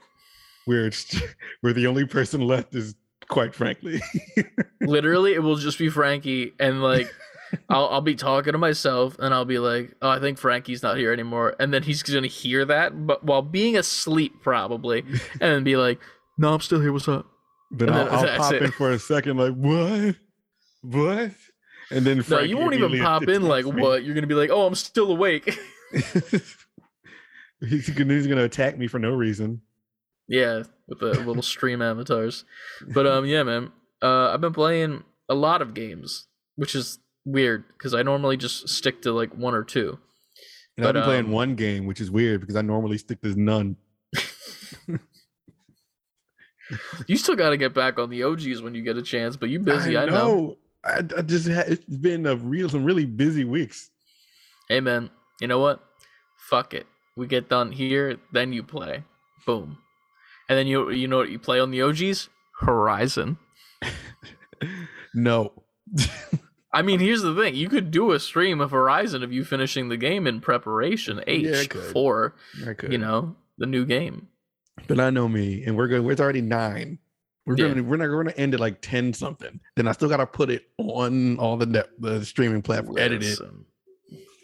Where 0.66 0.88
it's 0.88 1.16
where 1.62 1.74
the 1.74 1.86
only 1.86 2.06
person 2.08 2.42
left 2.42 2.74
is 2.74 2.96
quite 3.30 3.54
frankly. 3.54 4.02
Literally, 4.82 5.36
it 5.36 5.44
will 5.44 5.58
just 5.58 5.78
be 5.78 5.90
Frankie 5.90 6.54
and 6.60 6.82
like 6.82 7.14
I'll 7.70 7.88
I'll 7.88 8.02
be 8.02 8.16
talking 8.16 8.54
to 8.54 8.58
myself 8.58 9.16
and 9.20 9.32
I'll 9.32 9.46
be 9.46 9.60
like, 9.60 9.94
Oh, 10.02 10.10
I 10.10 10.20
think 10.20 10.40
Frankie's 10.40 10.82
not 10.82 10.98
here 10.98 11.14
anymore. 11.14 11.56
And 11.60 11.72
then 11.72 11.84
he's 11.84 12.02
gonna 12.02 12.26
hear 12.26 12.66
that, 12.66 13.06
but 13.06 13.24
while 13.24 13.44
being 13.44 13.78
asleep 13.78 14.42
probably, 14.42 15.06
and 15.40 15.64
be 15.64 15.78
like, 15.78 16.00
No, 16.36 16.56
I'm 16.56 16.62
still 16.62 16.82
here, 16.82 16.92
what's 16.92 17.08
up? 17.08 17.28
Then 17.72 17.90
I'll, 17.90 18.10
I'll 18.10 18.38
pop 18.38 18.54
it. 18.54 18.64
in 18.64 18.72
for 18.72 18.92
a 18.92 19.00
second, 19.00 19.38
like 19.38 19.54
what, 19.54 20.16
what, 20.82 21.32
and 21.92 22.06
then 22.06 22.24
No, 22.30 22.40
you 22.40 22.58
won't 22.58 22.74
even 22.76 23.00
pop 23.00 23.24
in 23.28 23.44
like 23.44 23.66
me. 23.66 23.82
what? 23.82 24.04
You're 24.04 24.16
gonna 24.16 24.28
be 24.28 24.36
like, 24.36 24.50
Oh, 24.52 24.66
I'm 24.68 24.76
still 24.76 25.12
awake. 25.12 25.58
he's 27.62 27.90
gonna 27.90 28.14
he's 28.14 28.28
gonna 28.28 28.44
attack 28.44 28.78
me 28.78 28.88
for 28.88 29.00
no 29.00 29.12
reason. 29.12 29.62
Yeah, 30.28 30.64
with 30.88 31.00
the 31.00 31.12
little 31.22 31.42
stream 31.42 31.82
avatars. 31.82 32.44
But 32.94 33.06
um, 33.08 33.26
yeah, 33.26 33.44
man. 33.44 33.72
Uh, 34.02 34.30
I've 34.32 34.42
been 34.42 34.54
playing 34.54 35.04
a 35.30 35.34
lot 35.34 35.62
of 35.62 35.74
games, 35.74 36.28
which 36.56 36.76
is 36.76 37.00
weird 37.26 37.64
because 37.70 37.94
I 37.94 38.04
normally 38.04 38.38
just 38.38 38.70
stick 38.70 39.02
to 39.04 39.12
like 39.12 39.34
one 39.34 39.54
or 39.56 39.64
two. 39.64 39.98
And 40.78 40.86
I've 40.86 40.94
But, 40.94 41.00
been 41.00 41.04
playing 41.04 41.26
um, 41.26 41.32
one 41.32 41.56
game, 41.56 41.86
which 41.88 42.00
is 42.00 42.12
weird 42.12 42.42
because 42.42 42.56
I 42.56 42.62
normally 42.62 42.98
stick 43.00 43.22
to 43.22 43.34
none. 43.40 43.76
You 47.08 47.18
still 47.18 47.36
got 47.36 47.52
to 47.52 47.58
get 47.58 47.74
back 47.74 47.98
on 48.00 48.10
the 48.10 48.24
OGs 48.24 48.62
when 48.62 48.76
you 48.76 48.82
get 48.82 48.98
a 48.98 49.02
chance, 49.02 49.36
but 49.38 49.50
you 49.50 49.60
busy. 49.60 49.98
I, 49.98 50.06
know. 50.06 50.58
I, 50.84 51.00
I 51.18 51.22
just 51.22 51.48
had, 51.48 51.70
it's 51.70 51.84
been 51.86 52.26
a 52.26 52.36
real 52.36 52.70
some 52.70 52.84
really 52.84 53.06
busy 53.06 53.44
weeks. 53.46 53.90
Hey, 54.70 54.80
man. 54.80 55.10
You 55.40 55.48
know 55.48 55.60
what? 55.60 55.84
Fuck 56.50 56.74
it. 56.74 56.88
We 57.16 57.28
get 57.28 57.50
done 57.50 57.72
here, 57.72 58.18
then 58.32 58.54
you 58.54 58.64
play. 58.64 59.04
Boom. 59.46 59.78
And 60.50 60.58
then 60.58 60.68
you 60.68 60.90
you 60.92 61.08
know 61.08 61.18
what 61.18 61.30
you 61.30 61.40
play 61.40 61.60
on 61.60 61.72
the 61.72 61.82
OGs? 61.82 62.30
Horizon. 62.62 63.38
No, 65.14 65.64
I 66.72 66.82
mean, 66.84 67.00
here's 67.00 67.22
the 67.24 67.34
thing: 67.34 67.56
you 67.56 67.70
could 67.70 67.90
do 67.92 68.12
a 68.12 68.20
stream 68.20 68.62
of 68.62 68.72
Horizon 68.72 69.24
of 69.24 69.32
you 69.32 69.44
finishing 69.44 69.90
the 69.90 69.98
game 69.98 70.28
in 70.28 70.42
preparation 70.42 71.22
H 71.26 71.46
Yeah, 71.46 71.60
I 71.62 71.66
could. 71.66 71.84
for 71.92 72.36
I 72.68 72.74
could. 72.74 72.92
you 72.92 72.98
know 73.00 73.36
the 73.58 73.66
new 73.66 73.86
game. 73.86 74.28
But 74.88 75.00
I 75.00 75.10
know 75.10 75.28
me, 75.28 75.64
and 75.66 75.76
we're 75.76 75.88
going. 75.88 76.10
It's 76.10 76.22
already 76.22 76.42
nine. 76.42 77.00
We're 77.46 77.56
Yeah. 77.56 77.70
gonna 77.70 77.84
we're 77.84 77.98
not 77.98 78.10
we're 78.10 78.24
gonna 78.24 78.36
end 78.36 78.54
at 78.54 78.60
like 78.60 78.82
ten 78.82 79.14
something. 79.14 79.60
Then 79.76 79.88
I 79.88 79.94
still 79.94 80.10
gotta 80.10 80.28
put 80.28 80.50
it 80.50 80.66
on 80.78 81.40
all 81.40 81.58
the 81.58 81.66
net, 81.66 81.90
the 81.98 82.24
streaming 82.26 82.62
platform, 82.62 82.98
edit 82.98 83.24
it. 83.24 83.40
Listen, 83.40 83.66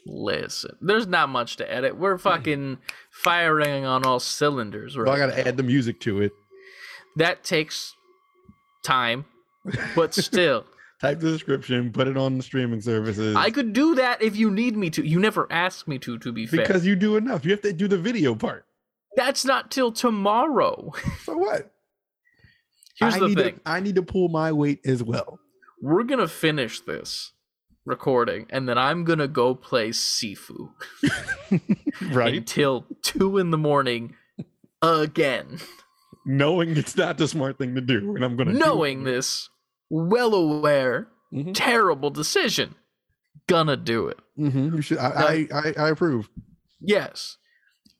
listen. 0.05 0.77
There's 0.81 1.05
not 1.05 1.29
much 1.29 1.57
to 1.57 1.71
edit. 1.71 1.97
We're 1.97 2.15
mm. 2.15 2.21
fucking 2.21 2.77
firing 3.11 3.85
on 3.85 4.05
all 4.05 4.21
cylinders, 4.21 4.97
right? 4.97 5.05
So 5.05 5.11
I 5.11 5.17
gotta 5.17 5.47
add 5.47 5.57
the 5.57 5.63
music 5.63 5.99
to 6.01 6.21
it. 6.21 6.31
that 7.17 7.43
takes 7.43 7.93
time, 8.83 9.25
but 9.95 10.13
still, 10.13 10.65
Type 11.03 11.19
the 11.19 11.31
description, 11.31 11.91
put 11.91 12.07
it 12.07 12.15
on 12.15 12.37
the 12.37 12.43
streaming 12.43 12.79
services. 12.79 13.35
I 13.35 13.49
could 13.49 13.73
do 13.73 13.95
that 13.95 14.21
if 14.21 14.37
you 14.37 14.49
need 14.49 14.77
me 14.77 14.89
to. 14.91 15.05
You 15.05 15.19
never 15.19 15.51
asked 15.51 15.85
me 15.85 15.99
to. 15.99 16.17
To 16.17 16.31
be 16.31 16.45
fair, 16.45 16.61
because 16.61 16.85
you 16.85 16.95
do 16.95 17.17
enough. 17.17 17.43
You 17.43 17.51
have 17.51 17.61
to 17.63 17.73
do 17.73 17.89
the 17.89 17.97
video 17.97 18.33
part. 18.33 18.65
That's 19.15 19.45
not 19.45 19.71
till 19.71 19.91
tomorrow. 19.91 20.91
So 21.23 21.37
what? 21.37 21.71
Here's 22.97 23.15
I 23.15 23.19
the 23.19 23.27
need 23.29 23.37
thing: 23.37 23.55
To, 23.55 23.61
I 23.65 23.79
need 23.79 23.95
to 23.95 24.03
pull 24.03 24.29
my 24.29 24.51
weight 24.51 24.79
as 24.85 25.01
well. 25.03 25.39
we're 25.81 26.03
gonna 26.03 26.27
finish 26.27 26.79
this 26.81 27.31
recording, 27.85 28.45
and 28.49 28.67
then 28.69 28.77
I'm 28.77 29.03
gonna 29.03 29.27
go 29.27 29.55
play 29.55 29.89
Sifu 29.89 30.69
Right? 32.11 32.35
until 32.35 32.85
two 33.01 33.37
in 33.37 33.51
the 33.51 33.57
morning 33.57 34.15
again. 34.81 35.59
Knowing 36.25 36.77
it's 36.77 36.95
not 36.95 37.17
the 37.17 37.27
smart 37.27 37.57
thing 37.57 37.75
to 37.75 37.81
do, 37.81 38.15
and 38.15 38.23
I'm 38.23 38.35
gonna 38.37 38.51
do 38.51 38.57
it. 38.57 38.65
Knowing 38.65 39.03
this, 39.03 39.49
well 39.89 40.33
aware, 40.33 41.07
Mhm. 41.33 41.53
terrible 41.53 42.09
decision, 42.11 42.75
gonna 43.47 43.75
do 43.75 44.07
it. 44.07 44.19
Mhm, 44.39 44.75
You 44.75 44.81
should. 44.81 44.99
I, 44.99 45.09
I, 45.09 45.47
I, 45.53 45.73
I 45.77 45.89
approve. 45.89 46.29
Yes, 46.79 47.37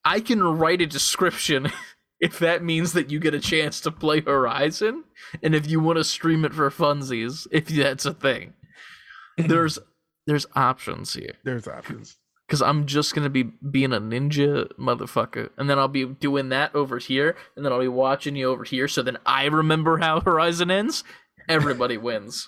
I 0.06 0.20
can 0.20 0.43
write 0.43 0.82
a 0.82 0.86
description 0.86 1.72
if 2.20 2.39
that 2.39 2.64
means 2.64 2.93
that 2.93 3.10
you 3.12 3.20
get 3.20 3.34
a 3.34 3.39
chance 3.39 3.80
to 3.82 3.91
play 3.91 4.22
Horizon, 4.22 5.04
and 5.41 5.54
if 5.56 5.70
you 5.70 5.80
want 5.80 5.97
to 5.97 6.04
stream 6.04 6.45
it 6.45 6.54
for 6.54 6.70
funsies, 6.70 7.47
if 7.51 7.68
that's 7.68 8.06
a 8.06 8.14
thing. 8.14 8.54
There's 9.38 9.80
there's 10.26 10.45
options 10.56 11.14
here 11.16 11.34
There's 11.43 11.68
options. 11.68 12.16
because 12.47 12.62
I'm 12.62 12.86
just 12.86 13.14
gonna 13.16 13.30
be 13.30 13.43
being 13.43 13.91
a 13.93 13.99
ninja 13.99 14.72
motherfucker, 14.80 15.49
and 15.58 15.70
then 15.70 15.78
I'll 15.80 15.88
be 15.89 16.06
doing 16.06 16.49
that 16.49 16.74
over 16.76 16.97
here, 16.99 17.36
and 17.56 17.66
then 17.66 17.74
I'll 17.74 17.80
be 17.82 17.88
watching 17.89 18.36
you 18.36 18.47
over 18.49 18.64
here. 18.64 18.88
So 18.88 19.01
then 19.01 19.18
I 19.26 19.45
remember 19.47 19.97
how 19.97 20.20
Horizon 20.26 20.70
ends. 20.72 21.04
Everybody 21.49 21.97
wins. 22.10 22.47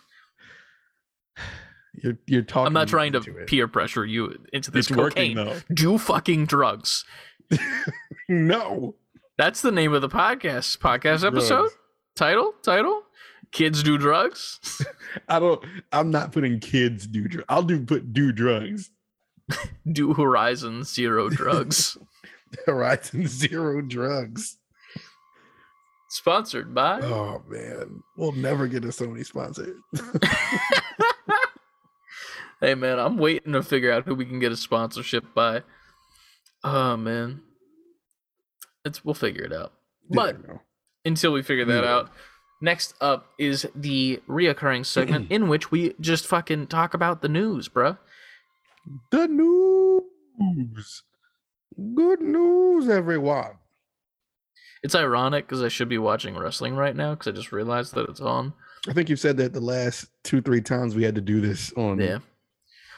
You're 2.01 2.17
you're 2.27 2.41
talking. 2.43 2.67
I'm 2.67 2.73
not 2.73 2.87
trying 2.87 3.13
to 3.13 3.19
it. 3.19 3.47
peer 3.47 3.67
pressure 3.67 4.05
you 4.05 4.35
into 4.53 4.69
this 4.69 4.89
It's 4.89 4.97
working 4.97 5.35
cocaine. 5.35 5.53
though. 5.67 5.73
Do 5.73 5.97
fucking 5.97 6.45
drugs. 6.45 7.03
No. 8.27 8.95
That's 9.37 9.61
the 9.61 9.71
name 9.71 9.93
of 9.93 10.01
the 10.01 10.09
podcast. 10.09 10.79
Podcast 10.79 11.25
episode 11.25 11.57
Drugs. 11.59 11.77
title 12.15 12.53
title. 12.63 13.03
Kids 13.51 13.83
do 13.83 13.97
drugs. 13.97 14.59
I 15.29 15.39
don't. 15.39 15.63
I'm 15.91 16.09
not 16.09 16.31
putting 16.31 16.59
kids 16.59 17.05
do 17.05 17.27
drugs. 17.27 17.45
I'll 17.49 17.63
do 17.63 17.85
put 17.85 18.13
do 18.13 18.31
drugs. 18.31 18.89
do 19.91 20.13
Horizon 20.13 20.83
Zero 20.83 21.29
drugs. 21.29 21.97
Horizon 22.65 23.27
Zero 23.27 23.81
drugs. 23.81 24.57
Sponsored 26.09 26.73
by. 26.73 27.01
Oh 27.01 27.43
man, 27.47 28.01
we'll 28.17 28.31
never 28.31 28.67
get 28.67 28.85
a 28.85 28.87
Sony 28.87 29.25
sponsor. 29.25 29.75
Hey 32.61 32.73
man, 32.73 32.99
I'm 32.99 33.17
waiting 33.17 33.53
to 33.53 33.61
figure 33.61 33.91
out 33.91 34.05
who 34.05 34.15
we 34.15 34.25
can 34.25 34.39
get 34.39 34.51
a 34.51 34.57
sponsorship 34.57 35.25
by. 35.35 35.61
Oh 36.67 36.97
man, 36.97 37.41
it's 38.83 39.05
we'll 39.05 39.13
figure 39.13 39.43
it 39.43 39.53
out. 39.53 39.71
But 40.09 40.37
Yeah, 40.41 40.47
no. 40.53 40.61
until 41.05 41.31
we 41.31 41.41
figure 41.43 41.65
that 41.65 41.83
Yeah. 41.83 41.93
out, 41.95 42.11
next 42.61 42.95
up 43.01 43.27
is 43.37 43.67
the 43.75 44.19
reoccurring 44.27 44.85
segment 44.85 45.27
in 45.31 45.47
which 45.47 45.69
we 45.71 45.93
just 45.99 46.25
fucking 46.25 46.67
talk 46.67 46.93
about 46.93 47.21
the 47.21 47.29
news, 47.29 47.69
bruh. 47.69 47.97
the 49.11 49.27
news. 49.27 51.03
Good 51.95 52.21
news, 52.21 52.87
everyone. 52.89 53.57
It's 54.83 54.95
ironic 54.95 55.45
because 55.47 55.61
I 55.63 55.67
should 55.67 55.89
be 55.89 55.97
watching 55.97 56.37
wrestling 56.37 56.75
right 56.75 56.95
now 56.95 57.15
because 57.15 57.27
I 57.27 57.35
just 57.35 57.51
realized 57.51 57.95
that 57.95 58.07
it's 58.09 58.21
on. 58.21 58.53
I 58.87 58.93
think 58.93 59.09
you've 59.09 59.19
said 59.19 59.37
that 59.37 59.53
the 59.53 59.59
last 59.59 60.09
two, 60.23 60.41
three 60.41 60.61
times 60.61 60.95
we 60.95 61.03
had 61.03 61.15
to 61.15 61.21
do 61.21 61.41
this 61.41 61.73
on. 61.73 61.99
Yeah. 61.99 62.19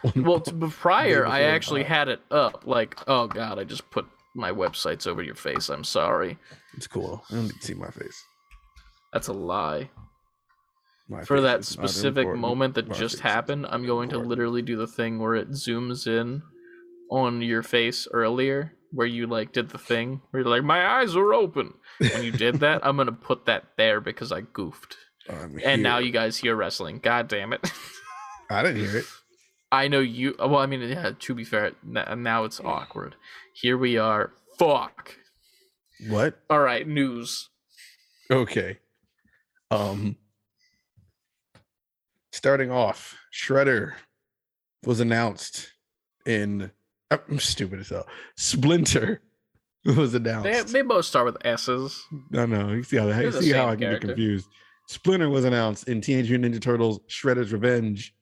Well, 0.16 0.42
prior, 0.42 1.26
I 1.26 1.42
actually 1.42 1.84
had 1.84 2.08
it 2.08 2.22
up. 2.30 2.64
Like, 2.66 2.98
oh 3.08 3.28
god, 3.28 3.60
I 3.60 3.64
just 3.64 3.90
put 3.90 4.06
my 4.36 4.52
websites 4.52 5.08
over 5.08 5.24
your 5.24 5.36
face. 5.36 5.70
I'm 5.70 5.84
sorry. 5.84 6.38
it's 6.76 6.88
cool. 6.88 7.24
I 7.32 7.36
don't 7.36 7.44
need 7.46 7.60
to 7.60 7.66
see 7.66 7.74
my 7.74 7.90
face. 7.90 8.24
That's 9.14 9.28
a 9.28 9.34
lie. 9.34 9.90
My 11.10 11.24
For 11.24 11.42
that 11.42 11.64
specific 11.64 12.28
moment 12.36 12.76
that 12.76 12.90
My 12.90 12.94
just 12.96 13.22
happened, 13.22 13.66
I'm 13.70 13.86
going 13.86 14.10
to 14.10 14.18
literally 14.18 14.62
do 14.62 14.76
the 14.76 14.88
thing 14.88 15.20
where 15.20 15.36
it 15.36 15.52
zooms 15.52 16.06
in 16.06 16.42
on 17.10 17.42
your 17.42 17.64
face 17.64 18.08
earlier, 18.12 18.74
where 18.92 19.08
you 19.08 19.26
like 19.26 19.54
did 19.54 19.70
the 19.70 19.78
thing 19.78 20.22
where 20.30 20.44
you're 20.44 20.52
like, 20.52 20.64
my 20.64 20.86
eyes 21.00 21.16
are 21.16 21.34
open. 21.34 21.74
When 22.00 22.24
you 22.24 22.32
did 22.32 22.60
that, 22.60 22.86
I'm 22.86 22.98
gonna 22.98 23.14
put 23.14 23.46
that 23.46 23.64
there 23.78 24.02
because 24.02 24.32
I 24.32 24.42
goofed. 24.42 24.98
I'm 25.30 25.60
And 25.64 25.82
now 25.82 25.98
you 26.00 26.12
guys 26.12 26.38
hear 26.38 26.56
wrestling. 26.56 27.00
God 27.00 27.28
damn 27.28 27.54
it. 27.54 27.72
I 28.50 28.62
didn't 28.64 28.82
hear 28.82 28.98
it. 28.98 29.06
I 29.72 29.88
know 29.88 30.00
you. 30.00 30.36
Well, 30.40 30.58
I 30.58 30.66
mean, 30.66 30.82
yeah. 30.82 31.12
To 31.18 31.36
be 31.36 31.44
fair, 31.44 31.72
now 31.84 32.44
it's 32.46 32.60
awkward. 32.60 33.16
Here 33.54 33.78
we 33.78 33.98
are. 33.98 34.32
Fuck. 34.58 35.16
What? 36.10 36.40
All 36.50 36.60
right, 36.60 36.88
news. 36.88 37.50
Okay. 38.32 38.80
Um 39.72 40.16
starting 42.32 42.72
off, 42.72 43.18
Shredder 43.34 43.94
was 44.86 45.00
announced 45.00 45.74
in 46.26 46.72
I'm 47.10 47.40
stupid 47.40 47.80
as 47.80 47.90
hell. 47.90 48.06
Splinter 48.36 49.22
was 49.86 50.14
announced. 50.14 50.74
they 50.74 50.82
both 50.82 51.06
start 51.06 51.26
with 51.26 51.38
S's. 51.46 52.04
No, 52.30 52.46
no, 52.46 52.70
you 52.74 52.84
see 52.84 52.98
how, 52.98 53.08
you 53.08 53.32
see 53.32 53.52
how 53.52 53.68
I 53.68 53.72
can 53.72 53.80
character. 53.80 54.08
get 54.08 54.16
confused. 54.16 54.48
Splinter 54.88 55.30
was 55.30 55.46
announced 55.46 55.88
in 55.88 56.02
Teenage 56.02 56.30
Mutant 56.30 56.54
Ninja 56.56 56.62
Turtles 56.62 57.00
Shredder's 57.10 57.52
Revenge. 57.52 58.14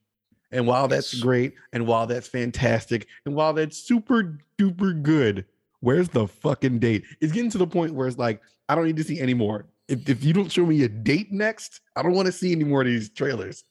And 0.51 0.67
while 0.67 0.87
that's 0.87 1.13
Yes. 1.13 1.21
great, 1.23 1.53
and 1.73 1.85
while 1.87 2.07
that's 2.07 2.27
fantastic, 2.27 3.07
and 3.25 3.35
while 3.35 3.53
that's 3.53 3.77
super 3.77 4.37
duper 4.59 5.01
good, 5.01 5.45
where's 5.81 6.09
the 6.09 6.27
fucking 6.27 6.79
date? 6.79 7.03
It's 7.21 7.33
getting 7.33 7.51
to 7.51 7.57
the 7.57 7.67
point 7.67 7.93
where 7.93 8.07
it's 8.07 8.17
like, 8.17 8.41
I 8.69 8.75
don't 8.75 8.85
need 8.85 8.97
to 8.97 9.03
see 9.03 9.19
any 9.19 9.33
more. 9.33 9.65
If, 9.87 10.09
if 10.09 10.23
you 10.23 10.33
don't 10.33 10.51
show 10.51 10.65
me 10.65 10.83
a 10.83 10.89
date 10.89 11.31
next, 11.31 11.81
I 11.95 12.01
don't 12.01 12.13
want 12.13 12.25
to 12.27 12.31
see 12.31 12.51
any 12.51 12.63
more 12.63 12.81
of 12.81 12.87
these 12.87 13.09
trailers. 13.09 13.63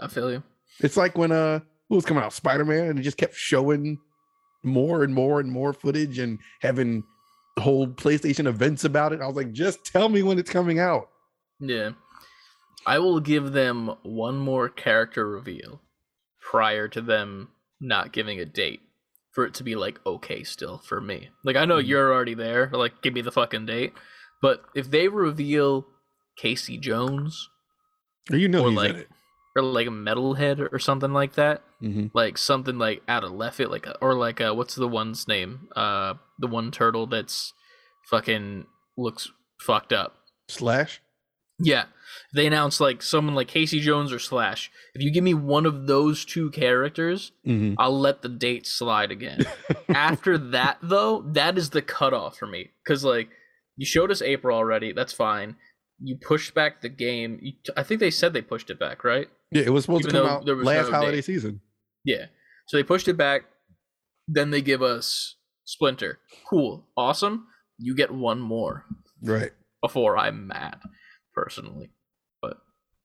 I 0.00 0.08
feel 0.08 0.30
you. 0.30 0.42
It's 0.80 0.96
like 0.96 1.16
when 1.16 1.32
uh 1.32 1.60
what 1.88 1.96
was 1.96 2.04
coming 2.04 2.22
out, 2.22 2.32
Spider-Man, 2.32 2.86
and 2.90 2.98
it 2.98 3.02
just 3.02 3.16
kept 3.16 3.34
showing 3.34 3.98
more 4.62 5.04
and 5.04 5.14
more 5.14 5.40
and 5.40 5.50
more 5.50 5.72
footage 5.72 6.18
and 6.18 6.38
having 6.60 7.02
whole 7.58 7.86
PlayStation 7.86 8.46
events 8.46 8.84
about 8.84 9.12
it. 9.12 9.20
I 9.20 9.26
was 9.26 9.36
like, 9.36 9.52
just 9.52 9.84
tell 9.84 10.08
me 10.08 10.22
when 10.22 10.38
it's 10.38 10.50
coming 10.50 10.78
out. 10.80 11.08
Yeah. 11.60 11.90
I 12.86 12.98
will 12.98 13.20
give 13.20 13.52
them 13.52 13.94
one 14.02 14.36
more 14.36 14.68
character 14.68 15.28
reveal 15.28 15.80
prior 16.50 16.86
to 16.88 17.00
them 17.00 17.48
not 17.80 18.12
giving 18.12 18.38
a 18.40 18.44
date 18.44 18.80
for 19.32 19.44
it 19.44 19.52
to 19.54 19.64
be 19.64 19.74
like 19.74 19.98
okay 20.06 20.42
still 20.44 20.78
for 20.78 21.00
me. 21.00 21.28
Like 21.44 21.56
I 21.56 21.64
know 21.64 21.76
Mhm. 21.78 21.86
you're 21.88 22.14
already 22.14 22.34
there, 22.34 22.70
like 22.72 23.02
give 23.02 23.12
me 23.14 23.20
the 23.20 23.32
fucking 23.32 23.66
date. 23.66 23.92
But 24.40 24.64
if 24.74 24.90
they 24.90 25.08
reveal 25.08 25.86
Casey 26.36 26.78
Jones 26.78 27.48
Or 28.30 28.36
you 28.36 28.48
know 28.48 28.64
or 28.64 28.70
like 28.70 28.94
it. 28.94 29.08
or 29.56 29.62
like 29.62 29.86
a 29.86 29.90
metalhead 29.90 30.72
or 30.72 30.78
something 30.78 31.12
like 31.12 31.34
that, 31.34 31.62
Mhm. 31.82 32.10
like 32.14 32.38
something 32.38 32.78
like 32.78 33.02
out 33.08 33.24
of 33.24 33.32
left 33.32 33.56
field, 33.56 33.72
like 33.72 33.86
or 34.00 34.14
like 34.14 34.40
uh, 34.40 34.52
what's 34.54 34.74
the 34.74 34.88
one's 34.88 35.26
name? 35.26 35.68
Uh, 35.74 36.14
the 36.38 36.46
one 36.46 36.70
turtle 36.70 37.06
that's 37.06 37.52
fucking 38.10 38.66
looks 38.96 39.30
fucked 39.60 39.92
up. 39.92 40.16
Slash. 40.48 41.00
Yeah, 41.58 41.84
they 42.34 42.46
announced 42.46 42.80
like 42.80 43.02
someone 43.02 43.34
like 43.34 43.48
Casey 43.48 43.80
Jones 43.80 44.12
or 44.12 44.18
Slash. 44.18 44.70
If 44.94 45.02
you 45.02 45.10
give 45.10 45.24
me 45.24 45.34
one 45.34 45.64
of 45.66 45.86
those 45.86 46.24
two 46.24 46.50
characters, 46.50 47.32
Mhm. 47.46 47.76
I'll 47.78 47.98
let 47.98 48.22
the 48.22 48.28
date 48.28 48.66
slide 48.66 49.10
again. 49.10 49.44
After 49.88 50.36
that, 50.36 50.78
though, 50.82 51.22
that 51.32 51.56
is 51.56 51.70
the 51.70 51.82
cutoff 51.82 52.36
for 52.36 52.46
me. 52.46 52.70
Because 52.84 53.04
like 53.04 53.28
you 53.76 53.86
showed 53.86 54.10
us 54.10 54.20
April 54.22 54.56
already, 54.56 54.92
that's 54.92 55.12
fine. 55.12 55.56
You 55.98 56.16
pushed 56.16 56.52
back 56.54 56.82
the 56.82 56.88
game. 56.90 57.38
You 57.40 57.52
I 57.76 57.82
think 57.82 58.00
they 58.00 58.10
said 58.10 58.32
they 58.34 58.42
pushed 58.42 58.68
it 58.70 58.78
back, 58.78 59.02
right? 59.02 59.28
Yeah, 59.50 59.62
it 59.62 59.70
was 59.72 59.84
supposed 59.84 60.04
Even 60.04 60.14
to 60.14 60.20
come 60.22 60.28
out 60.30 60.46
last 60.64 60.86
no 60.90 60.92
holiday 60.96 61.16
date. 61.18 61.24
season. 61.24 61.60
Yeah. 62.04 62.26
So 62.68 62.76
they 62.76 62.82
pushed 62.82 63.08
it 63.08 63.16
back. 63.16 63.44
Then 64.28 64.50
they 64.50 64.60
give 64.60 64.82
us 64.82 65.36
Splinter. 65.64 66.18
Cool, 66.50 66.86
awesome. 66.96 67.46
You 67.78 67.94
get 67.94 68.10
one 68.10 68.40
more 68.40 68.84
Right. 69.22 69.52
before 69.80 70.18
I'm 70.18 70.48
mad, 70.48 70.80
personally. 71.36 71.90
But 72.42 72.56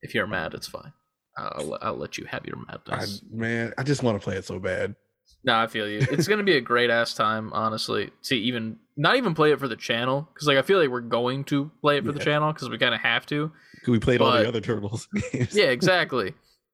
if 0.02 0.16
you're 0.16 0.26
mad, 0.28 0.54
it's 0.56 0.68
fine. 0.68 0.94
I'll, 1.38 1.78
I'll 1.82 1.98
let 1.98 2.18
you 2.18 2.26
have 2.26 2.46
your 2.46 2.58
I, 2.68 2.78
madness. 2.88 3.22
man, 3.32 3.74
I 3.78 3.84
just 3.84 4.02
want 4.04 4.20
to 4.20 4.24
play 4.24 4.36
it 4.38 4.46
so 4.46 4.60
bad. 4.60 4.96
no, 5.44 5.56
I 5.56 5.68
feel 5.68 5.88
you. 5.88 6.00
It's 6.12 6.28
gonna 6.28 6.44
be 6.44 6.58
a 6.58 6.62
great 6.62 6.90
ass 6.90 7.14
time, 7.14 7.54
honestly. 7.54 8.10
To 8.24 8.36
even 8.36 8.78
not 8.98 9.16
even 9.16 9.34
play 9.34 9.52
it 9.52 9.60
for 9.60 9.68
the 9.68 9.76
channel, 9.78 10.28
because 10.34 10.48
like 10.48 10.58
I 10.58 10.62
feel 10.62 10.80
like 10.80 10.90
we're 10.90 11.00
going 11.02 11.44
to 11.46 11.72
play 11.82 11.98
it 11.98 12.06
for 12.06 12.12
the 12.12 12.20
channel 12.20 12.52
because 12.52 12.70
we 12.70 12.78
kind 12.78 12.94
of 12.96 13.02
have 13.02 13.26
to. 13.28 13.48
'Cause 13.80 13.88
We 13.90 14.00
played 14.00 14.22
all 14.22 14.32
the 14.34 14.48
other 14.48 14.62
turtles 14.62 15.08
games. 15.32 15.56
Yeah, 15.56 15.66
exactly. 15.66 16.34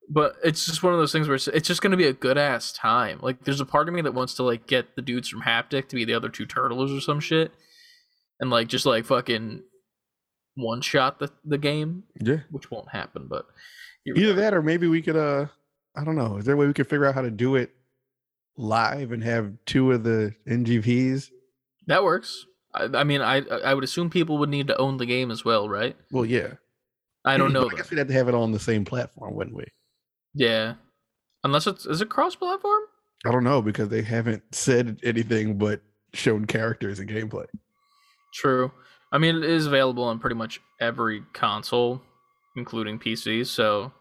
but 0.09 0.35
it's 0.43 0.65
just 0.65 0.83
one 0.83 0.91
of 0.93 0.99
those 0.99 1.11
things 1.11 1.27
where 1.27 1.35
it's, 1.35 1.47
it's 1.49 1.67
just 1.67 1.81
gonna 1.81 1.95
be 1.97 2.07
a 2.07 2.13
good 2.13 2.37
ass 2.37 2.73
time. 2.73 3.19
Like, 3.21 3.43
there's 3.45 3.61
a 3.61 3.65
part 3.65 3.87
of 3.87 3.93
me 3.93 4.01
that 4.01 4.13
wants 4.15 4.33
to 4.35 4.43
like 4.43 4.65
get 4.67 4.95
the 4.95 5.01
dudes 5.03 5.29
from 5.29 5.41
Haptic 5.43 5.87
to 5.89 5.95
be 5.95 6.03
the 6.05 6.13
other 6.15 6.29
two 6.29 6.45
turtles 6.47 6.91
or 6.91 6.99
some 6.99 7.19
shit, 7.19 7.51
and 8.39 8.49
like 8.49 8.67
just 8.67 8.85
like 8.87 9.05
fucking 9.05 9.61
one 10.57 10.81
shot 10.81 11.19
the 11.19 11.31
the 11.45 11.57
game, 11.57 12.03
Yeah. 12.19 12.39
which 12.51 12.69
won't 12.69 12.89
happen. 12.89 13.27
But 13.29 13.45
Either 14.05 14.33
that 14.33 14.53
or 14.53 14.61
maybe 14.61 14.87
we 14.87 15.01
could 15.01 15.15
uh 15.15 15.45
I 15.95 16.03
don't 16.03 16.15
know. 16.15 16.37
Is 16.37 16.45
there 16.45 16.55
a 16.55 16.57
way 16.57 16.67
we 16.67 16.73
could 16.73 16.89
figure 16.89 17.05
out 17.05 17.15
how 17.15 17.21
to 17.21 17.31
do 17.31 17.55
it 17.55 17.71
live 18.57 19.11
and 19.11 19.23
have 19.23 19.53
two 19.65 19.91
of 19.91 20.03
the 20.03 20.33
NGPs? 20.47 21.29
that 21.87 22.03
works. 22.03 22.45
I, 22.73 22.85
I 22.95 23.03
mean, 23.03 23.21
I 23.21 23.37
I 23.47 23.73
would 23.73 23.83
assume 23.83 24.09
people 24.09 24.37
would 24.39 24.49
need 24.49 24.67
to 24.67 24.77
own 24.77 24.97
the 24.97 25.05
game 25.05 25.31
as 25.31 25.45
well, 25.45 25.69
right? 25.69 25.95
Well, 26.11 26.25
yeah. 26.25 26.53
I 27.25 27.37
don't 27.37 27.53
know. 27.53 27.69
I 27.71 27.75
guess 27.75 27.89
we'd 27.89 27.97
have 27.99 28.07
to 28.07 28.13
have 28.13 28.27
it 28.27 28.33
all 28.35 28.43
on 28.43 28.51
the 28.51 28.59
same 28.59 28.83
platform, 28.85 29.35
wouldn't 29.35 29.55
we? 29.55 29.65
Yeah, 30.33 30.75
unless 31.43 31.65
it's 31.67 31.85
is 31.85 32.01
it 32.01 32.09
cross 32.09 32.35
platform? 32.35 32.81
I 33.25 33.31
don't 33.31 33.43
know 33.43 33.61
because 33.61 33.89
they 33.89 34.01
haven't 34.03 34.43
said 34.51 34.99
anything 35.03 35.57
but 35.57 35.81
shown 36.13 36.45
characters 36.45 36.99
and 36.99 37.09
gameplay. 37.09 37.45
True. 38.33 38.71
I 39.11 39.17
mean, 39.17 39.37
it 39.37 39.43
is 39.43 39.65
available 39.65 40.03
on 40.03 40.19
pretty 40.19 40.35
much 40.35 40.61
every 40.81 41.23
console, 41.33 42.01
including 42.55 42.99
PC. 42.99 43.45
So, 43.45 43.91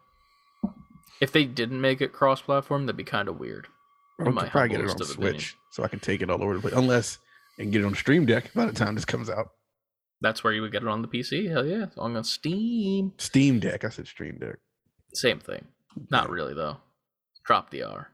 if 1.20 1.32
they 1.32 1.44
didn't 1.44 1.80
make 1.80 2.00
it 2.00 2.12
cross-platform, 2.12 2.86
that'd 2.86 2.96
be 2.96 3.04
kind 3.04 3.28
of 3.28 3.38
weird. 3.38 3.68
I'll 4.20 4.32
my 4.32 4.48
probably 4.48 4.70
get 4.70 4.80
it 4.80 4.90
on 4.90 5.00
of 5.00 5.10
opinion. 5.10 5.32
Switch 5.34 5.56
so 5.70 5.84
I 5.84 5.88
can 5.88 6.00
take 6.00 6.22
it 6.22 6.30
all 6.30 6.42
over 6.42 6.54
the 6.54 6.60
place. 6.60 6.74
Unless 6.74 7.18
I 7.58 7.62
can 7.62 7.70
get 7.70 7.82
it 7.82 7.84
on 7.84 7.94
Stream 7.94 8.26
Deck 8.26 8.52
by 8.54 8.66
the 8.66 8.72
time 8.72 8.94
this 8.94 9.04
comes 9.04 9.28
out. 9.28 9.50
That's 10.22 10.42
where 10.42 10.52
you 10.52 10.62
would 10.62 10.72
get 10.72 10.82
it 10.82 10.88
on 10.88 11.02
the 11.02 11.08
PC. 11.08 11.50
Hell 11.50 11.66
yeah, 11.66 11.84
it's 11.84 11.98
on 11.98 12.22
Steam. 12.24 13.12
Steam 13.18 13.60
Deck. 13.60 13.84
I 13.84 13.90
said 13.90 14.06
Stream 14.06 14.38
Deck. 14.40 14.56
Same 15.12 15.38
thing. 15.38 15.66
Not 16.10 16.30
really 16.30 16.54
though. 16.54 16.78
Drop 17.44 17.70
the 17.70 17.82
R. 17.82 18.08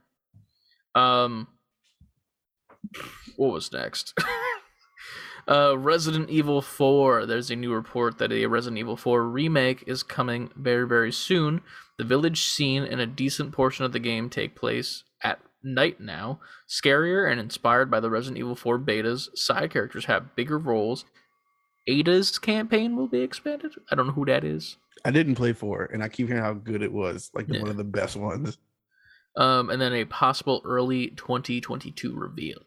Um, 0.95 1.47
what 3.37 3.53
was 3.53 3.73
next? 3.73 4.15
uh, 5.49 5.77
Resident 5.79 6.31
Evil 6.31 6.63
4. 6.63 7.27
There's 7.27 7.51
a 7.51 7.57
new 7.57 7.73
report 7.75 8.19
that 8.19 8.33
a 8.33 8.47
Resident 8.47 8.79
Evil 8.79 8.97
4 8.97 9.29
remake 9.29 9.85
is 9.87 10.03
coming 10.03 10.51
very, 10.57 10.87
very 10.87 11.13
soon. 11.13 11.63
The 11.99 12.05
village 12.05 12.43
scene 12.43 12.83
and 12.85 13.01
a 13.01 13.07
decent 13.07 13.53
portion 13.53 13.85
of 13.85 13.93
the 13.93 13.99
game 13.99 14.31
take 14.31 14.55
place 14.57 15.05
at 15.23 15.41
night 15.63 16.01
now. 16.01 16.41
Scarier 16.69 17.31
and 17.31 17.41
inspired 17.41 17.91
by 17.91 18.01
the 18.01 18.11
Resident 18.11 18.39
Evil 18.39 18.57
4 18.57 18.79
betas, 18.79 19.37
side 19.37 19.71
characters 19.71 20.07
have 20.07 20.35
bigger 20.37 20.59
roles. 20.59 21.05
Ada's 21.89 22.39
campaign 22.39 22.97
will 22.97 23.09
be 23.09 23.21
expanded. 23.21 23.73
I 23.91 23.95
don't 23.97 24.07
know 24.09 24.13
who 24.13 24.25
that 24.27 24.45
is. 24.45 24.77
I 25.05 25.11
didn't 25.11 25.35
play 25.35 25.53
four, 25.53 25.87
and 25.93 26.01
I 26.01 26.09
keep 26.09 26.29
hearing 26.29 26.45
how 26.45 26.53
good 26.53 26.81
it 26.81 26.93
was. 26.93 27.33
Like 27.35 27.49
Yeah. 27.49 27.61
one 27.61 27.71
of 27.71 27.77
the 27.77 27.83
best 27.83 28.17
ones. 28.17 28.59
um, 29.37 29.69
and 29.71 29.81
then 29.81 29.93
a 29.95 30.05
possible 30.05 30.61
early 30.65 31.09
2022 31.17 32.15
reveal. 32.15 32.59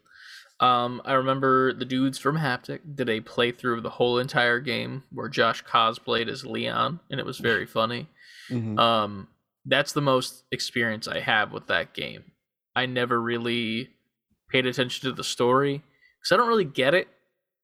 Um, 0.58 1.02
I 1.04 1.12
remember 1.14 1.72
the 1.74 1.84
dudes 1.84 2.18
from 2.18 2.38
Haptic 2.38 2.80
did 2.94 3.08
a 3.10 3.20
playthrough 3.20 3.76
of 3.76 3.82
the 3.82 3.90
whole 3.90 4.18
entire 4.18 4.58
game 4.58 5.04
where 5.12 5.28
Josh 5.28 5.62
cosplayed 5.64 6.28
as 6.28 6.46
Leon, 6.46 7.00
and 7.10 7.20
it 7.20 7.26
was 7.26 7.38
very 7.38 7.66
funny. 7.78 8.08
Mhm. 8.50 8.78
Um, 8.78 9.28
that's 9.66 9.92
the 9.92 10.00
most 10.00 10.44
experience 10.52 11.08
I 11.08 11.20
have 11.20 11.52
with 11.52 11.66
that 11.66 11.92
game. 11.92 12.24
I 12.74 12.86
never 12.86 13.20
really 13.20 13.90
paid 14.48 14.64
attention 14.66 15.08
to 15.10 15.14
the 15.14 15.24
story 15.24 15.82
because 16.20 16.32
I 16.32 16.36
don't 16.36 16.48
really 16.48 16.64
get 16.64 16.94
it. 16.94 17.08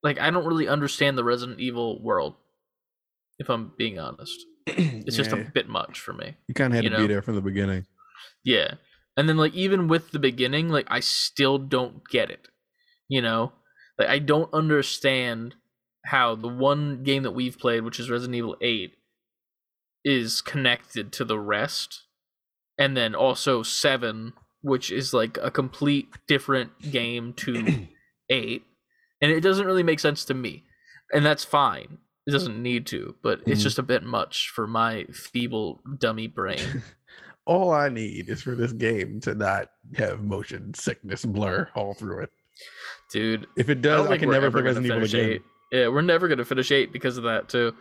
Like, 0.02 0.18
I 0.18 0.30
don't 0.30 0.44
really 0.44 0.66
understand 0.68 1.16
the 1.16 1.22
Resident 1.24 1.60
Evil 1.60 2.02
world, 2.02 2.34
if 3.38 3.48
I'm 3.48 3.72
being 3.78 3.98
honest. 3.98 4.38
It's 4.66 5.16
just 5.16 5.32
a 5.32 5.36
bit 5.36 5.68
much 5.68 5.98
for 5.98 6.12
me. 6.12 6.36
you 6.46 6.54
kind 6.54 6.72
of 6.72 6.76
had 6.76 6.84
to 6.84 6.90
know. 6.90 6.98
be 6.98 7.06
there 7.06 7.22
from 7.22 7.34
the 7.36 7.40
beginning. 7.40 7.86
Yeah. 8.44 8.74
And 9.16 9.28
then 9.28 9.36
like 9.36 9.54
even 9.54 9.88
with 9.88 10.10
the 10.12 10.18
beginning, 10.18 10.68
like 10.68 10.86
I 10.88 11.00
still 11.00 11.58
don't 11.58 12.06
get 12.08 12.30
it. 12.30 12.48
You 13.12 13.20
know? 13.20 13.52
Like 13.98 14.08
I 14.08 14.18
don't 14.18 14.52
understand 14.54 15.54
how 16.06 16.34
the 16.34 16.48
one 16.48 17.02
game 17.04 17.22
that 17.24 17.32
we've 17.32 17.58
played, 17.58 17.84
which 17.84 18.00
is 18.00 18.08
Resident 18.08 18.36
Evil 18.36 18.56
8, 18.62 18.94
is 20.04 20.40
connected 20.40 21.12
to 21.12 21.24
the 21.24 21.38
rest. 21.38 22.04
And 22.78 22.96
then 22.96 23.14
also 23.14 23.62
7, 23.62 24.32
which 24.62 24.90
is 24.90 25.12
like 25.12 25.36
a 25.42 25.50
complete 25.50 26.08
different 26.26 26.90
game 26.90 27.34
to 27.34 27.86
8. 28.30 28.62
And 29.20 29.30
it 29.30 29.40
doesn't 29.42 29.66
really 29.66 29.82
make 29.82 30.00
sense 30.00 30.24
to 30.24 30.34
me. 30.34 30.64
And 31.12 31.24
that's 31.24 31.44
fine. 31.44 31.98
It 32.26 32.30
doesn't 32.30 32.60
need 32.62 32.86
to, 32.86 33.16
but 33.22 33.40
it's 33.46 33.60
Mhm. 33.60 33.64
just 33.64 33.78
a 33.78 33.82
bit 33.82 34.02
much 34.02 34.48
for 34.54 34.66
my 34.66 35.04
feeble 35.12 35.82
dummy 35.98 36.28
brain. 36.28 36.82
All 37.44 37.72
I 37.72 37.88
need 37.90 38.28
is 38.30 38.40
for 38.42 38.54
this 38.54 38.72
game 38.72 39.20
to 39.20 39.34
not 39.34 39.68
have 39.96 40.22
motion 40.22 40.72
sickness 40.74 41.24
blur 41.26 41.68
all 41.74 41.92
through 41.92 42.22
it. 42.22 42.30
Dude, 43.12 43.46
If 43.56 43.68
it 43.68 43.82
does, 43.82 44.04
don't 44.04 44.12
I, 44.12 44.18
can 44.18 44.30
never 44.30 44.50
play 44.50 44.62
Resident 44.62 44.86
Evil 44.86 45.02
again. 45.04 45.30
eight. 45.30 45.42
Yeah, 45.70 45.88
we're 45.88 46.02
never 46.02 46.28
gonna 46.28 46.44
finish 46.44 46.70
eight 46.70 46.92
because 46.92 47.16
of 47.16 47.24
that 47.24 47.48
too. 47.48 47.74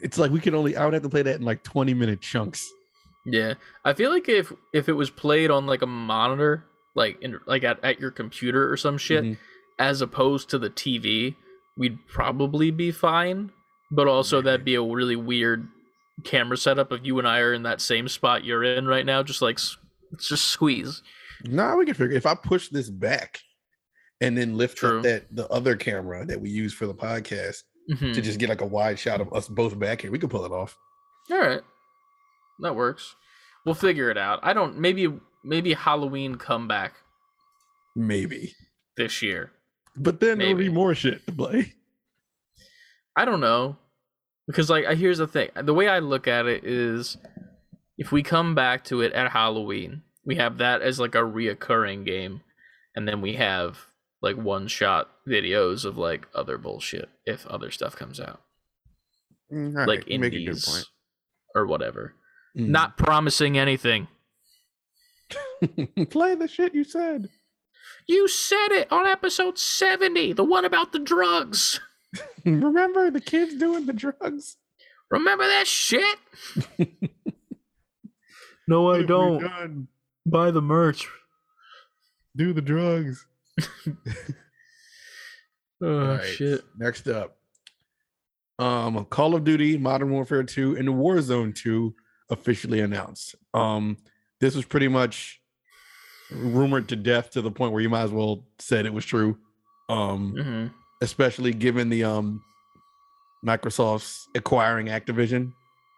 It's 0.00 0.18
like 0.18 0.30
we 0.30 0.40
could 0.40 0.54
only 0.54 0.76
I 0.76 0.84
would 0.84 0.94
have 0.94 1.02
to 1.02 1.08
play 1.08 1.22
that 1.22 1.36
in 1.36 1.42
like 1.42 1.62
20 1.64 1.94
minute 1.94 2.20
chunks. 2.20 2.68
Yeah, 3.26 3.54
I 3.84 3.92
feel 3.94 4.10
like 4.10 4.28
if 4.28 4.52
if 4.72 4.88
it 4.88 4.92
was 4.94 5.10
played 5.10 5.50
on 5.50 5.66
like 5.66 5.82
a 5.82 5.86
monitor, 5.86 6.64
like 6.94 7.20
in 7.20 7.38
like 7.46 7.64
at, 7.64 7.82
at 7.84 8.00
your 8.00 8.10
computer 8.10 8.70
or 8.70 8.76
some 8.76 8.96
shit, 8.98 9.24
Mhm. 9.24 9.38
as 9.78 10.00
opposed 10.00 10.50
to 10.50 10.58
the 10.58 10.70
TV, 10.70 11.34
we'd 11.76 11.98
probably 12.08 12.70
be 12.70 12.90
fine. 12.90 13.50
But 13.90 14.06
also 14.06 14.40
that'd 14.42 14.64
be 14.64 14.74
a 14.76 14.82
really 14.82 15.16
weird 15.16 15.66
camera 16.24 16.56
setup 16.56 16.92
if 16.92 17.00
you 17.04 17.18
and 17.18 17.26
I 17.28 17.38
are 17.40 17.54
in 17.54 17.62
that 17.62 17.80
same 17.80 18.06
spot 18.08 18.44
you're 18.44 18.62
in 18.64 18.86
right 18.86 19.06
now, 19.06 19.22
just 19.22 19.40
like 19.42 19.58
just 20.18 20.44
squeeze. 20.48 21.02
Nah, 21.44 21.76
we 21.76 21.86
can 21.86 21.94
figure 21.94 22.16
if 22.16 22.26
I 22.26 22.34
push 22.34 22.68
this 22.68 22.90
back 22.90 23.40
and 24.20 24.36
then 24.36 24.56
lift 24.56 24.78
True. 24.78 24.98
up 24.98 25.02
that 25.04 25.34
the 25.34 25.46
other 25.48 25.76
camera 25.76 26.24
that 26.26 26.40
we 26.40 26.50
use 26.50 26.72
for 26.74 26.86
the 26.86 26.94
podcast 26.94 27.62
Mhm. 27.90 28.12
to 28.14 28.20
just 28.20 28.38
get 28.38 28.48
like 28.48 28.60
a 28.60 28.66
wide 28.66 28.98
shot 28.98 29.20
of 29.20 29.32
us 29.32 29.48
both 29.48 29.78
back 29.78 30.02
here, 30.02 30.10
we 30.10 30.18
could 30.18 30.30
pull 30.30 30.44
it 30.44 30.52
off. 30.52 30.76
All 31.30 31.38
right, 31.38 31.62
that 32.60 32.74
works. 32.76 33.14
We'll 33.64 33.74
figure 33.74 34.10
it 34.10 34.18
out. 34.18 34.40
I 34.42 34.52
don't. 34.52 34.78
Maybe 34.78 35.12
maybe 35.44 35.72
Halloween 35.74 36.34
comeback 36.36 36.94
Maybe. 37.94 38.54
this 38.96 39.22
year. 39.22 39.52
But 39.96 40.20
then 40.20 40.38
there'll 40.38 40.54
be 40.54 40.64
Maybe. 40.64 40.74
more 40.74 40.94
shit 40.94 41.24
to 41.26 41.32
play. 41.32 41.74
I 43.16 43.24
don't 43.24 43.40
know. 43.40 43.76
Because 44.46 44.70
like 44.70 44.86
here's 44.96 45.18
the 45.18 45.26
thing. 45.26 45.50
The 45.54 45.74
way 45.74 45.88
I 45.88 45.98
look 45.98 46.26
at 46.28 46.46
it 46.46 46.64
is 46.64 47.16
if 47.98 48.12
we 48.12 48.22
come 48.22 48.54
back 48.54 48.84
to 48.84 49.00
it 49.02 49.12
at 49.12 49.32
Halloween, 49.32 50.02
we 50.24 50.36
have 50.36 50.58
that 50.58 50.80
as 50.82 50.98
like 51.00 51.14
a 51.14 51.18
reoccurring 51.18 52.04
game 52.06 52.42
and 52.96 53.06
then 53.08 53.20
we 53.20 53.34
have 53.34 53.87
like 54.20 54.36
one 54.36 54.66
shot 54.68 55.10
videos 55.26 55.84
of 55.84 55.96
like 55.96 56.26
other 56.34 56.58
bullshit 56.58 57.08
if 57.24 57.46
other 57.46 57.70
stuff 57.70 57.96
comes 57.96 58.20
out. 58.20 58.40
like 59.50 60.08
you 60.08 60.18
make 60.18 60.32
a 60.32 60.36
good 60.36 60.48
indies 60.48 60.68
point. 60.68 60.86
or 61.54 61.66
whatever. 61.66 62.14
Mm. 62.56 62.68
Not 62.68 62.96
promising 62.96 63.58
anything. 63.58 64.08
play 66.10 66.34
the 66.34 66.48
shit 66.48 66.74
you 66.74 66.84
said. 66.84 67.28
You 68.06 68.26
said 68.26 68.68
it 68.70 68.90
on 68.90 69.06
episode 69.06 69.58
70, 69.58 70.32
the 70.32 70.44
one 70.44 70.64
about 70.64 70.92
the 70.92 70.98
drugs. 70.98 71.80
Remember 72.44 73.10
the 73.10 73.20
kids 73.20 73.54
doing 73.56 73.86
the 73.86 73.92
drugs? 73.92 74.56
Remember 75.10 75.44
that 75.46 75.66
shit? 75.66 76.18
no, 78.68 78.90
I 78.90 79.02
don't. 79.02 79.88
Buy 80.24 80.50
the 80.50 80.62
merch. 80.62 81.08
Do 82.36 82.52
the 82.52 82.62
drugs. 82.62 83.26
Oh, 85.80 86.00
Alright, 86.00 86.24
shit. 86.24 86.64
Next 86.76 87.06
up, 87.06 87.36
um, 88.58 89.04
Call 89.04 89.36
of 89.36 89.44
Duty 89.44 89.78
Modern 89.78 90.10
Warfare 90.10 90.42
2 90.42 90.76
and 90.76 90.88
Warzone 90.88 91.54
2 91.54 91.94
officially 92.30 92.80
announced. 92.80 93.36
Um, 93.54 93.96
this 94.40 94.56
was 94.56 94.64
pretty 94.64 94.88
much 94.88 95.40
rumored 96.32 96.88
to 96.88 96.96
death 96.96 97.30
to 97.30 97.42
the 97.42 97.50
point 97.52 97.72
where 97.72 97.80
you 97.80 97.88
might 97.88 98.02
as 98.02 98.10
well 98.10 98.44
said 98.58 98.86
it 98.86 98.92
was 98.92 99.04
true. 99.04 99.38
Um, 99.88 100.32
hmm 100.32 100.66
especially 101.00 101.52
given 101.52 101.88
the 101.88 102.02
um 102.02 102.42
Microsoft's 103.46 104.26
acquiring 104.34 104.88
Activision, 104.88 105.52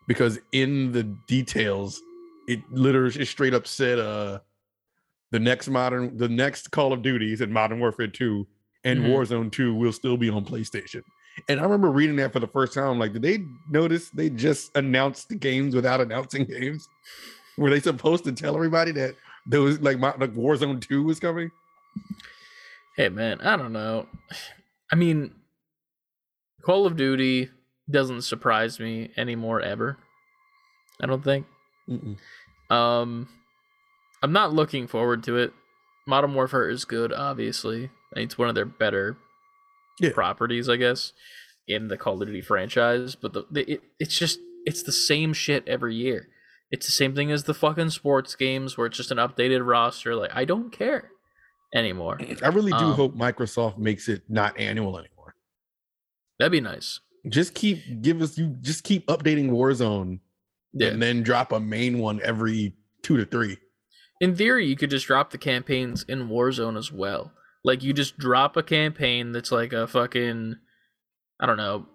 because 0.06 0.38
in 0.52 0.92
the 0.92 1.04
details, 1.26 2.02
it 2.48 2.60
literally 2.70 3.18
it 3.18 3.26
straight 3.26 3.54
up 3.54 3.66
said 3.66 3.98
uh 3.98 4.40
the 5.30 5.38
next 5.38 5.68
modern 5.68 6.16
the 6.16 6.28
next 6.28 6.70
Call 6.70 6.92
of 6.92 7.02
Duty 7.02 7.34
said 7.36 7.50
Modern 7.50 7.78
Warfare 7.80 8.08
2 8.08 8.46
and 8.84 9.00
Mhm. 9.00 9.08
Warzone 9.10 9.52
2 9.52 9.74
will 9.74 9.92
still 9.92 10.16
be 10.16 10.30
on 10.30 10.44
PlayStation. 10.44 11.02
And 11.48 11.60
I 11.60 11.62
remember 11.62 11.90
reading 11.90 12.16
that 12.16 12.32
for 12.32 12.40
the 12.40 12.46
first 12.48 12.74
time. 12.74 12.98
Like, 12.98 13.12
did 13.12 13.22
they 13.22 13.44
notice 13.70 14.10
they 14.10 14.28
just 14.30 14.76
announced 14.76 15.28
the 15.28 15.36
games 15.36 15.74
without 15.74 16.00
announcing 16.00 16.44
games? 16.58 16.88
Were 17.56 17.70
they 17.70 17.80
supposed 17.80 18.24
to 18.24 18.32
tell 18.32 18.54
everybody 18.56 18.92
that 18.92 19.14
there 19.46 19.60
was 19.60 19.80
like, 19.80 19.98
my, 19.98 20.14
like 20.18 20.34
Warzone 20.34 20.80
2 20.80 21.02
was 21.04 21.20
coming? 21.20 21.50
Hey, 22.96 23.08
man, 23.08 23.40
I 23.42 23.56
don't 23.56 23.72
know. 23.72 24.06
I 24.92 24.96
mean, 24.96 25.32
Call 26.62 26.84
of 26.86 26.96
Duty 26.96 27.48
doesn't 27.88 28.22
surprise 28.22 28.80
me 28.80 29.10
anymore 29.16 29.60
ever. 29.60 29.98
I 31.00 31.06
don't 31.06 31.22
think. 31.24 31.46
Mm-mm. 31.88 32.16
Um, 32.74 33.28
I'm 34.22 34.32
not 34.32 34.52
looking 34.52 34.86
forward 34.86 35.22
to 35.24 35.36
it. 35.36 35.52
Modern 36.06 36.34
Warfare 36.34 36.68
is 36.68 36.84
good, 36.84 37.12
obviously. 37.12 37.90
It's 38.16 38.36
one 38.38 38.48
of 38.48 38.54
their 38.54 38.64
better 38.64 39.16
Yeah. 40.00 40.10
properties, 40.12 40.68
I 40.68 40.76
guess, 40.76 41.12
in 41.68 41.88
the 41.88 41.96
Call 41.96 42.20
of 42.20 42.26
Duty 42.28 42.40
franchise. 42.40 43.14
But 43.14 43.32
the, 43.32 43.44
the 43.50 43.70
it, 43.72 43.82
it's 43.98 44.18
just 44.18 44.38
it's 44.66 44.82
the 44.82 44.92
same 44.92 45.32
shit 45.32 45.66
every 45.68 45.94
year. 45.94 46.28
It's 46.70 46.86
the 46.86 46.92
same 46.92 47.14
thing 47.14 47.30
as 47.32 47.44
the 47.44 47.54
fucking 47.54 47.90
sports 47.90 48.34
games, 48.36 48.76
where 48.76 48.86
it's 48.86 48.96
just 48.96 49.10
an 49.10 49.18
updated 49.18 49.66
roster. 49.66 50.14
Like 50.14 50.30
I 50.34 50.44
don't 50.44 50.70
care 50.70 51.10
anymore. 51.74 52.18
I 52.42 52.48
really 52.48 52.72
do 52.72 52.76
Um, 52.78 52.92
hope 52.94 53.14
Microsoft 53.16 53.78
makes 53.78 54.08
it 54.08 54.22
not 54.28 54.58
annual 54.58 54.98
anymore. 54.98 55.34
That'd 56.38 56.52
be 56.52 56.60
nice. 56.60 57.00
Just 57.28 57.54
keep 57.54 58.02
give 58.02 58.20
us 58.22 58.36
you 58.38 58.56
just 58.60 58.82
keep 58.84 59.06
updating 59.06 59.50
Warzone 59.50 60.20
Yeah. 60.72 60.88
and 60.88 61.02
then 61.02 61.22
drop 61.22 61.52
a 61.52 61.60
main 61.60 61.98
one 61.98 62.20
every 62.22 62.74
two 63.02 63.16
to 63.18 63.24
three. 63.26 63.58
In 64.20 64.36
theory, 64.36 64.66
you 64.66 64.76
could 64.76 64.90
just 64.90 65.06
drop 65.06 65.30
the 65.30 65.38
campaigns 65.38 66.04
in 66.04 66.28
Warzone 66.28 66.76
as 66.76 66.92
well. 66.92 67.32
Like 67.64 67.82
you 67.82 67.92
just 67.92 68.18
drop 68.18 68.56
a 68.56 68.62
campaign 68.62 69.32
that's 69.32 69.52
like 69.52 69.72
a 69.72 69.86
fucking 69.86 70.56
I 71.40 71.46
don't 71.46 71.56
know 71.56 71.86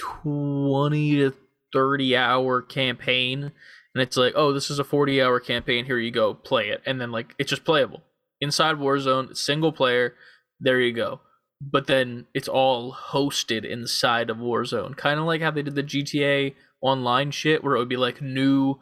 20 0.00 1.16
to 1.16 1.32
30 1.72 2.16
hour 2.16 2.62
campaign 2.62 3.52
and 3.94 4.02
it's 4.02 4.16
like, 4.16 4.34
"Oh, 4.36 4.52
this 4.52 4.70
is 4.70 4.78
a 4.78 4.84
40 4.84 5.20
hour 5.20 5.40
campaign. 5.40 5.84
Here 5.84 5.98
you 5.98 6.10
go. 6.10 6.34
Play 6.34 6.68
it." 6.68 6.82
And 6.86 7.00
then 7.00 7.10
like 7.10 7.34
it's 7.38 7.50
just 7.50 7.64
playable. 7.64 8.02
Inside 8.40 8.76
Warzone, 8.76 9.36
single 9.36 9.72
player. 9.72 10.14
There 10.60 10.80
you 10.80 10.92
go. 10.92 11.20
But 11.60 11.86
then 11.86 12.26
it's 12.32 12.48
all 12.48 12.94
hosted 12.94 13.64
inside 13.64 14.30
of 14.30 14.38
Warzone. 14.38 14.96
Kind 14.96 15.20
of 15.20 15.26
like 15.26 15.42
how 15.42 15.50
they 15.50 15.62
did 15.62 15.74
the 15.74 15.82
GTA 15.82 16.54
online 16.80 17.30
shit 17.32 17.62
where 17.62 17.74
it 17.76 17.78
would 17.78 17.88
be 17.88 17.96
like 17.96 18.22
new 18.22 18.78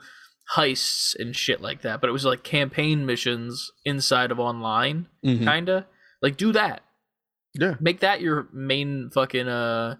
heists 0.56 1.14
and 1.18 1.36
shit 1.36 1.60
like 1.60 1.82
that, 1.82 2.00
but 2.00 2.08
it 2.08 2.12
was 2.12 2.24
like 2.24 2.42
campaign 2.42 3.04
missions 3.04 3.70
inside 3.84 4.30
of 4.30 4.38
online, 4.40 5.06
Mhm. 5.24 5.44
kinda. 5.44 5.86
Like 6.22 6.36
do 6.36 6.52
that. 6.52 6.82
Yeah. 7.54 7.74
Make 7.80 8.00
that 8.00 8.20
your 8.20 8.48
main 8.52 9.10
fucking 9.10 9.48
uh 9.48 9.96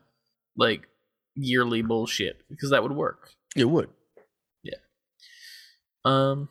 like 0.57 0.89
yearly 1.35 1.83
bullshit 1.83 2.41
because 2.49 2.71
that 2.71 2.83
would 2.83 2.93
work. 2.93 3.31
It 3.57 3.67
would. 3.67 3.91
Yeah. 4.63 4.79
Um 6.05 6.49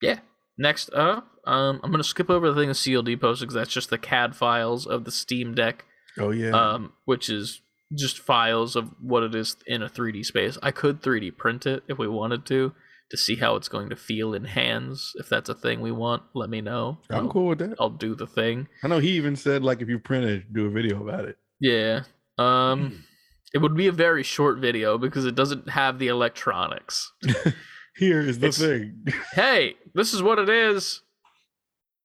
yeah. 0.00 0.20
Next 0.58 0.92
up, 0.94 1.26
um 1.44 1.80
I'm 1.82 1.90
gonna 1.90 2.04
skip 2.04 2.30
over 2.30 2.50
the 2.50 2.60
thing 2.60 2.70
of 2.70 2.76
CLD 2.76 3.20
posted 3.20 3.48
because 3.48 3.54
that's 3.54 3.72
just 3.72 3.90
the 3.90 3.98
CAD 3.98 4.34
files 4.36 4.86
of 4.86 5.04
the 5.04 5.10
Steam 5.12 5.54
Deck, 5.54 5.84
Oh 6.18 6.30
yeah. 6.30 6.50
um, 6.50 6.92
which 7.04 7.28
is 7.28 7.60
just 7.96 8.18
files 8.18 8.76
of 8.76 8.90
what 9.00 9.22
it 9.22 9.34
is 9.34 9.56
in 9.66 9.82
a 9.82 9.88
3D 9.88 10.24
space. 10.24 10.56
I 10.62 10.70
could 10.70 11.02
3D 11.02 11.36
print 11.36 11.66
it 11.66 11.82
if 11.88 11.98
we 11.98 12.06
wanted 12.08 12.46
to 12.46 12.72
to 13.10 13.16
see 13.16 13.36
how 13.36 13.56
it's 13.56 13.68
going 13.68 13.90
to 13.90 13.96
feel 13.96 14.34
in 14.34 14.44
hands. 14.44 15.12
If 15.16 15.28
that's 15.28 15.48
a 15.48 15.54
thing 15.54 15.80
we 15.80 15.90
want, 15.92 16.22
let 16.34 16.48
me 16.50 16.60
know. 16.60 16.98
I'm 17.10 17.24
I'll, 17.26 17.28
cool 17.28 17.48
with 17.48 17.58
that. 17.58 17.74
I'll 17.80 17.90
do 17.90 18.14
the 18.14 18.26
thing. 18.26 18.68
I 18.84 18.88
know 18.88 18.98
he 19.00 19.10
even 19.12 19.36
said 19.36 19.62
like 19.64 19.80
if 19.82 19.88
you 19.88 19.98
print 19.98 20.24
it, 20.26 20.52
do 20.52 20.66
a 20.66 20.70
video 20.70 21.02
about 21.02 21.24
it. 21.24 21.36
Yeah. 21.60 22.02
Um 22.38 23.04
it 23.52 23.58
would 23.58 23.76
be 23.76 23.88
a 23.88 23.92
very 23.92 24.22
short 24.22 24.58
video 24.58 24.96
because 24.96 25.24
it 25.26 25.34
doesn't 25.34 25.70
have 25.70 25.98
the 25.98 26.06
electronics. 26.08 27.12
Here 27.96 28.20
is 28.20 28.38
the 28.38 28.46
It's- 28.48 28.58
thing. 28.58 29.04
hey, 29.32 29.74
this 29.94 30.14
is 30.14 30.22
what 30.22 30.38
it 30.38 30.48
is. 30.48 31.02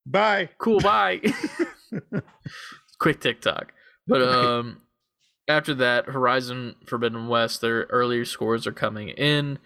Bye. 0.08 0.50
Cool, 0.58 0.80
bye. 0.82 1.22
Quick 3.00 3.20
TikTok. 3.22 3.74
But 4.08 4.22
um 4.22 4.82
after 5.48 5.76
that, 5.76 6.06
Horizon 6.08 6.76
Forbidden 6.88 7.28
West, 7.28 7.62
their 7.62 7.82
earlier 7.92 8.26
scores 8.26 8.66
are 8.66 8.72
coming 8.72 9.10
in. 9.10 9.60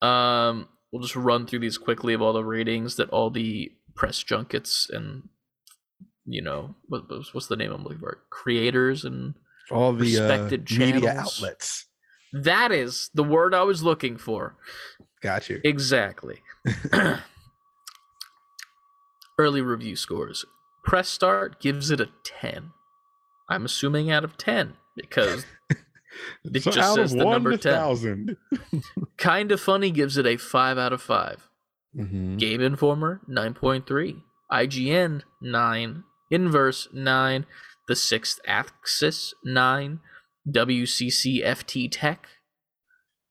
Um 0.00 0.68
we'll 0.92 1.02
just 1.02 1.16
run 1.16 1.46
through 1.46 1.58
these 1.60 1.78
quickly 1.78 2.14
of 2.14 2.22
all 2.22 2.32
the 2.32 2.44
ratings 2.44 2.96
that 2.96 3.10
all 3.10 3.30
the 3.30 3.70
press 3.94 4.22
junkets 4.22 4.88
and 4.92 5.28
you 6.24 6.42
know 6.42 6.74
what, 6.86 7.04
what's 7.32 7.46
the 7.46 7.56
name 7.56 7.72
I'm 7.72 7.82
looking 7.82 7.98
for? 8.00 8.18
Creators 8.30 9.04
and 9.04 9.34
All 9.70 9.92
the 9.92 10.18
uh, 10.18 10.22
Respected 10.28 10.70
media 10.78 11.14
outlets. 11.18 11.86
that 12.32 12.70
is 12.70 13.10
the 13.14 13.24
word 13.24 13.54
I 13.54 13.62
was 13.62 13.82
looking 13.82 14.16
for. 14.18 14.56
Got 15.22 15.48
you. 15.48 15.60
Exactly. 15.64 16.42
Early 19.38 19.62
review 19.62 19.96
scores. 19.96 20.44
Press 20.84 21.08
start 21.08 21.60
gives 21.60 21.90
it 21.90 22.00
a 22.00 22.10
10. 22.24 22.70
I'm 23.48 23.64
assuming 23.64 24.10
out 24.10 24.24
of 24.24 24.36
10 24.36 24.74
because 24.96 25.46
it 26.44 26.62
so 26.62 26.70
just 26.70 26.78
out 26.90 26.96
says 26.96 27.12
of 27.12 27.18
the 27.18 27.24
number 27.24 27.56
to 27.56 27.58
10. 27.58 28.36
Kind 29.18 29.52
of 29.52 29.60
Funny 29.60 29.90
gives 29.90 30.16
it 30.16 30.26
a 30.26 30.36
5 30.36 30.78
out 30.78 30.92
of 30.92 31.02
5. 31.02 31.48
Mhm. 31.96 32.38
Game 32.38 32.60
Informer 32.60 33.20
9.3. 33.28 34.22
IGN 34.52 35.22
9. 35.40 36.04
Inverse 36.30 36.88
9. 36.92 37.46
The 37.88 37.96
Sixth 37.96 38.38
Axis 38.46 39.34
9. 39.44 40.00
WCCFT 40.48 41.88
Tech 41.90 42.26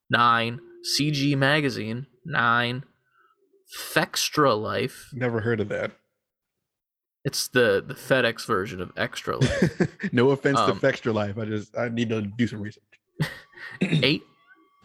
9. 0.09 0.59
CG 0.99 1.35
Magazine 1.37 2.07
9. 2.25 2.83
Fextra 3.93 4.59
Life. 4.59 5.09
Never 5.13 5.41
heard 5.41 5.59
of 5.59 5.69
that. 5.69 5.91
It's 7.27 7.49
the 7.49 7.83
the 7.85 7.93
FedEx 7.93 8.45
version 8.45 8.79
of 8.79 8.93
Extra 8.95 9.35
Life. 9.35 9.81
no 10.13 10.29
offense 10.29 10.57
Um, 10.57 10.79
to 10.79 10.87
Fextra 10.87 11.13
Life. 11.13 11.37
I 11.37 11.43
just 11.43 11.77
I 11.77 11.89
need 11.89 12.07
to 12.07 12.21
do 12.21 12.47
some 12.47 12.61
research. 12.61 12.83
8. 13.81 14.23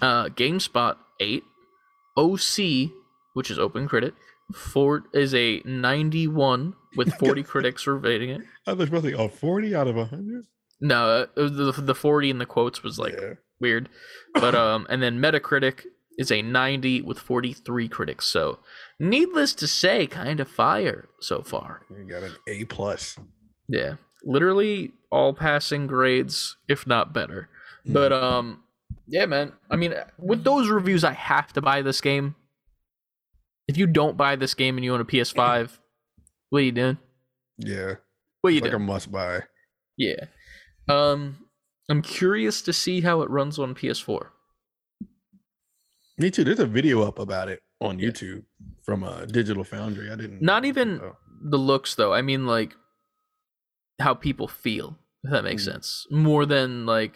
Uh 0.01 0.24
GameSpot 0.24 0.97
8. 1.20 1.45
OC, 2.16 2.90
which 3.34 3.49
is 3.49 3.61
Open 3.61 3.86
Critic, 3.86 4.14
Ford 4.53 5.05
is 5.14 5.32
a 5.36 5.62
91 5.64 6.74
with 6.97 7.14
40 7.20 7.45
critics 7.45 7.86
rating 7.86 8.30
it. 8.30 8.40
I 8.66 8.72
was 8.72 8.88
supposed 8.88 9.05
to 9.05 9.11
say, 9.12 9.16
oh, 9.16 9.28
40 9.28 9.76
out 9.76 9.86
of 9.86 9.95
100? 9.95 10.45
No, 10.80 11.07
uh, 11.07 11.26
the 11.36 11.72
the 11.76 11.95
40 11.95 12.28
in 12.28 12.38
the 12.38 12.47
quotes 12.47 12.82
was 12.82 12.99
like 12.99 13.14
yeah. 13.14 13.34
weird. 13.61 13.88
But 14.34 14.57
um 14.57 14.88
and 14.90 15.01
then 15.01 15.20
Metacritic 15.20 15.84
is 16.18 16.30
a 16.30 16.43
90 16.43 17.03
with 17.03 17.18
43 17.18 17.88
critics. 17.88 18.26
So, 18.26 18.59
needless 19.03 19.55
to 19.57 19.66
say, 19.66 20.07
kind 20.07 20.40
of 20.40 20.48
fire 20.48 21.09
so 21.20 21.42
far. 21.42 21.82
You 21.90 22.05
got 22.05 22.22
an 22.22 22.34
A 22.46 22.64
plus. 22.64 23.18
Yeah, 23.68 23.96
literally 24.24 24.92
all 25.11 25.34
passing 25.34 25.86
grades, 25.86 26.57
if 26.68 26.86
not 26.86 27.12
better. 27.12 27.48
But 27.84 28.12
um, 28.12 28.62
yeah, 29.07 29.26
man. 29.26 29.53
I 29.70 29.76
mean, 29.76 29.94
with 30.18 30.44
those 30.44 30.68
reviews, 30.68 31.05
I 31.05 31.12
have 31.12 31.53
to 31.55 31.61
buy 31.61 31.82
this 31.82 32.00
game. 32.00 32.36
If 33.68 33.76
you 33.76 33.86
don't 33.86 34.16
buy 34.16 34.36
this 34.36 34.55
game 34.55 34.76
and 34.76 34.84
you 34.84 34.94
own 34.94 35.00
a 35.00 35.05
PS5, 35.05 35.78
what 36.50 36.59
are 36.61 36.62
you 36.62 36.72
doing? 36.72 36.98
yeah, 37.59 37.94
What 38.40 38.48
are 38.48 38.53
you 38.53 38.59
it's 38.59 38.64
like 38.66 38.72
a 38.74 38.78
must 38.78 39.11
buy. 39.12 39.40
Yeah. 39.96 40.24
Um, 40.88 41.46
I'm 41.88 42.03
curious 42.03 42.62
to 42.62 42.72
see 42.72 43.00
how 43.03 43.22
it 43.22 43.30
runs 43.30 43.59
on 43.59 43.74
PS4. 43.74 44.28
Me 46.18 46.30
too. 46.30 46.44
There's 46.44 46.59
a 46.61 46.66
video 46.66 47.03
up 47.03 47.18
about 47.18 47.48
it 47.48 47.61
on 47.80 47.98
Yeah. 47.98 48.09
YouTube 48.11 48.44
from 48.85 49.03
a 49.05 49.26
Digital 49.26 49.64
Foundry. 49.64 50.11
I 50.11 50.16
didn't. 50.16 50.43
Not 50.43 50.64
even 50.64 51.01
Oh. 51.01 51.16
the 51.43 51.59
looks 51.59 51.95
though. 51.95 52.12
I 52.12 52.22
mean 52.22 52.47
like 52.47 52.74
how 54.01 54.14
people 54.14 54.49
feel. 54.49 54.99
If 55.24 55.30
that 55.30 55.45
makes 55.45 55.62
Mm. 55.62 55.72
sense. 55.72 56.07
More 56.11 56.45
than 56.47 56.85
like 56.87 57.14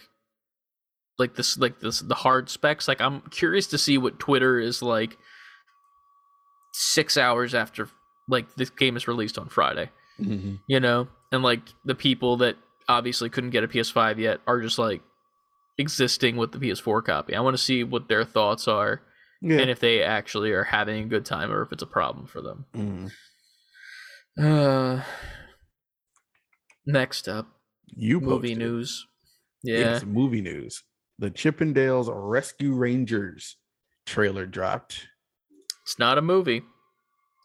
like 1.19 1.35
this 1.35 1.59
like 1.59 1.81
this 1.81 2.01
the 2.01 2.15
hard 2.15 2.49
specs. 2.49 2.87
Like 2.87 3.01
I'm 3.01 3.23
curious 3.31 3.67
to 3.69 3.79
see 3.79 3.99
what 3.99 4.19
Twitter 4.19 4.61
is 4.61 4.83
like 4.83 5.17
six 6.73 7.17
hours 7.17 7.55
after 7.55 7.89
like 8.29 8.55
this 8.57 8.71
game 8.71 8.97
is 8.97 9.09
released 9.09 9.39
on 9.39 9.49
Friday. 9.49 9.91
Mhm. 10.21 10.61
You 10.69 10.81
know? 10.81 11.09
And 11.33 11.43
like 11.43 11.63
the 11.85 11.95
people 11.95 12.37
that 12.39 12.57
obviously 12.89 13.29
couldn't 13.31 13.51
get 13.51 13.65
a 13.65 13.69
PS5 13.69 14.19
yet 14.19 14.41
are 14.47 14.61
just 14.61 14.79
like 14.79 15.03
existing 15.79 16.37
with 16.37 16.53
the 16.53 16.59
PS4 16.59 17.03
copy. 17.05 17.35
I 17.35 17.41
want 17.41 17.57
to 17.57 17.63
see 17.63 17.83
what 17.83 18.09
their 18.09 18.25
thoughts 18.25 18.69
are 18.69 19.03
Yeah. 19.43 19.59
and 19.59 19.71
if 19.71 19.81
they 19.81 20.03
actually 20.03 20.53
are 20.53 20.65
having 20.65 21.05
a 21.05 21.07
good 21.09 21.25
time 21.27 21.53
or 21.53 21.63
if 21.63 21.71
it's 21.73 21.83
a 21.83 21.87
problem 21.87 22.27
for 22.27 22.41
them. 22.41 22.65
Mhm. 22.75 23.11
Uh, 24.39 25.03
next 26.87 27.29
up, 27.29 27.47
You 27.87 28.21
movie 28.21 28.49
posted. 28.49 28.59
news. 28.59 29.07
Yeah. 29.63 29.99
Some 29.99 30.13
movie 30.13 30.41
news. 30.43 30.83
The 31.19 31.31
Chip 31.31 31.61
'n 31.61 31.73
Dale's 31.73 32.09
Rescue 32.13 32.75
Rangers 32.75 33.57
trailer 34.07 34.47
dropped. 34.47 35.09
it's 35.83 35.99
not 35.99 36.19
a 36.19 36.23
movie. 36.23 36.63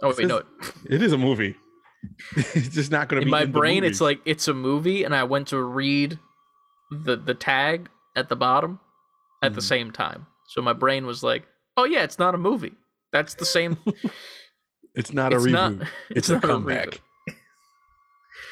Oh 0.01 0.13
wait, 0.17 0.27
no. 0.27 0.43
It 0.89 1.01
is 1.01 1.11
a 1.13 1.17
movie. 1.17 1.55
it's 2.35 2.69
just 2.69 2.91
not 2.91 3.07
going 3.07 3.19
to 3.21 3.21
In 3.21 3.27
be 3.27 3.31
my 3.31 3.43
in 3.43 3.51
brain, 3.51 3.83
it's 3.83 4.01
like 4.01 4.19
it's 4.25 4.47
a 4.47 4.53
movie, 4.53 5.03
and 5.03 5.15
I 5.15 5.23
went 5.23 5.47
to 5.49 5.61
read 5.61 6.17
the 6.89 7.15
the 7.15 7.33
tag 7.35 7.89
at 8.15 8.27
the 8.29 8.35
bottom 8.35 8.79
at 9.43 9.53
the 9.53 9.61
Mhm. 9.61 9.65
same 9.65 9.91
time. 9.91 10.25
So 10.47 10.61
my 10.61 10.73
brain 10.73 11.05
was 11.05 11.21
like, 11.23 11.47
"Oh 11.77 11.85
yeah, 11.85 12.03
it's 12.03 12.19
not 12.19 12.35
a 12.35 12.37
movie. 12.37 12.73
That's 13.11 13.35
the 13.35 13.45
same. 13.45 13.77
it's 14.95 15.13
not 15.13 15.33
a 15.33 15.37
it's 15.37 15.45
reboot. 15.45 15.51
not. 15.79 15.87
it's, 16.09 16.29
a 16.29 16.33
not 16.33 16.43
comeback. 16.43 16.87
reboot. 16.87 17.35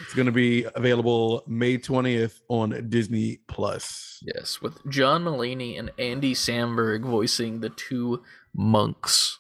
it's 0.02 0.14
going 0.14 0.26
to 0.26 0.32
be 0.32 0.66
available 0.76 1.44
May 1.48 1.78
20th 1.78 2.40
on 2.50 2.90
Disney 2.90 3.40
Plus. 3.48 4.20
Yes, 4.22 4.62
with 4.62 4.86
John 4.90 5.24
Mulaney 5.24 5.80
and 5.80 5.92
Andy 5.98 6.34
Samberg 6.34 7.04
voicing 7.04 7.62
the 7.62 7.70
two 7.70 8.22
monks. 8.54 9.40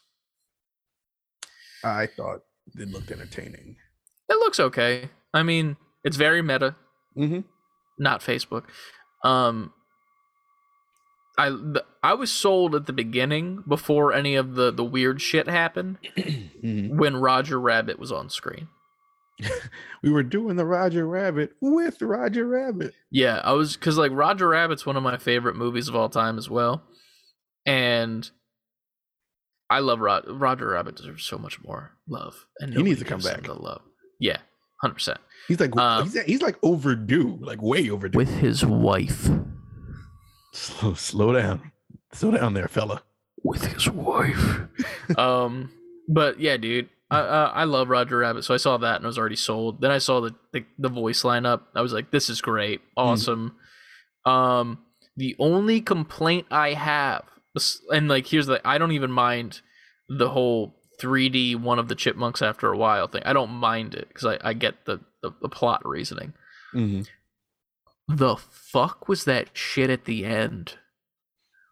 I 1.84 2.08
thought 2.08 2.42
it 2.76 2.90
looked 2.90 3.12
entertaining. 3.12 3.78
It 4.30 4.38
looks 4.40 4.60
okay. 4.60 5.10
I 5.34 5.44
mean, 5.44 5.78
it's 6.04 6.18
very 6.18 6.42
meta. 6.42 6.76
Mm-hmm. 7.18 7.42
not 7.98 8.22
Facebook. 8.22 8.66
Um, 9.24 9.74
I 11.40 11.50
th- 11.52 11.86
I 12.04 12.14
was 12.16 12.32
sold 12.32 12.76
at 12.76 12.86
the 12.86 12.92
beginning 12.92 13.64
before 13.66 14.12
any 14.12 14.36
of 14.36 14.56
the 14.56 14.72
the 14.72 14.84
weird 14.84 15.22
shit 15.22 15.48
happened 15.48 15.98
mm-hmm. 16.18 16.98
when 16.98 17.16
Roger 17.16 17.58
Rabbit 17.58 17.98
was 17.98 18.12
on 18.12 18.30
screen. 18.30 18.68
We 20.02 20.12
were 20.12 20.24
doing 20.24 20.56
the 20.56 20.66
Roger 20.66 21.06
Rabbit 21.06 21.58
with 21.60 22.02
Roger 22.02 22.48
Rabbit. 22.48 22.94
Yeah, 23.12 23.42
I 23.44 23.52
was 23.52 23.76
because 23.76 23.98
like 23.98 24.14
Roger 24.14 24.48
Rabbit's 24.48 24.86
one 24.86 24.96
of 24.96 25.04
my 25.04 25.18
favorite 25.18 25.58
movies 25.58 25.90
of 25.90 25.96
all 25.96 26.08
time 26.08 26.38
as 26.38 26.50
well, 26.50 26.84
and 27.66 28.30
I 29.70 29.80
love 29.80 30.00
Rod- 30.00 30.24
Roger 30.26 30.70
Rabbit 30.70 30.96
deserves 30.96 31.26
so 31.26 31.38
much 31.38 31.62
more 31.62 31.98
love, 32.08 32.46
and 32.60 32.74
He 32.74 32.82
needs 32.82 33.00
to 33.00 33.06
come 33.06 33.20
back. 33.20 33.44
The 33.44 33.56
love, 33.56 33.82
yeah, 34.22 34.38
hundred 34.82 34.94
percent 34.94 35.18
He's 35.50 35.60
like 35.60 35.76
Um, 35.76 36.06
he's, 36.06 36.22
he's 36.22 36.42
like 36.42 36.58
overdue, 36.64 37.38
like 37.42 37.62
way 37.62 37.90
overdue. 37.90 38.18
with 38.18 38.30
his 38.40 38.66
wife. 38.66 39.30
Slow, 40.60 40.93
slow 40.93 41.34
down, 41.34 41.72
slow 42.12 42.32
down 42.32 42.53
there, 42.53 42.68
fella. 42.68 43.03
with 43.43 43.66
his 43.66 43.89
wife. 43.89 44.62
um, 45.18 45.72
but 46.07 46.39
yeah, 46.39 46.57
dude, 46.57 46.89
I 47.12 47.20
uh, 47.20 47.51
I 47.53 47.64
love 47.64 47.89
Roger 47.89 48.18
Rabbit, 48.18 48.43
so 48.43 48.53
I 48.53 48.57
saw 48.57 48.78
that 48.78 48.97
and 48.97 49.05
I 49.05 49.07
was 49.07 49.18
already 49.18 49.36
sold. 49.36 49.82
Then 49.82 49.91
I 49.91 49.97
saw 49.97 50.22
the 50.22 50.36
the, 50.53 50.66
the 50.78 50.89
voice 50.89 51.24
lineup. 51.24 51.62
I 51.76 51.82
was 51.82 51.93
like, 51.93 52.12
this 52.12 52.30
is 52.30 52.41
great, 52.41 52.82
awesome. 52.95 53.55
Um, 54.26 54.80
the 55.18 55.36
only 55.39 55.82
complaint 55.82 56.47
I 56.51 56.74
have, 56.74 57.24
and 57.91 58.07
like, 58.07 58.28
here's 58.28 58.47
the, 58.47 58.66
I 58.68 58.78
don't 58.78 58.91
even 58.91 59.12
mind 59.12 59.62
the 60.07 60.30
whole 60.30 60.76
3D 61.01 61.55
one 61.55 61.80
of 61.80 61.88
the 61.88 61.95
chipmunks 61.95 62.41
after 62.41 62.72
a 62.72 62.78
while 62.78 63.07
thing. 63.07 63.24
I 63.26 63.34
don't 63.34 63.51
mind 63.51 63.95
it 63.95 64.07
because 64.10 64.26
I 64.26 64.49
I 64.49 64.53
get 64.53 64.86
the, 64.86 64.99
the 65.22 65.32
the 65.41 65.49
plot 65.49 65.82
reasoning. 65.86 66.34
Mm-hmm. 66.74 67.01
The 68.10 68.36
fuck 68.36 69.07
was 69.07 69.24
that 69.26 69.49
shit 69.53 69.89
at 69.89 70.05
the 70.05 70.26
end 70.26 70.76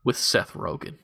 with 0.04 0.18
Seth 0.18 0.54
Rogen? 0.54 1.00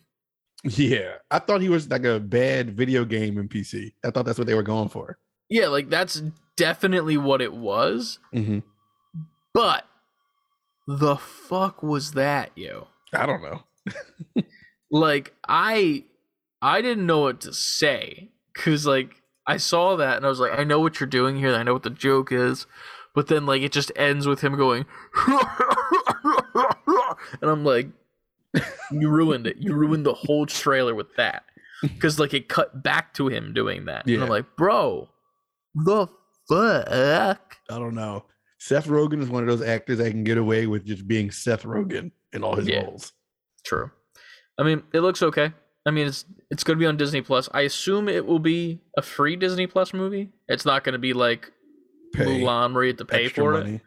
Yeah, 0.64 1.16
I 1.30 1.40
thought 1.40 1.62
he 1.62 1.70
was 1.70 1.90
like 1.90 2.06
a 2.06 2.20
bad 2.20 2.78
video 2.78 3.04
game 3.04 3.38
in 3.38 3.50
PC. 3.50 3.94
I 4.06 4.12
thought 4.12 4.26
that's 4.26 4.38
what 4.38 4.48
they 4.48 4.54
were 4.54 4.64
going 4.64 4.90
for. 4.90 5.18
Yeah, 5.50 5.68
like 5.68 5.90
that's 5.90 6.22
definitely 6.56 7.18
what 7.18 7.42
it 7.42 7.54
was. 7.54 8.20
Mm-hmm. 8.34 8.60
But 9.54 9.86
the 10.88 11.18
fuck 11.18 11.84
was 11.84 12.14
that, 12.14 12.52
yo? 12.56 12.88
I 13.14 13.26
don't 13.26 13.42
know. 13.42 13.64
Like 14.94 15.34
I 15.48 16.04
I 16.62 16.82
didn't 16.82 17.08
know 17.08 17.22
what 17.22 17.42
to 17.42 17.54
say 17.54 18.30
cuz 18.54 18.86
like 18.86 19.24
I 19.48 19.58
saw 19.58 19.96
that 19.96 20.18
and 20.18 20.26
I 20.26 20.30
was 20.30 20.40
like 20.40 20.58
I 20.58 20.64
know 20.64 20.80
what 20.80 21.00
you're 21.00 21.08
doing 21.08 21.38
here. 21.38 21.56
I 21.56 21.64
know 21.64 21.74
what 21.74 21.82
the 21.82 21.90
joke 21.90 22.32
is. 22.32 22.68
But 23.16 23.28
then 23.28 23.46
like 23.46 23.62
it 23.62 23.72
just 23.72 23.92
ends 23.96 24.28
with 24.28 24.42
him 24.42 24.56
going 24.58 24.86
and 27.42 27.50
I'm 27.50 27.64
like 27.64 27.88
you 28.92 29.10
ruined 29.10 29.48
it. 29.48 29.58
You 29.58 29.74
ruined 29.74 30.06
the 30.06 30.14
whole 30.14 30.46
trailer 30.46 30.94
with 30.96 31.16
that. 31.16 31.44
Cuz 32.00 32.20
like 32.20 32.34
it 32.34 32.48
cut 32.50 32.84
back 32.84 33.14
to 33.16 33.28
him 33.28 33.54
doing 33.54 33.86
that. 33.86 34.06
And 34.06 34.16
Yeah. 34.16 34.24
I'm 34.24 34.30
like, 34.30 34.56
"Bro, 34.56 35.10
the 35.76 36.08
fuck?" 36.50 37.58
I 37.70 37.80
don't 37.80 37.96
know. 37.96 38.26
Seth 38.60 38.88
Rogen 38.88 39.22
is 39.22 39.30
one 39.30 39.44
of 39.44 39.50
those 39.50 39.62
actors 39.68 40.00
I 40.00 40.10
can 40.10 40.24
get 40.24 40.38
away 40.38 40.68
with 40.68 40.86
just 40.86 41.08
being 41.08 41.32
Seth 41.32 41.64
Rogen 41.64 42.12
in 42.32 42.44
all 42.44 42.56
his 42.56 42.68
Yeah. 42.68 42.84
roles. 42.84 43.12
True. 43.66 43.92
I 44.58 44.64
mean, 44.64 44.84
it 44.94 45.02
looks 45.02 45.22
okay. 45.24 45.52
I 45.86 45.92
mean, 45.92 46.08
it's 46.08 46.26
it's 46.50 46.64
going 46.64 46.78
to 46.78 46.80
be 46.80 46.86
on 46.86 46.96
Disney 46.96 47.22
Plus. 47.22 47.50
I 47.54 47.62
assume 47.62 48.08
it 48.08 48.26
will 48.26 48.40
be 48.40 48.80
a 48.98 49.02
free 49.02 49.36
Disney 49.36 49.68
Plus 49.68 49.94
movie. 49.94 50.32
It's 50.48 50.66
not 50.66 50.84
going 50.84 50.94
to 50.94 51.00
be 51.00 51.12
like 51.14 51.52
Pay 52.14 52.42
Mulan 52.42 52.74
where 52.74 52.84
you 52.84 52.90
have 52.90 52.98
to 52.98 53.06
pay 53.06 53.28
for 53.28 53.54
money. 53.54 53.76
it. 53.76 53.82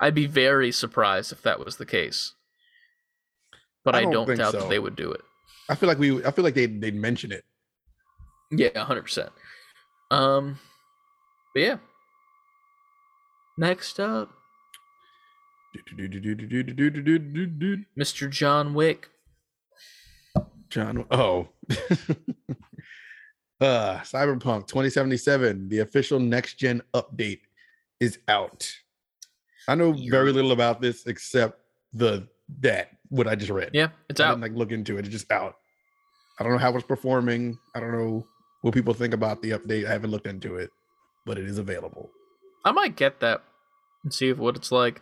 I'd 0.00 0.14
be 0.14 0.26
very 0.26 0.72
surprised 0.72 1.32
if 1.32 1.42
that 1.42 1.64
was 1.64 1.76
the 1.76 1.86
case. 1.86 2.34
But 3.84 3.94
I 3.94 4.00
I 4.00 4.02
don't 4.02 4.26
don't, 4.26 4.36
doubt 4.36 4.52
so. 4.52 4.60
that 4.60 4.68
they 4.68 4.78
would 4.78 4.96
do 4.96 5.12
it. 5.12 5.20
I 5.68 5.74
feel 5.74 5.88
like 5.88 5.98
we. 5.98 6.24
I 6.24 6.30
feel 6.30 6.44
like 6.44 6.54
they 6.54 6.66
they'd 6.66 6.94
mention 6.94 7.32
it. 7.32 7.44
Yeah, 8.50 8.84
hundred 8.84 9.02
percent. 9.02 9.30
Um, 10.10 10.58
but 11.54 11.60
yeah. 11.60 11.76
Next 13.56 14.00
up, 14.00 14.30
Mr. 17.98 18.30
John 18.30 18.74
Wick. 18.74 19.08
John. 20.70 21.04
Oh. 21.10 21.48
Uh, 23.64 24.00
Cyberpunk 24.00 24.66
2077, 24.68 25.68
the 25.68 25.80
official 25.80 26.20
next 26.20 26.54
gen 26.54 26.82
update 26.94 27.40
is 28.00 28.18
out. 28.28 28.70
I 29.66 29.74
know 29.74 29.92
very 29.92 30.32
little 30.32 30.52
about 30.52 30.80
this 30.80 31.06
except 31.06 31.60
the 31.92 32.28
that 32.60 32.90
what 33.08 33.26
I 33.26 33.34
just 33.34 33.50
read. 33.50 33.70
Yeah, 33.72 33.88
it's 34.08 34.20
I 34.20 34.26
out. 34.26 34.30
didn't 34.32 34.42
like 34.42 34.58
look 34.58 34.72
into 34.72 34.96
it. 34.98 35.00
It's 35.00 35.08
just 35.08 35.30
out. 35.32 35.56
I 36.38 36.42
don't 36.42 36.52
know 36.52 36.58
how 36.58 36.74
it's 36.76 36.86
performing. 36.86 37.58
I 37.74 37.80
don't 37.80 37.92
know 37.92 38.26
what 38.62 38.74
people 38.74 38.92
think 38.92 39.14
about 39.14 39.40
the 39.40 39.50
update. 39.52 39.86
I 39.86 39.92
haven't 39.92 40.10
looked 40.10 40.26
into 40.26 40.56
it, 40.56 40.70
but 41.24 41.38
it 41.38 41.46
is 41.46 41.58
available. 41.58 42.10
I 42.64 42.72
might 42.72 42.96
get 42.96 43.20
that 43.20 43.42
and 44.02 44.12
see 44.12 44.28
if 44.28 44.38
what 44.38 44.56
it's 44.56 44.72
like. 44.72 45.00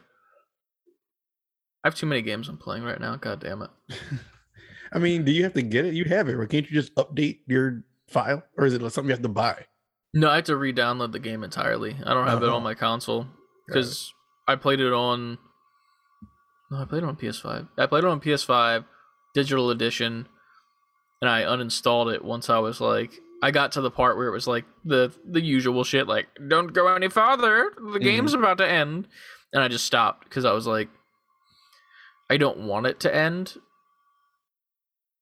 I 1.85 1.89
have 1.89 1.97
too 1.97 2.07
many 2.07 2.23
games 2.23 2.49
I'm 2.49 2.59
playing 2.59 2.85
right 2.85 3.01
now. 3.01 3.17
God 3.17 3.41
damn 3.41 3.63
it. 3.63 3.71
I 4.93 4.99
mean, 4.99 5.25
do 5.25 5.33
you 5.33 5.43
have 5.43 5.55
to 5.55 5.63
get 5.63 5.87
it? 5.87 5.95
You 5.95 6.05
have 6.05 6.29
it, 6.29 6.35
or 6.35 6.47
can't 6.47 6.71
you 6.71 6.81
just 6.81 6.95
update 6.95 7.41
your 7.47 7.83
file, 8.13 8.43
or 8.57 8.67
is 8.67 8.75
it 8.75 8.81
something 8.81 9.07
you 9.07 9.15
have 9.15 9.23
to 9.23 9.29
buy? 9.29 9.67
No, 10.15 10.29
I 10.29 10.37
have 10.37 10.45
to 10.45 10.57
re-download 10.57 11.13
the 11.13 11.19
game 11.19 11.43
entirely. 11.43 11.97
I 12.05 12.13
don't 12.13 12.27
have 12.27 12.43
it 12.43 12.47
Oh. 12.47 12.51
on 12.51 12.57
uh-huh. 12.57 12.65
my 12.65 12.75
console 12.75 13.23
it. 13.23 13.27
because 13.67 14.13
I 14.47 14.57
played 14.57 14.81
it 14.81 14.93
on. 14.93 15.39
No, 16.71 16.79
I 16.79 16.85
played 16.85 17.03
it 17.03 17.07
on 17.07 17.17
PS5. 17.17 17.69
I 17.79 17.87
played 17.87 18.05
it 18.05 18.11
on 18.11 18.21
PS5, 18.21 18.85
digital 19.35 19.71
edition, 19.71 20.29
and 21.23 21.31
I 21.31 21.43
uninstalled 21.43 22.13
it 22.13 22.25
once 22.25 22.51
I 22.51 22.59
was 22.59 22.81
like 22.81 23.13
I 23.43 23.51
got 23.51 23.73
to 23.73 23.81
the 23.81 23.91
part 23.91 24.17
where 24.17 24.29
it 24.29 24.33
was 24.33 24.47
like 24.47 24.65
the 24.85 25.13
the 25.29 25.41
usual 25.41 25.85
shit 25.85 26.07
like 26.07 26.27
don't 26.49 26.73
go 26.73 26.95
any 26.95 27.09
farther 27.09 27.73
the 27.77 27.83
mm-hmm. 27.83 27.99
game's 27.99 28.35
about 28.35 28.59
to 28.59 28.69
end 28.69 29.09
and 29.53 29.63
I 29.63 29.69
just 29.69 29.87
stopped 29.87 30.31
cuz 30.31 30.45
I 30.45 30.53
was 30.53 30.67
like 30.67 30.89
I 32.29 32.37
don't 32.37 32.67
want 32.67 32.87
it 32.87 33.01
to 33.01 33.15
end 33.15 33.55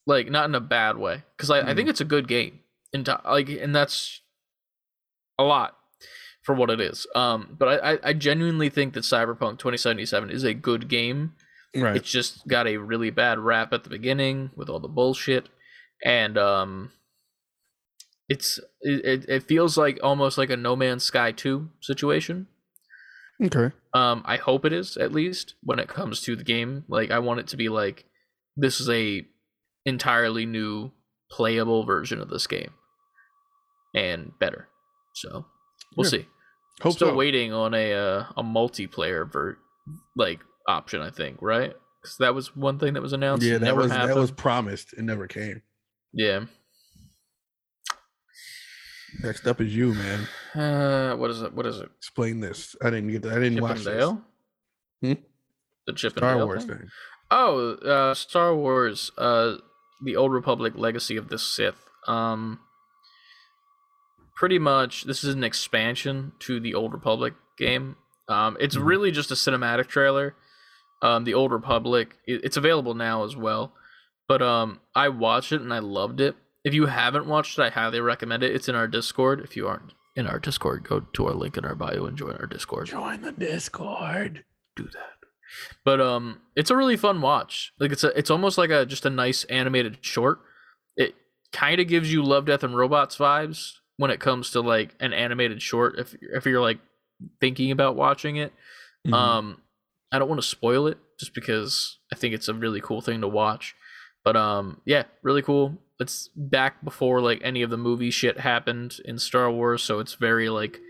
like 0.07 0.31
not 0.31 0.49
in 0.49 0.55
a 0.55 0.61
bad 0.61 0.97
way 0.97 1.25
cuz 1.37 1.51
I, 1.51 1.61
I 1.61 1.65
think 1.65 1.79
mm-hmm. 1.81 1.89
it's 1.89 2.01
a 2.01 2.05
good 2.07 2.27
game 2.27 2.60
and 2.93 3.09
like 3.25 3.49
and 3.49 3.75
that's 3.75 4.21
a 5.39 5.43
lot 5.45 5.77
for 6.43 6.55
what 6.55 6.71
it 6.71 6.81
is 6.81 7.07
um 7.15 7.55
but 7.59 7.83
I 7.85 7.99
I 8.03 8.13
genuinely 8.13 8.69
think 8.71 8.95
that 8.95 9.05
Cyberpunk 9.05 9.59
2077 9.59 10.31
is 10.31 10.45
a 10.45 10.55
good 10.55 10.89
game 10.89 11.35
Right. 11.75 11.95
it's 11.97 12.11
just 12.11 12.49
got 12.49 12.67
a 12.67 12.79
really 12.79 13.11
bad 13.11 13.39
rap 13.39 13.73
at 13.73 13.85
the 13.85 13.91
beginning 13.91 14.51
with 14.57 14.69
all 14.69 14.81
the 14.81 14.89
bullshit, 14.89 15.49
and 16.05 16.37
um, 16.37 16.91
it's 18.29 18.59
it, 18.81 19.05
it- 19.05 19.29
it 19.29 19.43
feels 19.45 19.77
like 19.79 19.99
almost 20.03 20.37
like 20.37 20.51
a 20.51 20.57
No 20.57 20.75
Man's 20.75 21.05
Sky 21.05 21.31
two 21.31 21.71
situation. 21.81 22.49
okay. 23.41 23.73
Um, 23.95 24.23
I 24.25 24.37
hope 24.37 24.65
it 24.65 24.73
is 24.73 24.97
at 24.97 25.13
least 25.13 25.55
when 25.63 25.79
it 25.79 25.87
comes 25.89 26.21
to 26.23 26.35
the 26.35 26.43
game. 26.43 26.85
Like 26.89 27.13
I 27.13 27.21
want 27.21 27.39
it 27.39 27.47
to 27.49 27.57
be 27.57 27.69
like 27.69 28.05
this 28.57 28.81
is 28.81 28.89
a 28.91 29.25
entirely 29.87 30.47
new 30.47 30.91
playable 31.31 31.85
version 31.85 32.21
of 32.21 32.29
this 32.31 32.49
game, 32.49 32.73
and 33.95 34.33
better. 34.39 34.69
So 35.15 35.47
we'll 35.97 36.07
Yeah. 36.07 36.11
see. 36.11 36.27
Hope 36.83 36.95
Still 36.95 37.09
so. 37.11 37.15
waiting 37.15 37.53
on 37.53 37.75
a 37.75 37.93
uh, 37.93 38.25
a 38.37 38.43
multiplayer 38.43 39.31
ver- 39.31 39.59
like 40.17 40.41
option, 40.67 41.03
I 41.03 41.11
think, 41.11 41.39
right? 41.43 41.75
Because 42.03 42.17
that 42.19 42.35
was 42.35 42.57
one 42.57 42.79
thing 42.79 42.95
that 42.95 43.03
was 43.03 43.13
announced. 43.13 43.45
Yeah, 43.45 43.59
that 43.59 43.65
never 43.65 43.83
was 43.83 43.91
happened. 43.93 44.11
that 44.17 44.21
was 44.21 44.31
promised. 44.31 44.95
It 44.95 45.03
never 45.03 45.27
came. 45.27 45.61
Yeah. 46.15 46.47
Next 49.23 49.47
up 49.47 49.61
is 49.61 49.75
you, 49.75 49.93
man. 49.95 50.29
Uh, 50.55 51.17
what 51.17 51.31
is 51.31 51.43
it? 51.43 51.53
What 51.53 51.67
is 51.67 51.79
it? 51.81 51.91
Explain 51.99 52.41
this. 52.41 52.77
I 52.83 52.91
didn't 52.91 53.11
get. 53.11 53.23
That. 53.23 53.33
I 53.33 53.41
didn't 53.41 53.55
Chip 53.55 53.63
watch 53.63 53.77
and 53.79 53.87
this. 53.87 54.11
Hmm? 55.03 55.13
The 55.87 55.93
Chip 55.95 56.13
and 56.13 56.19
Star 56.21 56.35
Dale 56.37 56.47
Wars 56.47 56.65
thing? 56.65 56.79
thing. 56.79 56.89
Oh, 57.31 57.73
uh, 57.75 58.15
Star 58.15 58.55
Wars. 58.55 59.11
Uh, 59.19 59.57
the 60.05 60.17
Old 60.17 60.33
Republic: 60.33 60.75
Legacy 60.77 61.17
of 61.17 61.29
the 61.29 61.39
Sith. 61.39 61.91
Um, 62.07 62.61
pretty 64.37 64.59
much, 64.59 65.05
this 65.05 65.23
is 65.25 65.35
an 65.35 65.45
expansion 65.45 66.33
to 66.41 66.61
the 66.61 66.75
Old 66.75 66.93
Republic 66.93 67.35
game. 67.59 67.97
Um, 68.29 68.57
it's 68.61 68.77
Mhm. 68.77 68.85
really 68.87 69.11
just 69.11 69.31
a 69.31 69.35
cinematic 69.35 69.89
trailer. 69.89 70.35
Um, 71.03 71.25
the 71.25 71.35
Old 71.35 71.51
Republic. 71.53 72.17
It, 72.27 72.45
it's 72.45 72.57
available 72.57 72.95
now 72.95 73.25
as 73.25 73.35
well, 73.37 73.75
but 74.29 74.43
um, 74.43 74.81
I 74.95 75.09
watched 75.09 75.53
it 75.53 75.61
and 75.63 75.73
I 75.73 75.79
loved 75.79 76.21
it. 76.21 76.37
If 76.63 76.75
you 76.75 76.87
haven't 76.87 77.27
watched 77.27 77.59
it, 77.59 77.63
I 77.63 77.71
highly 77.71 78.01
recommend 78.01 78.43
it. 78.43 78.55
It's 78.55 78.69
in 78.69 78.75
our 78.75 78.87
Discord. 78.87 79.41
If 79.41 79.57
you 79.57 79.67
aren't 79.67 79.95
in 80.15 80.27
our 80.27 80.39
Discord, 80.39 80.85
go 80.85 81.01
to 81.01 81.27
our 81.27 81.33
link 81.35 81.57
in 81.57 81.65
our 81.65 81.75
bio 81.75 82.05
and 82.05 82.19
join 82.19 82.37
our 82.37 82.47
Discord 82.47 82.89
Join 82.89 83.23
the 83.23 83.33
Discord. 83.33 84.45
do 84.77 84.85
that. 84.85 85.15
But 85.85 86.01
um, 86.01 86.43
it's 86.55 86.71
a 86.71 86.77
really 86.77 86.97
fun 86.97 87.21
watch. 87.23 87.73
Like 87.81 87.93
it's 87.93 88.05
a, 88.05 88.17
it's 88.17 88.31
almost 88.31 88.59
like 88.59 88.71
a 88.71 88.85
just 88.87 89.07
a 89.07 89.11
nice 89.11 89.45
animated 89.45 89.99
short. 90.03 90.41
It 90.97 91.15
kind 91.53 91.81
of 91.81 91.89
gives 91.89 92.13
you 92.13 92.23
Love, 92.23 92.45
Death, 92.45 92.63
and 92.63 92.77
Robots 92.77 93.17
vibes 93.17 93.79
when 94.01 94.11
it 94.11 94.19
comes 94.19 94.51
to 94.51 94.61
like 94.63 94.95
an 94.99 95.13
animated 95.13 95.61
short. 95.61 95.99
If 95.99 96.15
if 96.23 96.47
you're 96.47 96.63
like 96.63 96.79
thinking 97.41 97.71
about 97.71 97.97
watching 97.97 98.37
it, 98.37 98.53
Mhm. 99.07 99.13
um, 99.13 99.63
I 100.11 100.19
don't 100.19 100.29
want 100.29 100.41
to 100.41 100.47
spoil 100.49 100.87
it 100.87 100.97
just 101.19 101.35
because 101.35 101.99
I 102.13 102.17
think 102.17 102.33
it's 102.35 102.49
a 102.49 102.55
really 102.55 102.81
cool 102.81 103.03
thing 103.03 103.21
to 103.21 103.29
watch. 103.29 103.75
But 104.25 104.37
um, 104.37 104.81
yeah, 104.87 105.05
really 105.23 105.43
cool. 105.43 105.79
It's 105.99 106.31
back 106.35 106.83
before 106.83 107.21
like 107.21 107.41
any 107.45 107.61
of 107.63 107.69
the 107.69 107.77
movie 107.77 108.11
shit 108.11 108.41
happened 108.41 108.97
in 109.05 109.19
Star 109.19 109.51
Wars, 109.51 109.83
so 109.83 109.99
it's 110.01 110.15
very 110.15 110.49
like 110.49 110.81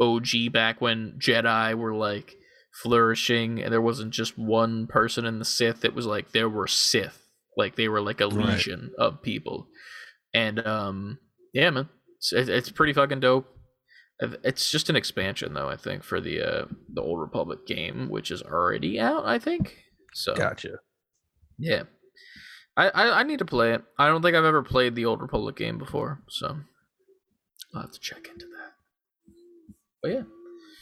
OG 0.00 0.50
back 0.52 0.80
when 0.82 1.14
Jedi 1.18 1.74
were 1.74 1.94
like 1.94 2.36
flourishing 2.82 3.62
and 3.62 3.72
there 3.72 3.80
wasn't 3.80 4.12
just 4.12 4.36
one 4.38 4.86
person 4.86 5.24
in 5.24 5.38
the 5.38 5.44
Sith. 5.46 5.84
It 5.84 5.94
was 5.94 6.06
like 6.06 6.32
there 6.32 6.48
were 6.48 6.66
Sith, 6.66 7.24
like 7.56 7.76
they 7.76 7.88
were 7.88 8.00
like 8.02 8.20
a 8.20 8.28
Right. 8.28 8.48
legion 8.50 8.92
of 8.98 9.22
people. 9.22 9.68
And 10.34 10.64
um, 10.66 11.18
yeah, 11.52 11.70
man, 11.70 11.88
it's, 12.20 12.48
it's 12.48 12.70
pretty 12.70 12.92
fucking 12.92 13.20
dope. 13.20 13.46
It's 14.44 14.70
just 14.70 14.90
an 14.90 14.96
expansion, 14.96 15.54
though. 15.54 15.68
I 15.68 15.76
think 15.76 16.02
for 16.02 16.20
the 16.20 16.42
uh, 16.42 16.64
the 16.92 17.00
Old 17.00 17.20
Republic 17.20 17.66
game, 17.66 18.08
which 18.10 18.30
is 18.30 18.42
already 18.42 19.00
out. 19.00 19.24
I 19.24 19.38
think 19.38 19.78
so. 20.12 20.34
Gotcha. 20.34 20.78
Yeah, 21.58 21.84
I, 22.76 22.88
I 22.90 23.20
I 23.20 23.22
need 23.22 23.38
to 23.38 23.46
play 23.46 23.72
it. 23.72 23.82
I 23.98 24.08
don't 24.08 24.20
think 24.20 24.36
I've 24.36 24.44
ever 24.44 24.62
played 24.62 24.94
the 24.94 25.06
Old 25.06 25.22
Republic 25.22 25.56
game 25.56 25.78
before, 25.78 26.20
so 26.28 26.58
I'll 27.74 27.82
have 27.82 27.92
to 27.92 28.00
check 28.00 28.28
into 28.30 28.44
that. 28.46 28.72
But 30.02 30.12
yeah, 30.12 30.22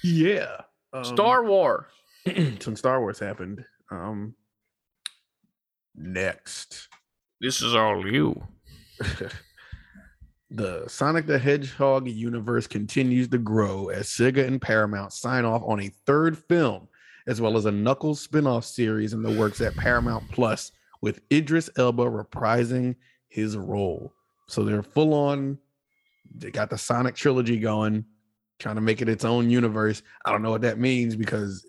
Yeah. 0.02 0.60
Um, 0.92 1.04
Star 1.04 1.44
War. 1.44 1.88
some 2.60 2.74
Star 2.76 3.00
Wars 3.00 3.20
happened. 3.20 3.64
Um. 3.92 4.34
Next. 5.94 6.88
This 7.40 7.62
is 7.62 7.74
all 7.74 8.04
you. 8.06 8.42
the 10.50 10.84
Sonic 10.88 11.26
the 11.26 11.38
Hedgehog 11.38 12.08
universe 12.08 12.66
continues 12.66 13.28
to 13.28 13.38
grow 13.38 13.88
as 13.88 14.08
Sega 14.08 14.46
and 14.46 14.60
Paramount 14.60 15.12
sign 15.12 15.44
off 15.44 15.62
on 15.64 15.80
a 15.80 15.88
third 16.06 16.38
film, 16.38 16.88
as 17.26 17.40
well 17.40 17.56
as 17.56 17.66
a 17.66 17.72
Knuckles 17.72 18.20
spin-off 18.20 18.64
series 18.64 19.12
in 19.12 19.22
the 19.22 19.38
works 19.38 19.60
at 19.60 19.76
Paramount 19.76 20.24
Plus, 20.30 20.72
with 21.02 21.20
Idris 21.30 21.68
Elba 21.76 22.04
reprising 22.04 22.96
his 23.28 23.56
role. 23.56 24.12
So 24.46 24.64
they're 24.64 24.82
full 24.82 25.12
on. 25.12 25.58
They 26.34 26.50
got 26.50 26.70
the 26.70 26.78
Sonic 26.78 27.14
trilogy 27.14 27.58
going, 27.58 28.04
trying 28.58 28.76
to 28.76 28.80
make 28.80 29.02
it 29.02 29.08
its 29.08 29.24
own 29.24 29.50
universe. 29.50 30.02
I 30.24 30.32
don't 30.32 30.42
know 30.42 30.50
what 30.50 30.62
that 30.62 30.78
means 30.78 31.14
because 31.14 31.66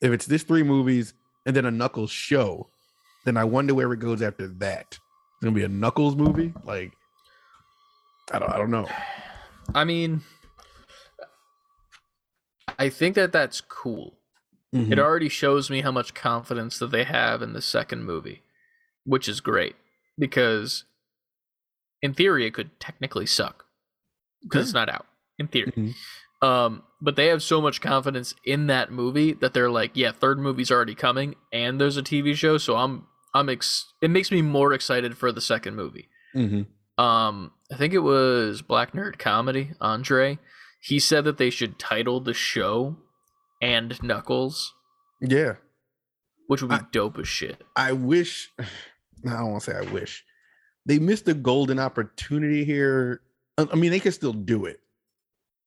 if 0.00 0.12
it's 0.12 0.26
this 0.26 0.42
three 0.42 0.62
movies 0.62 1.14
and 1.46 1.56
then 1.56 1.64
a 1.64 1.70
Knuckles 1.70 2.10
show, 2.10 2.68
then 3.24 3.36
I 3.36 3.44
wonder 3.44 3.74
where 3.74 3.92
it 3.92 4.00
goes 4.00 4.20
after 4.20 4.48
that. 4.48 4.86
It's 4.90 5.00
gonna 5.42 5.54
be 5.54 5.64
a 5.64 5.68
Knuckles 5.68 6.14
movie, 6.14 6.52
like 6.64 6.92
I 8.30 8.38
don't, 8.38 8.50
I 8.52 8.58
don't 8.58 8.70
know. 8.70 8.88
I 9.74 9.84
mean, 9.84 10.22
I 12.78 12.88
think 12.88 13.14
that 13.16 13.32
that's 13.32 13.60
cool. 13.60 14.18
Mm-hmm. 14.74 14.92
It 14.92 14.98
already 14.98 15.28
shows 15.28 15.70
me 15.70 15.82
how 15.82 15.92
much 15.92 16.14
confidence 16.14 16.78
that 16.78 16.90
they 16.90 17.04
have 17.04 17.42
in 17.42 17.52
the 17.52 17.60
second 17.60 18.04
movie, 18.04 18.42
which 19.04 19.28
is 19.28 19.40
great 19.40 19.76
because, 20.18 20.84
in 22.00 22.14
theory, 22.14 22.46
it 22.46 22.54
could 22.54 22.78
technically 22.80 23.26
suck 23.26 23.66
because 24.42 24.66
it's 24.68 24.74
not 24.74 24.88
out. 24.88 25.06
In 25.38 25.48
theory, 25.48 25.72
Mhm. 25.76 25.94
um, 26.46 26.82
but 27.00 27.16
they 27.16 27.26
have 27.26 27.42
so 27.42 27.60
much 27.60 27.80
confidence 27.80 28.34
in 28.44 28.66
that 28.68 28.90
movie 28.92 29.32
that 29.34 29.52
they're 29.54 29.70
like, 29.70 29.92
yeah, 29.94 30.12
third 30.12 30.38
movie's 30.38 30.70
already 30.70 30.94
coming, 30.94 31.34
and 31.52 31.80
there's 31.80 31.96
a 31.96 32.02
TV 32.02 32.34
show, 32.34 32.58
so 32.58 32.76
I'm 32.76 33.06
I'm 33.34 33.48
ex- 33.48 33.92
it 34.02 34.10
makes 34.10 34.30
me 34.30 34.42
more 34.42 34.72
excited 34.74 35.16
for 35.16 35.32
the 35.32 35.40
second 35.40 35.74
movie. 35.74 36.08
Mm-hmm. 36.34 36.62
Um, 36.98 37.52
I 37.72 37.76
think 37.76 37.94
it 37.94 38.00
was 38.00 38.62
Black 38.62 38.92
Nerd 38.92 39.18
Comedy, 39.18 39.72
Andre. 39.80 40.38
He 40.80 40.98
said 40.98 41.24
that 41.24 41.38
they 41.38 41.50
should 41.50 41.78
title 41.78 42.20
the 42.20 42.34
show 42.34 42.96
and 43.60 44.00
Knuckles, 44.02 44.74
Yeah, 45.20 45.54
which 46.48 46.60
would 46.60 46.70
be 46.70 46.76
I- 46.76 46.86
dope 46.92 47.18
as 47.18 47.28
shit. 47.28 47.62
I 47.76 47.92
wish. 47.92 48.50
I 48.58 48.64
don't 49.24 49.52
want 49.52 49.62
to 49.64 49.70
say 49.70 49.76
I 49.76 49.82
wish. 49.92 50.24
They 50.84 50.98
missed 50.98 51.28
a 51.28 51.34
golden 51.34 51.78
opportunity 51.78 52.64
here. 52.64 53.20
I 53.56 53.76
mean, 53.76 53.92
they 53.92 54.00
could 54.00 54.14
still 54.14 54.32
do 54.32 54.64
it, 54.64 54.80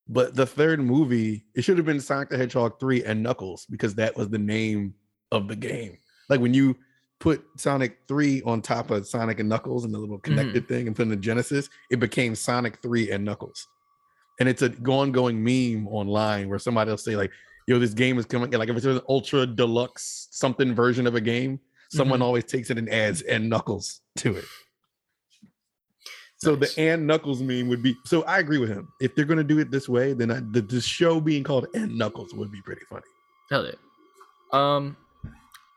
but 0.10 0.36
the 0.36 0.46
third 0.46 0.82
movie 0.82 1.46
it 1.56 1.64
should 1.64 1.78
have 1.78 1.86
been 1.86 2.02
Sonic 2.02 2.30
the 2.30 2.38
Hedgehog 2.38 2.80
three 2.80 3.02
and 3.04 3.24
Knuckles 3.24 3.66
because 3.70 3.96
that 3.96 4.18
was 4.18 4.30
the 4.30 4.38
name 4.40 4.96
of 5.32 5.48
the 5.48 5.56
game. 5.56 5.98
Like 6.28 6.42
when 6.42 6.54
you 6.54 6.76
put 7.20 7.44
Sonic 7.58 7.98
3 8.08 8.42
on 8.44 8.62
top 8.62 8.92
of 8.92 9.08
Sonic 9.08 9.40
and 9.40 9.48
Knuckles 9.50 9.86
and 9.86 9.94
the 9.94 9.98
little 9.98 10.20
connected 10.20 10.68
thing 10.68 10.88
and 10.88 10.96
put 10.96 11.04
in 11.04 11.10
the 11.10 11.16
Genesis, 11.16 11.70
it 11.90 12.00
became 12.00 12.36
Sonic 12.36 12.82
3 12.82 13.12
and 13.12 13.24
Knuckles. 13.24 13.68
And 14.40 14.50
it's 14.50 14.62
a 14.62 14.74
ongoing 14.88 15.42
meme 15.44 15.88
online 15.88 16.50
where 16.50 16.60
somebody 16.60 16.90
will 16.92 16.98
say, 16.98 17.16
like, 17.16 17.32
yo, 17.68 17.80
this 17.80 17.94
game 17.94 18.20
is 18.20 18.26
coming. 18.26 18.52
Like 18.52 18.70
if 18.70 18.76
it's 18.76 18.86
an 18.86 19.02
ultra 19.08 19.46
deluxe 19.48 20.28
something 20.32 20.76
version 20.76 21.08
of 21.08 21.16
a 21.16 21.22
game, 21.22 21.60
someone 21.90 22.20
Mhm. 22.20 22.24
always 22.24 22.44
takes 22.44 22.70
it 22.70 22.78
and 22.78 22.90
adds 22.90 23.22
and 23.22 23.50
Knuckles 23.50 24.02
to 24.18 24.36
it. 24.36 24.46
So 26.38 26.56
Nice. 26.56 26.76
the 26.76 26.82
and 26.82 27.08
Knuckles 27.08 27.42
meme 27.42 27.70
would 27.70 27.82
be 27.82 27.96
so 28.06 28.24
I 28.24 28.40
agree 28.40 28.58
with 28.58 28.70
him. 28.70 28.90
If 29.00 29.16
they're 29.16 29.26
gonna 29.26 29.44
do 29.44 29.58
it 29.60 29.72
this 29.72 29.88
way, 29.88 30.14
then 30.14 30.32
I, 30.32 30.42
the, 30.52 30.62
the 30.62 30.82
show 30.82 31.20
being 31.22 31.44
called 31.44 31.68
and 31.74 31.98
Knuckles 31.98 32.34
would 32.34 32.52
be 32.52 32.62
pretty 32.62 32.82
funny. 32.90 33.06
Hell 33.50 33.66
yeah. 33.66 33.72
Um, 34.52 34.98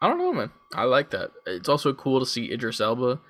I 0.01 0.09
don't 0.09 0.19
know, 0.19 0.33
man. 0.33 0.51
I 0.75 0.85
like 0.85 1.11
that. 1.11 1.31
It's 1.47 1.69
also 1.69 1.93
cool 1.93 2.21
to 2.21 2.27
see 2.27 2.53
Idris 2.53 2.81
Elba 2.81 3.21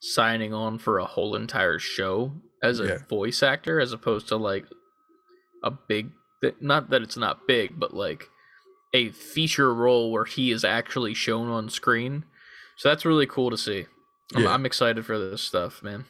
signing 0.00 0.52
on 0.54 0.78
for 0.78 0.98
a 0.98 1.04
whole 1.04 1.34
entire 1.36 1.78
show 1.78 2.32
as 2.62 2.80
a 2.80 2.86
Yeah. 2.86 2.98
voice 3.08 3.42
actor, 3.42 3.78
as 3.80 3.92
opposed 3.92 4.28
to 4.28 4.36
like 4.36 4.66
a 5.62 5.70
big. 5.70 6.10
th- 6.42 6.56
Not 6.60 6.90
that 6.90 7.02
it's 7.02 7.16
not 7.16 7.46
big, 7.46 7.78
but 7.78 7.94
like 7.94 8.28
a 8.94 9.10
feature 9.10 9.74
role 9.74 10.12
where 10.12 10.24
he 10.24 10.50
is 10.50 10.64
actually 10.64 11.14
shown 11.14 11.48
on 11.48 11.68
screen. 11.68 12.24
So 12.76 12.88
that's 12.88 13.04
really 13.04 13.26
cool 13.26 13.50
to 13.50 13.58
see. 13.58 13.86
I'm, 14.34 14.46
I'm 14.46 14.66
excited 14.66 15.04
for 15.06 15.18
this 15.18 15.42
stuff, 15.42 15.82
man. 15.82 16.06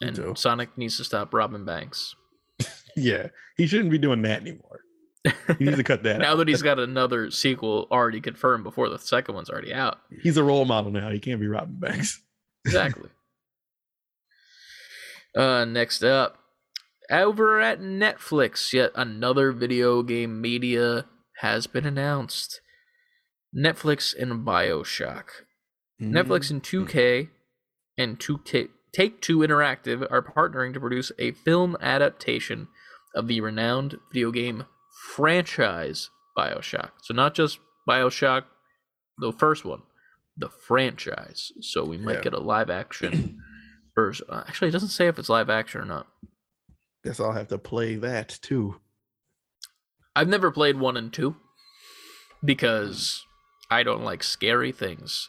and. 0.00 0.36
Sonic 0.38 0.76
needs 0.76 0.96
to 0.98 1.04
stop 1.04 1.32
robbing 1.34 1.64
banks. 1.64 2.14
Yeah, 2.96 3.30
he 3.56 3.66
shouldn't 3.66 3.90
be 3.90 3.98
doing 3.98 4.22
that 4.22 4.40
anymore. 4.42 4.78
He 5.58 5.64
needs 5.64 5.76
to 5.76 5.84
cut 5.84 6.02
that 6.02 6.18
now 6.18 6.32
out. 6.32 6.36
that 6.36 6.48
he's 6.48 6.62
got 6.62 6.78
another 6.78 7.30
sequel 7.30 7.86
already 7.90 8.20
confirmed 8.20 8.64
before 8.64 8.88
the 8.88 8.98
second 8.98 9.34
one's 9.34 9.50
already 9.50 9.72
out. 9.72 9.98
He's 10.22 10.36
a 10.36 10.44
role 10.44 10.64
model 10.64 10.90
now. 10.90 11.10
He 11.10 11.18
can't 11.20 11.40
be 11.40 11.46
robbing 11.46 11.76
banks. 11.78 12.20
Exactly. 12.66 13.10
uh, 15.36 15.66
next 15.66 16.02
up, 16.02 16.38
over 17.10 17.60
at 17.60 17.78
Netflix, 17.78 18.72
yet 18.72 18.90
another 18.94 19.52
video 19.52 20.02
game 20.02 20.40
media 20.40 21.04
has 21.40 21.66
been 21.66 21.84
announced. 21.84 22.62
Netflix 23.54 24.14
and 24.18 24.46
Bioshock. 24.46 25.24
Netflix 26.00 26.50
and 26.50 26.62
2K 26.62 27.28
and 27.98 28.18
2K 28.18 28.68
Take 28.94 29.20
Two 29.20 29.38
Interactive 29.38 30.06
are 30.10 30.22
partnering 30.22 30.72
to 30.72 30.80
produce 30.80 31.12
a 31.18 31.32
film 31.32 31.76
adaptation 31.80 32.68
of 33.14 33.28
the 33.28 33.40
renowned 33.40 33.98
video 34.12 34.30
game 34.30 34.64
franchise 35.14 36.10
Bioshock. 36.36 36.90
So 37.02 37.14
not 37.14 37.34
just 37.34 37.58
Bioshock, 37.88 38.44
the 39.18 39.32
first 39.32 39.64
one, 39.64 39.82
the 40.36 40.48
franchise. 40.48 41.52
So 41.60 41.84
we 41.84 41.98
might 41.98 42.16
Yeah. 42.16 42.22
get 42.22 42.34
a 42.34 42.40
live 42.40 42.70
action 42.70 43.40
version. 43.94 44.26
uh, 44.28 44.42
Actually, 44.48 44.68
it 44.68 44.72
doesn't 44.72 44.88
say 44.88 45.06
if 45.06 45.18
it's 45.18 45.28
live 45.28 45.48
action 45.50 45.80
or 45.80 45.84
not. 45.84 46.08
Guess 47.04 47.20
I'll 47.20 47.32
have 47.32 47.48
to 47.48 47.58
play 47.58 47.96
that 47.96 48.38
too. 48.42 48.80
I've 50.16 50.28
never 50.28 50.50
played 50.50 50.78
one 50.78 50.96
and 50.96 51.12
two 51.12 51.36
because 52.44 53.22
I 53.70 53.82
don't 53.82 54.02
like 54.04 54.22
scary 54.22 54.72
things. 54.72 55.28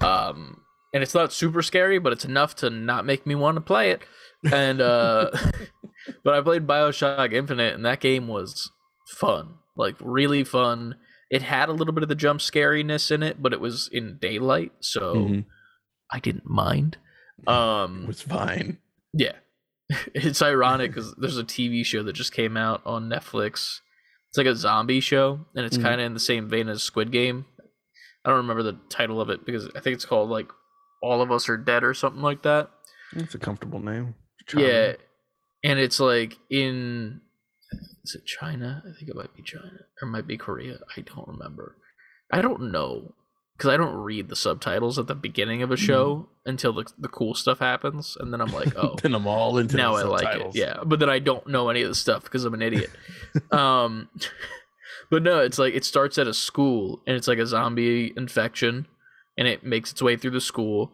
Um, 0.00 0.62
and 0.94 1.02
it's 1.02 1.14
not 1.14 1.32
super 1.32 1.62
scary, 1.62 1.98
but 1.98 2.12
it's 2.12 2.24
enough 2.24 2.54
to 2.56 2.70
not 2.70 3.04
make 3.06 3.26
me 3.26 3.34
want 3.34 3.56
to 3.56 3.60
play 3.60 3.90
it. 3.90 4.02
And 4.50 4.80
uh, 4.80 5.30
but 6.24 6.34
I 6.34 6.40
played 6.40 6.66
Bioshock 6.66 7.32
Infinite, 7.32 7.74
and 7.74 7.84
that 7.84 8.00
game 8.00 8.26
was 8.28 8.70
fun, 9.10 9.54
like 9.76 9.96
really 10.00 10.44
fun. 10.44 10.96
It 11.30 11.42
had 11.42 11.68
a 11.68 11.72
little 11.72 11.94
bit 11.94 12.02
of 12.02 12.08
the 12.08 12.14
jump 12.14 12.40
scariness 12.40 13.10
in 13.10 13.22
it, 13.22 13.40
but 13.42 13.52
it 13.52 13.60
was 13.60 13.88
in 13.92 14.18
daylight, 14.20 14.72
so 14.80 15.14
Mhm. 15.14 15.44
I 16.12 16.18
didn't 16.18 16.48
mind. 16.50 16.96
Um, 17.46 18.00
It 18.04 18.08
was 18.08 18.22
fine. 18.22 18.78
yeah. 19.12 19.36
It's 20.14 20.42
ironic 20.42 20.90
because 20.92 21.14
there's 21.16 21.38
a 21.38 21.44
TV 21.44 21.84
show 21.84 22.02
that 22.02 22.12
just 22.14 22.32
came 22.32 22.56
out 22.56 22.82
on 22.84 23.08
Netflix. 23.08 23.80
It's 24.28 24.38
like 24.38 24.46
a 24.46 24.54
zombie 24.56 25.00
show, 25.00 25.46
and 25.54 25.64
it's 25.66 25.76
Mhm. 25.78 25.82
kind 25.82 26.00
of 26.00 26.06
in 26.06 26.14
the 26.14 26.20
same 26.20 26.48
vein 26.48 26.68
as 26.68 26.82
Squid 26.82 27.10
Game. 27.10 27.46
I 28.24 28.28
don't 28.30 28.38
remember 28.38 28.62
the 28.62 28.78
title 28.88 29.20
of 29.20 29.30
it 29.30 29.44
because 29.46 29.66
I 29.74 29.80
think 29.80 29.94
it's 29.94 30.04
called 30.04 30.30
like 30.30 30.50
All 31.02 31.22
of 31.22 31.32
Us 31.32 31.48
Are 31.48 31.56
Dead 31.56 31.82
or 31.82 31.94
something 31.94 32.22
like 32.22 32.42
that. 32.42 32.70
It's 33.12 33.34
a 33.34 33.38
comfortable 33.38 33.80
name. 33.80 34.14
Yeah. 34.54 34.94
And 35.64 35.78
it's 35.78 35.98
like 36.00 36.38
in 36.50 37.20
is 38.04 38.14
it 38.14 38.26
China? 38.26 38.82
I 38.84 38.92
think 38.96 39.08
it 39.08 39.16
might 39.16 39.34
be 39.34 39.42
China. 39.42 39.80
Or 40.00 40.08
it 40.08 40.10
might 40.10 40.26
be 40.26 40.36
Korea. 40.36 40.78
I 40.96 41.00
don't 41.00 41.28
remember. 41.28 41.76
I 42.30 42.42
don't 42.42 42.72
know. 42.72 43.14
Because 43.56 43.74
I 43.74 43.76
don't 43.76 43.94
read 43.94 44.30
the 44.30 44.36
subtitles 44.36 44.98
at 44.98 45.06
the 45.06 45.14
beginning 45.14 45.62
of 45.62 45.70
a 45.70 45.76
show 45.76 46.30
until 46.46 46.72
the, 46.72 46.90
the 46.98 47.08
cool 47.08 47.34
stuff 47.34 47.58
happens. 47.58 48.16
And 48.18 48.32
then 48.32 48.40
I'm 48.40 48.52
like, 48.52 48.74
oh, 48.76 48.96
then 49.02 49.14
I'm 49.14 49.26
all 49.26 49.58
into 49.58 49.76
now 49.76 49.96
the 49.96 50.04
I 50.04 50.06
like 50.06 50.40
it. 50.40 50.54
Yeah, 50.54 50.78
but 50.84 50.98
then 50.98 51.10
I 51.10 51.18
don't 51.18 51.46
know 51.46 51.68
any 51.68 51.82
of 51.82 51.88
the 51.88 51.94
stuff 51.94 52.24
because 52.24 52.46
I'm 52.46 52.54
an 52.54 52.62
idiot. 52.62 52.90
um, 53.50 54.08
but 55.10 55.22
no, 55.22 55.40
it's 55.40 55.58
like 55.58 55.74
it 55.74 55.84
starts 55.84 56.16
at 56.16 56.26
a 56.26 56.32
school 56.32 57.02
and 57.06 57.16
it's 57.16 57.28
like 57.28 57.38
a 57.38 57.46
zombie 57.46 58.14
infection, 58.16 58.86
and 59.36 59.46
it 59.46 59.62
makes 59.62 59.92
its 59.92 60.00
way 60.00 60.16
through 60.16 60.30
the 60.30 60.40
school 60.40 60.92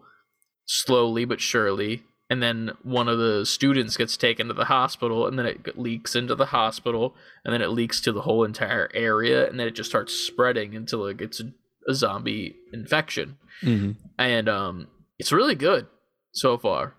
slowly 0.66 1.24
but 1.24 1.40
surely. 1.40 2.02
And 2.28 2.42
then 2.42 2.72
one 2.82 3.06
of 3.08 3.18
the 3.18 3.46
students 3.46 3.96
gets 3.96 4.16
taken 4.16 4.48
to 4.48 4.54
the 4.54 4.64
hospital, 4.64 5.26
and 5.28 5.38
then 5.38 5.46
it 5.46 5.78
leaks 5.78 6.16
into 6.16 6.34
the 6.34 6.46
hospital, 6.46 7.14
and 7.44 7.54
then 7.54 7.62
it 7.62 7.68
leaks 7.70 8.00
to 8.00 8.12
the 8.12 8.22
whole 8.22 8.42
entire 8.42 8.90
area, 8.94 9.48
and 9.48 9.60
then 9.60 9.68
it 9.68 9.76
just 9.76 9.90
starts 9.90 10.12
spreading 10.12 10.74
until 10.74 11.06
it 11.06 11.18
gets 11.18 11.40
a, 11.40 11.52
a 11.88 11.94
zombie 11.94 12.56
infection 12.72 13.36
Mhm. 13.62 13.96
and 14.18 14.48
um, 14.48 14.88
it's 15.18 15.30
really 15.32 15.54
good 15.54 15.86
so 16.32 16.58
far. 16.58 16.94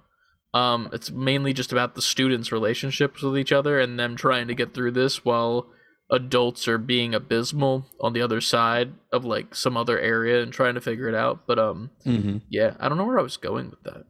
Um, 0.54 0.90
it's 0.94 1.12
mainly 1.12 1.52
just 1.54 1.72
about 1.74 1.94
the 1.96 2.02
students' 2.02 2.52
relationships 2.54 3.22
with 3.22 3.38
each 3.38 3.52
other 3.52 3.80
and 3.82 4.00
them 4.00 4.16
trying 4.16 4.48
to 4.48 4.56
get 4.56 4.74
through 4.74 4.92
this 4.92 5.24
while 5.26 5.68
adults 6.10 6.70
are 6.70 6.78
being 6.78 7.14
abysmal 7.14 7.86
on 8.00 8.14
the 8.14 8.22
other 8.22 8.40
side 8.40 8.94
of 9.12 9.26
like 9.26 9.54
some 9.54 9.76
other 9.76 10.00
area 10.00 10.42
and 10.42 10.54
trying 10.54 10.74
to 10.76 10.82
figure 10.82 11.10
it 11.10 11.16
out. 11.16 11.46
But 11.46 11.60
um, 11.60 11.92
Mhm. 12.06 12.42
yeah, 12.50 12.76
I 12.80 12.88
don't 12.88 12.98
know 12.98 13.06
where 13.06 13.20
I 13.20 13.24
was 13.24 13.36
going 13.38 13.70
with 13.70 13.84
that. 13.84 14.06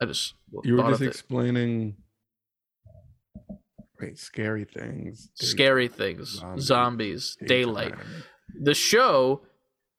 I 0.00 0.06
just 0.06 0.34
You 0.64 0.76
were 0.76 0.90
just 0.90 1.02
explaining. 1.02 1.96
Wait, 4.00 4.18
scary 4.18 4.64
things. 4.64 5.28
scary 5.34 5.86
things, 5.88 6.30
Zombies, 6.38 6.64
zombies, 6.64 7.36
daylight. 7.46 7.94
The 8.58 8.72
show, 8.74 9.42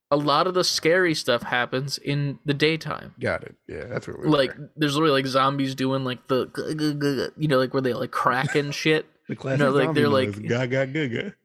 a 0.09 0.17
lot 0.17 0.47
of 0.47 0.55
the 0.55 0.63
scary 0.63 1.13
stuff 1.13 1.43
happens 1.43 1.99
in 1.99 2.39
the 2.43 2.53
daytime. 2.55 3.13
Got 3.19 3.43
it. 3.43 3.55
Yeah, 3.67 3.85
that's 3.85 4.07
what 4.07 4.17
we're 4.17 4.25
like 4.25 4.53
there's 4.75 4.95
literally 4.95 5.21
like 5.21 5.27
zombies 5.27 5.75
doing 5.75 6.03
like 6.03 6.27
the 6.27 7.31
you 7.37 7.47
know 7.47 7.59
like 7.59 7.73
where 7.73 7.81
they 7.81 7.93
like 7.93 8.11
crack 8.11 8.55
and 8.55 8.73
shit 8.73 9.05
the 9.29 9.35
classic 9.35 9.59
no, 9.59 9.69
like, 9.69 9.85
zombie 9.85 10.01
they're 10.01 10.09
like- 10.09 10.41
gaga 10.41 10.87
gaga. 10.87 11.35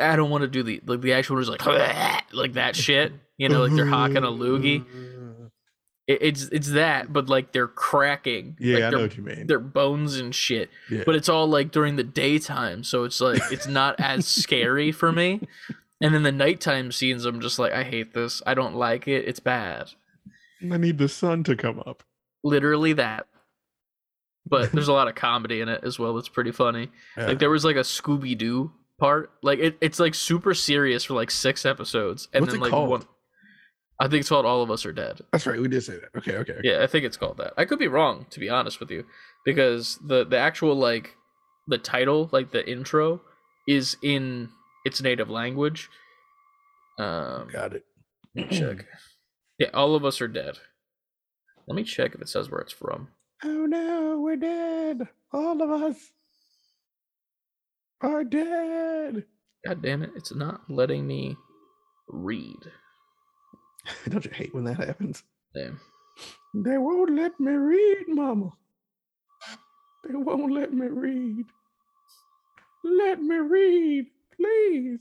i 0.00 0.16
don't 0.16 0.30
want 0.30 0.42
to 0.42 0.48
do 0.48 0.62
the 0.64 0.80
like 0.86 1.00
the 1.00 1.12
actual 1.12 1.36
one 1.36 1.42
is 1.42 1.48
like 1.48 1.64
like 2.32 2.54
that 2.54 2.74
shit 2.74 3.12
you 3.36 3.48
know 3.48 3.62
like 3.64 3.72
they're 3.72 3.86
hawking 3.86 4.16
a 4.18 4.22
loogie 4.22 4.84
it's 6.08 6.44
it's 6.44 6.70
that 6.70 7.12
but 7.12 7.28
like 7.28 7.52
they're 7.52 7.68
cracking 7.68 8.56
Yeah, 8.58 8.74
like 8.74 8.82
I 8.84 8.90
their, 8.90 8.98
know 8.98 9.04
what 9.04 9.16
you 9.16 9.22
mean. 9.22 9.46
their 9.46 9.58
bones 9.60 10.16
and 10.18 10.34
shit 10.34 10.68
Yeah. 10.90 11.04
but 11.06 11.14
it's 11.14 11.28
all 11.28 11.46
like 11.46 11.70
during 11.70 11.94
the 11.96 12.02
daytime 12.04 12.82
so 12.82 13.04
it's 13.04 13.20
like 13.20 13.40
it's 13.52 13.68
not 13.68 13.94
as 14.00 14.26
scary 14.42 14.90
for 14.90 15.12
me 15.12 15.46
and 16.00 16.12
then 16.12 16.24
the 16.24 16.32
nighttime 16.32 16.90
scenes 16.90 17.24
i'm 17.24 17.40
just 17.40 17.58
like 17.60 17.72
i 17.72 17.84
hate 17.84 18.14
this 18.14 18.42
i 18.46 18.52
don't 18.54 18.74
like 18.74 19.06
it 19.06 19.28
it's 19.28 19.40
bad 19.40 19.90
I 20.70 20.76
need 20.76 20.98
the 20.98 21.08
sun 21.08 21.42
to 21.44 21.56
come 21.56 21.80
up. 21.86 22.02
literally 22.44 22.92
that 22.94 23.26
but 24.46 24.72
there's 24.72 24.88
a 24.88 24.92
lot 24.92 25.06
of 25.08 25.14
comedy 25.14 25.60
in 25.60 25.68
it 25.68 25.82
as 25.84 25.98
well 26.00 26.14
that's 26.14 26.28
pretty 26.28 26.52
funny 26.52 26.90
Yeah. 27.16 27.26
like 27.28 27.38
there 27.38 27.50
was 27.50 27.64
like 27.64 27.76
a 27.76 27.80
scooby-doo 27.80 28.72
part 28.98 29.30
like 29.42 29.58
it, 29.60 29.76
it's 29.80 29.98
like 30.00 30.14
super 30.14 30.52
serious 30.54 31.04
for 31.04 31.14
like 31.14 31.30
six 31.30 31.64
episodes 31.64 32.28
and 32.32 32.42
What's 32.42 32.52
then 32.54 32.60
it 32.60 32.64
like 32.64 32.70
called? 32.70 32.90
one 32.90 33.02
i 34.02 34.08
think 34.08 34.20
it's 34.20 34.28
called 34.28 34.44
all 34.44 34.62
of 34.62 34.70
us 34.70 34.84
are 34.84 34.92
dead 34.92 35.20
That's 35.32 35.46
right. 35.46 35.60
We 35.60 35.68
did 35.68 35.82
say 35.82 35.94
that. 35.94 36.18
Okay. 36.18 36.36
Okay. 36.36 36.58
yeah 36.62 36.82
i 36.82 36.86
think 36.86 37.04
it's 37.04 37.16
called 37.16 37.38
that 37.38 37.52
i 37.56 37.64
could 37.64 37.78
be 37.78 37.88
wrong 37.88 38.26
to 38.30 38.40
be 38.40 38.50
honest 38.50 38.80
with 38.80 38.90
you 38.90 39.04
because 39.44 39.98
the 40.06 40.24
the 40.24 40.36
actual 40.38 40.74
like 40.74 41.14
the 41.68 41.78
title 41.78 42.28
like 42.32 42.50
the 42.50 42.68
intro 42.68 43.20
is 43.68 43.96
in 44.02 44.48
its 44.84 45.00
native 45.00 45.30
language 45.30 45.88
um 46.98 47.48
Got 47.52 47.74
it. 47.74 47.84
let 48.34 48.50
me 48.50 48.58
check 48.58 48.84
yeah 49.58 49.68
all 49.72 49.94
of 49.94 50.04
us 50.04 50.20
are 50.20 50.28
dead 50.28 50.58
let 51.68 51.76
me 51.76 51.84
check 51.84 52.14
if 52.14 52.20
it 52.20 52.28
says 52.28 52.50
where 52.50 52.60
it's 52.60 52.72
from 52.72 53.08
Oh 53.44 53.66
no, 53.66 54.20
we're 54.20 54.36
dead. 54.36 55.08
All 55.32 55.60
of 55.62 55.68
us 55.82 56.12
are 58.00 58.22
dead. 58.24 59.24
god 59.66 59.82
damn 59.82 60.02
it 60.02 60.10
it's 60.16 60.32
not 60.34 60.60
letting 60.68 61.06
me 61.06 61.36
read 62.08 62.58
Don't 64.08 64.24
you 64.24 64.30
hate 64.32 64.54
when 64.54 64.64
that 64.64 64.78
happens? 64.78 65.22
damn 65.54 65.80
They 66.54 66.78
won't 66.78 67.14
let 67.14 67.38
me 67.40 67.52
read, 67.52 68.04
Mama. 68.08 68.50
They 70.08 70.14
won't 70.14 70.52
let 70.52 70.72
me 70.72 70.86
read. 70.88 71.46
Let 72.84 73.20
me 73.22 73.36
read, 73.36 74.06
please. 74.36 75.00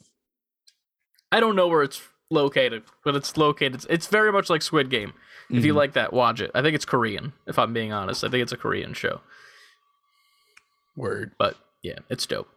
I 1.31 1.39
don't 1.39 1.55
know 1.55 1.67
where 1.67 1.81
it's 1.83 2.01
located, 2.29 2.83
but 3.03 3.15
it's 3.15 3.35
located. 3.37 3.85
It's 3.89 4.07
very 4.07 4.31
much 4.31 4.49
like 4.49 4.61
Squid 4.61 4.89
Game. 4.89 5.13
If 5.49 5.65
you 5.65 5.73
Mhm. 5.73 5.77
like 5.77 5.93
that, 5.93 6.13
watch 6.13 6.39
it. 6.39 6.51
I 6.55 6.61
think 6.61 6.75
it's 6.75 6.85
Korean. 6.85 7.33
If 7.47 7.57
I'm 7.59 7.73
being 7.73 7.91
honest, 7.91 8.23
I 8.23 8.29
think 8.29 8.43
it's 8.43 8.51
a 8.53 8.57
Korean 8.57 8.93
show. 8.93 9.21
Word. 10.95 11.33
But 11.37 11.57
yeah, 11.81 11.99
it's 12.09 12.25
dope. 12.25 12.49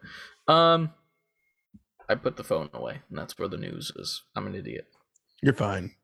Um, 0.47 0.93
I 2.09 2.15
put 2.15 2.37
the 2.37 2.45
phone 2.45 2.69
away, 2.75 3.01
and 3.09 3.19
that's 3.19 3.39
where 3.39 3.49
the 3.49 3.57
news 3.57 3.91
is. 3.97 4.23
I'm 4.37 4.47
an 4.47 4.55
idiot. 4.55 4.87
You're 5.43 5.55
fine. 5.55 5.95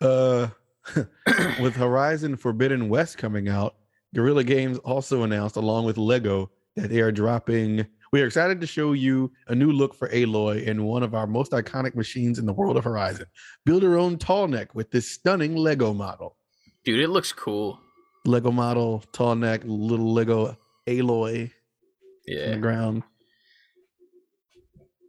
Uh, 0.00 0.48
with 1.60 1.76
Horizon 1.76 2.36
Forbidden 2.36 2.88
West 2.88 3.18
coming 3.18 3.48
out, 3.48 3.76
Guerrilla 4.14 4.44
Games 4.44 4.78
also 4.78 5.22
announced, 5.22 5.56
along 5.56 5.84
with 5.84 5.98
Lego, 5.98 6.50
that 6.76 6.90
they 6.90 7.00
are 7.00 7.12
dropping. 7.12 7.86
We 8.12 8.22
are 8.22 8.26
excited 8.26 8.60
to 8.60 8.66
show 8.66 8.92
you 8.92 9.30
a 9.48 9.54
new 9.54 9.70
look 9.70 9.94
for 9.94 10.08
Aloy 10.08 10.64
in 10.64 10.84
one 10.84 11.02
of 11.02 11.14
our 11.14 11.26
most 11.26 11.52
iconic 11.52 11.94
machines 11.94 12.38
in 12.38 12.46
the 12.46 12.52
world 12.52 12.76
of 12.76 12.84
Horizon. 12.84 13.26
Build 13.64 13.82
your 13.82 13.98
own 13.98 14.18
tall 14.18 14.48
neck 14.48 14.74
with 14.74 14.90
this 14.90 15.10
stunning 15.10 15.54
Lego 15.54 15.92
model. 15.92 16.36
Dude, 16.84 17.00
it 17.00 17.08
looks 17.08 17.32
cool. 17.32 17.78
Lego 18.24 18.50
model, 18.50 19.04
tall 19.12 19.34
neck, 19.36 19.62
little 19.64 20.12
Lego 20.12 20.56
Aloy 20.88 21.52
on 22.28 22.50
the 22.50 22.58
ground. 22.58 23.02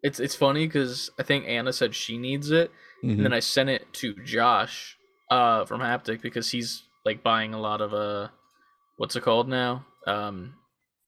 it's 0.03 0.19
it's 0.19 0.35
funny 0.35 0.67
because 0.67 1.09
I 1.19 1.23
think 1.23 1.45
Anna 1.47 1.73
said 1.73 1.95
she 1.95 2.17
needs 2.17 2.51
it, 2.51 2.71
Mhm. 3.03 3.11
and 3.17 3.25
then 3.25 3.33
I 3.33 3.39
sent 3.39 3.69
it 3.69 3.91
to 3.93 4.13
Josh, 4.23 4.97
uh, 5.29 5.65
from 5.65 5.81
Haptic 5.81 6.21
because 6.21 6.51
he's 6.51 6.83
like 7.05 7.23
buying 7.23 7.53
a 7.53 7.59
lot 7.59 7.81
of 7.81 7.93
uh, 7.93 8.27
what's 8.97 9.15
it 9.15 9.21
called 9.23 9.47
now? 9.49 9.85
Um, 10.07 10.55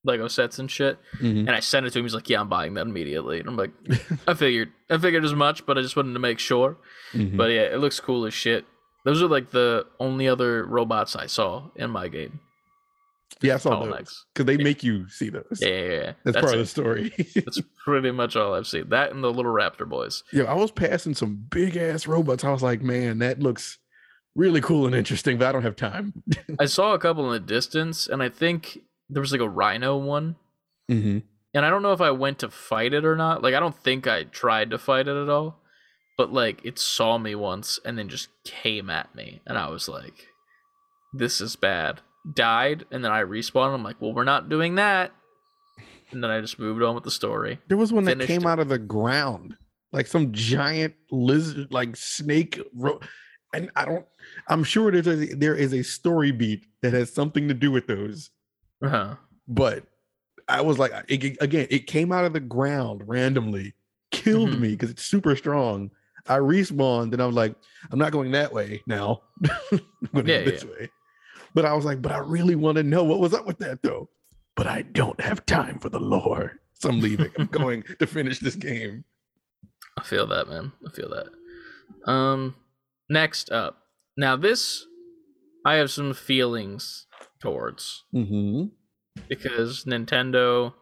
Lego 0.06 0.28
sets 0.28 0.60
and 0.60 0.70
shit. 0.70 0.98
Mhm. 1.20 1.40
And 1.48 1.52
I 1.52 1.60
sent 1.62 1.86
it 1.86 1.92
to 1.94 2.00
him. 2.00 2.06
He's 2.06 2.14
like, 2.16 2.30
"Yeah, 2.30 2.42
I'm 2.42 2.50
buying 2.50 2.74
that 2.74 2.88
immediately." 2.88 3.40
And 3.40 3.48
I'm 3.48 3.56
like, 3.58 3.72
"I 4.28 4.34
figured, 4.34 4.72
I 4.90 4.98
figured 4.98 5.24
as 5.24 5.34
much, 5.34 5.66
but 5.66 5.78
I 5.78 5.82
just 5.82 5.96
wanted 5.96 6.14
to 6.14 6.20
make 6.20 6.40
sure." 6.40 6.78
Mhm. 7.14 7.38
But 7.38 7.52
yeah, 7.52 7.62
it 7.62 7.80
looks 7.80 8.00
cool 8.00 8.26
as 8.26 8.34
shit. 8.34 8.66
Those 9.06 9.22
are 9.22 9.28
like 9.28 9.52
the 9.52 9.86
only 10.00 10.28
other 10.28 10.66
robots 10.66 11.16
I 11.16 11.26
saw 11.28 11.70
in 11.76 11.90
my 11.92 12.08
game. 12.10 12.40
Yeah, 13.42 13.56
I 13.56 13.58
saw 13.58 13.84
those 13.84 14.26
because 14.34 14.46
they 14.46 14.58
make 14.58 14.84
you 14.84 15.08
see 15.10 15.30
those. 15.30 15.60
Yeah, 15.60 15.68
yeah, 15.68 15.92
yeah. 15.92 16.14
That's, 16.24 16.40
part 16.40 16.54
of 16.54 16.60
the 16.60 16.66
story. 16.66 17.14
That's 17.36 17.62
pretty 17.84 18.12
much 18.12 18.36
all 18.36 18.54
I've 18.54 18.68
seen. 18.68 18.90
That 18.90 19.12
and 19.12 19.24
the 19.24 19.32
little 19.32 19.54
raptor 19.54 19.88
boys. 19.88 20.24
Yeah, 20.32 20.44
I 20.44 20.54
was 20.54 20.72
passing 20.72 21.14
some 21.16 21.46
big 21.50 21.76
ass 21.78 22.08
robots. 22.08 22.44
I 22.44 22.52
was 22.52 22.64
like, 22.64 22.82
man, 22.82 23.20
that 23.20 23.40
looks 23.40 23.80
really 24.36 24.62
cool 24.62 24.86
and 24.86 24.96
interesting, 24.96 25.38
but 25.38 25.48
I 25.48 25.52
don't 25.52 25.64
have 25.64 25.76
time. 25.76 26.24
I 26.60 26.66
saw 26.66 26.94
a 26.94 27.00
couple 27.00 27.26
in 27.26 27.34
the 27.34 27.40
distance, 27.40 28.08
and 28.08 28.24
I 28.24 28.30
think 28.30 28.80
there 29.10 29.22
was 29.22 29.32
like 29.32 29.42
a 29.42 29.50
rhino 29.50 29.98
one. 29.98 30.36
Mm-hmm. 30.90 31.20
And 31.56 31.66
I 31.66 31.70
don't 31.70 31.84
know 31.84 31.94
if 31.94 32.02
I 32.02 32.12
went 32.12 32.40
to 32.40 32.50
fight 32.50 32.94
it 32.94 33.06
or 33.06 33.16
not. 33.16 33.44
Like, 33.44 33.54
I 33.54 33.60
don't 33.60 33.78
think 33.78 34.08
I 34.08 34.24
tried 34.24 34.72
to 34.72 34.80
fight 34.80 35.08
it 35.08 35.16
at 35.16 35.30
all. 35.30 35.60
But 36.18 36.34
like, 36.34 36.64
it 36.66 36.80
saw 36.80 37.18
me 37.18 37.36
once 37.36 37.80
and 37.84 37.98
then 37.98 38.10
just 38.10 38.30
came 38.44 38.90
at 38.90 39.14
me, 39.16 39.42
and 39.48 39.58
I 39.58 39.70
was 39.70 39.88
like, 39.90 40.28
"This 41.12 41.42
is 41.42 41.56
bad." 41.56 42.02
Died, 42.32 42.86
and 42.92 43.04
then 43.04 43.12
I 43.12 43.24
respawned. 43.24 43.74
I'm 43.74 43.84
like, 43.84 44.00
"Well, 44.00 44.14
we're 44.14 44.24
not 44.24 44.48
doing 44.50 44.76
that." 44.76 45.12
And 46.12 46.24
then 46.24 46.30
I 46.32 46.40
just 46.42 46.58
moved 46.60 46.82
on 46.84 46.96
with 46.96 47.04
the 47.04 47.12
story. 47.12 47.60
There 47.68 47.78
was 47.78 47.92
one 47.92 48.06
that 48.06 48.20
came 48.22 48.44
it. 48.44 48.48
out 48.48 48.60
of 48.60 48.70
the 48.70 48.78
ground, 48.78 49.58
like 49.92 50.08
some 50.08 50.32
giant 50.32 50.94
lizard, 51.12 51.68
like 51.72 51.96
snake. 51.98 52.62
Ro- 52.76 53.00
and 53.54 53.70
I 53.76 53.86
don't. 53.86 54.06
I'm 54.48 54.64
sure 54.64 54.90
there's 54.92 55.08
a, 55.08 55.34
there 55.36 55.56
is 55.56 55.74
a 55.74 55.84
story 55.84 56.32
beat 56.32 56.66
that 56.82 56.94
has 56.94 57.14
something 57.14 57.48
to 57.50 57.54
do 57.54 57.72
with 57.72 57.88
those. 57.88 58.30
Uh-huh. 58.82 59.16
But 59.48 59.86
I 60.48 60.62
was 60.62 60.80
like, 60.80 60.92
it, 61.10 61.38
again, 61.42 61.68
it 61.70 61.88
came 61.88 62.12
out 62.12 62.26
of 62.26 62.34
the 62.34 62.40
ground 62.40 63.02
randomly, 63.06 63.74
killed 64.12 64.52
Mhm. 64.52 64.60
me 64.60 64.70
because 64.70 64.90
it's 64.92 65.04
super 65.04 65.36
strong. 65.36 65.92
I 66.28 66.38
respawned 66.38 67.12
and 67.12 67.22
I 67.22 67.26
was 67.26 67.36
like, 67.36 67.54
I'm 67.92 68.00
not 68.00 68.12
going 68.14 68.32
that 68.32 68.54
way 68.54 68.82
now. 68.88 69.24
I'm 69.74 69.80
going 70.14 70.28
Yeah, 70.28 70.44
this 70.44 70.64
way. 70.64 70.90
But 71.54 71.66
I 71.66 71.74
was 71.74 71.86
like, 71.86 72.02
but 72.02 72.12
I 72.12 72.18
really 72.18 72.56
want 72.56 72.78
to 72.78 72.84
know 72.84 73.04
what 73.04 73.20
was 73.20 73.34
up 73.34 73.46
with 73.46 73.60
that 73.60 73.84
though. 73.84 74.10
But 74.56 74.68
I 74.68 74.82
don't 74.84 75.20
have 75.22 75.46
time 75.46 75.80
for 75.80 75.90
the 75.90 76.00
lore. 76.00 76.60
So 76.74 76.90
I'm 76.90 77.00
leaving. 77.00 77.32
I'm 77.38 77.46
going 77.52 77.84
to 78.00 78.08
finish 78.08 78.40
this 78.40 78.56
game. 78.56 79.04
I 79.98 80.04
feel 80.04 80.28
that, 80.28 80.48
man. 80.50 80.72
I 80.88 80.92
feel 80.92 81.10
that. 81.10 82.12
Um, 82.12 82.56
next 83.10 83.52
up. 83.52 83.78
Now 84.18 84.36
this, 84.36 84.86
I 85.66 85.76
have 85.76 85.90
some 85.92 86.14
feelings 86.14 87.08
towards 87.40 88.04
Mm-hmm. 88.14 88.66
because 89.30 89.86
Nintendo 89.86 90.74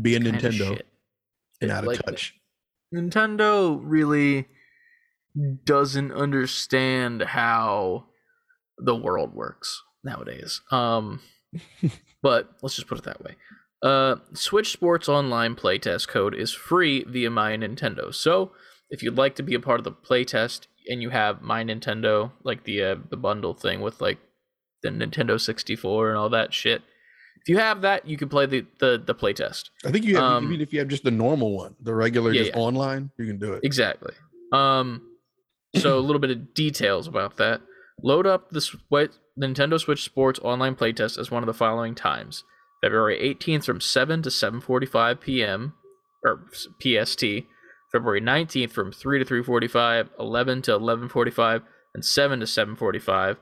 Be 0.00 0.14
a 0.16 0.20
Nintendo 0.20 0.80
and 1.60 1.70
out 1.70 1.84
of 1.84 1.88
Like, 1.88 2.02
touch. 2.02 2.34
Nintendo 2.94 3.80
really 3.82 4.46
doesn't 5.64 6.12
understand 6.12 7.22
how 7.22 8.06
the 8.84 8.96
world 8.96 9.34
works 9.34 9.82
nowadays. 10.04 10.60
Um, 10.70 11.20
but 12.22 12.50
let's 12.62 12.76
just 12.76 12.88
put 12.88 12.98
it 12.98 13.04
that 13.04 13.22
way. 13.22 13.36
Uh, 13.82 14.16
Switch 14.32 14.72
Sports 14.72 15.08
Online 15.08 15.54
playtest 15.56 16.08
code 16.08 16.34
is 16.34 16.52
free 16.52 17.04
via 17.04 17.30
My 17.30 17.56
Nintendo. 17.56 18.14
So 18.14 18.52
if 18.90 19.02
you'd 19.02 19.16
like 19.16 19.34
to 19.36 19.42
be 19.42 19.54
a 19.54 19.60
part 19.60 19.80
of 19.80 19.84
the 19.84 19.92
playtest 19.92 20.66
and 20.88 21.02
you 21.02 21.10
have 21.10 21.42
My 21.42 21.64
Nintendo, 21.64 22.32
like 22.44 22.64
the 22.64 22.82
uh, 22.82 22.96
the 23.10 23.16
bundle 23.16 23.54
thing 23.54 23.80
with 23.80 24.00
like 24.00 24.18
the 24.82 24.90
Nintendo 24.90 25.40
64 25.40 26.10
and 26.10 26.18
all 26.18 26.28
that 26.30 26.52
shit, 26.54 26.82
if 27.40 27.48
you 27.48 27.58
have 27.58 27.82
that, 27.82 28.06
you 28.06 28.16
can 28.16 28.28
play 28.28 28.46
the 28.46 28.64
the, 28.78 29.02
the 29.04 29.14
playtest. 29.14 29.70
I 29.84 29.90
think 29.90 30.04
you 30.04 30.14
have, 30.14 30.24
um, 30.24 30.44
even 30.46 30.60
if 30.60 30.72
you 30.72 30.78
have 30.78 30.88
just 30.88 31.02
the 31.04 31.10
normal 31.10 31.56
one, 31.56 31.74
the 31.80 31.94
regular, 31.94 32.32
Yeah, 32.32 32.42
just 32.42 32.52
yeah. 32.54 32.62
online, 32.62 33.10
you 33.18 33.26
can 33.26 33.38
do 33.38 33.52
it. 33.54 33.64
Exactly. 33.64 34.14
Um, 34.52 35.02
so 35.74 35.98
a 35.98 36.00
little 36.00 36.20
bit 36.20 36.30
of 36.30 36.54
details 36.54 37.08
about 37.08 37.38
that. 37.38 37.62
Load 38.02 38.26
up 38.26 38.50
the 38.50 38.60
Nintendo 39.38 39.80
Switch 39.80 40.02
Sports 40.02 40.40
online 40.40 40.74
playtest 40.76 41.18
as 41.18 41.30
one 41.30 41.42
of 41.42 41.46
the 41.46 41.54
following 41.54 41.94
times: 41.94 42.44
February 42.80 43.18
18th 43.20 43.64
from 43.64 43.80
7 43.80 44.22
to 44.22 44.28
7:45 44.30 45.20
p.m. 45.20 45.74
or 46.24 46.44
PST. 46.80 47.24
February 47.92 48.22
19th 48.22 48.70
from 48.70 48.90
3 48.90 49.22
to 49.22 49.24
3:45, 49.24 50.08
11 50.18 50.62
to 50.62 50.72
11:45, 50.72 51.62
and 51.94 52.04
7 52.04 52.40
to 52.40 52.46
7:45. 52.46 53.36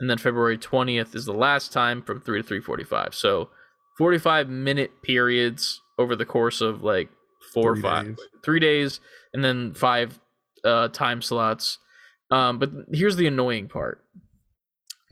And 0.00 0.10
then 0.10 0.18
February 0.18 0.58
20th 0.58 1.14
is 1.14 1.24
the 1.24 1.32
last 1.32 1.72
time 1.72 2.02
from 2.02 2.20
3 2.20 2.42
to 2.42 2.48
3:45. 2.60 3.14
So 3.14 3.50
45 3.96 4.48
minute 4.48 5.02
periods 5.02 5.80
over 5.98 6.16
the 6.16 6.26
course 6.26 6.60
of 6.60 6.82
like 6.82 7.08
four 7.52 7.72
or 7.72 7.76
five, 7.76 8.16
days. 8.16 8.26
three 8.44 8.60
days, 8.60 9.00
and 9.32 9.44
then 9.44 9.74
five 9.74 10.20
uh, 10.64 10.88
time 10.88 11.22
slots. 11.22 11.78
Um, 12.34 12.58
but 12.58 12.70
here's 12.92 13.14
the 13.14 13.28
annoying 13.28 13.68
part. 13.68 14.02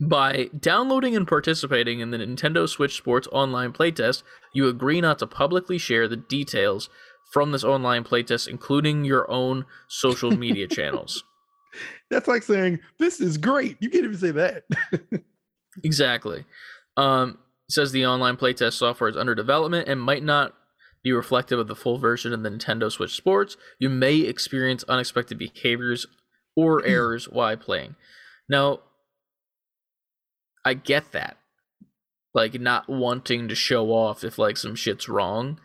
By 0.01 0.49
downloading 0.59 1.15
and 1.15 1.25
participating 1.25 2.01
in 2.01 2.11
the 2.11 2.17
Nintendo 2.17 2.67
Switch 2.67 2.97
Sports 2.97 3.29
online 3.31 3.71
playtest, 3.71 4.23
you 4.53 4.67
agree 4.67 4.99
not 4.99 5.19
to 5.19 5.27
publicly 5.27 5.77
share 5.77 6.09
the 6.09 6.17
details 6.17 6.89
from 7.31 7.53
this 7.53 7.63
online 7.63 8.03
playtest, 8.03 8.49
including 8.49 9.05
your 9.05 9.29
own 9.31 9.65
social 9.87 10.31
media 10.31 10.67
channels. 10.77 11.23
That's 12.09 12.27
like 12.27 12.43
saying, 12.43 12.79
This 12.99 13.21
is 13.21 13.37
great. 13.37 13.77
You 13.79 13.89
can't 13.89 14.03
even 14.03 14.17
say 14.17 14.31
that. 14.31 14.63
Exactly. 15.83 16.45
Um, 16.97 17.39
says 17.67 17.91
the 17.91 18.05
online 18.05 18.37
playtest 18.37 18.73
software 18.73 19.09
is 19.09 19.17
under 19.17 19.33
development 19.33 19.87
and 19.87 19.99
might 19.99 20.21
not 20.21 20.53
be 21.03 21.11
reflective 21.11 21.57
of 21.57 21.67
the 21.67 21.75
full 21.75 21.97
version 21.97 22.31
of 22.31 22.43
the 22.43 22.49
Nintendo 22.49 22.91
Switch 22.91 23.15
Sports. 23.15 23.57
You 23.79 23.89
may 23.89 24.17
experience 24.17 24.83
unexpected 24.87 25.39
behaviors 25.39 26.05
or 26.55 26.83
errors 26.85 27.25
while 27.29 27.57
playing. 27.57 27.95
Now, 28.49 28.79
I 30.65 30.73
get 30.73 31.11
that. 31.11 31.37
Like 32.33 32.59
not 32.59 32.89
wanting 32.89 33.47
to 33.49 33.55
show 33.55 33.91
off 33.91 34.23
if 34.23 34.37
like 34.39 34.57
some 34.57 34.75
shit's 34.75 35.07
wrong. 35.07 35.59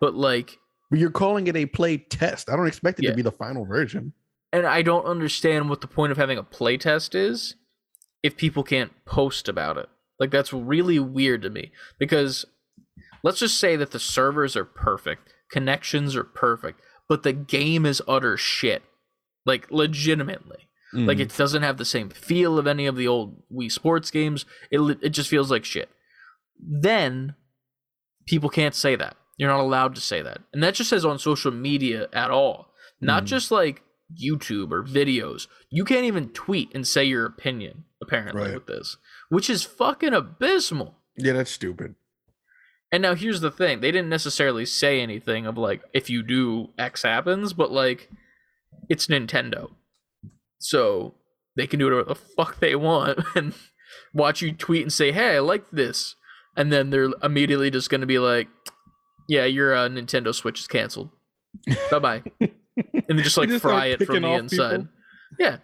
But 0.00 0.14
like 0.14 0.58
but 0.90 0.98
you're 0.98 1.10
calling 1.10 1.46
it 1.46 1.56
a 1.56 1.66
play 1.66 1.98
test. 1.98 2.48
I 2.50 2.56
don't 2.56 2.66
expect 2.66 2.98
it 2.98 3.04
Yeah. 3.04 3.10
to 3.10 3.16
be 3.16 3.22
the 3.22 3.30
final 3.32 3.64
version. 3.64 4.12
and 4.52 4.66
I 4.66 4.82
don't 4.82 5.04
understand 5.04 5.68
what 5.68 5.80
the 5.80 5.86
point 5.86 6.10
of 6.10 6.18
having 6.18 6.36
a 6.38 6.42
play 6.42 6.76
test 6.76 7.14
is 7.14 7.54
if 8.22 8.36
people 8.36 8.62
can't 8.64 8.92
post 9.04 9.48
about 9.48 9.76
it. 9.76 9.88
Like 10.18 10.30
that's 10.30 10.52
really 10.52 10.98
weird 10.98 11.42
to 11.42 11.50
me 11.50 11.70
because 11.98 12.44
let's 13.22 13.38
just 13.40 13.58
say 13.58 13.76
that 13.76 13.90
the 13.92 14.00
servers 14.00 14.56
are 14.56 14.64
perfect, 14.64 15.32
connections 15.52 16.16
are 16.16 16.24
perfect, 16.24 16.80
but 17.08 17.22
the 17.22 17.32
game 17.32 17.84
is 17.86 18.02
utter 18.08 18.36
shit. 18.36 18.82
Like 19.50 19.70
legitimately. 19.70 20.68
Like 20.92 21.18
Mm. 21.18 21.20
it 21.26 21.36
doesn't 21.36 21.62
have 21.62 21.76
the 21.78 21.84
same 21.84 22.08
feel 22.08 22.58
of 22.58 22.66
any 22.66 22.86
of 22.86 22.96
the 22.96 23.06
old 23.06 23.42
Wii 23.52 23.70
Sports 23.70 24.10
games. 24.10 24.44
It 24.70 24.80
it 25.02 25.10
just 25.10 25.28
feels 25.30 25.50
like 25.50 25.64
shit. 25.64 25.88
Then 26.58 27.34
people 28.26 28.48
can't 28.50 28.74
say 28.74 28.96
that. 28.96 29.16
You're 29.36 29.50
not 29.50 29.60
allowed 29.60 29.94
to 29.94 30.00
say 30.00 30.20
that. 30.22 30.38
And 30.52 30.62
that 30.62 30.74
just 30.74 30.90
says 30.90 31.04
on 31.04 31.18
social 31.18 31.50
media 31.52 32.08
at 32.12 32.30
all. 32.30 32.74
Not 33.00 33.22
Mhm. 33.24 33.26
just 33.26 33.50
like 33.50 33.82
YouTube 34.20 34.70
or 34.72 34.82
videos. 34.82 35.46
You 35.70 35.84
can't 35.84 36.04
even 36.04 36.30
tweet 36.30 36.68
and 36.74 36.86
say 36.86 37.04
your 37.04 37.24
opinion 37.24 37.84
apparently 38.02 38.42
Right. 38.42 38.54
with 38.54 38.66
this, 38.66 38.96
which 39.28 39.48
is 39.48 39.62
fucking 39.64 40.12
abysmal. 40.12 40.96
yeah, 41.16 41.32
that's 41.34 41.50
stupid. 41.50 41.94
And 42.92 43.02
now 43.02 43.14
here's 43.14 43.40
the 43.40 43.50
thing. 43.52 43.80
They 43.80 43.92
didn't 43.92 44.08
necessarily 44.08 44.66
say 44.66 45.00
anything 45.00 45.46
of 45.46 45.56
like 45.56 45.82
if 45.94 46.10
you 46.10 46.22
do 46.22 46.70
X 46.78 47.02
happens, 47.04 47.52
but 47.52 47.70
like 47.70 48.10
it's 48.90 49.06
Nintendo. 49.06 49.70
So 50.58 51.14
they 51.56 51.66
can 51.66 51.78
do 51.78 51.86
whatever 51.86 52.04
the 52.04 52.14
fuck 52.14 52.60
they 52.60 52.76
want 52.76 53.18
and 53.34 53.54
watch 54.12 54.42
you 54.42 54.52
tweet 54.52 54.82
and 54.82 54.92
say, 54.92 55.10
"Hey, 55.12 55.36
I 55.36 55.38
like 55.38 55.64
this." 55.70 56.14
And 56.56 56.70
then 56.72 56.90
they're 56.90 57.08
immediately 57.22 57.70
just 57.70 57.88
going 57.88 58.02
to 58.02 58.06
be 58.06 58.18
like, 58.18 58.48
"Yeah, 59.28 59.46
your 59.46 59.74
uh, 59.74 59.88
Nintendo 59.88 60.34
Switch 60.34 60.60
is 60.60 60.66
canceled. 60.66 61.10
Bye-bye." 61.90 62.22
and 62.40 63.18
they 63.18 63.22
just 63.22 63.36
They 63.36 63.42
like 63.42 63.48
just 63.50 63.62
fry 63.62 63.86
it 63.86 64.04
from 64.04 64.22
the 64.22 64.32
inside. 64.34 64.70
people. 64.70 64.88
Yeah. 65.38 65.56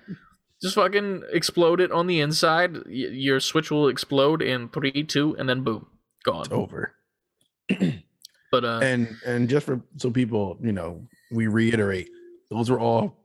Just 0.63 0.75
fucking 0.77 1.23
explode 1.33 1.81
it 1.81 1.93
on 1.93 2.07
the 2.07 2.21
inside. 2.21 2.75
Y- 2.87 3.11
your 3.13 3.41
Switch 3.41 3.71
will 3.71 3.89
explode 3.89 4.41
in 4.41 4.69
3 4.71 5.05
2 5.05 5.37
and 5.39 5.49
then 5.49 5.63
boom, 5.63 5.87
gone. 6.25 6.43
It's 6.47 6.51
over. 6.53 6.95
But 8.53 8.65
uh 8.65 8.79
and 8.83 9.17
and 9.27 9.49
just 9.49 9.67
for 9.67 9.81
so 9.97 10.11
people, 10.11 10.57
you 10.63 10.73
know, 10.73 11.07
we 11.33 11.47
reiterate, 11.49 12.09
those 12.51 12.71
are 12.71 12.79
all 12.79 13.25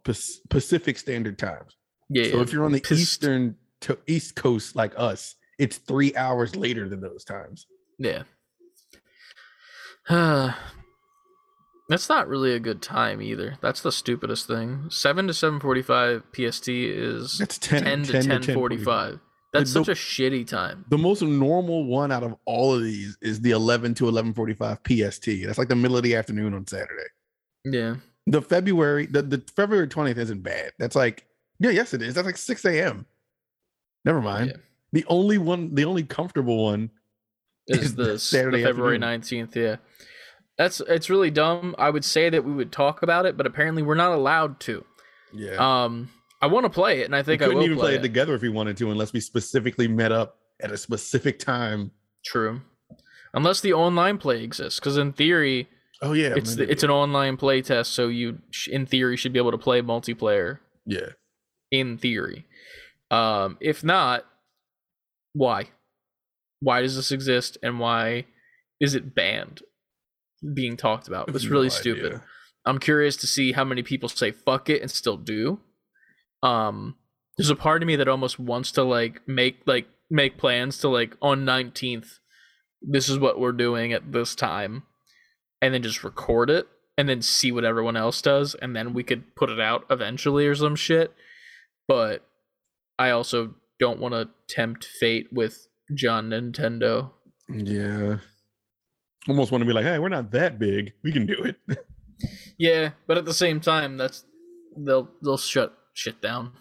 Pacific 0.50 0.98
Standard 0.98 1.38
Times. 1.38 1.76
yeah. 2.10 2.32
So 2.32 2.42
if 2.42 2.52
you're 2.52 2.66
on 2.66 2.72
the 2.72 2.86
eastern 2.92 3.56
to 3.82 3.98
east 4.08 4.36
coast 4.36 4.76
like 4.76 4.94
us, 4.98 5.36
it's 5.60 5.78
three 5.78 6.16
hours 6.16 6.56
later 6.56 6.90
than 6.90 7.02
those 7.02 7.24
times. 7.24 7.68
Yeah. 8.00 8.24
Uh, 10.10 10.54
that's 11.90 12.10
not 12.10 12.28
really 12.28 12.54
a 12.54 12.60
good 12.60 12.82
time 12.82 13.22
either. 13.22 13.58
That's 13.62 13.82
the 13.82 13.92
stupidest 13.92 14.48
thing. 14.48 14.88
7 14.90 15.28
to 15.28 15.34
7:45 15.34 16.24
PST 16.34 16.70
is 16.70 17.38
That's 17.38 17.58
10, 17.58 17.84
10 17.84 18.04
to 18.06 18.14
10:45. 18.54 19.20
That's 19.54 19.74
the- 19.74 19.84
such 19.84 19.90
a 19.90 20.00
shitty 20.00 20.48
time. 20.48 20.86
The 20.90 20.98
most 20.98 21.22
normal 21.22 21.86
one 21.86 22.12
out 22.12 22.24
of 22.24 22.36
all 22.46 22.74
of 22.74 22.84
these 22.84 23.18
is 23.22 23.42
the 23.42 23.52
11 23.52 23.94
to 23.96 24.06
11:45 24.06 24.80
PST. 24.84 25.46
That's 25.46 25.58
like 25.58 25.68
the 25.68 25.76
middle 25.76 25.98
of 25.98 26.04
the 26.04 26.16
afternoon 26.16 26.54
on 26.54 26.66
Saturday. 26.66 27.08
Yeah. 27.66 27.96
The 28.28 28.42
February, 28.42 29.08
the, 29.08 29.22
the 29.22 29.44
February 29.56 29.88
20th 29.88 30.18
isn't 30.18 30.44
bad. 30.44 30.74
That's 30.80 30.96
like, 30.96 31.26
yeah, 31.60 31.72
yes, 31.72 31.94
it 31.94 32.02
is. 32.02 32.14
That's 32.14 32.26
like 32.26 32.38
6 32.38 32.66
a.m. 32.66 33.06
Never 34.06 34.22
mind. 34.22 34.52
Yeah. 34.52 34.58
The 34.94 35.06
only 35.08 35.38
one, 35.38 35.74
the 35.74 35.86
only 35.86 36.04
comfortable 36.04 36.64
one 36.66 36.90
Is 37.68 37.80
Is 37.80 37.96
the, 37.96 38.20
Saturday 38.20 38.62
the 38.62 38.68
February 38.68 38.96
afternoon. 38.96 39.10
nineteenth? 39.10 39.56
Yeah. 39.56 39.78
That's 40.58 40.82
it's 40.82 41.10
really 41.10 41.32
dumb. 41.32 41.76
I 41.80 41.90
would 41.90 42.06
say 42.06 42.30
that 42.30 42.44
we 42.44 42.52
would 42.52 42.72
talk 42.72 43.02
about 43.02 43.26
it, 43.26 43.38
but 43.38 43.48
apparently 43.48 43.82
we're 43.84 43.96
not 43.96 44.12
allowed 44.12 44.60
to. 44.62 44.84
Yeah. 45.34 45.56
Um, 45.56 46.10
I 46.42 46.48
want 46.48 46.66
to 46.66 46.70
play 46.70 47.02
it, 47.02 47.06
and 47.06 47.16
I 47.16 47.20
we 47.20 47.24
think 47.24 47.42
I 47.42 47.46
couldn't 47.46 47.64
even 47.64 47.78
play, 47.78 47.94
it. 47.94 48.00
it 48.00 48.02
together 48.02 48.36
if 48.36 48.42
we 48.42 48.50
wanted 48.50 48.78
to, 48.78 48.92
unless 48.92 49.14
we 49.14 49.20
specifically 49.22 49.88
met 49.88 50.12
up 50.12 50.38
at 50.62 50.72
a 50.72 50.78
specific 50.78 51.40
time. 51.40 51.92
True, 52.26 52.62
unless 53.34 53.62
the 53.62 53.74
online 53.74 54.18
play 54.18 54.44
exists, 54.44 54.80
because 54.80 54.98
in 54.98 55.14
theory, 55.14 55.70
Oh 56.02 56.14
yeah, 56.14 56.34
it's 56.36 56.56
maybe. 56.56 56.72
it's 56.72 56.84
an 56.84 56.90
online 56.90 57.38
play 57.38 57.62
test, 57.62 57.92
so 57.92 58.08
you 58.08 58.40
sh- 58.50 58.70
in 58.70 58.86
theory 58.86 59.18
should 59.18 59.34
be 59.34 59.40
able 59.40 59.52
to 59.52 59.58
play 59.58 59.82
multiplayer. 59.82 60.60
yeah. 60.86 61.10
In 61.72 61.98
theory, 61.98 62.46
um, 63.12 63.58
if 63.62 63.82
not, 63.84 64.26
why? 65.34 65.70
Why 66.60 66.82
does 66.82 66.96
this 66.98 67.12
exist, 67.12 67.58
and 67.64 67.80
why 67.80 68.26
is 68.82 68.94
it 68.94 69.16
banned? 69.16 69.62
Being 70.54 70.76
talked 70.76 71.08
about. 71.08 71.30
It's 71.30 71.44
no 71.46 71.52
really 71.52 71.68
idea. 71.68 71.78
stupid. 71.80 72.22
I'm 72.66 72.78
curious 72.80 73.16
to 73.18 73.28
see 73.28 73.54
how 73.54 73.64
many 73.64 73.84
people 73.84 74.10
say 74.10 74.32
fuck 74.32 74.70
it 74.70 74.82
and 74.82 74.92
still 74.92 75.18
do. 75.18 75.60
Um 76.44 76.96
there's 77.38 77.50
a 77.50 77.56
part 77.56 77.82
of 77.82 77.88
me 77.88 77.96
that 77.96 78.08
almost 78.08 78.38
wants 78.40 78.72
to 78.74 78.84
like 78.84 79.22
make 79.28 79.62
like 79.66 79.88
make 80.10 80.38
plans 80.38 80.78
to 80.80 80.90
like 80.90 81.16
on 81.22 81.46
19th 81.46 82.20
this 82.82 83.08
is 83.08 83.18
what 83.18 83.40
we're 83.40 83.52
doing 83.54 83.94
at 83.94 84.12
this 84.12 84.36
time 84.36 84.84
and 85.62 85.74
then 85.74 85.82
just 85.84 86.04
record 86.04 86.50
it 86.50 86.68
and 86.98 87.08
then 87.08 87.22
see 87.22 87.52
what 87.52 87.64
everyone 87.66 87.96
else 87.96 88.22
does 88.22 88.56
and 88.56 88.76
then 88.76 88.94
we 88.94 89.04
could 89.04 89.36
put 89.36 89.50
it 89.50 89.60
out 89.60 89.86
eventually 89.90 90.46
or 90.48 90.56
some 90.56 90.76
shit. 90.76 91.14
But 91.88 92.26
I 93.00 93.10
also 93.12 93.56
don't 93.80 94.00
want 94.00 94.14
to 94.14 94.30
tempt 94.48 94.86
fate 94.86 95.28
with 95.32 95.68
John 95.94 96.30
Nintendo. 96.30 97.12
Yeah. 97.50 98.18
Almost 99.28 99.52
want 99.52 99.62
to 99.62 99.66
be 99.68 99.74
like, 99.74 99.86
hey, 99.86 100.00
we're 100.00 100.10
not 100.10 100.32
that 100.32 100.58
big. 100.60 100.94
We 101.04 101.12
can 101.12 101.26
do 101.26 101.44
it. 101.44 101.58
Yeah, 102.56 102.92
but 103.08 103.18
at 103.18 103.26
the 103.26 103.34
same 103.34 103.60
time, 103.62 103.98
that's 103.98 104.24
they'll 104.78 105.10
they'll 105.24 105.40
shut 105.40 105.76
shit 105.96 106.22
down 106.22 106.52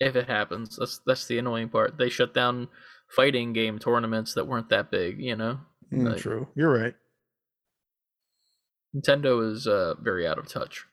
if 0.00 0.16
it 0.16 0.26
happens. 0.26 0.74
That's 0.76 1.00
that's 1.06 1.26
the 1.28 1.38
annoying 1.38 1.68
part. 1.68 1.96
They 1.96 2.08
shut 2.08 2.34
down 2.34 2.66
fighting 3.14 3.52
game 3.52 3.78
tournaments 3.78 4.34
that 4.34 4.48
weren't 4.48 4.70
that 4.70 4.90
big. 4.90 5.20
You 5.20 5.36
know, 5.36 5.60
Mm, 5.92 6.08
Like- 6.10 6.18
True. 6.20 6.48
You're 6.56 6.76
right. 6.76 6.94
Nintendo 8.94 9.50
is 9.52 9.66
uh, 9.66 9.94
very 10.00 10.26
out 10.26 10.38
of 10.38 10.48
touch. 10.48 10.84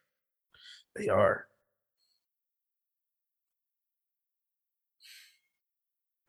They 0.96 1.08
are. 1.10 1.46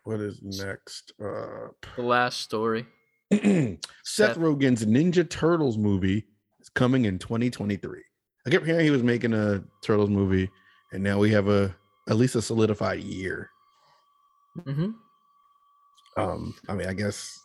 What 0.05 0.21
is 0.21 0.41
next? 0.43 1.13
Uh 1.23 1.69
The 1.97 2.03
last 2.03 2.41
story. 2.41 2.87
Seth 3.33 3.79
Seth- 4.05 4.37
Rogen's 4.39 4.85
Ninja 4.87 5.29
Turtles 5.29 5.77
movie 5.79 6.25
is 6.61 6.69
coming 6.69 7.07
in 7.07 7.19
2023. 7.19 8.01
I 8.47 8.51
kept 8.51 8.65
hearing 8.65 8.85
he 8.85 8.91
was 8.91 9.03
making 9.03 9.35
a 9.35 9.65
Turtles 9.83 10.11
movie, 10.11 10.49
and 10.93 11.03
now 11.03 11.19
we 11.19 11.33
have 11.33 11.49
a 11.49 11.75
at 12.09 12.17
least 12.17 12.37
a 12.37 12.43
solidified 12.43 13.01
year. 13.01 13.51
hmm 14.65 14.91
Um, 16.17 16.55
I 16.69 16.75
mean, 16.75 16.87
I 16.87 16.95
guess 16.95 17.37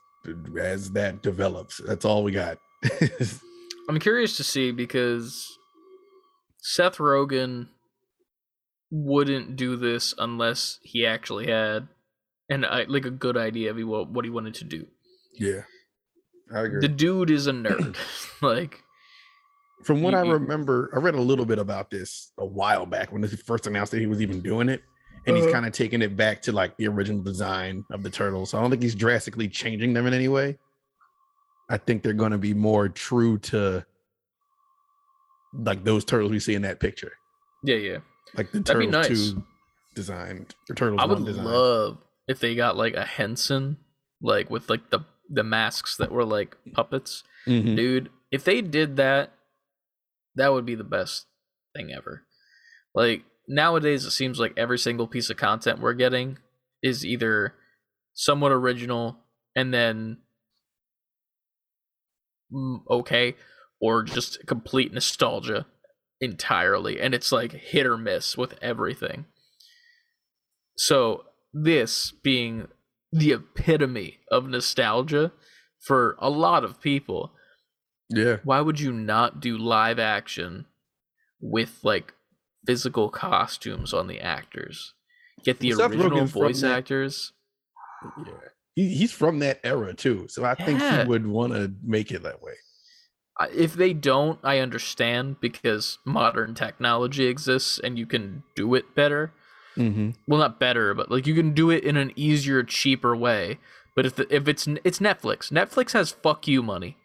as 0.60 0.92
that 0.92 1.24
develops, 1.24 1.78
that's 1.78 2.06
all 2.06 2.24
we 2.24 2.32
got. 2.32 2.60
I'm 3.90 4.00
curious 4.00 4.38
to 4.38 4.44
see 4.44 4.72
because 4.72 5.58
Seth 6.60 6.98
Rogen 6.98 7.68
wouldn't 8.90 9.56
do 9.56 9.76
this 9.76 10.14
unless 10.18 10.80
he 10.84 11.06
actually 11.06 11.48
had 11.48 11.88
and 12.50 12.66
like 12.88 13.06
a 13.06 13.10
good 13.12 13.38
idea 13.38 13.72
of 13.72 13.78
what 13.88 14.10
what 14.10 14.26
he 14.26 14.32
wanted 14.32 14.54
to 14.56 14.64
do. 14.66 14.86
yeah, 15.40 15.62
I 16.54 16.62
agree. 16.62 16.82
The 16.82 16.88
dude 16.90 17.32
is 17.32 17.48
a 17.48 17.52
nerd. 17.54 17.96
like 18.42 18.84
From 19.84 20.02
what 20.02 20.12
you- 20.14 20.20
I 20.20 20.30
remember, 20.34 20.90
I 20.94 21.00
read 21.00 21.16
a 21.16 21.22
little 21.22 21.46
bit 21.46 21.60
about 21.60 21.90
this 21.90 22.32
a 22.38 22.46
while 22.46 22.86
back 22.86 23.12
when 23.12 23.24
he 23.24 23.30
first 23.36 23.68
announced 23.68 23.92
that 23.94 24.00
he 24.00 24.08
was 24.08 24.22
even 24.22 24.42
doing 24.42 24.68
it. 24.70 24.84
And 25.28 25.36
he's 25.38 25.46
Uh-huh. 25.46 25.54
kind 25.54 25.66
of 25.68 25.72
taking 25.72 26.02
it 26.02 26.18
back 26.18 26.42
to 26.44 26.52
like 26.52 26.76
the 26.78 26.88
original 26.88 27.22
design 27.22 27.86
of 27.92 28.02
the 28.04 28.10
turtles. 28.10 28.50
So 28.50 28.58
I 28.58 28.62
don't 28.62 28.72
think 28.72 28.82
he's 28.82 28.96
drastically 28.96 29.48
changing 29.48 29.94
them 29.94 30.08
in 30.08 30.14
any 30.16 30.28
way. 30.28 30.58
I 31.72 31.78
think 31.78 32.04
they're 32.04 32.14
going 32.14 32.34
to 32.34 32.38
be 32.38 32.54
more 32.54 32.90
true 32.90 33.38
to 33.40 33.86
like 35.54 35.84
those 35.86 36.04
turtles 36.04 36.32
we 36.32 36.40
see 36.40 36.54
in 36.54 36.62
that 36.64 36.80
picture, 36.82 37.14
yeah, 37.64 37.76
yeah. 37.76 37.98
like 38.36 38.52
the 38.52 38.62
Turtles 38.62 38.92
nice. 38.92 39.08
two 39.08 39.44
designed 39.96 40.54
or 40.70 40.76
Turtles 40.76 41.00
I 41.02 41.06
would 41.06 41.20
one 41.20 41.26
design. 41.26 41.46
love 41.46 41.98
if 42.28 42.40
they 42.40 42.56
got 42.56 42.76
like 42.76 42.94
a 42.94 43.06
Henson, 43.06 43.78
like 44.22 44.50
with 44.50 44.70
like 44.70 44.90
the 44.90 45.00
the 45.30 45.44
masks 45.44 45.96
that 45.98 46.12
were 46.12 46.26
like 46.26 46.58
puppets. 46.74 47.24
Mhm. 47.48 47.76
Dude, 47.78 48.10
if 48.32 48.44
they 48.44 48.62
did 48.62 48.98
that, 48.98 49.32
that 50.36 50.52
would 50.52 50.66
be 50.66 50.76
the 50.76 50.84
best 50.84 51.28
thing 51.74 51.92
ever. 51.96 52.24
Like 52.94 53.24
nowadays 53.48 54.04
it 54.06 54.12
seems 54.12 54.40
like 54.40 54.54
every 54.58 54.78
single 54.78 55.08
piece 55.08 55.30
of 55.30 55.38
content 55.38 55.80
we're 55.80 55.94
getting 55.94 56.38
is 56.84 57.06
either 57.06 57.54
somewhat 58.14 58.52
original 58.52 59.18
and 59.56 59.74
then 59.74 60.18
okay 62.90 63.36
or 63.80 64.04
just 64.04 64.46
complete 64.48 64.94
nostalgia 64.94 65.66
entirely 66.20 67.00
and 67.02 67.16
it's 67.16 67.32
like 67.32 67.52
hit 67.52 67.86
or 67.86 67.98
miss 67.98 68.38
with 68.38 68.56
everything. 68.62 69.26
So 70.78 71.26
this 71.54 72.12
being 72.24 72.68
the 73.12 73.34
epitome 73.34 74.20
of 74.30 74.48
nostalgia 74.48 75.32
for 75.80 76.16
a 76.20 76.30
lot 76.30 76.64
of 76.64 76.80
people, 76.82 77.34
Yeah, 78.10 78.38
why 78.44 78.62
would 78.62 78.80
you 78.80 78.92
not 78.94 79.40
do 79.42 79.58
live 79.58 80.00
action 80.00 80.66
with 81.40 81.80
like 81.84 82.14
physical 82.66 83.10
costumes 83.10 83.94
on 83.94 84.08
the 84.08 84.20
actors? 84.20 84.94
Get 85.44 85.60
the 85.60 85.72
Seth 85.72 85.92
original 85.92 86.12
Rogen's 86.12 86.32
voice 86.32 86.64
actors. 86.64 87.34
yeah. 88.26 88.34
He, 88.76 88.96
he's 88.96 89.12
from 89.12 89.40
that 89.40 89.60
era 89.64 89.94
too, 89.94 90.28
so 90.30 90.46
I 90.46 90.56
think 90.56 90.82
he 90.82 91.04
would 91.04 91.28
want 91.28 91.54
to 91.54 91.74
make 91.84 92.12
it 92.12 92.24
that 92.24 92.42
way. 92.42 92.54
If 93.56 93.74
they 93.74 93.94
don't, 93.94 94.40
I 94.44 94.60
understand 94.60 95.40
because 95.40 95.98
modern 96.06 96.54
technology 96.54 97.26
exists 97.26 97.80
and 97.80 97.98
you 97.98 98.06
can 98.06 98.44
do 98.56 98.76
it 98.76 98.94
better. 98.94 99.34
Mm-hmm. 99.78 100.12
Well, 100.28 100.40
not 100.40 100.60
better, 100.60 100.94
but 100.94 101.10
like 101.10 101.26
you 101.26 101.34
can 101.34 101.54
do 101.54 101.70
it 101.70 101.84
in 101.84 101.98
an 101.98 102.12
easier, 102.16 102.64
cheaper 102.64 103.16
way. 103.16 103.58
But 103.96 104.06
if 104.06 104.16
the, 104.16 104.34
if 104.34 104.48
it's 104.48 104.68
it's 104.84 105.00
Netflix, 105.00 105.52
Netflix 105.52 105.94
has 105.94 106.12
fuck 106.12 106.48
you 106.48 106.62
money, 106.62 106.98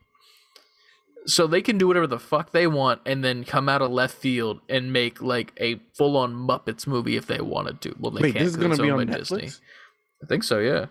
so 1.26 1.46
they 1.46 1.62
can 1.62 1.78
do 1.78 1.88
whatever 1.88 2.06
the 2.06 2.18
fuck 2.18 2.52
they 2.52 2.66
want 2.66 3.00
and 3.04 3.24
then 3.24 3.44
come 3.44 3.68
out 3.68 3.82
of 3.82 3.90
left 3.90 4.16
field 4.16 4.60
and 4.68 4.92
make 4.92 5.20
like 5.20 5.52
a 5.60 5.80
full 5.94 6.16
on 6.16 6.34
Muppets 6.34 6.86
movie 6.86 7.16
if 7.16 7.26
they 7.26 7.40
wanted 7.40 7.80
to. 7.82 7.94
Well, 7.98 8.12
they 8.12 8.22
Wait, 8.22 8.34
can't. 8.34 8.44
this 8.44 8.54
is 8.54 8.56
gonna 8.56 8.76
be 8.76 8.90
on 8.90 9.06
Netflix. 9.06 9.28
Disney. 9.28 9.50
I 10.22 10.26
think 10.26 10.44
so. 10.44 10.58
Yeah, 10.58 10.86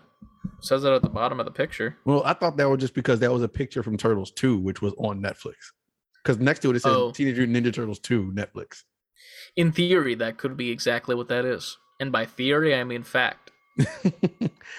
says 0.60 0.82
that 0.82 0.92
at 0.92 1.02
the 1.02 1.08
bottom 1.08 1.38
of 1.40 1.46
the 1.46 1.52
picture. 1.52 1.96
Well, 2.04 2.22
I 2.24 2.32
thought 2.32 2.56
that 2.56 2.68
was 2.68 2.80
just 2.80 2.94
because 2.94 3.20
that 3.20 3.32
was 3.32 3.42
a 3.42 3.48
picture 3.48 3.82
from 3.82 3.96
Turtles 3.96 4.30
2, 4.32 4.58
which 4.58 4.80
was 4.82 4.94
on 4.98 5.20
Netflix. 5.20 5.54
Because 6.22 6.38
next 6.38 6.60
to 6.60 6.70
it, 6.70 6.76
it 6.76 6.80
said 6.82 6.92
Oh. 6.92 7.10
Teenage 7.12 7.36
Mutant 7.36 7.66
Ninja 7.66 7.72
Turtles 7.74 7.98
2, 8.00 8.32
Netflix. 8.34 8.82
In 9.56 9.72
theory, 9.72 10.14
that 10.16 10.38
could 10.38 10.56
be 10.56 10.70
exactly 10.70 11.14
what 11.14 11.28
that 11.28 11.44
is, 11.44 11.76
and 12.00 12.10
by 12.12 12.24
theory, 12.26 12.74
I 12.74 12.84
mean 12.84 13.02
fact. 13.02 13.50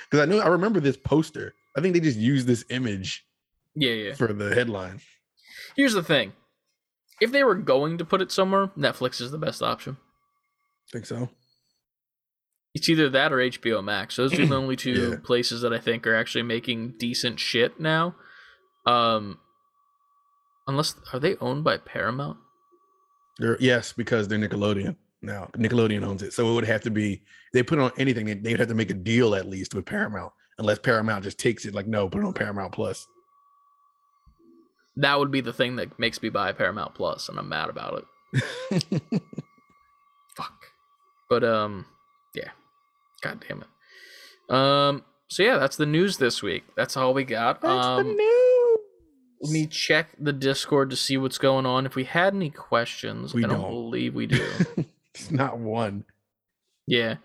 Because 0.10 0.22
I 0.22 0.26
know 0.26 0.40
I 0.40 0.48
remember 0.48 0.80
this 0.80 0.98
poster. 0.98 1.54
I 1.78 1.82
think 1.82 1.94
they 1.94 2.00
just 2.00 2.18
used 2.18 2.48
this 2.48 2.66
image 2.70 3.26
Yeah, 3.76 3.92
yeah. 3.92 4.14
for 4.16 4.34
the 4.34 4.54
headline. 4.54 5.00
Here's 5.76 5.94
the 5.94 6.04
thing: 6.04 6.34
if 7.22 7.32
they 7.32 7.44
were 7.44 7.56
going 7.56 7.98
to 8.00 8.06
put 8.06 8.22
it 8.22 8.32
somewhere, 8.32 8.68
Netflix 8.78 9.22
is 9.22 9.32
the 9.32 9.38
best 9.38 9.62
option. 9.62 9.98
Think 10.92 11.06
so? 11.06 11.30
It's 12.78 12.90
either 12.90 13.10
that 13.10 13.34
or 13.34 13.38
HBO 13.38 13.84
Max. 13.84 14.16
Those 14.18 14.34
are 14.38 14.46
the 14.46 14.56
only 14.64 14.76
two 14.76 15.12
Yeah. 15.12 15.16
places 15.24 15.62
that 15.62 15.74
I 15.74 15.80
think 15.80 16.06
are 16.06 16.16
actually 16.16 16.44
making 16.44 16.94
decent 17.00 17.40
shit 17.40 17.80
now. 17.80 18.16
Um, 18.86 19.40
unless 20.68 20.96
are 21.12 21.20
they 21.20 21.36
owned 21.38 21.64
by 21.64 21.78
Paramount? 21.78 22.38
They're, 23.40 23.58
yes, 23.60 23.94
because 23.94 24.28
they're 24.28 24.38
Nickelodeon 24.40 24.96
now. 25.22 25.50
Nickelodeon 25.58 26.04
owns 26.04 26.22
it, 26.24 26.34
so 26.34 26.50
it 26.50 26.54
would 26.54 26.66
have 26.66 26.82
to 26.82 26.92
be. 26.92 27.24
They 27.54 27.64
put 27.64 27.80
it 27.80 27.82
on 27.82 27.92
anything. 27.98 28.26
They, 28.26 28.34
they'd 28.36 28.60
have 28.60 28.68
to 28.70 28.76
make 28.76 28.92
a 28.92 28.96
deal 28.96 29.34
at 29.36 29.48
least 29.48 29.74
with 29.74 29.86
Paramount, 29.86 30.32
unless 30.60 30.80
Paramount 30.80 31.24
just 31.24 31.38
takes 31.40 31.66
it. 31.66 31.74
Like, 31.74 31.88
no, 31.88 32.08
put 32.10 32.22
it 32.22 32.26
on 32.26 32.34
Paramount 32.34 32.74
Plus. 32.74 33.08
That 34.96 35.20
would 35.20 35.32
be 35.32 35.42
the 35.42 35.54
thing 35.54 35.76
that 35.78 35.98
makes 36.00 36.22
me 36.22 36.30
buy 36.30 36.52
Paramount 36.52 36.94
Plus, 36.96 37.28
and 37.30 37.38
I'm 37.40 37.50
mad 37.50 37.70
about 37.70 38.04
it. 38.34 39.02
Fuck. 40.36 40.66
But 41.30 41.44
um. 41.44 41.86
God 43.22 43.44
damn 43.48 43.62
it. 43.64 44.54
Um. 44.54 45.04
So 45.30 45.44
yeah, 45.44 45.58
that's 45.58 45.76
the 45.76 45.86
news 45.86 46.18
this 46.18 46.42
week. 46.42 46.64
That's 46.78 46.96
all 46.96 47.14
we 47.14 47.24
got. 47.26 47.62
That's 47.62 47.86
um, 47.86 48.16
news. 48.16 48.78
Let 49.42 49.52
me 49.52 49.68
check 49.68 50.10
the 50.20 50.34
Discord 50.34 50.90
to 50.90 50.96
see 50.96 51.18
what's 51.18 51.38
going 51.38 51.66
on. 51.66 51.86
If 51.86 51.96
we 51.96 52.06
had 52.06 52.34
any 52.34 52.50
questions, 52.50 53.34
We 53.34 53.44
I 53.44 53.48
don't, 53.50 53.62
don't. 53.62 53.70
believe 53.72 54.16
we 54.16 54.26
do. 54.26 54.48
it's 55.14 55.30
not 55.32 55.58
one. 55.60 56.06
yeah. 56.88 57.16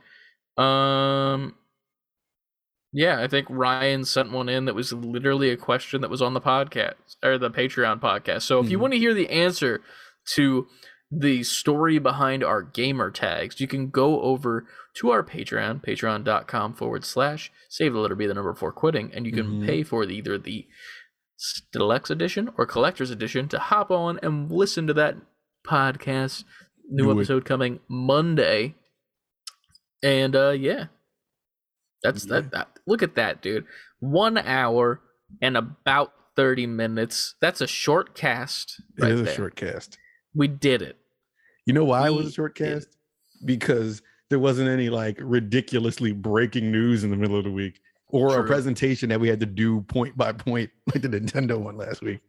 Um. 0.58 1.54
Yeah, 2.94 3.22
I 3.22 3.28
think 3.28 3.46
Ryan 3.48 4.04
sent 4.04 4.32
one 4.32 4.50
in 4.50 4.66
that 4.66 4.74
was 4.74 4.92
literally 4.92 5.48
a 5.48 5.56
question 5.56 6.02
that 6.02 6.10
was 6.10 6.20
on 6.20 6.34
the 6.34 6.42
podcast 6.42 6.94
or 7.22 7.38
the 7.38 7.50
Patreon 7.50 8.00
podcast. 8.00 8.42
So 8.42 8.60
if 8.60 8.68
you 8.70 8.76
Mhm. 8.76 8.80
want 8.82 8.92
to 8.92 8.98
hear 8.98 9.14
the 9.14 9.30
answer 9.30 9.80
to 10.34 10.66
the 11.14 11.42
story 11.42 11.98
behind 11.98 12.42
our 12.42 12.62
gamer 12.62 13.10
tags, 13.10 13.60
you 13.60 13.66
can 13.68 13.90
go 13.90 14.22
over 14.22 14.66
to 14.94 15.10
our 15.10 15.22
Patreon, 15.22 15.84
patreon.com 15.84 16.72
forward 16.74 17.04
slash 17.04 17.52
save 17.68 17.92
the 17.92 17.98
letter 17.98 18.14
B, 18.14 18.26
the 18.26 18.32
number 18.34 18.54
four 18.54 18.72
quitting, 18.72 19.12
and 19.12 19.26
you 19.26 19.32
can 19.32 19.46
Mhm. 19.60 19.66
pay 19.66 19.82
for 19.82 20.06
the, 20.06 20.16
either 20.16 20.38
the 20.38 20.66
Deluxe 21.72 22.08
edition 22.10 22.50
or 22.56 22.64
Collector's 22.66 23.10
edition 23.10 23.48
to 23.48 23.58
hop 23.58 23.90
on 23.90 24.18
and 24.22 24.50
listen 24.50 24.86
to 24.86 24.94
that 24.94 25.16
podcast. 25.66 26.44
New 26.88 27.04
Do 27.04 27.10
it. 27.10 27.14
episode 27.14 27.44
coming 27.44 27.80
Monday. 27.88 28.74
And 30.02 30.34
uh 30.36 30.50
yeah. 30.50 30.86
That's 32.02 32.24
Yeah. 32.26 32.40
that, 32.40 32.50
that 32.52 32.78
look 32.86 33.02
at 33.02 33.14
that, 33.16 33.42
dude. 33.42 33.66
One 34.00 34.38
hour 34.38 35.00
and 35.40 35.56
about 35.56 36.12
30 36.36 36.66
minutes. 36.66 37.34
That's 37.40 37.60
a 37.60 37.66
short 37.66 38.14
cast. 38.14 38.80
It 38.98 39.02
Right 39.02 39.12
is 39.12 39.20
a 39.20 39.24
there. 39.24 39.34
short 39.34 39.56
cast. 39.56 39.98
We 40.34 40.48
did 40.48 40.80
it. 40.82 40.96
You 41.66 41.72
know 41.74 41.84
why 41.84 42.08
it 42.08 42.14
was 42.14 42.28
a 42.28 42.32
short 42.32 42.56
did. 42.56 42.74
cast? 42.74 42.96
Because 43.44 44.02
there 44.30 44.38
wasn't 44.38 44.68
any 44.68 44.88
like 44.88 45.18
ridiculously 45.20 46.12
breaking 46.12 46.72
news 46.72 47.04
in 47.04 47.10
the 47.10 47.16
middle 47.16 47.36
of 47.36 47.44
the 47.44 47.50
week 47.50 47.80
or 48.08 48.30
True. 48.30 48.44
a 48.44 48.46
presentation 48.46 49.08
that 49.08 49.20
we 49.20 49.28
had 49.28 49.40
to 49.40 49.46
do 49.46 49.80
point 49.82 50.16
by 50.16 50.32
point 50.32 50.70
like 50.86 51.02
the 51.02 51.08
Nintendo 51.08 51.58
one 51.58 51.76
last 51.76 52.02
week. 52.02 52.20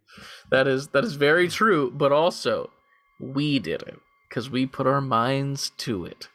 That 0.50 0.68
is 0.68 0.88
that 0.90 1.04
is 1.04 1.14
very 1.14 1.48
true, 1.48 1.92
but 1.92 2.12
also 2.12 2.70
we 3.20 3.60
did 3.60 3.84
it 3.84 4.00
because 4.30 4.50
we 4.50 4.66
put 4.66 4.88
our 4.88 5.02
minds 5.02 5.72
to 5.78 6.06
it. 6.06 6.28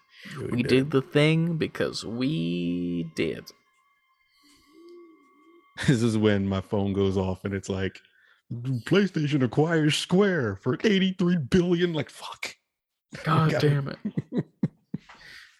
We 0.50 0.62
did 0.62 0.90
the 0.90 1.00
thing 1.00 1.56
because 1.56 2.04
we 2.04 3.10
did. 3.14 3.44
This 5.86 6.02
is 6.02 6.18
when 6.18 6.48
my 6.48 6.60
phone 6.60 6.92
goes 6.92 7.16
off 7.16 7.44
and 7.44 7.54
it's 7.54 7.68
like 7.68 8.00
PlayStation 8.52 9.44
acquires 9.44 9.96
Square 9.96 10.56
for 10.56 10.76
83 10.82 11.36
billion. 11.36 11.92
Like 11.92 12.10
fuck. 12.10 12.56
God 13.24 13.54
damn 13.60 13.88
it. 13.88 14.44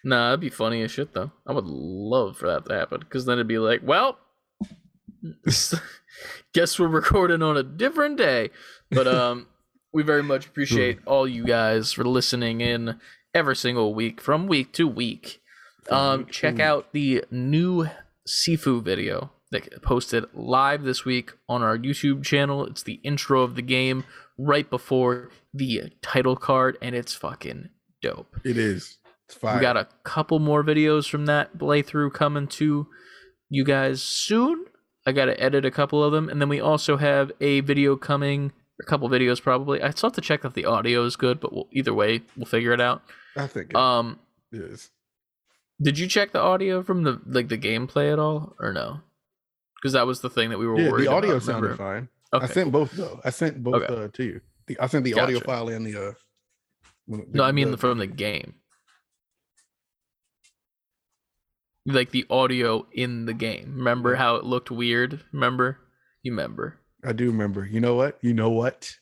nah, 0.05 0.27
that'd 0.29 0.41
be 0.41 0.51
funny 0.51 0.83
as 0.83 0.91
shit 0.91 1.15
though. 1.15 1.33
I 1.47 1.53
would 1.53 1.67
love 1.67 2.37
for 2.37 2.49
that 2.49 2.67
to 2.67 2.75
happen 2.75 3.01
because 3.01 3.25
then 3.25 3.35
it'd 3.35 3.49
be 3.49 3.59
like, 3.59 3.81
well, 3.83 4.19
guess 6.53 6.79
we're 6.79 6.89
recording 6.89 7.43
on 7.43 7.57
a 7.57 7.63
different 7.63 8.19
day. 8.19 8.51
But 8.91 9.07
um, 9.07 9.47
we 9.93 10.03
very 10.03 10.23
much 10.23 10.47
appreciate 10.47 10.99
all 11.07 11.27
you 11.27 11.45
guys 11.45 11.93
for 11.93 12.05
listening 12.05 12.61
in 12.61 13.01
every 13.35 13.57
single 13.57 13.95
week 13.95 14.21
from 14.21 14.47
week 14.47 14.73
to 14.75 14.87
week. 14.87 15.41
Um, 15.91 16.27
check 16.27 16.61
out 16.61 16.93
the 16.93 17.25
new 17.31 17.89
Sifu 18.27 18.83
video 18.83 19.33
that 19.51 19.83
posted 19.83 20.25
live 20.35 20.83
this 20.83 21.05
week 21.05 21.33
on 21.49 21.63
our 21.63 21.79
YouTube 21.79 22.23
channel. 22.25 22.65
It's 22.67 22.83
the 22.83 23.01
intro 23.05 23.43
of 23.43 23.55
the 23.55 23.63
game 23.63 24.05
right 24.37 24.69
before 24.69 25.31
the 25.55 25.91
title 26.03 26.37
card, 26.37 26.77
and 26.83 26.95
it's 26.95 27.15
fucking 27.15 27.71
dope. 28.03 28.37
It 28.45 28.57
is. 28.59 28.99
It's 29.27 29.35
fire. 29.39 29.57
We 29.57 29.61
got 29.63 29.77
a 29.77 29.89
couple 30.05 30.39
more 30.39 30.63
videos 30.63 31.09
from 31.09 31.27
that 31.27 31.57
playthrough 31.59 32.13
coming 32.15 32.47
to 32.49 32.87
you 33.51 33.65
guys 33.65 34.03
soon. 34.03 34.67
I 35.07 35.13
got 35.13 35.27
to 35.27 35.41
edit 35.43 35.65
a 35.65 35.71
couple 35.71 36.05
of 36.05 36.13
them, 36.13 36.29
and 36.29 36.41
then 36.41 36.49
we 36.51 36.61
also 36.61 36.99
have 36.99 37.33
a 37.41 37.61
video 37.61 37.97
coming, 37.97 38.53
a 38.81 38.85
couple 38.85 39.09
videos 39.09 39.41
probably. 39.43 39.83
I 39.83 39.91
still 39.91 40.09
have 40.11 40.15
to 40.17 40.21
check 40.21 40.45
if 40.45 40.53
the 40.53 40.67
audio 40.67 41.05
is 41.05 41.17
good, 41.17 41.41
but 41.41 41.53
we'll, 41.55 41.69
either 41.73 41.95
way, 41.95 42.23
we'll 42.37 42.45
figure 42.47 42.73
it 42.73 42.81
out. 42.81 43.03
I 43.37 43.47
think 43.47 43.71
it 43.71 43.77
Um, 43.77 44.19
is. 44.53 44.91
did 45.81 45.99
you 45.99 46.07
check 46.07 46.33
the 46.33 46.41
audio 46.41 46.83
from 46.83 47.05
the 47.05 47.21
like 47.27 47.49
the 47.49 47.57
gameplay 47.59 48.13
at 48.13 48.19
all, 48.19 48.55
or 48.61 48.73
no? 48.75 49.01
Because 49.81 49.93
that 49.93 50.07
was 50.07 50.21
the 50.21 50.31
thing 50.31 50.51
that 50.51 50.59
we 50.59 50.67
were 50.67 50.79
Yeah, 50.81 50.91
worried 50.91 51.07
the 51.07 51.13
audio 51.13 51.31
about. 51.33 51.43
sounded 51.45 51.77
fine. 51.77 52.09
Okay. 52.35 52.45
I 52.45 52.49
sent 52.49 52.73
both 52.73 52.91
though. 52.93 53.21
I 53.25 53.31
sent 53.31 53.63
both 53.63 53.83
Okay. 53.83 53.95
uh, 54.05 54.09
to 54.09 54.25
you. 54.25 54.41
The, 54.67 54.79
I 54.81 54.87
sent 54.87 55.05
the 55.05 55.15
audio 55.15 55.41
file 55.41 55.69
and 55.69 55.87
the 55.87 55.97
uh 56.09 56.13
the- 57.07 57.25
No, 57.33 57.45
I 57.45 57.53
mean 57.53 57.71
the- 57.71 57.79
from 57.79 57.99
the 57.99 58.07
game. 58.07 58.55
Like 61.87 62.11
the 62.11 62.27
audio 62.29 62.87
in 62.93 63.25
the 63.25 63.33
game. 63.33 63.75
Remember 63.77 64.17
how 64.17 64.35
it 64.37 64.45
looked 64.45 64.71
weird? 64.71 65.25
Remember? 65.33 65.79
You 66.23 66.33
remember? 66.33 66.79
I 67.05 67.13
do 67.13 67.27
remember. 67.31 67.65
You 67.65 67.81
know 67.81 67.95
what? 67.95 68.19
You 68.21 68.35
know 68.35 68.51
what? 68.51 68.97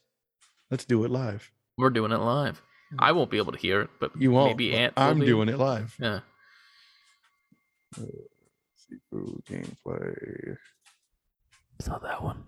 Let's 0.70 0.84
do 0.84 1.02
it 1.04 1.10
live. 1.10 1.50
We're 1.78 1.90
doing 1.90 2.12
it 2.12 2.18
live. 2.20 2.62
I 2.98 3.10
won't 3.12 3.30
be 3.30 3.38
able 3.38 3.52
to 3.52 3.58
hear 3.58 3.80
it, 3.80 3.90
but 3.98 4.12
You 4.20 4.30
won't. 4.30 4.50
maybe 4.50 4.72
Ant. 4.74 4.92
I'm 4.96 5.18
doing 5.18 5.48
it 5.48 5.58
live. 5.58 5.96
Yeah. 5.98 6.20
Seafood 8.88 9.42
gameplay. 9.48 10.56
It's 11.78 11.88
not 11.88 12.02
that 12.02 12.22
one. 12.22 12.44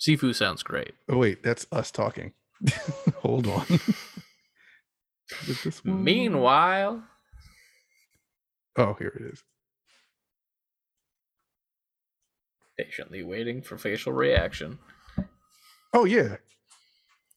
Sifu 0.00 0.34
sounds 0.34 0.62
great. 0.62 0.94
Oh 1.08 1.18
wait, 1.18 1.42
that's 1.42 1.66
us 1.72 1.90
talking. 1.90 2.32
Hold 3.16 3.46
on. 3.46 3.64
Is 5.48 5.62
this 5.64 5.84
one? 5.84 6.04
Meanwhile, 6.04 7.02
Oh, 8.76 8.94
here 8.98 9.12
it 9.20 9.32
is. 9.32 9.42
patiently 12.78 13.22
waiting 13.22 13.62
for 13.62 13.78
facial 13.78 14.12
reaction. 14.12 14.78
Oh 15.92 16.04
yeah. 16.04 16.36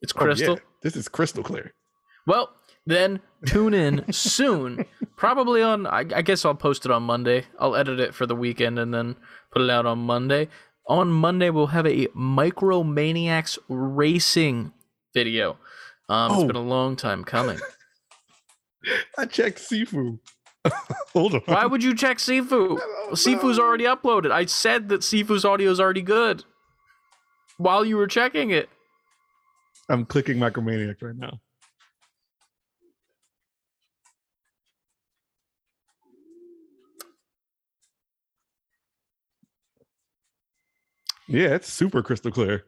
It's 0.02 0.12
Oh, 0.16 0.20
yeah. 0.20 0.26
Crystal. 0.26 0.60
This 0.82 0.96
is 0.96 1.08
crystal 1.08 1.44
clear. 1.44 1.74
Well, 2.26 2.50
then 2.88 3.20
tune 3.46 3.74
in 3.74 4.12
soon. 4.12 4.86
Probably 5.16 5.62
on, 5.62 5.86
I, 5.86 6.00
I 6.00 6.22
guess 6.22 6.44
I'll 6.46 6.56
post 6.56 6.86
it 6.86 6.92
on 6.92 7.04
Monday. 7.04 7.46
I'll 7.60 7.76
edit 7.76 8.00
it 8.00 8.14
for 8.16 8.26
the 8.26 8.36
weekend 8.36 8.80
and 8.80 8.94
then 8.94 9.16
put 9.52 9.62
it 9.62 9.70
out 9.70 9.86
on 9.86 10.00
Monday. 10.00 10.48
On 10.88 11.10
Monday, 11.10 11.50
we'll 11.50 11.68
have 11.68 11.86
a 11.86 12.08
Micromaniacs 12.08 13.58
Racing 13.68 14.72
video. 15.14 15.58
Um, 16.10 16.32
It's 16.32 16.42
Oh. 16.44 16.48
been 16.48 16.56
a 16.56 16.62
long 16.62 16.96
time 16.96 17.24
coming. 17.24 17.60
I 19.18 19.26
checked 19.26 19.60
Sifu. 19.60 20.20
Hold 21.14 21.36
on. 21.36 21.42
Why 21.46 21.66
would 21.66 21.84
you 21.84 21.94
check 21.96 22.18
Sifu? 22.18 22.80
Sifu's 23.12 23.60
already 23.60 23.84
uploaded. 23.86 24.32
I 24.32 24.46
said 24.46 24.90
that 24.90 25.02
Sifu's 25.02 25.44
audio 25.46 25.72
is 25.72 25.80
already 25.80 26.02
good 26.02 26.44
while 27.58 27.84
you 27.84 27.98
were 27.98 28.08
checking 28.08 28.52
it. 28.52 28.70
I'm 29.90 30.06
clicking 30.06 30.38
Micromaniac 30.38 31.02
right 31.02 31.16
now. 31.16 31.40
Yeah, 41.28 41.56
it's 41.56 41.72
super 41.72 42.02
crystal 42.02 42.32
clear. 42.32 42.66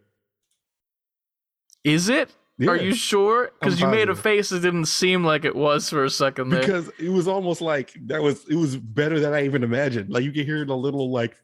Is 1.84 2.10
it? 2.10 2.30
Are 2.68 2.76
you 2.76 2.94
sure? 2.94 3.52
Because 3.60 3.80
you 3.80 3.88
made 3.88 4.10
a 4.10 4.16
face 4.16 4.50
that 4.50 4.62
didn't 4.62 4.88
seem 4.88 5.24
like 5.24 5.46
it 5.46 5.56
was 5.56 5.90
for 5.90 6.04
a 6.04 6.10
second 6.10 6.50
there. 6.50 6.60
because 6.60 6.90
it 7.00 7.10
was 7.10 7.26
almost 7.28 7.62
like 7.62 7.94
that 8.08 8.22
was 8.22 8.46
it 8.50 8.56
was 8.56 8.76
better 8.76 9.20
than 9.20 9.34
I 9.34 9.46
even 9.46 9.64
imagined. 9.64 10.10
Like 10.10 10.24
you 10.24 10.34
can 10.34 10.46
hear 10.46 10.66
the 10.66 10.76
little 10.76 11.10
like 11.10 11.38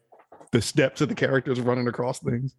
the 0.52 0.60
steps 0.60 1.00
of 1.00 1.08
the 1.08 1.14
characters 1.14 1.58
running 1.60 1.88
across 1.88 2.20
things. 2.20 2.54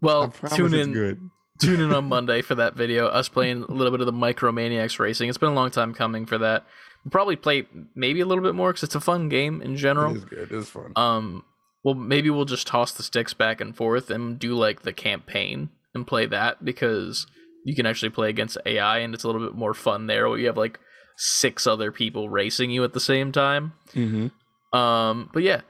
Well, 0.00 0.30
tune 0.54 0.74
in. 0.74 1.30
tune 1.60 1.80
in 1.80 1.92
on 1.92 2.04
Monday 2.08 2.42
for 2.42 2.56
that 2.56 2.74
video. 2.74 3.06
Us 3.06 3.28
playing 3.28 3.62
a 3.62 3.72
little 3.72 3.92
bit 3.92 4.00
of 4.00 4.06
the 4.06 4.12
Micromaniacs 4.12 4.98
Racing. 4.98 5.28
It's 5.28 5.38
been 5.38 5.50
a 5.50 5.54
long 5.54 5.70
time 5.70 5.94
coming 5.94 6.26
for 6.26 6.38
that. 6.38 6.66
We'll 7.04 7.12
probably 7.12 7.36
play 7.36 7.66
maybe 7.94 8.20
a 8.20 8.26
little 8.26 8.42
bit 8.42 8.54
more 8.56 8.72
because 8.72 8.82
it's 8.82 8.94
a 8.96 9.00
fun 9.00 9.28
game 9.28 9.62
in 9.62 9.76
general. 9.76 10.16
is 10.16 10.24
good. 10.24 10.50
It's 10.50 10.68
fun. 10.70 10.92
Um, 10.96 11.44
well, 11.86 11.94
maybe 11.94 12.28
we'll 12.30 12.44
just 12.46 12.66
toss 12.66 12.90
the 12.90 13.04
sticks 13.04 13.32
back 13.32 13.60
and 13.60 13.76
forth 13.76 14.10
and 14.10 14.40
do 14.40 14.54
like 14.54 14.82
the 14.82 14.92
campaign 14.92 15.68
and 15.94 16.04
play 16.04 16.26
that 16.26 16.64
because 16.64 17.28
you 17.64 17.76
can 17.76 17.86
actually 17.86 18.10
play 18.10 18.28
against 18.28 18.58
AI 18.66 18.98
and 18.98 19.14
it's 19.14 19.22
a 19.22 19.28
little 19.28 19.40
bit 19.40 19.54
more 19.54 19.72
fun 19.72 20.08
there. 20.08 20.28
Where 20.28 20.36
you 20.36 20.48
have 20.48 20.56
like 20.56 20.80
six 21.16 21.64
other 21.64 21.92
people 21.92 22.28
racing 22.28 22.72
you 22.72 22.82
at 22.82 22.92
the 22.92 22.98
same 22.98 23.30
time. 23.30 23.72
Mm-hmm. 23.94 24.76
Um, 24.76 25.30
but 25.32 25.44
yeah, 25.44 25.60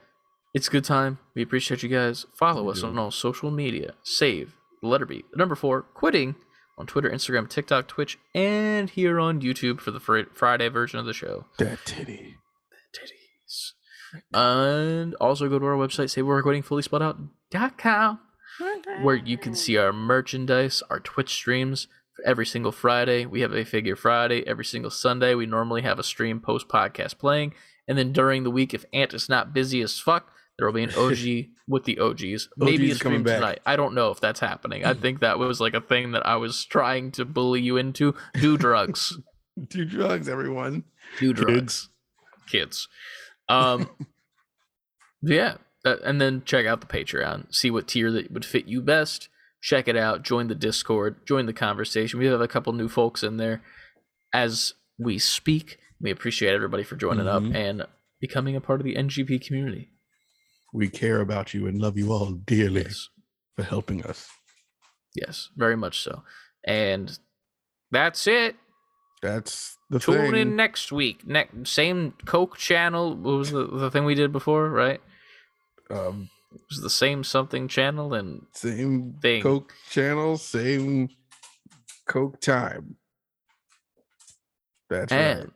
it's 0.55 0.67
a 0.67 0.71
good 0.71 0.85
time. 0.85 1.19
We 1.35 1.43
appreciate 1.43 1.83
you 1.83 1.89
guys. 1.89 2.25
Follow 2.39 2.63
We 2.63 2.71
us 2.71 2.81
do. 2.81 2.87
on 2.87 2.97
all 2.97 3.11
social 3.11 3.51
media. 3.51 3.93
Save 4.03 4.55
the 4.81 4.87
letter 4.87 5.05
B, 5.05 5.23
the 5.31 5.37
number 5.37 5.53
four, 5.53 5.83
quitting 5.83 6.33
on 6.79 6.87
Twitter, 6.87 7.11
Instagram, 7.11 7.47
TikTok, 7.47 7.87
Twitch, 7.87 8.17
and 8.33 8.89
here 8.89 9.19
on 9.19 9.39
YouTube 9.39 9.81
for 9.81 9.91
the 9.91 9.99
fr- 9.99 10.31
Friday 10.33 10.67
version 10.69 10.97
of 10.99 11.05
the 11.05 11.13
show. 11.13 11.45
That 11.59 11.79
titty. 11.85 12.37
And 14.33 15.15
also 15.15 15.49
go 15.49 15.59
to 15.59 15.65
our 15.65 15.75
website, 15.75 16.09
say 16.09 16.21
we're 16.21 16.41
quitting 16.41 16.63
fully 16.63 16.81
spelled 16.81 17.03
out.com, 17.03 18.19
where 19.01 19.15
you 19.15 19.37
can 19.37 19.55
see 19.55 19.77
our 19.77 19.93
merchandise, 19.93 20.81
our 20.89 20.99
Twitch 20.99 21.33
streams, 21.33 21.87
every 22.25 22.45
single 22.45 22.71
Friday. 22.71 23.25
We 23.25 23.41
have 23.41 23.53
a 23.53 23.65
Figure 23.65 23.95
Friday. 23.95 24.45
Every 24.47 24.65
single 24.65 24.91
Sunday, 24.91 25.35
we 25.35 25.45
normally 25.45 25.81
have 25.83 25.99
a 25.99 26.03
stream 26.03 26.39
post 26.39 26.67
podcast 26.67 27.17
playing. 27.17 27.53
And 27.87 27.97
then 27.97 28.11
during 28.11 28.43
the 28.43 28.51
week, 28.51 28.73
if 28.73 28.85
Ant 28.93 29.13
is 29.13 29.29
not 29.29 29.53
busy 29.53 29.81
as 29.81 29.99
fuck, 29.99 30.31
there 30.57 30.67
will 30.67 30.73
be 30.73 30.83
an 30.83 30.93
OG 30.95 31.51
with 31.67 31.85
the 31.85 31.99
OGs. 31.99 32.49
Maybe 32.57 32.89
a 32.89 32.91
OGs 32.91 33.01
coming 33.01 33.19
stream 33.19 33.23
back. 33.23 33.35
tonight. 33.35 33.59
I 33.65 33.75
don't 33.75 33.93
know 33.93 34.11
if 34.11 34.19
that's 34.19 34.39
happening. 34.39 34.83
I 34.85 34.93
think 34.93 35.19
that 35.21 35.39
was 35.39 35.61
like 35.61 35.73
a 35.73 35.81
thing 35.81 36.11
that 36.13 36.25
I 36.25 36.35
was 36.37 36.65
trying 36.65 37.11
to 37.11 37.25
bully 37.25 37.61
you 37.61 37.77
into. 37.77 38.15
Do 38.33 38.57
drugs. 38.57 39.17
Do 39.69 39.85
drugs, 39.85 40.27
everyone. 40.29 40.83
Do 41.19 41.33
drugs. 41.33 41.89
Kids. 42.47 42.87
Um 43.49 43.89
yeah. 45.21 45.55
That, 45.83 46.01
and 46.01 46.19
then 46.19 46.41
check 46.45 46.65
out 46.65 46.81
the 46.81 46.87
Patreon. 46.87 47.53
See 47.53 47.69
what 47.71 47.87
tier 47.87 48.11
that 48.11 48.31
would 48.31 48.45
fit 48.45 48.65
you 48.67 48.81
best. 48.81 49.29
Check 49.61 49.87
it 49.87 49.95
out. 49.95 50.23
Join 50.23 50.47
the 50.47 50.55
Discord. 50.55 51.25
Join 51.25 51.45
the 51.45 51.53
conversation. 51.53 52.19
We 52.19 52.25
have 52.27 52.41
a 52.41 52.47
couple 52.47 52.73
new 52.73 52.89
folks 52.89 53.23
in 53.23 53.37
there 53.37 53.61
as 54.33 54.73
we 54.99 55.17
speak. 55.19 55.77
We 56.01 56.11
appreciate 56.11 56.53
everybody 56.53 56.83
for 56.83 56.95
joining 56.95 57.25
Mhm. 57.25 57.49
up 57.49 57.55
and 57.55 57.83
becoming 58.19 58.55
a 58.55 58.61
part 58.61 58.79
of 58.81 58.85
the 58.85 58.95
NGP 58.95 59.39
community. 59.39 59.91
We 60.73 60.89
care 60.89 61.21
about 61.21 61.53
you 61.53 61.67
and 61.67 61.79
love 61.79 61.97
you 61.97 62.11
all 62.11 62.31
dearly 62.33 62.81
Yes. 62.83 63.09
for 63.55 63.63
helping 63.63 64.03
us. 64.05 64.27
Yes, 65.15 65.49
very 65.55 65.75
much 65.77 66.01
so. 66.01 66.23
And 66.65 67.17
that's 67.91 68.27
it. 68.27 68.55
That's 69.21 69.77
the 69.89 69.99
Tune 69.99 70.31
thing. 70.31 70.35
in 70.35 70.55
next 70.55 70.91
week. 70.91 71.25
Next 71.25 71.69
same 71.71 72.13
Coke 72.25 72.57
channel. 72.57 73.15
What 73.15 73.37
was 73.37 73.51
the, 73.51 73.65
the 73.65 73.89
thing 73.91 74.05
we 74.05 74.15
did 74.15 74.31
before, 74.31 74.69
right? 74.69 75.01
Um, 75.89 76.29
It 76.53 76.61
was 76.69 76.81
the 76.81 76.89
same 76.89 77.23
something 77.23 77.67
channel 77.67 78.13
and 78.13 78.45
same 78.53 79.15
Thing. 79.21 79.41
Coke 79.41 79.73
channel, 79.89 80.37
same 80.37 81.09
Coke 82.07 82.39
time. 82.41 82.97
That's 84.89 85.11
right. 85.11 85.19
and 85.19 85.51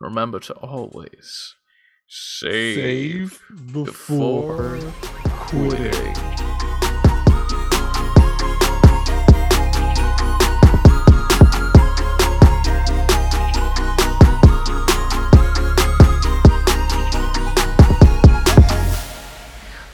remember 0.00 0.40
to 0.40 0.54
always 0.54 1.54
save, 2.08 2.76
Save 2.76 3.72
before, 3.72 4.76
before 4.76 4.92
quitting. 5.46 6.14
So 6.14 6.85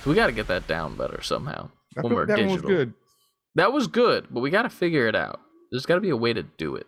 we 0.07 0.15
got 0.15 0.27
to 0.27 0.33
get 0.33 0.49
that 0.49 0.67
down 0.67 0.97
better 0.97 1.23
somehow. 1.23 1.71
I 1.97 2.01
when 2.01 2.15
we're 2.15 2.27
that 2.27 2.39
one 2.39 2.49
was 2.49 2.63
good. 2.63 2.95
That 3.55 3.73
was 3.73 3.87
good, 3.87 4.29
but 4.31 4.41
we 4.41 4.51
got 4.51 4.63
to 4.63 4.71
figure 4.71 5.07
it 5.07 5.15
out. 5.15 5.41
There's 5.71 5.87
got 5.87 5.97
to 5.97 6.01
be 6.01 6.11
a 6.11 6.17
way 6.17 6.33
to 6.33 6.43
do 6.43 6.75
it. 6.77 6.87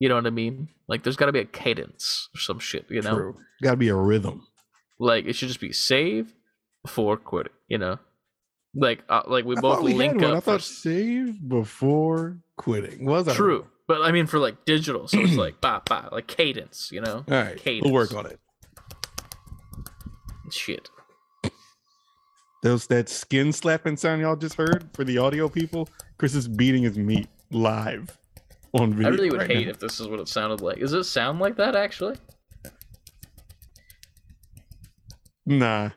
You 0.00 0.08
know 0.08 0.16
what 0.16 0.26
I 0.26 0.30
mean? 0.30 0.68
Like 0.88 1.04
there's 1.04 1.16
got 1.16 1.26
to 1.26 1.32
be 1.32 1.38
a 1.38 1.44
cadence 1.44 2.28
or 2.34 2.40
some 2.40 2.58
shit. 2.58 2.86
You 2.90 3.02
know, 3.02 3.34
Got 3.62 3.72
to 3.72 3.76
be 3.76 3.88
a 3.88 3.94
rhythm. 3.94 4.46
like 4.98 5.26
it 5.26 5.34
should 5.34 5.48
just 5.48 5.60
be 5.60 5.72
save 5.72 6.34
before 6.84 7.16
quitting. 7.16 7.52
You 7.68 7.78
know, 7.78 7.98
like 8.74 9.02
uh, 9.08 9.22
like 9.26 9.44
we 9.44 9.56
I 9.56 9.60
both 9.60 9.82
we 9.82 9.94
link 9.94 10.20
up. 10.22 10.36
I 10.36 10.40
thought 10.40 10.62
save 10.62 11.48
before 11.48 12.38
quitting. 12.56 13.04
Was 13.06 13.28
I 13.28 13.34
True, 13.34 13.66
but 13.86 14.02
I 14.02 14.10
mean 14.10 14.26
for 14.26 14.40
like 14.40 14.64
digital, 14.64 15.06
so 15.06 15.20
it's 15.20 15.36
like 15.36 15.60
ba 15.60 15.82
ba, 15.86 16.08
like 16.10 16.26
cadence. 16.26 16.88
You 16.90 17.02
know, 17.02 17.24
All 17.28 17.34
right. 17.36 17.56
Cadence. 17.56 17.84
We'll 17.84 17.94
work 17.94 18.12
on 18.12 18.26
it. 18.26 18.40
shit. 20.50 20.90
Those 22.62 22.86
that 22.86 23.08
skin 23.08 23.52
slapping 23.52 23.96
sound 23.96 24.20
y'all 24.20 24.36
just 24.36 24.54
heard 24.54 24.88
for 24.94 25.02
the 25.02 25.18
audio 25.18 25.48
people. 25.48 25.88
Chris 26.16 26.34
is 26.34 26.46
beating 26.46 26.84
his 26.84 26.96
meat 26.96 27.26
live 27.50 28.16
on 28.72 28.94
video. 28.94 29.08
I 29.08 29.10
really 29.10 29.30
would 29.30 29.40
right 29.40 29.50
hate 29.50 29.66
now. 29.66 29.70
if 29.70 29.80
this 29.80 29.98
is 29.98 30.06
what 30.06 30.20
it 30.20 30.28
sounded 30.28 30.60
like. 30.60 30.78
Does 30.78 30.92
it 30.92 31.04
sound 31.04 31.40
like 31.40 31.56
that 31.56 31.74
actually? 31.74 32.16
Nah. 35.44 35.90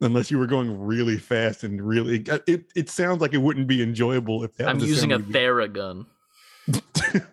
Unless 0.00 0.30
you 0.30 0.38
were 0.38 0.46
going 0.46 0.80
really 0.80 1.18
fast 1.18 1.64
and 1.64 1.82
really, 1.82 2.24
uh, 2.30 2.38
it, 2.46 2.66
it 2.76 2.88
sounds 2.88 3.20
like 3.20 3.34
it 3.34 3.38
wouldn't 3.38 3.66
be 3.66 3.82
enjoyable 3.82 4.44
if 4.44 4.54
that 4.56 4.68
I'm 4.68 4.78
using 4.78 5.12
a 5.12 5.18
Theragun. 5.18 6.06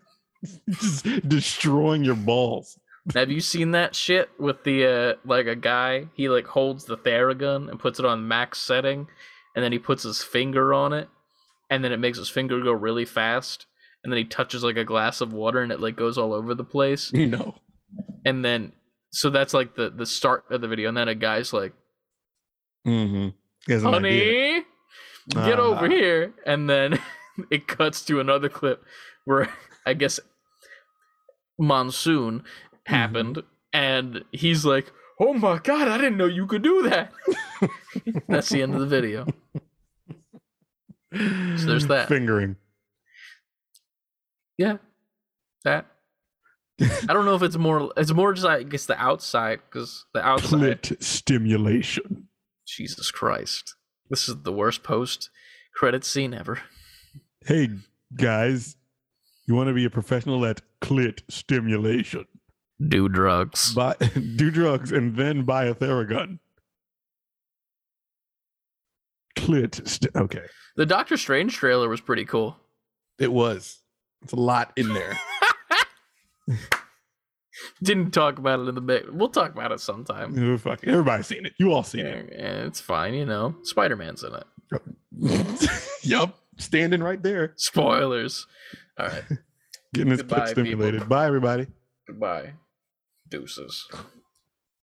just 0.70 1.30
destroying 1.30 2.04
your 2.04 2.16
balls. 2.16 2.78
Have 3.14 3.32
you 3.32 3.40
seen 3.40 3.72
that 3.72 3.96
shit 3.96 4.30
with 4.38 4.64
the 4.64 4.86
uh 4.86 5.14
like 5.26 5.48
a 5.48 5.56
guy 5.56 6.08
he 6.14 6.28
like 6.30 6.46
holds 6.48 6.86
the 6.86 6.98
Theragun 6.98 7.70
and 7.70 7.80
puts 7.80 8.00
it 8.00 8.06
on 8.06 8.28
max 8.28 8.60
setting 8.60 9.08
and 9.56 9.64
then 9.64 9.72
he 9.72 9.80
puts 9.80 10.04
his 10.04 10.22
finger 10.22 10.74
on 10.74 10.92
it 10.94 11.08
and 11.70 11.84
then 11.84 11.92
it 11.92 11.98
makes 12.00 12.18
his 12.18 12.30
finger 12.30 12.60
go 12.62 12.72
really 12.74 13.06
fast 13.06 13.66
and 14.04 14.12
then 14.12 14.18
he 14.18 14.26
touches 14.26 14.64
like 14.64 14.78
a 14.78 14.84
glass 14.84 15.22
of 15.22 15.32
water 15.34 15.62
and 15.62 15.72
it 15.72 15.80
like 15.80 15.96
goes 15.96 16.18
all 16.18 16.34
over 16.34 16.54
the 16.54 16.64
place 16.64 17.12
You 17.14 17.28
know. 17.28 17.56
and 18.26 18.44
then 18.44 18.74
so 19.12 19.30
that's 19.30 19.54
like 19.54 19.76
the 19.76 19.90
the 19.90 20.06
start 20.06 20.44
of 20.50 20.60
the 20.62 20.68
video 20.68 20.90
and 20.90 20.98
then 20.98 21.08
a 21.08 21.16
guy's 21.16 21.54
like 21.54 21.74
Mm-hmm. 22.86 23.30
He 23.66 23.74
has 23.74 23.84
an 23.84 23.94
idea. 23.96 24.64
honey 25.34 25.46
get 25.48 25.60
over 25.60 25.86
Ah. 25.86 25.90
here 25.90 26.34
and 26.46 26.70
then 26.70 27.00
it 27.52 27.68
cuts 27.68 28.02
to 28.06 28.20
another 28.20 28.50
clip 28.50 28.84
where 29.26 29.50
i 29.86 29.94
guess 29.94 30.20
monsoon. 31.60 32.44
Happened 32.88 33.36
mm-hmm. 33.38 33.48
and 33.74 34.24
he's 34.32 34.66
like 34.66 34.92
oh 35.20 35.34
my 35.34 35.58
god 35.60 35.88
i 35.88 35.98
didn't 35.98 36.18
know 36.18 36.26
you 36.26 36.46
could 36.48 36.62
do 36.62 36.84
that 36.84 37.12
that's 38.28 38.50
the 38.50 38.62
end 38.62 38.74
of 38.74 38.80
the 38.82 38.88
video 38.88 39.26
So 41.58 41.66
there's 41.66 41.88
that. 41.88 42.08
Fingering. 42.08 42.56
yeah 44.58 44.78
that 45.64 45.88
i 46.82 47.14
don't 47.14 47.26
know 47.26 47.36
if 47.36 47.42
it's 47.42 47.58
more 47.58 47.92
it's 47.98 48.14
more 48.14 48.34
just 48.34 48.46
i 48.48 48.64
guess 48.64 48.86
the 48.86 49.00
outside 49.02 49.60
because 49.70 50.06
the 50.14 50.22
outside 50.26 50.82
Clit 50.84 51.04
stimulation. 51.04 52.28
jesus 52.68 53.10
christ 53.12 53.76
this 54.10 54.30
is 54.30 54.44
the 54.44 54.52
worst 54.54 54.84
post 54.84 55.30
credit 55.76 56.04
scene 56.04 56.34
ever 56.34 56.60
Hey, 57.46 57.70
guys. 58.14 58.76
You 59.48 59.56
want 59.56 59.70
to 59.70 59.74
be 59.74 59.86
a 59.86 59.90
professional 59.90 60.46
at 60.46 60.60
clit 60.82 61.22
stimulation? 61.30 62.26
Do 62.86 63.10
drugs 63.10 63.74
Buy, 63.74 63.96
do 64.36 64.52
drugs 64.52 64.92
and 64.92 65.16
then 65.16 65.44
buy 65.44 65.66
a 65.66 65.74
Theragun. 65.76 66.40
Clit. 69.36 69.88
St- 69.88 70.16
okay. 70.16 70.46
the 70.76 70.86
doctor 70.86 71.16
strange 71.18 71.56
trailer 71.56 71.90
was 71.90 72.02
pretty 72.02 72.26
cool 72.26 72.58
It 73.20 73.32
was. 73.32 73.80
It's 74.24 74.34
a 74.34 74.38
lot 74.38 74.74
in 74.76 74.94
there. 74.94 75.18
Didn't 77.84 78.12
talk 78.12 78.38
about 78.40 78.60
it 78.60 78.68
in 78.68 78.76
the 78.76 78.82
bit. 78.82 79.14
We'll 79.14 79.30
talk 79.30 79.52
about 79.52 79.72
it 79.72 79.80
sometime. 79.80 80.36
Oh, 80.38 80.58
fuck. 80.58 80.84
Everybody's 80.84 81.28
seen 81.28 81.46
it. 81.46 81.54
You 81.60 81.72
all 81.74 81.84
seen 81.84 82.06
Yeah, 82.06 82.22
yeah, 82.32 82.66
it's 82.66 82.80
fine, 82.82 83.14
you 83.14 83.26
know. 83.26 83.56
Spider 83.64 83.96
Man's 83.96 84.24
in 84.24 84.34
it. 84.34 84.44
it. 85.22 85.70
yup. 86.04 86.38
Standing 86.58 87.02
right 87.04 87.22
there. 87.22 87.54
Spoilers. 87.58 88.48
All 89.00 89.08
right. 89.08 89.24
Getting 89.94 90.12
his 90.12 90.22
Goodbye, 90.22 90.48
stimulated. 90.48 91.02
people. 91.02 91.08
Bye, 91.08 91.28
everybody. 91.28 91.68
Goodbye. 92.08 92.54
Deuces. 93.30 93.88